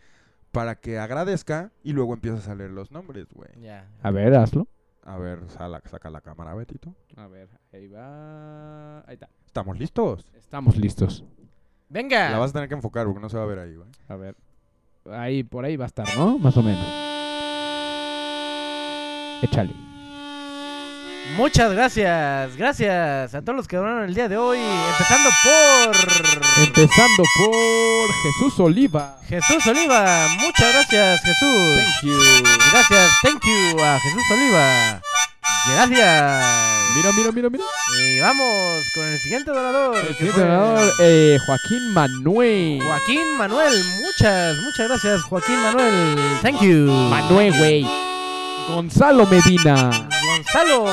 para 0.53 0.75
que 0.75 0.99
agradezca 0.99 1.71
y 1.85 1.93
luego 1.93 2.13
empiezas 2.13 2.49
a 2.49 2.55
leer 2.57 2.71
los 2.73 2.91
nombres, 2.91 3.27
güey. 3.33 3.49
Ya. 3.61 3.89
A 4.03 4.11
ver, 4.11 4.35
hazlo. 4.35 4.67
A 5.05 5.17
ver, 5.17 5.49
sala- 5.49 5.81
saca 5.89 6.11
la 6.11 6.21
cámara, 6.21 6.55
Betito. 6.55 6.93
A 7.17 7.27
ver, 7.29 7.49
ahí 7.73 7.87
va. 7.87 8.99
Ahí 9.07 9.15
está. 9.15 9.29
¿Estamos 9.47 9.79
listos? 9.79 10.31
Estamos 10.35 10.77
listos. 10.77 11.25
Venga. 11.89 12.31
La 12.31 12.39
vas 12.39 12.51
a 12.51 12.55
tener 12.55 12.69
que 12.69 12.75
enfocar 12.75 13.07
porque 13.07 13.21
no 13.21 13.29
se 13.29 13.37
va 13.37 13.45
a 13.45 13.47
ver 13.47 13.59
ahí, 13.61 13.75
güey. 13.77 13.89
A 14.09 14.17
ver. 14.17 14.37
Ahí, 15.11 15.43
por 15.43 15.65
ahí 15.65 15.77
va 15.77 15.85
a 15.85 15.89
estar, 15.89 16.07
¿no? 16.17 16.39
Más 16.39 16.57
o 16.57 16.63
menos. 16.63 16.85
Échale. 19.43 19.73
Muchas 21.37 21.73
gracias, 21.73 22.57
gracias 22.57 23.35
a 23.35 23.43
todos 23.43 23.57
los 23.57 23.69
que 23.69 23.77
donaron 23.77 24.05
el 24.05 24.15
día 24.15 24.29
de 24.29 24.37
hoy, 24.37 24.59
empezando 24.59 25.31
por 25.45 25.97
Empezando 26.65 27.23
por 27.39 28.13
Jesús 28.23 28.61
Oliva. 28.61 29.19
Jesús 29.29 29.67
Oliva. 29.67 30.27
Muchas 30.41 30.73
gracias, 30.73 31.21
Jesús. 31.23 31.85
Thank 32.03 32.11
you. 32.11 32.19
Gracias, 32.73 33.11
thank 33.23 33.43
you 33.45 33.83
a 33.83 33.99
Jesús 34.01 34.23
Oliva. 34.31 35.01
Gracias. 35.43 36.45
Mira, 36.97 37.13
mira, 37.17 37.33
mira, 37.33 37.51
mira. 37.51 37.65
Y 37.99 38.21
vamos 38.21 38.85
con 38.95 39.05
el 39.05 39.19
siguiente 39.21 39.51
donador. 39.51 39.97
El 39.97 40.15
siguiente 40.17 40.33
fue 40.33 40.43
ganador, 40.43 40.93
eh, 41.01 41.39
Joaquín 41.47 41.95
Manuel. 41.95 42.83
Joaquín 42.83 43.37
Manuel. 43.39 43.85
Muchas, 44.01 44.57
muchas 44.59 44.89
gracias, 44.89 45.23
Joaquín 45.23 45.57
Manuel. 45.63 46.17
Thank 46.43 46.61
you. 46.61 46.87
Manuel, 47.11 47.57
güey. 47.59 47.87
Gonzalo 48.69 49.27
Medina. 49.27 49.91
Gonzalo. 50.25 50.85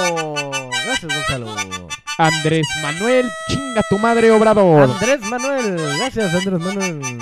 Gracias, 0.85 1.13
Gonzalo. 1.13 1.55
Andrés 2.17 2.67
Manuel, 2.81 3.29
chinga 3.47 3.83
tu 3.89 3.99
madre, 3.99 4.31
Obrador. 4.31 4.89
Andrés 4.89 5.21
Manuel. 5.21 5.77
Gracias, 5.97 6.33
Andrés 6.33 6.59
Manuel. 6.59 7.19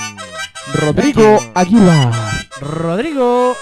Rodrigo 0.73 1.39
Aguilar. 1.53 2.13
Rodrigo 2.61 3.55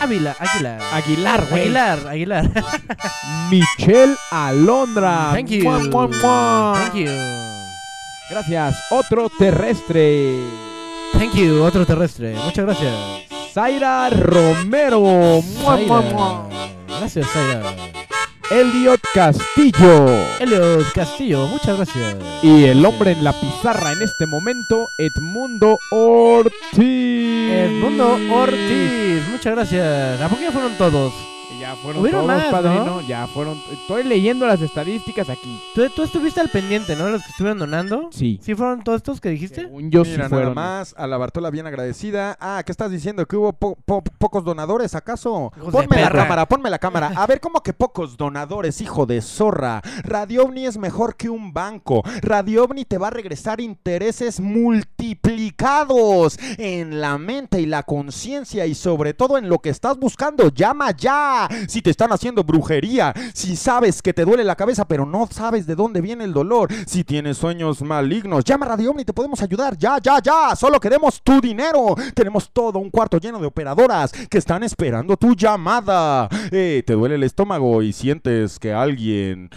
Ávila, 0.00 0.36
Aguilar. 0.38 0.80
Aguilar, 0.92 1.48
güey. 1.48 1.62
Aguilar, 1.62 2.06
Aguilar. 2.08 2.50
Michelle 3.50 4.16
Alondra. 4.30 5.30
Thank 5.32 5.50
you. 5.50 5.64
Mua, 5.64 5.78
mua, 5.78 6.08
mua. 6.08 6.74
Thank 6.76 6.94
you. 6.94 7.10
Gracias. 8.30 8.76
Otro 8.90 9.28
terrestre. 9.30 10.36
Thank 11.12 11.34
you, 11.34 11.62
otro 11.62 11.86
terrestre. 11.86 12.34
Muchas 12.44 12.64
gracias. 12.64 12.94
Zaira 13.54 14.10
Romero. 14.10 15.40
Zaira. 15.64 16.42
Gracias, 16.88 17.26
Zaira. 17.32 18.05
Elliot 18.50 19.00
Castillo. 19.12 20.06
Elios 20.38 20.92
Castillo, 20.94 21.48
muchas 21.48 21.76
gracias. 21.76 22.16
Y 22.42 22.64
el 22.64 22.84
hombre 22.84 23.12
en 23.12 23.24
la 23.24 23.32
pizarra 23.32 23.92
en 23.92 24.02
este 24.02 24.26
momento, 24.26 24.90
Edmundo 24.96 25.80
Ortiz. 25.90 26.78
Edmundo 26.78 28.18
Ortiz, 28.32 29.28
muchas 29.30 29.54
gracias. 29.54 30.20
¿A 30.20 30.28
poco 30.28 30.42
ya 30.42 30.52
fueron 30.52 30.76
todos? 30.78 31.35
Ya 31.66 31.74
fueron 31.74 32.00
Hubieron 32.02 32.26
todos, 32.26 32.42
más, 32.42 32.46
padrino. 32.52 32.84
¿no? 32.84 33.00
Ya 33.00 33.26
fueron. 33.26 33.60
Estoy 33.72 34.04
leyendo 34.04 34.46
las 34.46 34.62
estadísticas 34.62 35.28
aquí. 35.28 35.60
¿Tú, 35.74 35.88
tú 35.90 36.04
estuviste 36.04 36.40
al 36.40 36.48
pendiente, 36.48 36.94
¿no? 36.94 37.08
Los 37.08 37.24
que 37.24 37.30
estuvieron 37.30 37.58
donando. 37.58 38.08
Sí. 38.12 38.38
¿Sí 38.40 38.54
fueron 38.54 38.84
todos 38.84 38.98
estos 38.98 39.20
que 39.20 39.30
dijiste? 39.30 39.62
Según 39.62 39.90
yo 39.90 40.04
sí 40.04 40.12
Mira, 40.12 40.24
nada 40.24 40.28
fueron. 40.36 40.54
más, 40.54 40.94
a 40.96 41.08
la 41.08 41.16
Bartola 41.16 41.50
bien 41.50 41.66
agradecida. 41.66 42.36
Ah, 42.40 42.62
¿qué 42.64 42.70
estás 42.70 42.92
diciendo? 42.92 43.26
¿Que 43.26 43.36
hubo 43.36 43.52
po- 43.52 43.76
po- 43.84 44.04
pocos 44.18 44.44
donadores, 44.44 44.94
acaso? 44.94 45.52
Ponme 45.72 46.00
la 46.00 46.10
cámara, 46.10 46.46
ponme 46.46 46.70
la 46.70 46.78
cámara. 46.78 47.10
A 47.16 47.26
ver, 47.26 47.40
¿cómo 47.40 47.60
que 47.64 47.72
pocos 47.72 48.16
donadores, 48.16 48.80
hijo 48.80 49.04
de 49.04 49.20
zorra? 49.20 49.82
Radio 50.04 50.44
OVNI 50.44 50.66
es 50.66 50.78
mejor 50.78 51.16
que 51.16 51.28
un 51.28 51.52
banco. 51.52 52.04
Radio 52.22 52.62
OVNI 52.62 52.84
te 52.84 52.98
va 52.98 53.08
a 53.08 53.10
regresar 53.10 53.60
intereses 53.60 54.38
multiplicados 54.38 56.38
en 56.58 57.00
la 57.00 57.18
mente 57.18 57.60
y 57.60 57.66
la 57.66 57.82
conciencia 57.82 58.66
y 58.66 58.76
sobre 58.76 59.12
todo 59.14 59.36
en 59.38 59.48
lo 59.48 59.58
que 59.58 59.70
estás 59.70 59.98
buscando. 59.98 60.50
Llama 60.50 60.92
ya. 60.96 61.48
Si 61.68 61.82
te 61.82 61.90
están 61.90 62.12
haciendo 62.12 62.44
brujería, 62.44 63.12
si 63.34 63.56
sabes 63.56 64.02
que 64.02 64.12
te 64.12 64.24
duele 64.24 64.44
la 64.44 64.56
cabeza 64.56 64.86
pero 64.86 65.06
no 65.06 65.28
sabes 65.30 65.66
de 65.66 65.74
dónde 65.74 66.00
viene 66.00 66.24
el 66.24 66.32
dolor, 66.32 66.68
si 66.86 67.04
tienes 67.04 67.38
sueños 67.38 67.82
malignos, 67.82 68.44
llama 68.44 68.66
a 68.66 68.70
Radio 68.70 68.90
Omni, 68.90 69.04
te 69.04 69.12
podemos 69.12 69.42
ayudar. 69.42 69.76
Ya, 69.76 69.98
ya, 70.02 70.20
ya. 70.22 70.56
Solo 70.56 70.80
queremos 70.80 71.22
tu 71.22 71.40
dinero. 71.40 71.94
Tenemos 72.14 72.50
todo 72.52 72.78
un 72.78 72.90
cuarto 72.90 73.18
lleno 73.18 73.38
de 73.38 73.46
operadoras 73.46 74.12
que 74.12 74.38
están 74.38 74.62
esperando 74.62 75.16
tu 75.16 75.34
llamada. 75.34 76.28
Eh, 76.50 76.82
te 76.86 76.92
duele 76.94 77.16
el 77.16 77.22
estómago 77.22 77.82
y 77.82 77.92
sientes 77.92 78.58
que 78.58 78.72
alguien 78.72 79.50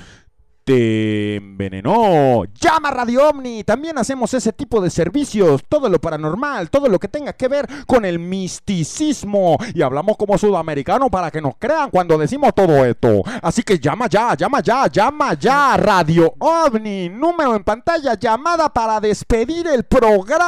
te 0.69 1.37
envenenó. 1.37 2.43
Llama 2.53 2.91
Radio 2.91 3.29
Omni. 3.29 3.63
También 3.63 3.97
hacemos 3.97 4.35
ese 4.35 4.53
tipo 4.53 4.79
de 4.79 4.91
servicios. 4.91 5.63
Todo 5.67 5.89
lo 5.89 5.97
paranormal, 5.99 6.69
todo 6.69 6.87
lo 6.87 6.99
que 6.99 7.07
tenga 7.07 7.33
que 7.33 7.47
ver 7.47 7.67
con 7.87 8.05
el 8.05 8.19
misticismo. 8.19 9.57
Y 9.73 9.81
hablamos 9.81 10.15
como 10.15 10.37
sudamericano 10.37 11.09
para 11.09 11.31
que 11.31 11.41
nos 11.41 11.55
crean 11.57 11.89
cuando 11.89 12.19
decimos 12.19 12.53
todo 12.53 12.85
esto. 12.85 13.23
Así 13.41 13.63
que 13.63 13.79
llama 13.79 14.05
ya, 14.07 14.35
llama 14.35 14.61
ya, 14.61 14.85
llama 14.85 15.33
ya. 15.33 15.75
Radio 15.75 16.35
Ovni. 16.37 17.09
Número 17.09 17.55
en 17.55 17.63
pantalla. 17.63 18.13
Llamada 18.13 18.71
para 18.71 18.99
despedir 18.99 19.65
el 19.65 19.85
programa. 19.85 20.43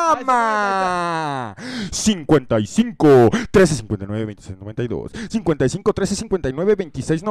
55 1.90 3.30
13 3.50 3.76
59 3.76 4.26
26 4.26 4.60
92. 4.60 5.12
55 5.32 5.94
13 5.94 6.16
59 6.16 6.76
26 6.76 7.24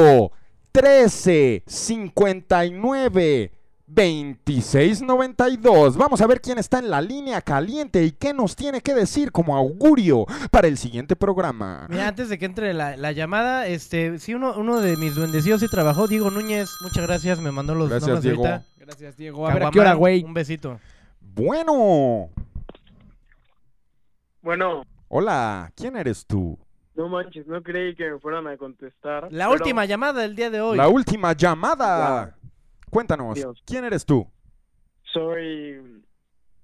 92. 0.00 0.02
55 0.30 0.32
13 0.72 1.64
59 1.66 3.52
2692. 3.88 5.96
Vamos 5.96 6.20
a 6.20 6.26
ver 6.28 6.40
quién 6.40 6.58
está 6.58 6.78
en 6.78 6.90
la 6.90 7.00
línea 7.00 7.42
caliente 7.42 8.04
y 8.04 8.12
qué 8.12 8.32
nos 8.32 8.54
tiene 8.54 8.80
que 8.80 8.94
decir 8.94 9.32
como 9.32 9.56
augurio 9.56 10.26
para 10.52 10.68
el 10.68 10.78
siguiente 10.78 11.16
programa. 11.16 11.88
Mira, 11.90 12.06
antes 12.06 12.28
de 12.28 12.38
que 12.38 12.44
entre 12.46 12.72
la, 12.72 12.96
la 12.96 13.10
llamada, 13.10 13.66
este, 13.66 14.20
sí, 14.20 14.32
uno, 14.34 14.54
uno 14.56 14.80
de 14.80 14.96
mis 14.96 15.16
bendecidos 15.16 15.60
sí 15.60 15.66
trabajó, 15.68 16.06
Diego 16.06 16.30
Núñez, 16.30 16.70
muchas 16.82 17.04
gracias, 17.04 17.40
me 17.40 17.50
mandó 17.50 17.74
los 17.74 17.88
Gracias, 17.88 18.08
nombres 18.08 18.22
Diego. 18.24 18.46
ahorita. 18.46 18.66
Gracias, 18.78 19.16
Diego. 19.16 19.48
A 19.48 19.54
ver, 19.54 19.64
¿a 19.64 19.70
qué 19.72 19.80
hora, 19.80 19.94
güey? 19.94 20.22
Un 20.22 20.34
besito. 20.34 20.78
Bueno, 21.20 22.30
Bueno, 24.40 24.84
hola, 25.08 25.72
¿quién 25.74 25.96
eres 25.96 26.24
tú? 26.26 26.56
No 27.00 27.08
manches, 27.08 27.46
no 27.46 27.62
creí 27.62 27.94
que 27.94 28.10
me 28.10 28.18
fueran 28.18 28.46
a 28.46 28.56
contestar. 28.58 29.32
La 29.32 29.46
pero 29.46 29.52
última 29.52 29.86
llamada 29.86 30.20
del 30.20 30.36
día 30.36 30.50
de 30.50 30.60
hoy. 30.60 30.76
La 30.76 30.88
última 30.88 31.32
llamada. 31.32 32.36
Cuéntanos, 32.90 33.34
Dios. 33.36 33.62
¿quién 33.64 33.84
eres 33.84 34.04
tú? 34.04 34.26
Soy 35.04 36.02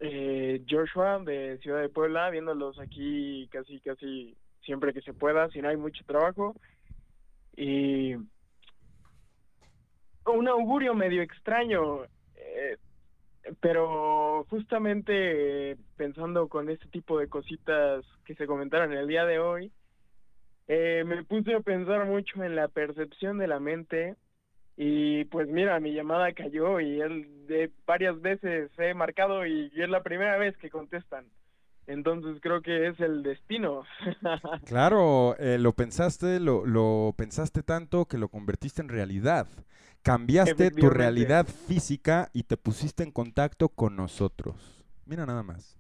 eh, 0.01 0.63
Joshua 0.69 1.21
de 1.21 1.59
Ciudad 1.63 1.81
de 1.81 1.89
Puebla, 1.89 2.29
viéndolos 2.29 2.79
aquí 2.79 3.49
casi, 3.51 3.81
casi 3.81 4.37
siempre 4.63 4.93
que 4.93 5.01
se 5.01 5.15
pueda, 5.15 5.49
si 5.51 5.63
no 5.63 5.71
hay 5.71 5.79
mucho 5.79 6.05
trabajo. 6.05 6.55
Y 7.57 8.15
un 10.27 10.49
augurio 10.49 10.95
medio 10.95 11.23
extraño, 11.23 12.05
eh, 12.35 12.77
pero 13.61 14.45
justamente 14.51 15.79
pensando 15.97 16.49
con 16.49 16.69
este 16.69 16.89
tipo 16.89 17.19
de 17.19 17.29
cositas 17.29 18.05
que 18.27 18.35
se 18.35 18.47
comentaron 18.47 18.93
el 18.93 19.09
día 19.09 19.25
de 19.25 19.39
hoy, 19.39 19.73
eh, 20.69 21.05
me 21.07 21.25
puse 21.25 21.55
a 21.55 21.61
pensar 21.61 22.07
mucho 22.07 22.43
en 22.43 22.57
la 22.57 22.69
percepción 22.69 23.39
de 23.39 23.47
la 23.47 23.61
mente 23.61 24.17
y 24.77 25.25
pues 25.27 25.49
mira, 25.49 25.81
mi 25.81 25.95
llamada 25.95 26.33
cayó 26.33 26.81
y 26.81 27.01
él 27.01 27.47
de 27.47 27.71
varias 27.87 28.21
veces 28.21 28.71
he 28.79 28.93
marcado 28.95 29.47
y 29.47 29.71
es 29.75 29.89
la 29.89 30.03
primera 30.03 30.37
vez 30.37 30.57
que 30.59 30.71
contestan. 30.71 31.27
Entonces 31.87 32.39
creo 32.43 32.63
que 32.63 32.89
es 32.89 33.01
el 33.01 33.23
destino. 33.23 33.85
Claro, 34.67 35.37
eh, 35.39 35.59
lo 35.59 35.73
pensaste, 35.73 36.41
lo, 36.41 36.67
lo 36.67 37.15
pensaste 37.17 37.63
tanto 37.63 38.07
que 38.07 38.19
lo 38.19 38.29
convertiste 38.29 38.83
en 38.83 38.89
realidad. 38.89 39.47
Cambiaste 40.03 40.71
tu 40.73 40.91
realidad 40.91 41.47
física 41.47 42.29
y 42.33 42.45
te 42.45 42.57
pusiste 42.57 43.03
en 43.03 43.13
contacto 43.13 43.69
con 43.69 43.97
nosotros. 43.97 44.85
Mira 45.05 45.27
nada 45.27 45.43
más. 45.43 45.79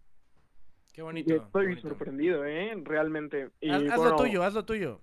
Qué 0.97 1.03
Y 1.03 1.05
bonito. 1.05 1.35
estoy 1.35 1.79
sorprendido, 1.83 2.47
¿eh? 2.47 2.73
Realmente. 2.83 3.51
Y 3.61 3.71
Haz, 3.71 3.83
haz 3.91 3.99
lo 3.99 4.17
tuyo, 4.17 4.43
haz 4.43 4.55
lo 4.55 4.65
tuyo. 4.65 5.03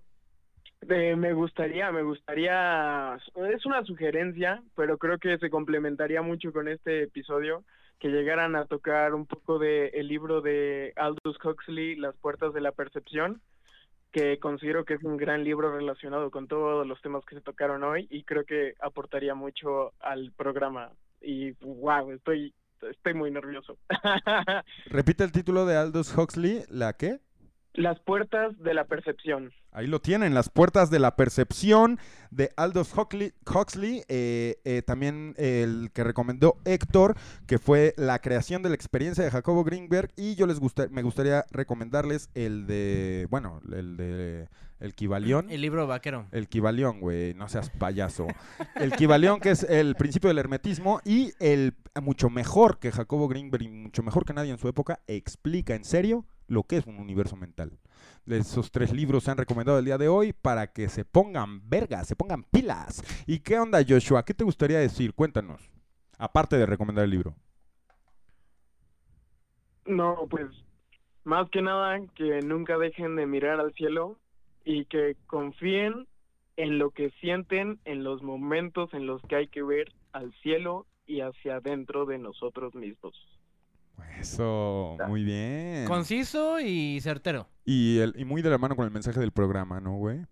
eh, 0.90 1.16
me 1.16 1.34
gustaría, 1.34 1.92
me 1.92 2.02
gustaría, 2.02 3.16
es 3.16 3.66
una 3.68 3.84
sugerencia, 3.86 4.64
pero 4.76 4.98
creo 4.98 5.20
que 5.20 5.38
se 5.38 5.52
complementaría 5.52 6.24
mucho 6.24 6.52
con 6.52 6.68
este 6.68 7.04
episodio, 7.04 7.64
que 8.00 8.10
llegaran 8.10 8.56
a 8.56 8.66
tocar 8.66 9.14
un 9.14 9.28
poco 9.28 9.60
de 9.60 9.90
el 9.90 10.08
libro 10.08 10.42
de 10.42 10.94
Aldous 10.96 11.38
Huxley, 11.46 11.96
Las 11.96 12.16
puertas 12.18 12.54
de 12.56 12.62
la 12.62 12.72
percepción, 12.72 13.40
que 14.12 14.40
considero 14.40 14.86
que 14.86 14.96
es 14.96 15.04
un 15.04 15.18
gran 15.18 15.44
libro 15.44 15.76
relacionado 15.78 16.32
con 16.32 16.48
todos 16.48 16.88
los 16.88 17.00
temas 17.04 17.24
que 17.26 17.36
se 17.36 17.42
tocaron 17.42 17.84
hoy 17.84 18.08
y 18.10 18.24
creo 18.24 18.46
que 18.46 18.74
aportaría 18.82 19.36
mucho 19.36 19.94
al 20.00 20.32
programa. 20.36 20.92
Y 21.22 21.52
wow, 21.62 22.12
estoy, 22.12 22.52
estoy 22.90 23.14
muy 23.14 23.32
nervioso. 23.32 23.78
Repite 24.86 25.24
el 25.24 25.32
título 25.32 25.66
de 25.66 25.78
Aldous 25.78 26.16
Huxley, 26.16 26.64
¿la 26.70 26.94
qué? 26.94 27.20
Las 27.74 28.00
puertas 28.00 28.58
de 28.60 28.74
la 28.76 28.86
percepción. 28.86 29.52
Ahí 29.72 29.88
lo 29.88 30.00
tienen, 30.00 30.36
las 30.36 30.50
puertas 30.50 30.92
de 30.92 31.00
la 31.00 31.16
percepción 31.16 31.98
de 32.30 32.52
Aldous 32.56 32.96
Huxley, 32.96 33.34
Huxley, 33.52 34.04
eh, 34.08 34.58
eh, 34.64 34.84
también 34.84 35.34
el 35.38 35.90
que 35.92 36.04
recomendó 36.04 36.58
Héctor, 36.66 37.16
que 37.48 37.58
fue 37.58 37.96
la 37.98 38.20
creación 38.20 38.62
de 38.62 38.70
la 38.70 38.76
experiencia 38.76 39.24
de 39.24 39.32
Jacobo 39.32 39.64
Greenberg, 39.64 40.12
y 40.16 40.36
yo 40.36 40.46
les 40.46 40.60
gusta, 40.60 40.88
me 40.92 41.02
gustaría 41.02 41.46
recomendarles 41.50 42.30
el 42.36 42.68
de, 42.68 43.26
bueno, 43.32 43.62
el 43.76 43.98
de 43.98 44.48
el 44.84 44.94
Kibalión. 44.94 45.50
El 45.50 45.62
libro 45.62 45.88
vaquero. 45.88 46.28
El 46.32 46.50
Kibalión, 46.50 47.00
güey, 47.00 47.34
no 47.36 47.48
seas 47.48 47.70
payaso. 47.70 48.28
El 48.76 48.92
Kibalión, 48.92 49.40
que 49.40 49.52
es 49.52 49.64
el 49.64 49.96
principio 49.96 50.28
del 50.28 50.40
hermetismo, 50.40 51.00
y 51.06 51.32
el 51.40 51.74
mucho 52.02 52.30
mejor 52.30 52.80
que 52.80 52.92
Jacobo 52.92 53.30
Greenberg 53.30 53.64
y 53.64 53.70
mucho 53.70 54.04
mejor 54.04 54.26
que 54.26 54.34
nadie 54.34 54.52
en 54.52 54.58
su 54.58 54.68
época, 54.68 55.00
explica 55.08 55.74
en 55.74 55.86
serio 55.86 56.26
lo 56.48 56.64
que 56.64 56.76
es 56.76 56.86
un 56.86 57.00
universo 57.00 57.38
mental. 57.38 57.80
Esos 58.28 58.72
tres 58.72 58.92
libros 58.92 59.24
se 59.24 59.32
han 59.32 59.38
recomendado 59.38 59.80
el 59.80 59.86
día 59.86 59.98
de 59.98 60.10
hoy 60.10 60.34
para 60.34 60.74
que 60.74 60.90
se 60.90 61.06
pongan 61.06 61.68
vergas, 61.70 62.06
se 62.06 62.18
pongan 62.18 62.44
pilas. 62.44 63.02
¿Y 63.26 63.40
qué 63.40 63.58
onda, 63.60 63.80
Joshua? 63.88 64.26
¿Qué 64.26 64.34
te 64.34 64.44
gustaría 64.44 64.80
decir? 64.80 65.14
Cuéntanos. 65.14 65.72
Aparte 66.18 66.58
de 66.58 66.66
recomendar 66.66 67.06
el 67.06 67.12
libro. 67.12 67.36
No, 69.86 70.28
pues 70.30 70.48
más 71.24 71.50
que 71.52 71.62
nada 71.62 72.02
que 72.16 72.42
nunca 72.42 72.78
dejen 72.78 73.16
de 73.16 73.26
mirar 73.26 73.62
al 73.62 73.74
cielo 73.76 74.20
y 74.64 74.86
que 74.86 75.16
confíen 75.28 76.08
en 76.58 76.78
lo 76.78 76.92
que 76.92 77.12
sienten 77.22 77.80
en 77.86 78.04
los 78.04 78.22
momentos 78.22 78.94
en 78.94 79.08
los 79.08 79.22
que 79.24 79.36
hay 79.36 79.48
que 79.48 79.64
ver 79.64 79.92
al 80.12 80.34
cielo 80.42 80.86
y 81.08 81.22
hacia 81.22 81.56
adentro 81.56 82.06
de 82.06 82.18
nosotros 82.18 82.76
mismos. 82.76 83.14
Eso, 84.20 84.98
muy 85.08 85.24
bien. 85.24 85.86
Conciso 85.88 86.60
y 86.60 87.00
certero. 87.02 87.48
Y, 87.66 88.00
el, 88.00 88.14
y 88.18 88.26
muy 88.26 88.42
de 88.42 88.50
la 88.50 88.58
mano 88.58 88.76
con 88.76 88.86
el 88.86 88.92
mensaje 88.92 89.20
del 89.20 89.32
programa, 89.32 89.80
¿no, 89.80 89.96
güey? 89.98 90.26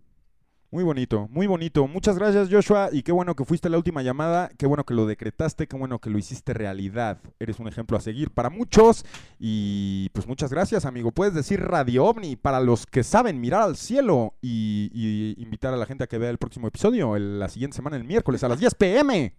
Muy 0.74 0.86
bonito, 0.86 1.28
muy 1.32 1.48
bonito. 1.48 1.86
Muchas 1.86 2.18
gracias, 2.18 2.48
Joshua. 2.50 2.88
Y 2.94 3.04
qué 3.04 3.12
bueno 3.12 3.36
que 3.36 3.44
fuiste 3.44 3.68
la 3.70 3.76
última 3.76 4.04
llamada. 4.04 4.50
Qué 4.58 4.66
bueno 4.68 4.86
que 4.86 4.94
lo 4.94 5.06
decretaste. 5.06 5.68
Qué 5.68 5.76
bueno 5.76 6.00
que 6.00 6.10
lo 6.10 6.18
hiciste 6.18 6.54
realidad. 6.54 7.20
Eres 7.42 7.60
un 7.60 7.68
ejemplo 7.68 7.98
a 7.98 8.00
seguir 8.00 8.32
para 8.32 8.50
muchos. 8.50 9.04
Y 9.38 10.08
pues 10.14 10.28
muchas 10.28 10.50
gracias, 10.50 10.86
amigo. 10.86 11.12
Puedes 11.12 11.34
decir 11.34 11.60
Radio 11.60 12.06
OVNI 12.06 12.38
para 12.38 12.62
los 12.62 12.86
que 12.86 13.04
saben 13.04 13.42
mirar 13.42 13.64
al 13.64 13.76
cielo. 13.76 14.36
Y, 14.42 14.90
y 14.94 15.44
invitar 15.44 15.74
a 15.74 15.78
la 15.78 15.86
gente 15.86 16.06
a 16.06 16.08
que 16.08 16.18
vea 16.18 16.30
el 16.30 16.38
próximo 16.38 16.70
episodio 16.70 17.18
el- 17.18 17.38
la 17.38 17.50
siguiente 17.50 17.76
semana, 17.76 17.98
el 17.98 18.06
miércoles 18.06 18.42
a 18.46 18.48
las 18.48 18.60
10 18.60 18.74
pm. 18.76 19.36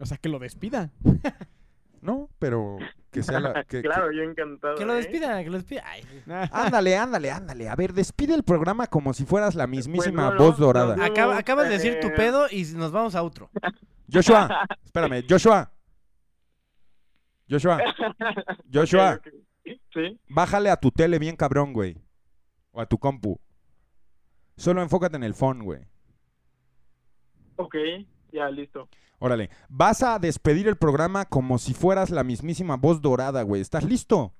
O 0.00 0.06
sea, 0.06 0.18
que 0.18 0.28
lo 0.28 0.38
despida. 0.38 0.92
No, 2.02 2.28
pero 2.38 2.76
que 3.10 3.22
sea 3.22 3.40
la. 3.40 3.64
que- 3.68 3.80
claro, 3.80 4.10
yo 4.12 4.22
encantado. 4.22 4.74
Que 4.74 4.84
lo 4.84 4.92
¿eh? 4.92 4.96
despida, 4.96 5.42
que 5.42 5.48
lo 5.50 5.56
despida. 5.56 5.82
Ay. 5.86 6.02
Ándale, 6.52 6.96
ándale, 6.98 7.30
ándale. 7.30 7.68
A 7.68 7.76
ver, 7.76 7.92
despide 7.94 8.34
el 8.34 8.42
programa 8.42 8.88
como 8.88 9.14
si 9.14 9.24
fueras 9.24 9.54
la 9.54 9.66
mismísima 9.66 10.26
Pues, 10.26 10.36
bueno, 10.38 10.44
voz 10.50 10.58
dorada. 10.58 10.96
Acaba- 11.04 11.38
acabas 11.38 11.68
de 11.68 11.74
decir 11.74 12.00
tu 12.00 12.08
Eh, 12.08 12.14
pedo 12.16 12.46
y 12.50 12.64
nos 12.74 12.92
vamos 12.92 13.14
a 13.14 13.22
otro. 13.22 13.48
Joshua, 14.12 14.66
espérame, 14.84 15.24
Joshua. 15.26 15.72
Joshua, 17.48 17.78
Joshua. 18.72 19.20
Sí. 19.94 20.18
bájale 20.28 20.70
a 20.70 20.76
tu 20.76 20.90
tele 20.90 21.18
bien 21.18 21.36
cabrón, 21.36 21.72
güey. 21.72 21.96
O 22.72 22.80
a 22.80 22.86
tu 22.86 22.98
compu. 22.98 23.38
Solo 24.56 24.82
enfócate 24.82 25.16
en 25.16 25.22
el 25.22 25.34
phone, 25.34 25.62
güey. 25.62 25.86
Ok, 27.56 27.74
ya, 28.32 28.50
listo. 28.50 28.88
Órale, 29.24 29.50
vas 29.68 30.02
a 30.02 30.18
despedir 30.18 30.66
el 30.66 30.74
programa 30.74 31.26
como 31.26 31.58
si 31.58 31.74
fueras 31.74 32.10
la 32.10 32.24
mismísima 32.24 32.76
voz 32.76 33.00
dorada, 33.00 33.42
güey. 33.42 33.62
¿Estás 33.62 33.84
listo? 33.84 34.34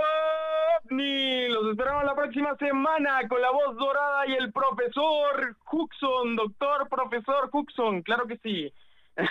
próxima 2.32 2.56
semana 2.56 3.27
con 3.27 3.42
la 3.42 3.51
voz 3.51 3.76
dorada 3.76 4.26
y 4.26 4.35
el 4.35 4.53
profesor 4.53 5.58
Huxon, 5.69 6.38
doctor 6.38 6.88
profesor 6.88 7.50
Huxon, 7.51 8.01
claro 8.03 8.26
que 8.26 8.38
sí. 8.38 8.74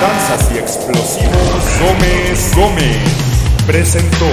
Danzas 0.00 0.52
y 0.52 0.58
explosivos 0.58 1.80
Gómez 1.80 2.56
Gómez 2.56 3.64
presentó 3.68 4.26